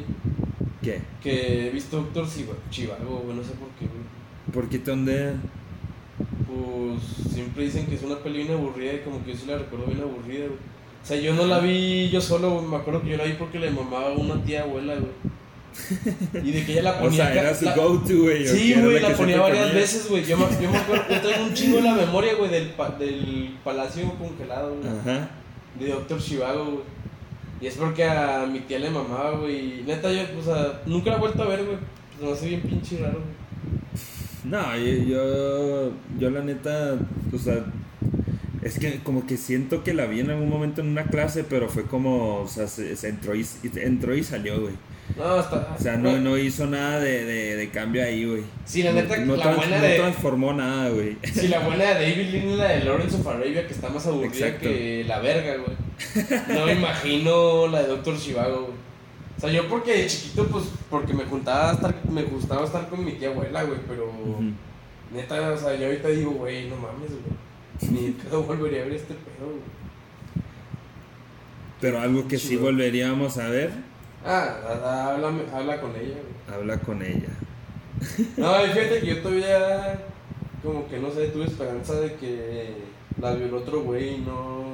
¿Qué? 0.81 1.01
que 1.21 1.67
he 1.67 1.69
visto 1.71 1.97
Doctor 1.97 2.25
Chiva- 2.25 2.55
Chivago, 2.69 3.21
güey, 3.25 3.35
no 3.37 3.43
sé 3.43 3.51
por 3.51 3.67
qué, 3.79 3.85
güey. 3.85 4.05
¿Por 4.53 4.69
qué 4.69 4.79
te 4.79 4.91
ondea? 4.91 5.33
Pues 6.47 7.33
siempre 7.33 7.63
dicen 7.65 7.85
que 7.87 7.95
es 7.95 8.03
una 8.03 8.17
peli 8.19 8.43
bien 8.43 8.51
aburrida 8.53 8.93
y 8.93 8.99
como 8.99 9.23
que 9.23 9.31
yo 9.31 9.37
sí 9.37 9.45
la 9.47 9.57
recuerdo 9.57 9.87
bien 9.87 9.99
aburrida, 10.01 10.45
güey. 10.47 10.59
O 11.03 11.07
sea, 11.07 11.17
yo 11.19 11.33
no 11.33 11.45
la 11.45 11.59
vi 11.59 12.09
yo 12.09 12.21
solo, 12.21 12.51
güey, 12.51 12.65
me 12.67 12.77
acuerdo 12.77 13.01
que 13.01 13.09
yo 13.09 13.17
la 13.17 13.25
vi 13.25 13.33
porque 13.33 13.59
le 13.59 13.69
mamaba 13.71 14.13
una 14.13 14.41
tía 14.43 14.63
abuela, 14.63 14.93
güey. 14.95 15.11
Y 16.43 16.51
de 16.51 16.65
que 16.65 16.71
ella 16.73 16.83
la 16.83 16.91
O 16.93 16.99
ponía... 17.03 17.25
sea, 17.25 17.33
ca- 17.33 17.41
era 17.41 17.55
su 17.55 17.65
go-to, 17.65 18.23
güey. 18.23 18.45
¿o 18.47 18.47
Sí, 18.55 18.73
güey, 18.73 18.99
la 19.01 19.09
ponía 19.15 19.39
varias 19.41 19.65
ponía. 19.67 19.79
veces, 19.81 20.09
güey. 20.09 20.25
Yo 20.25 20.37
me, 20.37 20.45
yo 20.61 20.71
me 20.71 20.77
acuerdo, 20.77 21.03
yo 21.09 21.21
traigo 21.21 21.43
un 21.45 21.53
chingo 21.53 21.77
en 21.79 21.83
la 21.85 21.93
memoria, 21.95 22.33
güey, 22.35 22.49
del, 22.51 22.69
pa- 22.69 22.89
del 22.97 23.55
palacio 23.63 24.11
congelado, 24.17 24.75
güey. 24.75 24.89
Ajá. 24.99 25.29
de 25.79 25.87
Doctor 25.89 26.19
Shivago, 26.19 26.63
güey. 26.65 26.83
Y 27.61 27.67
es 27.67 27.75
porque 27.75 28.03
a 28.03 28.45
mi 28.51 28.59
tía 28.61 28.79
le 28.79 28.89
mamaba, 28.89 29.31
güey. 29.39 29.83
Neta, 29.83 30.11
yo, 30.11 30.21
o 30.39 30.43
sea, 30.43 30.81
nunca 30.85 31.09
la 31.11 31.17
he 31.17 31.19
vuelto 31.19 31.43
a 31.43 31.47
ver, 31.47 31.63
güey. 31.63 31.77
Me 32.21 32.31
hace 32.31 32.47
bien 32.47 32.61
pinche 32.61 32.97
raro, 32.99 33.19
güey. 33.19 33.35
No, 34.43 34.77
yo, 34.77 35.03
yo, 35.03 35.91
yo 36.19 36.29
la 36.29 36.41
neta, 36.41 36.97
o 37.33 37.37
sea, 37.39 37.65
es 38.61 38.77
que 38.77 38.99
como 39.03 39.25
que 39.25 39.37
siento 39.37 39.83
que 39.83 39.93
la 39.93 40.05
vi 40.05 40.19
en 40.19 40.29
algún 40.29 40.49
momento 40.49 40.81
en 40.81 40.87
una 40.89 41.03
clase, 41.05 41.43
pero 41.43 41.67
fue 41.67 41.83
como, 41.83 42.41
o 42.41 42.47
sea, 42.47 42.67
se, 42.67 42.95
se 42.95 43.09
entró, 43.09 43.35
y, 43.35 43.45
entró 43.75 44.15
y 44.15 44.23
salió, 44.23 44.61
güey. 44.61 44.73
No, 45.17 45.23
hasta. 45.23 45.75
O 45.77 45.81
sea, 45.81 45.95
no, 45.97 46.17
no 46.17 46.37
hizo 46.37 46.65
nada 46.67 46.99
de, 46.99 47.23
de, 47.23 47.55
de 47.55 47.69
cambio 47.69 48.03
ahí, 48.03 48.25
güey. 48.25 48.43
Sí, 48.65 48.83
la 48.83 48.91
neta, 48.91 49.15
no, 49.17 49.35
la 49.37 49.43
trans- 49.43 49.57
buena 49.57 49.77
no 49.77 49.83
de. 49.83 49.95
transformó 49.95 50.53
nada, 50.53 50.89
güey. 50.89 51.17
Sí, 51.33 51.47
la 51.47 51.59
buena 51.59 51.85
de 51.85 51.93
David 51.93 52.29
Lynn 52.31 52.49
es 52.49 52.57
la 52.57 52.67
de 52.69 52.83
Lawrence 52.83 53.15
of 53.15 53.27
Arabia, 53.27 53.65
que 53.65 53.73
está 53.73 53.89
más 53.89 54.05
aburrida 54.07 54.47
Exacto. 54.47 54.67
que 54.67 55.05
la 55.07 55.19
verga, 55.19 55.55
güey. 55.57 56.57
No 56.59 56.65
me 56.65 56.73
imagino 56.73 57.67
la 57.67 57.81
de 57.83 57.87
Doctor 57.87 58.17
Shivago, 58.17 58.61
güey. 58.63 58.73
O 59.37 59.41
sea, 59.41 59.49
yo 59.51 59.67
porque 59.69 59.93
de 59.99 60.07
chiquito, 60.07 60.47
pues, 60.47 60.65
porque 60.89 61.13
me 61.13 61.23
juntaba 61.25 61.69
a 61.71 61.73
estar, 61.73 61.95
me 62.11 62.23
gustaba 62.23 62.65
estar 62.65 62.89
con 62.89 63.03
mi 63.05 63.13
tía 63.13 63.29
abuela, 63.29 63.63
güey, 63.63 63.79
pero 63.87 64.11
neta, 65.13 65.51
o 65.51 65.57
sea, 65.57 65.75
yo 65.75 65.85
ahorita 65.87 66.07
digo, 66.09 66.31
güey, 66.31 66.69
no 66.69 66.75
mames, 66.77 67.09
güey. 67.11 67.91
Ni 67.91 68.07
de 68.07 68.11
pedo 68.23 68.43
volvería 68.43 68.81
a 68.81 68.85
ver 68.85 68.93
este 68.95 69.13
pedo, 69.13 69.47
güey. 69.47 69.61
Pero 71.81 71.99
algo 71.99 72.27
que 72.27 72.37
sí 72.37 72.55
volveríamos 72.55 73.37
a 73.37 73.49
ver, 73.49 73.71
Ah, 74.25 74.57
a- 74.67 74.73
a- 74.73 75.15
háblame- 75.17 75.45
habla 75.53 75.79
con 75.81 75.91
ella, 75.95 76.15
güey. 76.15 76.57
habla 76.59 76.79
con 76.79 77.01
ella. 77.01 77.29
No, 78.37 78.65
y 78.65 78.69
fíjate 78.69 78.99
que 78.99 79.05
yo 79.07 79.21
todavía, 79.21 79.99
como 80.63 80.87
que 80.87 80.99
no 80.99 81.11
sé, 81.11 81.27
tuve 81.27 81.45
esperanza 81.45 81.93
de 81.99 82.15
que 82.15 82.73
la 83.21 83.33
violó 83.35 83.57
otro 83.57 83.81
güey 83.83 84.15
y 84.15 84.17
no. 84.19 84.65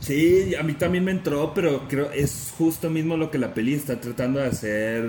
Sí, 0.00 0.54
a 0.54 0.62
mí 0.62 0.74
también 0.74 1.04
me 1.04 1.10
entró, 1.10 1.52
pero 1.54 1.86
creo 1.88 2.10
es 2.12 2.52
justo 2.56 2.88
mismo 2.90 3.16
lo 3.16 3.30
que 3.30 3.38
la 3.38 3.54
peli 3.54 3.74
está 3.74 4.00
tratando 4.00 4.40
de 4.40 4.46
hacer 4.46 5.08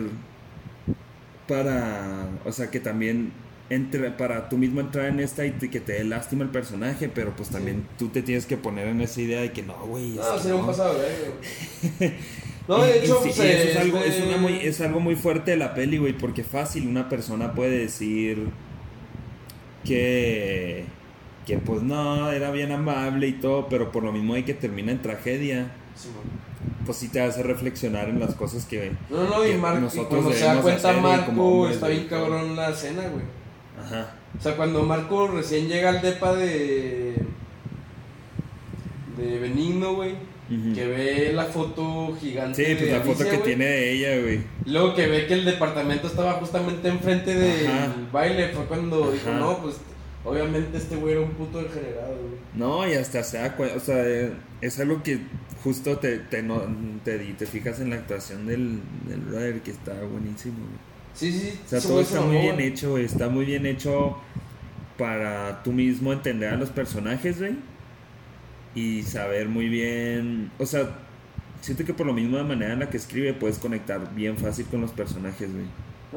para, 1.47 2.27
o 2.45 2.51
sea, 2.51 2.69
que 2.69 2.79
también 2.79 3.31
entre 3.69 4.11
para 4.11 4.47
tú 4.49 4.57
mismo 4.57 4.79
entrar 4.79 5.07
en 5.07 5.19
esta 5.19 5.45
y 5.45 5.51
te- 5.51 5.69
que 5.69 5.79
te 5.81 5.93
dé 5.93 6.03
lástima 6.05 6.43
el 6.43 6.49
personaje, 6.49 7.09
pero 7.09 7.35
pues 7.35 7.49
también 7.49 7.85
tú 7.99 8.07
te 8.09 8.21
tienes 8.21 8.45
que 8.45 8.55
poner 8.57 8.87
en 8.87 9.01
esa 9.01 9.19
idea 9.21 9.41
de 9.41 9.51
que 9.51 9.61
no, 9.63 9.75
güey. 9.87 10.11
No, 10.11 10.37
sería 10.39 10.55
un 10.55 10.61
no". 10.61 10.67
pasado, 10.67 10.95
güey. 10.95 12.13
No, 12.67 12.83
de 12.83 12.97
Y- 12.97 12.99
y 12.99 13.03
hecho, 13.05 13.19
sí, 13.23 13.31
pues, 13.33 13.37
y 13.39 13.41
eso 13.51 13.69
es 13.69 13.75
algo, 13.77 13.97
este- 13.99 14.09
es, 14.19 14.25
una 14.27 14.37
muy, 14.37 14.53
es 14.55 14.81
algo 14.81 14.99
muy 14.99 15.15
fuerte 15.15 15.51
de 15.51 15.57
la 15.57 15.73
peli, 15.73 15.97
güey, 15.99 16.11
porque 16.13 16.43
fácil 16.43 16.85
una 16.87 17.07
persona 17.07 17.53
puede 17.53 17.77
decir 17.77 18.47
que, 19.83 20.83
que 21.45 21.57
pues 21.57 21.81
no, 21.81 22.31
era 22.31 22.51
bien 22.51 22.71
amable 22.71 23.27
y 23.27 23.33
todo, 23.33 23.67
pero 23.69 23.91
por 23.91 24.03
lo 24.03 24.11
mismo 24.11 24.33
hay 24.33 24.43
que 24.43 24.53
termina 24.53 24.91
en 24.91 25.01
tragedia, 25.01 25.71
Sí, 25.95 26.09
pues 26.85 26.97
sí 26.97 27.07
te 27.09 27.21
hace 27.21 27.41
reflexionar 27.41 28.09
en 28.09 28.19
las 28.19 28.35
cosas 28.35 28.65
que... 28.65 28.91
No, 29.09 29.23
no, 29.29 29.47
y, 29.47 29.53
Marco, 29.57 29.79
y 29.79 29.81
nosotros 29.83 30.07
cuando 30.09 30.33
se 30.33 30.43
da 30.45 30.61
cuenta 30.61 30.89
hacer 30.89 31.01
Marco, 31.01 31.69
está 31.69 31.87
bien 31.87 32.05
cabrón 32.07 32.55
la 32.55 32.69
escena, 32.69 33.03
güey. 33.03 33.23
Ajá. 33.87 34.11
O 34.37 34.41
sea, 34.41 34.55
cuando 34.55 34.83
Marco 34.83 35.27
recién 35.27 35.67
llega 35.67 35.89
al 35.89 36.01
depa 36.01 36.33
de. 36.35 37.15
de 39.17 39.39
Benigno, 39.39 39.95
güey. 39.95 40.15
Que 40.73 40.87
ve 40.87 41.31
la 41.33 41.43
foto 41.45 42.15
gigante. 42.21 42.65
Sí, 42.65 42.75
pues 42.75 42.85
de 42.89 42.97
la 42.97 43.03
foto 43.03 43.09
Alicia, 43.23 43.31
que 43.31 43.37
güey. 43.37 43.43
tiene 43.43 43.65
de 43.65 43.91
ella, 43.91 44.21
güey. 44.21 44.39
Luego 44.65 44.95
que 44.95 45.07
ve 45.07 45.27
que 45.27 45.33
el 45.33 45.43
departamento 45.43 46.07
estaba 46.07 46.33
justamente 46.33 46.87
enfrente 46.87 47.35
del 47.35 47.67
Ajá. 47.67 47.93
baile, 48.13 48.47
fue 48.49 48.63
cuando 48.65 49.11
dijo, 49.11 49.29
no, 49.31 49.57
pues 49.61 49.75
obviamente 50.23 50.77
este 50.77 50.95
güey 50.95 51.15
era 51.15 51.21
un 51.21 51.31
puto 51.31 51.61
degenerado, 51.61 52.15
güey. 52.15 52.39
No, 52.53 52.87
y 52.87 52.93
hasta 52.93 53.23
se 53.23 53.39
da 53.39 53.57
cuenta, 53.57 53.75
o 53.75 53.79
sea, 53.81 54.01
es 54.61 54.79
algo 54.79 55.03
que 55.03 55.19
justo 55.65 55.97
te, 55.97 56.19
te, 56.19 56.41
no, 56.41 56.61
te, 57.03 57.17
te 57.17 57.45
fijas 57.45 57.81
en 57.81 57.89
la 57.89 57.97
actuación 57.97 58.45
del, 58.45 58.79
del 59.05 59.19
brother 59.19 59.59
que 59.59 59.71
está 59.71 59.95
buenísimo, 60.01 60.59
güey. 60.59 60.87
Sí, 61.17 61.31
sí, 61.31 61.39
sí. 61.39 61.59
O 61.65 61.69
sea, 61.69 61.81
todo 61.81 62.01
está 62.01 62.21
muy 62.21 62.37
bien 62.37 62.59
hecho, 62.59 62.91
güey. 62.91 63.05
Está 63.05 63.27
muy 63.27 63.45
bien 63.45 63.65
hecho 63.65 64.17
para 64.97 65.63
tú 65.63 65.71
mismo 65.73 66.13
entender 66.13 66.53
a 66.53 66.57
los 66.57 66.69
personajes, 66.69 67.39
güey. 67.39 67.55
Y 68.75 69.01
saber 69.01 69.49
muy 69.49 69.67
bien. 69.67 70.51
O 70.59 70.65
sea, 70.67 70.89
siento 71.61 71.83
que 71.85 71.93
por 71.93 72.05
lo 72.05 72.13
mismo 72.13 72.37
de 72.37 72.43
manera 72.43 72.73
en 72.73 72.79
la 72.79 72.89
que 72.89 72.97
escribe 72.97 73.33
puedes 73.33 73.57
conectar 73.57 74.13
bien 74.13 74.37
fácil 74.37 74.67
con 74.67 74.81
los 74.81 74.91
personajes, 74.91 75.49
güey. 75.51 75.65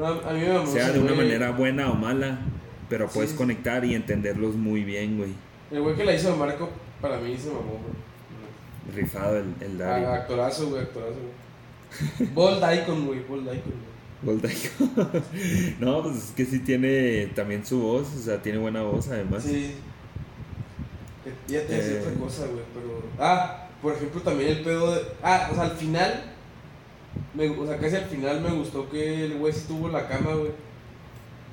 A 0.07 0.33
mí 0.33 0.41
me 0.41 0.53
mamó 0.53 0.71
Sea 0.71 0.91
de 0.91 0.99
una 0.99 1.13
güey. 1.13 1.25
manera 1.25 1.51
buena 1.51 1.89
o 1.89 1.95
mala, 1.95 2.39
pero 2.87 3.07
puedes 3.09 3.31
sí. 3.31 3.37
conectar 3.37 3.83
y 3.83 3.95
entenderlos 3.95 4.55
muy 4.55 4.83
bien, 4.83 5.17
güey. 5.17 5.31
El 5.71 5.81
güey 5.81 5.95
que 5.95 6.05
la 6.05 6.13
hizo 6.13 6.35
Marco, 6.35 6.69
para 7.01 7.17
mí 7.19 7.35
se 7.37 7.47
mamó, 7.47 7.79
güey. 7.81 8.95
Rifado 8.95 9.37
el, 9.37 9.53
el 9.61 9.77
Daddy. 9.77 10.05
Ah, 10.05 10.15
actorazo, 10.15 10.69
güey, 10.69 10.81
actorazo, 10.83 11.15
güey. 11.15 12.29
Bold 12.33 12.63
Icon, 12.81 13.05
güey, 13.07 13.19
Bold 13.27 13.47
Icon, 13.47 13.71
güey. 13.71 13.90
Voltaico. 14.21 14.85
no, 15.79 16.03
pues 16.03 16.17
es 16.17 16.31
que 16.35 16.45
sí 16.45 16.59
tiene 16.59 17.27
también 17.35 17.65
su 17.65 17.79
voz, 17.79 18.07
o 18.15 18.21
sea, 18.21 18.41
tiene 18.41 18.59
buena 18.59 18.81
voz 18.83 19.07
además. 19.09 19.43
Sí. 19.43 19.75
Ya 21.47 21.65
te 21.65 21.73
decía 21.73 21.97
Eh. 21.97 21.99
otra 22.01 22.13
cosa, 22.19 22.45
güey, 22.47 22.63
pero... 22.73 23.03
Ah, 23.19 23.67
por 23.81 23.93
ejemplo, 23.93 24.21
también 24.21 24.49
el 24.51 24.61
pedo 24.61 24.93
de... 24.95 25.01
Ah, 25.23 25.49
o 25.51 25.55
sea, 25.55 25.63
al 25.65 25.71
final... 25.71 26.23
Me, 27.33 27.49
o 27.49 27.65
sea, 27.65 27.77
casi 27.77 27.95
al 27.95 28.05
final 28.05 28.41
me 28.41 28.51
gustó 28.51 28.89
que 28.89 29.25
el 29.25 29.37
güey 29.37 29.51
sí 29.53 29.65
tuvo 29.67 29.89
la 29.89 30.07
cama, 30.07 30.33
güey. 30.33 30.51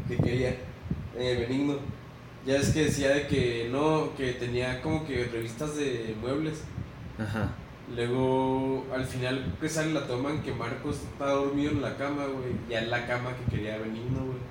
Que 0.09 0.17
quería. 0.17 0.57
En 1.17 1.23
el 1.27 1.39
Benigno. 1.39 1.77
Ya 2.47 2.57
es 2.57 2.71
que 2.71 2.85
decía 2.85 3.11
de 3.11 3.27
que 3.27 3.69
no, 3.71 4.15
que 4.17 4.33
tenía 4.35 4.81
como 4.81 5.07
que 5.07 5.25
revistas 5.25 5.77
de 5.77 6.15
muebles. 6.21 6.61
Ajá. 7.19 7.53
Luego, 7.95 8.87
al 8.95 9.05
final 9.05 9.57
que 9.61 9.69
sale 9.69 9.93
la 9.93 10.07
toma 10.07 10.31
en 10.31 10.43
que 10.43 10.53
Marcos 10.53 10.97
está 10.97 11.31
dormido 11.31 11.73
en 11.73 11.83
la 11.83 11.97
cama, 11.97 12.27
güey. 12.27 12.53
Ya 12.69 12.81
en 12.81 12.91
la 12.91 13.07
cama 13.07 13.31
que 13.37 13.57
quería 13.57 13.79
Benigno, 13.79 14.25
güey. 14.25 14.49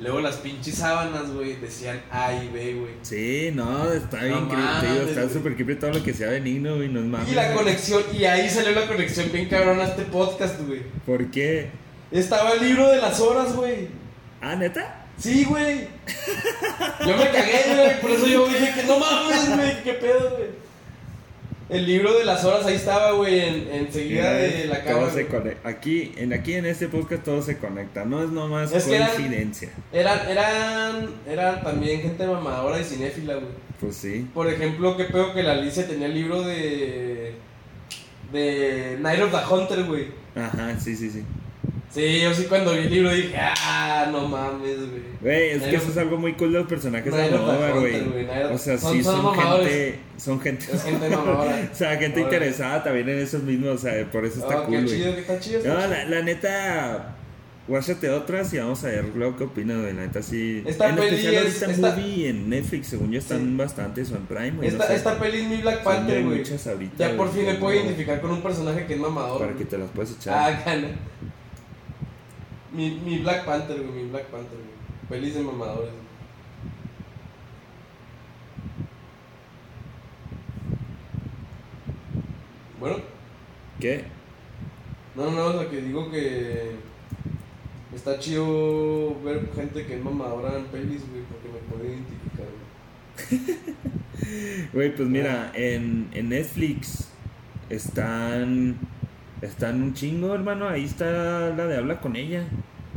Luego 0.00 0.20
las 0.20 0.36
pinches 0.36 0.76
sábanas, 0.76 1.32
güey, 1.32 1.56
decían 1.56 2.00
A 2.10 2.32
y 2.32 2.48
B, 2.48 2.74
güey. 2.74 2.92
Sí, 3.02 3.50
no, 3.52 3.90
está 3.92 4.22
bien 4.22 4.32
No 4.32 4.48
creepy, 4.48 4.62
mames, 4.62 5.08
está 5.08 5.28
súper 5.28 5.56
creepy 5.56 5.74
todo 5.76 5.92
lo 5.92 6.02
que 6.02 6.14
sea 6.14 6.30
benigno, 6.30 6.76
güey, 6.76 6.88
no 6.88 7.00
es 7.00 7.06
mames. 7.06 7.32
Y 7.32 7.34
la 7.34 7.52
conexión, 7.52 8.02
y 8.12 8.24
ahí 8.24 8.48
salió 8.48 8.72
la 8.72 8.86
conexión 8.86 9.32
bien 9.32 9.48
cabrón 9.48 9.80
a 9.80 9.84
este 9.84 10.02
podcast, 10.02 10.60
güey. 10.60 10.82
¿Por 11.04 11.30
qué? 11.30 11.70
Estaba 12.12 12.52
el 12.52 12.62
libro 12.62 12.88
de 12.90 12.98
las 12.98 13.18
horas, 13.20 13.56
güey. 13.56 13.88
Ah, 14.40 14.54
¿neta? 14.54 15.06
Sí, 15.18 15.44
güey. 15.44 15.88
Yo 17.00 17.16
me 17.16 17.30
cagué, 17.30 17.74
güey, 17.74 18.00
por 18.00 18.10
eso 18.12 18.26
yo 18.26 18.46
dije 18.46 18.72
que 18.74 18.86
no 18.86 18.98
mames, 18.98 19.56
güey, 19.56 19.82
qué 19.82 19.94
pedo, 19.94 20.30
güey. 20.30 20.63
El 21.68 21.86
libro 21.86 22.18
de 22.18 22.24
las 22.24 22.44
horas 22.44 22.66
ahí 22.66 22.74
estaba, 22.74 23.12
güey, 23.12 23.40
en, 23.40 23.68
enseguida 23.72 24.34
de 24.34 24.66
la 24.66 24.84
conecta. 24.84 25.68
Aquí, 25.68 26.12
en, 26.16 26.32
aquí 26.34 26.54
en 26.54 26.66
este 26.66 26.88
podcast 26.88 27.24
todo 27.24 27.40
se 27.40 27.56
conecta, 27.56 28.04
no 28.04 28.22
es 28.22 28.30
nomás 28.30 28.72
Es 28.72 28.84
coincidencia. 28.84 29.70
Eran, 29.92 30.28
eran, 30.28 31.10
eran 31.26 31.62
también 31.62 32.02
gente 32.02 32.26
mamadora 32.26 32.78
y 32.80 32.84
cinéfila, 32.84 33.34
güey. 33.34 33.46
Pues 33.80 33.96
sí. 33.96 34.28
Por 34.34 34.48
ejemplo, 34.48 34.96
qué 34.96 35.04
pedo 35.04 35.32
que 35.32 35.42
la 35.42 35.52
Alicia 35.52 35.86
tenía 35.86 36.06
el 36.06 36.14
libro 36.14 36.42
de. 36.42 37.34
de 38.32 38.98
Night 39.00 39.22
of 39.22 39.30
the 39.30 39.54
Hunter, 39.54 39.84
güey. 39.84 40.08
Ajá, 40.36 40.78
sí, 40.78 40.94
sí, 40.94 41.10
sí. 41.10 41.24
Sí, 41.94 42.20
yo 42.22 42.34
sí 42.34 42.46
cuando 42.48 42.72
vi 42.72 42.78
el 42.78 42.90
libro 42.90 43.10
dije, 43.14 43.36
ah, 43.38 44.08
no 44.10 44.26
mames, 44.26 44.78
güey. 44.78 45.02
Güey, 45.20 45.50
es 45.50 45.62
que 45.62 45.76
eso 45.76 45.90
es 45.90 45.96
algo 45.96 46.16
muy 46.16 46.32
cool 46.34 46.52
de 46.52 46.58
los 46.58 46.68
personajes 46.68 47.14
de 47.14 47.22
Almodóvar, 47.22 47.72
güey. 47.78 48.26
O 48.52 48.58
sea, 48.58 48.76
son- 48.78 48.92
sí 48.96 49.04
son 49.04 49.32
gente. 49.34 49.98
Son 50.16 50.40
gente. 50.40 50.66
Es 50.72 50.82
gente 50.82 51.08
mamadora. 51.08 51.68
o 51.72 51.74
sea, 51.74 51.90
gente 51.96 52.20
Ahora. 52.20 52.34
interesada 52.34 52.82
también 52.82 53.08
en 53.10 53.18
esos 53.20 53.42
mismos, 53.44 53.68
o 53.76 53.78
sea, 53.78 54.10
por 54.10 54.24
eso 54.24 54.40
está 54.40 54.62
Oh, 54.62 54.64
cool, 54.64 54.82
güey. 54.84 54.88
chido, 54.88 55.10
está 55.12 55.68
No, 55.68 55.86
la, 55.86 56.04
la 56.06 56.22
neta. 56.22 57.16
Guáchate 57.66 58.10
otras 58.10 58.52
y 58.52 58.58
vamos 58.58 58.84
a 58.84 58.88
ver 58.88 59.06
luego 59.14 59.36
qué 59.38 59.44
opinas, 59.44 59.78
güey. 59.80 59.94
La 59.94 60.02
neta 60.02 60.20
sí. 60.20 60.62
Esta 60.66 60.90
en 60.90 60.96
peli 60.96 61.16
especial 61.16 61.46
es- 61.46 61.62
esta- 61.62 61.90
movie 61.96 62.28
en 62.28 62.50
Netflix, 62.50 62.88
según 62.88 63.10
yo, 63.12 63.18
están 63.20 63.40
Sí. 63.40 63.54
bastantes 63.56 64.10
o 64.12 64.16
en 64.16 64.26
Prime, 64.26 64.50
güey. 64.50 64.68
no 64.68 64.74
Esta, 64.74 64.86
sé. 64.88 64.94
esta 64.96 65.18
peli 65.18 65.38
es 65.42 65.48
mi 65.48 65.56
Black 65.62 65.82
Panther, 65.82 66.24
güey. 66.24 66.38
muchas 66.40 66.66
ahorita, 66.66 67.08
Ya 67.10 67.16
por 67.16 67.32
fin 67.32 67.46
me 67.46 67.52
que 67.52 67.58
puedo 67.58 67.74
no- 67.74 67.80
identificar 67.84 68.20
con 68.20 68.32
un 68.32 68.42
personaje 68.42 68.84
que 68.84 68.94
es 68.94 69.00
mamador. 69.00 69.38
Para 69.38 69.54
que 69.54 69.64
te 69.64 69.78
las 69.78 69.88
puedas 69.90 70.10
echar. 70.12 70.34
Ah, 70.36 70.62
gana. 70.66 70.88
Mi, 72.74 72.90
mi 72.90 73.18
Black 73.20 73.44
Panther, 73.44 73.80
güey, 73.80 74.02
mi 74.02 74.10
Black 74.10 74.26
Panther, 74.26 74.58
güey. 74.58 74.74
Pelis 75.08 75.34
de 75.34 75.42
mamadores. 75.42 75.90
güey. 75.92 76.04
Bueno, 82.80 82.96
¿Qué? 83.80 84.04
no, 85.14 85.30
no, 85.30 85.46
o 85.46 85.52
sea, 85.58 85.70
que 85.70 85.80
digo 85.80 86.10
que 86.10 86.72
está 87.94 88.18
chido 88.18 89.20
ver 89.22 89.48
gente 89.54 89.86
que 89.86 89.94
es 89.94 90.02
mamadora 90.04 90.58
en 90.58 90.64
pelis, 90.66 91.02
güey, 91.08 91.22
porque 91.22 91.48
me 91.48 91.58
puedo 91.70 91.84
identificar, 91.88 92.46
güey. 92.46 93.64
Güey, 94.72 94.94
pues 94.94 95.08
mira, 95.08 95.52
en, 95.54 96.08
en 96.12 96.30
Netflix 96.30 97.08
están. 97.68 98.78
Están 99.44 99.82
un 99.82 99.92
chingo, 99.94 100.34
hermano. 100.34 100.68
Ahí 100.68 100.84
está 100.84 101.50
la 101.56 101.66
de 101.66 101.76
Habla 101.76 102.00
con 102.00 102.16
ella. 102.16 102.44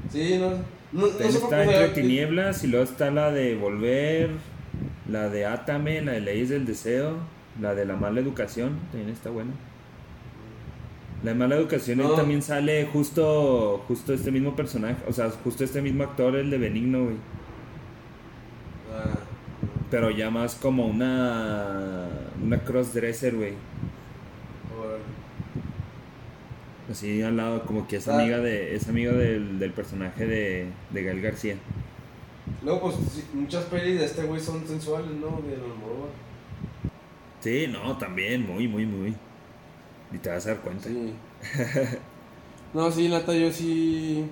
Sí, 0.09 0.37
no, 0.39 0.51
no, 0.93 1.07
está 1.07 1.63
entre 1.63 1.89
tinieblas 1.89 2.63
y 2.63 2.67
luego 2.67 2.85
está 2.85 3.11
la 3.11 3.31
de 3.31 3.55
Volver, 3.55 4.29
la 5.09 5.27
de 5.27 5.45
Átame, 5.45 6.01
la 6.01 6.13
de 6.13 6.21
Leyes 6.21 6.49
del 6.49 6.65
Deseo, 6.65 7.17
la 7.59 7.75
de 7.75 7.85
La 7.85 7.95
Mala 7.97 8.21
Educación, 8.21 8.77
también 8.91 9.09
está 9.09 9.29
buena. 9.29 9.51
La 11.23 11.31
de 11.33 11.37
Mala 11.37 11.55
Educación 11.55 11.99
ahí 11.99 12.07
No. 12.07 12.13
también 12.13 12.41
sale 12.41 12.85
justo 12.85 13.83
justo 13.87 14.13
este 14.13 14.31
mismo 14.31 14.55
personaje, 14.55 14.95
o 15.09 15.11
sea, 15.11 15.29
justo 15.43 15.65
este 15.65 15.81
mismo 15.81 16.03
actor, 16.03 16.35
el 16.37 16.49
de 16.49 16.57
Benigno, 16.57 17.03
güey. 17.05 17.15
Ah, 18.95 19.17
Pero 19.91 20.09
ya 20.11 20.29
más 20.29 20.55
como 20.55 20.85
una 20.85 22.07
una 22.41 22.59
crossdresser, 22.59 23.35
güey. 23.35 23.53
Así 26.89 27.21
al 27.21 27.35
lado, 27.37 27.65
como 27.65 27.87
que 27.87 27.97
es 27.97 28.07
Ah. 28.07 28.19
amiga 28.19 28.37
de 28.39 28.75
es 28.75 28.87
amiga 28.87 29.11
del, 29.11 29.59
del 29.59 29.71
personaje 29.73 30.25
de, 30.25 30.67
de 30.91 31.03
Gael 31.03 31.21
García. 31.21 31.55
Luego, 32.63 32.81
pues, 32.81 32.95
muchas 33.33 33.65
pelis 33.65 33.99
de 33.99 34.05
este 34.05 34.23
güey 34.23 34.39
son 34.41 34.65
sensuales, 34.67 35.11
¿no? 35.11 35.41
De 35.41 35.55
Almodóvar. 35.55 36.09
Sí, 37.41 37.67
no, 37.67 37.97
también, 37.97 38.45
muy, 38.45 38.67
muy, 38.67 38.85
muy. 38.85 39.15
Y 40.11 40.17
te 40.17 40.29
vas 40.29 40.45
a 40.45 40.49
dar 40.51 40.59
cuenta. 40.61 40.87
Sí. 40.87 41.13
no, 42.73 42.91
sí, 42.91 43.09
neta, 43.09 43.33
yo 43.33 43.51
sí. 43.51 44.29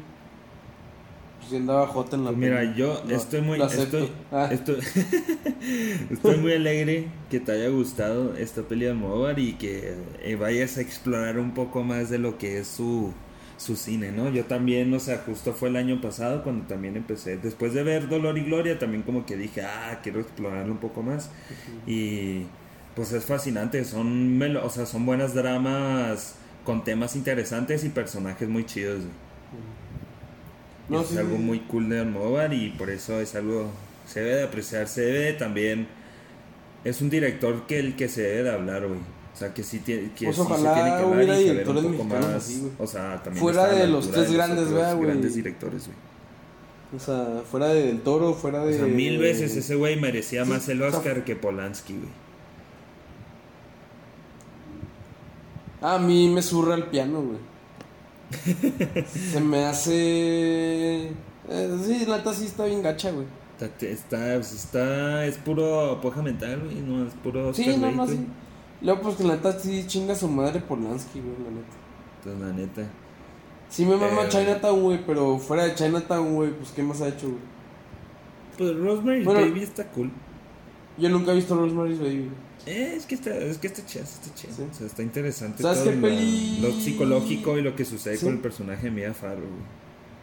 Pues 1.45 1.49
sí 1.49 1.55
andaba 1.57 1.87
jota 1.87 2.15
en 2.15 2.23
la 2.23 2.31
Pues 2.31 2.39
mira, 2.39 2.75
yo 2.75 3.03
estoy 3.09 3.41
muy 3.41 3.59
estoy, 3.61 4.11
Ah, 4.31 4.49
estoy, 4.51 4.79
estoy 6.11 6.37
muy 6.37 6.53
alegre 6.53 7.07
que 7.29 7.39
te 7.39 7.51
haya 7.51 7.69
gustado 7.69 8.35
esta 8.35 8.63
peli 8.63 8.85
de 8.85 8.91
Almodóvar 8.91 9.37
y 9.39 9.53
que 9.53 9.93
eh, 10.23 10.35
vayas 10.35 10.77
a 10.77 10.81
explorar 10.81 11.37
un 11.39 11.53
poco 11.53 11.83
más 11.83 12.09
de 12.09 12.17
lo 12.17 12.37
que 12.37 12.59
es 12.59 12.67
su 12.67 13.13
su 13.57 13.77
cine, 13.77 14.11
¿no? 14.11 14.29
Yo 14.29 14.43
también, 14.45 14.93
o 14.93 14.99
sea, 14.99 15.19
justo 15.25 15.53
fue 15.53 15.69
el 15.69 15.77
año 15.77 16.01
pasado 16.01 16.43
cuando 16.43 16.65
también 16.67 16.97
empecé, 16.97 17.37
después 17.37 17.73
de 17.73 17.83
ver 17.83 18.09
Dolor 18.09 18.37
y 18.37 18.43
Gloria, 18.43 18.77
también 18.77 19.01
como 19.03 19.25
que 19.25 19.37
dije, 19.37 19.61
ah, 19.61 19.99
quiero 20.03 20.19
explorarlo 20.19 20.73
un 20.73 20.79
poco 20.79 21.01
más 21.03 21.29
y 21.87 22.47
pues 22.95 23.13
es 23.13 23.23
fascinante, 23.25 23.85
son, 23.85 24.37
melo- 24.37 24.65
o 24.65 24.69
sea, 24.69 24.85
son 24.85 25.05
buenas 25.05 25.33
dramas 25.33 26.35
con 26.65 26.83
temas 26.83 27.15
interesantes 27.15 27.85
y 27.85 27.89
personajes 27.89 28.49
muy 28.49 28.65
chidos, 28.65 28.99
güey. 29.01 29.13
No, 30.89 31.01
es 31.01 31.07
sí, 31.07 31.17
algo 31.17 31.37
sí. 31.37 31.41
muy 31.41 31.59
cool 31.61 31.89
de 31.89 31.99
Almodóvar 31.99 32.53
y 32.53 32.69
por 32.71 32.89
eso 32.89 33.19
es 33.19 33.35
algo 33.35 33.71
se 34.07 34.21
debe 34.21 34.35
de 34.35 34.43
apreciar, 34.43 34.87
se 34.87 35.01
debe 35.01 35.19
de 35.19 35.33
también 35.33 35.87
es 36.83 37.01
un 37.01 37.09
director 37.09 37.65
que 37.65 37.79
el 37.79 37.95
que 37.95 38.07
se 38.07 38.21
debe 38.21 38.43
de 38.43 38.51
hablar, 38.51 38.87
güey. 38.87 38.99
O 39.33 39.37
sea, 39.37 39.53
que 39.53 39.63
sí 39.63 39.79
tiene 39.79 40.11
que, 40.13 40.25
Pues 40.25 40.37
sí 40.37 40.41
se 40.43 40.47
ojalá 40.47 40.73
tiene 40.75 40.89
que 40.89 40.95
hablar 40.95 41.15
hubiera 41.17 41.41
y 41.41 41.47
saber 41.47 41.67
un 41.69 41.91
poco 41.93 42.03
más, 42.05 42.25
así, 42.25 42.71
o 42.77 42.87
sea, 42.87 43.21
también 43.21 43.41
Fuera 43.43 43.67
de 43.67 43.87
los 43.87 44.09
tres 44.09 44.31
grandes, 44.31 45.35
directores, 45.35 45.87
güey. 45.87 45.97
O 46.95 46.99
sea, 46.99 47.41
fuera 47.49 47.67
de 47.69 47.87
Del 47.87 48.01
Toro, 48.01 48.33
fuera 48.33 48.61
O 48.61 48.65
de. 48.67 48.77
sea, 48.77 48.85
mil 48.85 49.17
veces 49.17 49.55
ese 49.57 49.75
güey 49.75 49.99
merecía 49.99 50.45
más 50.45 50.69
el 50.69 50.81
o 50.81 50.89
sea, 50.89 50.99
Oscar 50.99 51.25
que 51.25 51.35
Polanski, 51.35 51.93
güey. 51.93 52.09
A 55.81 55.97
mí 55.97 56.29
me 56.29 56.41
zurra 56.41 56.75
el 56.75 56.85
piano, 56.85 57.21
güey. 57.21 57.54
Se 59.05 59.39
me 59.39 59.65
hace. 59.65 61.07
Eh, 61.47 61.77
sí, 61.83 62.05
la 62.07 62.17
neta 62.17 62.33
sí 62.33 62.45
está 62.45 62.65
bien 62.65 62.81
gacha, 62.81 63.11
güey. 63.11 63.27
Está, 63.59 63.85
está, 63.85 64.17
pues, 64.35 64.51
está, 64.53 65.25
es 65.25 65.37
puro 65.37 65.99
poja 66.01 66.21
mental, 66.21 66.61
güey, 66.65 66.81
no 66.81 67.05
es 67.07 67.13
puro 67.13 67.49
Oscar 67.49 67.65
Sí, 67.65 67.77
no, 67.77 67.83
bait, 67.83 67.95
no, 67.95 68.05
güey. 68.05 68.17
sí. 68.17 68.27
Luego, 68.81 69.01
pues 69.01 69.15
que 69.15 69.23
la 69.23 69.35
neta 69.35 69.57
sí 69.57 69.85
chinga 69.87 70.13
su 70.15 70.27
madre 70.27 70.59
Polanski, 70.59 71.21
güey, 71.21 71.35
la 71.43 71.51
neta. 71.51 71.75
Entonces, 72.17 72.41
la 72.47 72.53
neta. 72.53 72.91
Sí 73.69 73.85
me 73.85 73.95
mama 73.95 74.23
Eh, 74.23 74.29
Chinatown, 74.29 74.81
güey, 74.81 75.05
pero 75.05 75.37
fuera 75.39 75.63
de 75.65 75.75
Chinatown, 75.75 76.35
güey, 76.35 76.51
pues 76.51 76.71
¿qué 76.71 76.83
más 76.83 77.01
ha 77.01 77.07
hecho, 77.07 77.27
güey? 77.27 77.39
Pues 78.57 78.75
Rosemary's 78.75 79.25
Bueno. 79.25 79.39
Baby 79.41 79.63
está 79.63 79.85
cool. 79.91 80.11
Yo 80.97 81.09
nunca 81.09 81.31
he 81.31 81.35
visto 81.35 81.55
Rosemary's 81.55 81.99
Baby. 81.99 82.29
Eh, 82.65 82.93
es 82.97 83.05
que 83.05 83.15
está, 83.15 83.35
es 83.37 83.57
que 83.59 83.67
está 83.67 83.85
chido, 83.85 84.03
está 84.03 84.33
chido. 84.33 84.53
Sí. 84.55 84.63
O 84.69 84.73
sea, 84.73 84.87
está 84.87 85.03
interesante 85.03 85.61
¿Sabes 85.61 85.79
todo 85.79 85.89
qué 85.91 85.95
lo, 85.97 86.01
peli? 86.07 86.59
lo 86.61 86.71
psicológico 86.71 87.57
y 87.57 87.61
lo 87.61 87.75
que 87.75 87.85
sucede 87.85 88.17
Sí. 88.17 88.25
con 88.25 88.33
el 88.35 88.39
personaje 88.39 88.85
de 88.85 88.91
Mia 88.91 89.13
Farrow. 89.13 89.43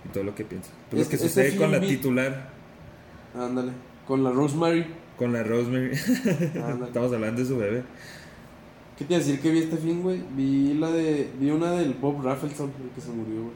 Y 0.04 0.08
todo 0.12 0.24
lo 0.24 0.34
que 0.34 0.44
piensa. 0.44 0.70
Pues 0.90 1.02
Es- 1.02 1.06
lo 1.06 1.10
que 1.10 1.16
este 1.16 1.28
sucede 1.28 1.56
con 1.56 1.70
la 1.70 1.78
vi- 1.78 1.88
titular, 1.88 2.50
Ándale. 3.34 3.72
Con 4.06 4.24
la 4.24 4.30
Rosemary. 4.32 4.84
con 5.16 5.32
la 5.32 5.42
Rosemary. 5.44 5.92
Estamos 6.86 7.12
hablando 7.12 7.40
de 7.40 7.46
su 7.46 7.56
bebé. 7.56 7.82
¿Qué 8.98 9.04
te 9.04 9.14
iba 9.14 9.22
a 9.22 9.24
decir 9.24 9.40
que 9.40 9.50
vi 9.50 9.60
este 9.60 9.76
film, 9.76 10.02
güey? 10.02 10.20
Vi 10.36 10.74
la 10.74 10.90
de. 10.90 11.28
Vi 11.38 11.50
una 11.50 11.72
del 11.72 11.94
Bob 11.94 12.22
Raffleson, 12.24 12.72
el 12.82 12.90
que 12.94 13.00
se 13.00 13.08
murió, 13.10 13.42
güey. 13.44 13.54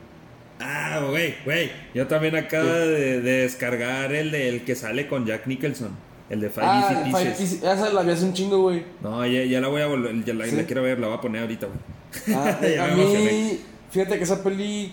Ah, 0.61 1.05
güey, 1.11 1.34
güey. 1.45 1.70
Yo 1.95 2.07
también 2.07 2.34
acabo 2.37 2.68
de, 2.68 3.20
de 3.20 3.43
descargar 3.43 4.14
el 4.14 4.30
del 4.30 4.64
que 4.64 4.74
sale 4.74 5.07
con 5.09 5.26
Jack 5.26 5.47
Nicholson. 5.47 5.91
El 6.29 6.41
de 6.41 6.51
Five 6.51 6.66
Ah, 6.66 6.91
Easy 6.93 7.11
Five 7.12 7.31
Pieces. 7.37 7.62
Esa 7.62 7.93
la 7.93 8.03
vi 8.03 8.11
hace 8.11 8.24
un 8.24 8.33
chingo, 8.33 8.59
güey. 8.62 8.85
No, 9.03 9.24
ya, 9.27 9.45
ya 9.45 9.61
la 9.61 9.68
voy 9.68 9.83
a 9.83 9.87
volver, 9.87 10.24
ya 10.24 10.35
la, 10.35 10.47
¿Sí? 10.47 10.57
la 10.57 10.64
quiero 10.64 10.83
ver, 10.83 10.99
la 10.99 11.07
voy 11.09 11.16
a 11.16 11.20
poner 11.20 11.43
ahorita, 11.43 11.66
güey. 11.66 12.37
Ah, 12.37 12.59
a 12.61 12.95
mí. 12.95 13.01
emocioné. 13.03 13.59
Fíjate 13.91 14.18
que 14.18 14.24
esa 14.24 14.43
peli. 14.43 14.93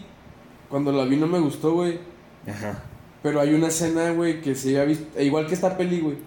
Cuando 0.69 0.91
la 0.91 1.05
vi 1.05 1.15
no 1.17 1.27
me 1.27 1.39
gustó, 1.39 1.73
güey. 1.73 1.99
Ajá. 2.47 2.83
Pero 3.23 3.39
hay 3.39 3.53
una 3.53 3.67
escena, 3.67 4.11
güey, 4.11 4.41
que 4.41 4.53
se 4.55 4.69
había 4.69 4.85
visto. 4.85 5.05
e 5.17 5.25
Igual 5.25 5.47
que 5.47 5.53
esta 5.53 5.77
peli, 5.77 5.99
güey. 6.01 6.17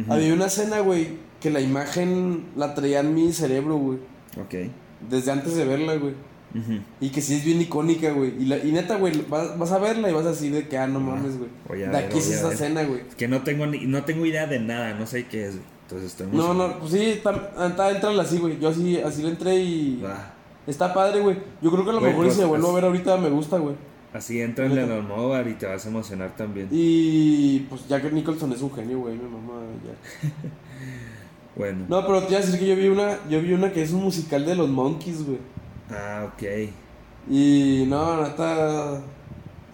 Ujú. 0.00 0.12
Había 0.12 0.32
una 0.34 0.46
escena, 0.46 0.80
güey, 0.80 1.08
que 1.40 1.50
la 1.50 1.60
imagen 1.60 2.46
la 2.56 2.74
traía 2.74 3.00
en 3.00 3.14
mi 3.14 3.32
cerebro, 3.32 3.76
güey. 3.76 3.98
Ok. 4.40 4.70
Desde 5.08 5.32
antes 5.32 5.56
de 5.56 5.64
verla, 5.64 5.94
güey. 5.96 6.14
Y 7.00 7.08
que 7.10 7.20
sí 7.22 7.34
es 7.36 7.44
bien 7.44 7.60
icónica, 7.60 8.10
güey. 8.12 8.34
Y, 8.38 8.44
la- 8.46 8.58
y 8.58 8.72
neta, 8.72 8.96
güey, 8.96 9.24
vas, 9.28 9.58
vas 9.58 9.72
a 9.72 9.78
verla 9.78 10.10
y 10.10 10.12
vas 10.12 10.26
a 10.26 10.30
decir 10.30 10.52
de 10.52 10.68
que, 10.68 10.76
ah, 10.78 10.86
no 10.86 11.00
mames, 11.00 11.38
güey. 11.38 11.50
De 11.80 11.96
aquí 11.96 12.18
es 12.18 12.28
esa 12.30 12.52
escena, 12.52 12.82
güey. 12.84 13.00
Es 13.08 13.14
que 13.14 13.26
no 13.28 13.42
tengo 13.42 13.66
ni, 13.66 13.86
no 13.86 14.04
tengo 14.04 14.26
idea 14.26 14.46
de 14.46 14.60
nada, 14.60 14.94
no 14.94 15.06
sé 15.06 15.26
qué 15.26 15.46
es, 15.46 15.52
güey. 15.54 15.64
Entonces 15.84 16.10
estoy 16.10 16.26
No, 16.28 16.32
emocionado. 16.44 16.68
no, 16.68 16.78
pues 16.80 16.92
sí, 16.92 17.20
anta- 17.56 17.90
entrala 17.90 18.22
así, 18.22 18.38
güey. 18.38 18.58
Yo 18.58 18.68
así, 18.68 18.98
así 18.98 19.22
le 19.22 19.30
entré 19.30 19.56
y. 19.56 20.02
Está 20.66 20.92
padre, 20.94 21.20
güey. 21.20 21.36
Yo 21.60 21.70
creo 21.70 21.84
que 21.84 21.90
a 21.90 21.94
lo 21.94 21.98
Güey, 22.00 22.10
mejor 22.12 22.24
pues, 22.26 22.36
si 22.36 22.40
me 22.42 22.46
vuelvo 22.46 22.70
a 22.70 22.74
ver 22.74 22.84
ahorita 22.84 23.16
me 23.16 23.30
gusta, 23.30 23.58
güey. 23.58 23.74
Así 24.12 24.40
entra 24.42 24.66
en 24.66 24.72
el 24.72 24.92
Almodóvar 24.92 25.48
y 25.48 25.54
te 25.54 25.66
vas 25.66 25.84
a 25.86 25.88
emocionar 25.88 26.36
también. 26.36 26.68
Y 26.70 27.60
pues 27.70 27.88
Jack 27.88 28.12
Nicholson 28.12 28.52
es 28.52 28.60
un 28.60 28.72
genio, 28.74 28.98
güey, 29.00 29.14
mi 29.16 29.24
mamá. 29.24 29.60
Jack. 29.84 30.32
Bueno. 31.56 31.84
No, 31.88 32.06
pero 32.06 32.22
te 32.22 32.30
iba 32.32 32.38
a 32.38 32.44
decir 32.44 32.58
que 32.58 32.66
yo 32.66 32.74
vi 32.76 32.88
una, 32.88 33.18
yo 33.28 33.40
vi 33.42 33.52
una 33.52 33.72
que 33.72 33.82
es 33.82 33.92
un 33.92 34.02
musical 34.02 34.46
de 34.46 34.54
los 34.54 34.68
Monkeys, 34.70 35.24
güey. 35.26 35.38
Ah, 35.92 36.28
ok. 36.32 36.42
Y 37.28 37.84
no, 37.86 38.22
neta 38.22 39.00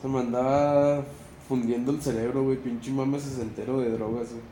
se 0.03 0.09
me 0.09 0.21
andaba 0.21 1.05
fundiendo 1.49 1.93
el 1.93 2.03
cerebro, 2.03 2.45
güey. 2.45 2.59
Pinche 2.59 2.91
mame 2.91 3.19
sesentero 3.19 3.81
de 3.81 3.91
drogas, 3.91 4.33
güey. 4.33 4.43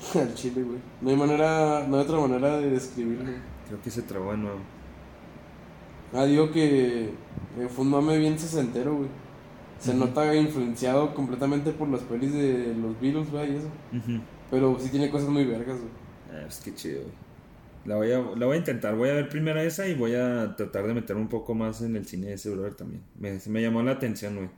Al 0.26 0.34
chile, 0.34 0.62
güey. 0.62 0.78
No 1.00 1.10
hay 1.10 1.16
manera, 1.16 1.86
no 1.88 1.96
hay 1.96 2.02
otra 2.02 2.18
manera 2.18 2.58
de 2.58 2.70
describirlo. 2.70 3.30
Creo 3.66 3.82
que 3.82 3.90
se 3.90 4.02
trabó 4.02 4.32
de 4.32 4.38
nuevo. 4.38 4.58
Ah, 6.12 6.24
digo 6.24 6.50
que 6.50 7.04
eh, 7.04 7.68
fue 7.68 7.84
un 7.84 7.90
mame 7.90 8.18
bien 8.18 8.38
sesentero, 8.38 8.96
güey. 8.96 9.08
Se 9.78 9.94
nota 9.94 10.34
influenciado 10.34 11.14
completamente 11.14 11.70
por 11.70 11.88
las 11.88 12.02
pelis 12.02 12.32
de 12.34 12.74
los 12.74 13.00
Beatles, 13.00 13.30
güey, 13.30 13.52
y 13.52 13.56
eso. 13.56 13.68
Pero 14.50 14.76
sí 14.78 14.90
tiene 14.90 15.10
cosas 15.10 15.30
muy 15.30 15.46
vergas, 15.46 15.78
güey. 15.78 15.90
Ah, 16.30 16.42
pues 16.44 16.60
qué 16.62 16.74
chido, 16.74 17.02
güey. 17.02 17.29
La 17.84 17.96
voy, 17.96 18.12
a, 18.12 18.18
la 18.18 18.46
voy 18.46 18.56
a 18.56 18.58
intentar. 18.58 18.94
Voy 18.94 19.08
a 19.08 19.14
ver 19.14 19.28
primero 19.28 19.60
esa 19.60 19.86
y 19.88 19.94
voy 19.94 20.14
a 20.14 20.54
tratar 20.56 20.86
de 20.86 20.94
meter 20.94 21.16
un 21.16 21.28
poco 21.28 21.54
más 21.54 21.80
en 21.82 21.96
el 21.96 22.06
cine 22.06 22.28
de 22.28 22.34
ese 22.34 22.50
brother 22.50 22.74
también. 22.74 23.02
Me, 23.18 23.38
me 23.46 23.62
llamó 23.62 23.82
la 23.82 23.92
atención, 23.92 24.36
güey. 24.36 24.50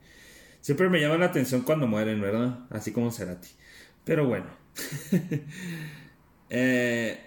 Siempre 0.60 0.88
me 0.88 1.00
llama 1.00 1.18
la 1.18 1.26
atención 1.26 1.62
cuando 1.62 1.86
mueren, 1.86 2.20
¿verdad? 2.20 2.66
Así 2.70 2.92
como 2.92 3.10
Cerati. 3.10 3.48
Pero 4.04 4.26
bueno. 4.26 4.46
eh, 6.50 7.18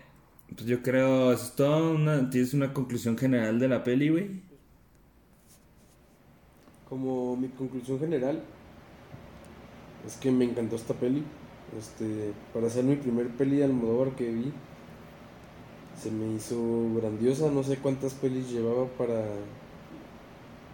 pues 0.54 0.66
yo 0.68 0.82
creo, 0.82 1.32
es 1.32 1.54
una, 1.60 2.30
tienes 2.30 2.54
una 2.54 2.74
conclusión 2.74 3.18
general 3.18 3.60
de 3.60 3.68
la 3.68 3.84
peli, 3.84 4.10
güey. 4.10 4.41
Como 6.88 7.36
mi 7.36 7.48
conclusión 7.50 8.00
general 8.00 8.41
es 10.06 10.16
que 10.18 10.32
me 10.32 10.46
encantó 10.46 10.76
esta 10.76 10.93
peli. 10.93 11.24
Este, 11.78 12.32
para 12.54 12.70
ser 12.70 12.84
mi 12.84 12.96
primer 12.96 13.28
peli 13.30 13.58
de 13.58 13.66
Almodóvar 13.66 14.16
que 14.16 14.30
vi, 14.32 14.54
se 16.02 16.12
me 16.12 16.36
hizo 16.36 16.58
grandiosa. 16.96 17.50
No 17.52 17.64
sé 17.64 17.78
cuántas 17.78 18.14
pelis 18.14 18.50
llevaba 18.52 18.86
para 18.98 19.26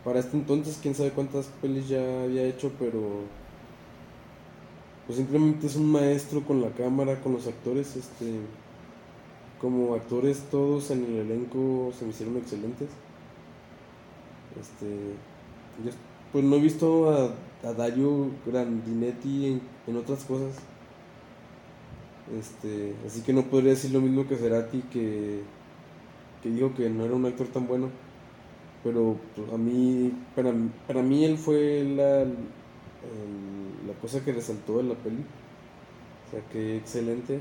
para 0.03 0.19
este 0.19 0.35
entonces, 0.35 0.79
quién 0.81 0.95
sabe 0.95 1.11
cuántas 1.11 1.45
pelis 1.61 1.87
ya 1.87 2.23
había 2.23 2.43
hecho, 2.43 2.71
pero 2.79 2.99
pues 5.05 5.17
simplemente 5.17 5.67
es 5.67 5.75
un 5.75 5.91
maestro 5.91 6.43
con 6.43 6.61
la 6.61 6.69
cámara, 6.71 7.21
con 7.21 7.33
los 7.33 7.47
actores, 7.47 7.95
este 7.95 8.39
como 9.59 9.93
actores 9.93 10.39
todos 10.49 10.89
en 10.89 11.05
el 11.05 11.17
elenco 11.17 11.91
se 11.97 12.05
me 12.05 12.11
hicieron 12.11 12.37
excelentes. 12.37 12.89
Este 14.59 15.13
yo, 15.85 15.91
pues 16.31 16.43
no 16.43 16.55
he 16.55 16.59
visto 16.59 17.11
a, 17.11 17.35
a 17.67 17.73
Dario 17.73 18.31
Grandinetti 18.45 19.47
en, 19.47 19.61
en 19.85 19.97
otras 19.97 20.23
cosas. 20.23 20.55
Este, 22.39 22.95
así 23.05 23.21
que 23.21 23.33
no 23.33 23.43
podría 23.43 23.71
decir 23.71 23.91
lo 23.91 23.99
mismo 23.99 24.27
que 24.27 24.37
Cerati 24.37 24.81
que, 24.83 25.41
que 26.41 26.49
dijo 26.49 26.73
que 26.73 26.89
no 26.89 27.05
era 27.05 27.13
un 27.13 27.25
actor 27.25 27.47
tan 27.47 27.67
bueno 27.67 27.89
pero 28.83 29.17
a 29.53 29.57
mí, 29.57 30.11
para, 30.35 30.53
para 30.87 31.01
mí 31.01 31.23
él 31.23 31.37
fue 31.37 31.83
la, 31.83 32.23
la 32.23 33.93
cosa 34.01 34.23
que 34.23 34.33
resaltó 34.33 34.79
en 34.79 34.89
la 34.89 34.95
peli. 34.95 35.23
O 36.27 36.31
sea, 36.31 36.41
que 36.51 36.77
excelente. 36.77 37.39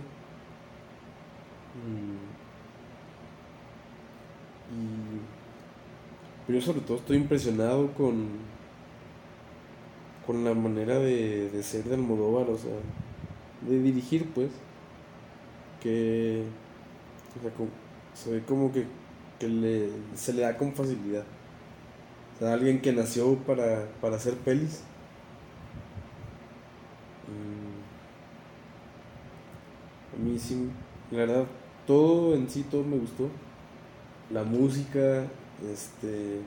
Pero 6.47 6.59
yo 6.59 6.65
sobre 6.65 6.81
todo 6.81 6.99
estoy 6.99 7.17
impresionado 7.17 7.93
con, 7.95 8.29
con 10.27 10.45
la 10.45 10.55
manera 10.55 10.99
de, 10.99 11.49
de 11.51 11.63
ser 11.63 11.85
de 11.85 11.95
Almodóvar, 11.95 12.51
o 12.51 12.59
sea, 12.59 12.73
de 13.69 13.81
dirigir 13.81 14.27
pues, 14.35 14.51
que 15.81 16.45
se 18.15 18.31
ve 18.31 18.43
como 18.43 18.73
que 18.73 18.85
que 19.41 19.49
le, 19.49 19.89
se 20.15 20.35
le 20.35 20.43
da 20.43 20.57
con 20.57 20.73
facilidad. 20.75 21.25
O 22.41 22.47
alguien 22.47 22.81
que 22.81 22.93
nació 22.93 23.37
para, 23.39 23.87
para 24.01 24.17
hacer 24.17 24.35
pelis. 24.35 24.83
a 30.15 30.23
mí 30.23 30.39
sí, 30.39 30.69
la 31.11 31.19
verdad, 31.19 31.47
todo 31.87 32.35
en 32.35 32.49
sí, 32.51 32.65
todo 32.71 32.85
me 32.85 32.99
gustó. 32.99 33.31
La 34.31 34.45
música, 34.45 35.25
este, 35.73 36.41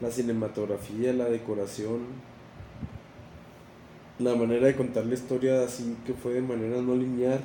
la 0.00 0.10
cinematografía, 0.10 1.14
la 1.14 1.24
decoración, 1.24 2.00
la 4.18 4.34
manera 4.34 4.66
de 4.66 4.76
contar 4.76 5.06
la 5.06 5.14
historia 5.14 5.64
así 5.64 5.96
que 6.04 6.12
fue 6.12 6.34
de 6.34 6.42
manera 6.42 6.82
no 6.82 6.94
lineal, 6.94 7.40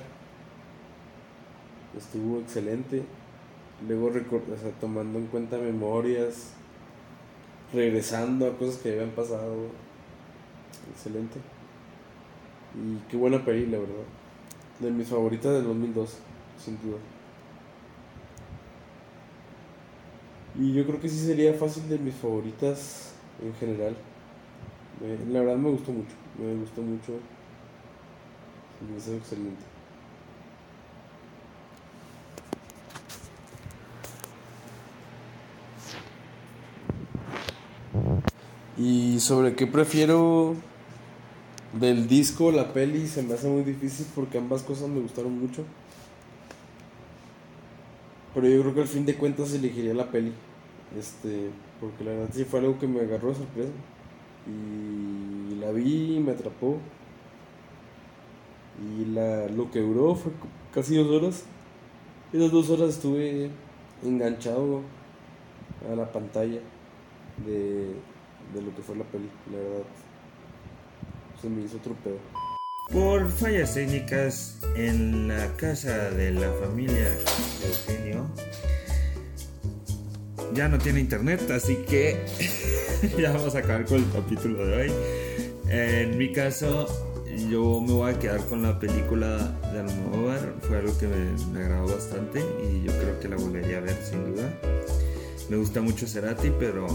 estuvo 1.97 2.39
excelente 2.39 3.03
luego 3.87 4.07
o 4.07 4.69
tomando 4.79 5.19
en 5.19 5.27
cuenta 5.27 5.57
memorias, 5.57 6.53
regresando 7.73 8.47
a 8.47 8.57
cosas 8.57 8.77
que 8.77 8.91
habían 8.91 9.11
pasado. 9.11 9.67
Excelente. 10.91 11.39
Y 12.75 12.97
qué 13.09 13.17
buena 13.17 13.43
peli, 13.43 13.65
la 13.67 13.79
verdad. 13.79 13.93
De 14.79 14.91
mis 14.91 15.07
favoritas 15.07 15.53
del 15.53 15.65
2002, 15.65 16.17
sin 16.63 16.81
duda. 16.81 16.97
Y 20.57 20.73
yo 20.73 20.85
creo 20.85 21.01
que 21.01 21.09
sí 21.09 21.19
sería 21.25 21.53
fácil 21.53 21.87
de 21.89 21.97
mis 21.97 22.15
favoritas 22.15 23.13
en 23.41 23.53
general. 23.55 23.95
la 25.29 25.41
verdad 25.41 25.57
me 25.57 25.69
gustó 25.69 25.91
mucho, 25.91 26.15
me 26.37 26.55
gustó 26.55 26.81
mucho. 26.81 27.13
Me 28.89 28.97
hizo 28.97 29.13
excelente. 29.13 29.74
Y 38.77 39.19
sobre 39.19 39.55
qué 39.55 39.67
prefiero 39.67 40.55
del 41.79 42.07
disco, 42.07 42.51
la 42.51 42.73
peli, 42.73 43.07
se 43.07 43.23
me 43.23 43.33
hace 43.33 43.47
muy 43.47 43.63
difícil 43.63 44.05
porque 44.13 44.37
ambas 44.37 44.63
cosas 44.63 44.89
me 44.89 44.99
gustaron 44.99 45.39
mucho. 45.39 45.63
Pero 48.33 48.47
yo 48.49 48.61
creo 48.61 48.73
que 48.73 48.81
al 48.81 48.87
fin 48.87 49.05
de 49.05 49.15
cuentas 49.15 49.53
elegiría 49.53 49.93
la 49.93 50.11
peli. 50.11 50.33
Este, 50.97 51.49
porque 51.79 52.03
la 52.03 52.11
verdad 52.11 52.29
sí 52.33 52.43
fue 52.43 52.59
algo 52.59 52.77
que 52.77 52.87
me 52.87 53.01
agarró 53.01 53.29
de 53.29 53.35
sorpresa. 53.35 53.71
Y 54.45 55.55
la 55.55 55.71
vi 55.71 56.17
y 56.17 56.19
me 56.19 56.33
atrapó. 56.33 56.77
Y 58.77 59.05
la, 59.05 59.47
lo 59.47 59.71
que 59.71 59.79
duró 59.79 60.15
fue 60.15 60.33
casi 60.73 60.97
dos 60.97 61.07
horas. 61.07 61.43
Y 62.33 62.37
las 62.37 62.51
dos 62.51 62.69
horas 62.69 62.89
estuve 62.89 63.49
enganchado 64.03 64.81
a 65.89 65.95
la 65.95 66.11
pantalla 66.11 66.59
de, 67.45 67.93
de 68.53 68.61
lo 68.61 68.75
que 68.75 68.81
fue 68.81 68.95
la 68.95 69.03
peli, 69.05 69.29
la 69.51 69.57
verdad. 69.57 69.85
Se 71.41 71.49
me 71.49 71.63
hizo 71.63 71.77
otro 71.77 71.95
pedo. 72.03 72.17
Por 72.91 73.29
fallas 73.31 73.73
técnicas 73.73 74.59
en 74.75 75.27
la 75.27 75.55
casa 75.57 76.11
de 76.11 76.31
la 76.31 76.51
familia 76.53 77.11
Eugenio, 77.65 78.27
ya 80.53 80.67
no 80.67 80.77
tiene 80.77 80.99
internet, 80.99 81.49
así 81.49 81.77
que 81.87 82.23
ya 83.17 83.31
vamos 83.31 83.55
a 83.55 83.59
acabar 83.59 83.85
con 83.85 83.97
el 83.97 84.11
capítulo 84.11 84.65
de 84.65 84.75
hoy. 84.75 84.93
En 85.67 86.17
mi 86.17 86.31
caso, 86.31 86.87
yo 87.49 87.81
me 87.81 87.91
voy 87.91 88.13
a 88.13 88.19
quedar 88.19 88.45
con 88.47 88.61
la 88.61 88.79
película 88.79 89.37
de 89.73 89.79
Almodóvar, 89.79 90.53
fue 90.61 90.77
algo 90.77 90.95
que 90.97 91.07
me, 91.07 91.31
me 91.51 91.67
bastante 91.67 92.39
y 92.39 92.83
yo 92.83 92.91
creo 92.93 93.19
que 93.19 93.27
la 93.27 93.35
volvería 93.35 93.79
a 93.79 93.81
ver 93.81 93.97
sin 94.03 94.23
duda. 94.25 94.53
Me 95.49 95.57
gusta 95.57 95.81
mucho 95.81 96.07
Cerati, 96.07 96.51
pero 96.59 96.87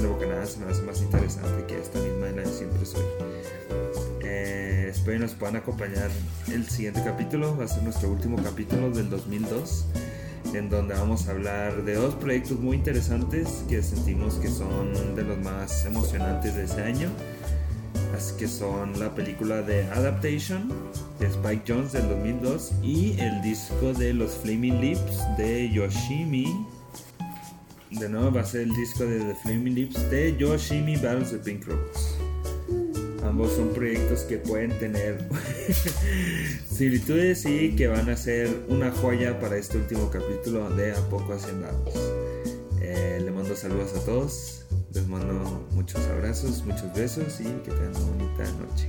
de 0.00 0.08
Bocanada 0.08 0.46
se 0.46 0.58
me 0.58 0.70
hace 0.70 0.82
más 0.82 1.00
interesante 1.02 1.66
que 1.66 1.78
esta 1.78 1.98
misma 1.98 2.26
de 2.26 2.32
la 2.36 2.42
de 2.42 2.48
Siempre 2.48 2.86
Soy. 2.86 3.04
Eh, 4.24 4.88
espero 4.90 5.18
que 5.18 5.24
nos 5.24 5.34
puedan 5.34 5.56
acompañar 5.56 6.10
el 6.50 6.68
siguiente 6.68 7.02
capítulo, 7.04 7.56
va 7.56 7.64
a 7.64 7.68
ser 7.68 7.82
nuestro 7.82 8.08
último 8.08 8.42
capítulo 8.42 8.90
del 8.90 9.10
2002, 9.10 9.86
en 10.54 10.70
donde 10.70 10.94
vamos 10.94 11.28
a 11.28 11.32
hablar 11.32 11.84
de 11.84 11.94
dos 11.94 12.14
proyectos 12.14 12.58
muy 12.58 12.76
interesantes 12.76 13.64
que 13.68 13.82
sentimos 13.82 14.36
que 14.36 14.48
son 14.48 15.14
de 15.14 15.24
los 15.24 15.38
más 15.38 15.84
emocionantes 15.84 16.54
de 16.54 16.64
ese 16.64 16.82
año. 16.82 17.10
Así 18.16 18.34
que 18.36 18.48
son 18.48 18.98
la 18.98 19.14
película 19.14 19.62
de 19.62 19.84
Adaptation 19.84 20.72
de 21.18 21.26
Spike 21.26 21.64
Jones 21.66 21.92
del 21.92 22.08
2002 22.08 22.72
y 22.82 23.18
el 23.20 23.42
disco 23.42 23.92
de 23.92 24.14
los 24.14 24.32
Flaming 24.36 24.80
Lips 24.80 25.36
de 25.36 25.70
Yoshimi 25.70 26.66
de 27.98 28.08
nuevo 28.08 28.32
va 28.32 28.40
a 28.40 28.44
ser 28.44 28.62
el 28.62 28.74
disco 28.74 29.04
de 29.04 29.18
The 29.20 29.34
Flaming 29.42 29.74
Lips 29.74 30.10
de 30.10 30.36
Yoshimi 30.36 30.96
Battles 30.96 31.30
the 31.30 31.38
Pink 31.38 31.66
Rocks. 31.66 32.16
Ambos 33.22 33.52
son 33.52 33.72
proyectos 33.72 34.20
que 34.22 34.38
pueden 34.38 34.76
tener 34.78 35.26
similitudes 36.68 37.44
y 37.46 37.74
que 37.76 37.88
van 37.88 38.08
a 38.10 38.16
ser 38.16 38.64
una 38.68 38.90
joya 38.90 39.38
para 39.38 39.56
este 39.56 39.78
último 39.78 40.10
capítulo 40.10 40.68
de 40.70 40.92
A 40.92 41.08
Poco 41.08 41.34
Haciendados. 41.34 41.94
Eh, 42.80 43.20
le 43.24 43.30
mando 43.30 43.54
saludos 43.54 43.94
a 43.94 44.04
todos, 44.04 44.64
les 44.92 45.06
mando 45.06 45.66
muchos 45.72 46.00
abrazos, 46.08 46.64
muchos 46.64 46.92
besos 46.94 47.40
y 47.40 47.44
que 47.44 47.70
tengan 47.70 47.96
una 47.96 48.24
bonita 48.24 48.44
noche. 48.58 48.88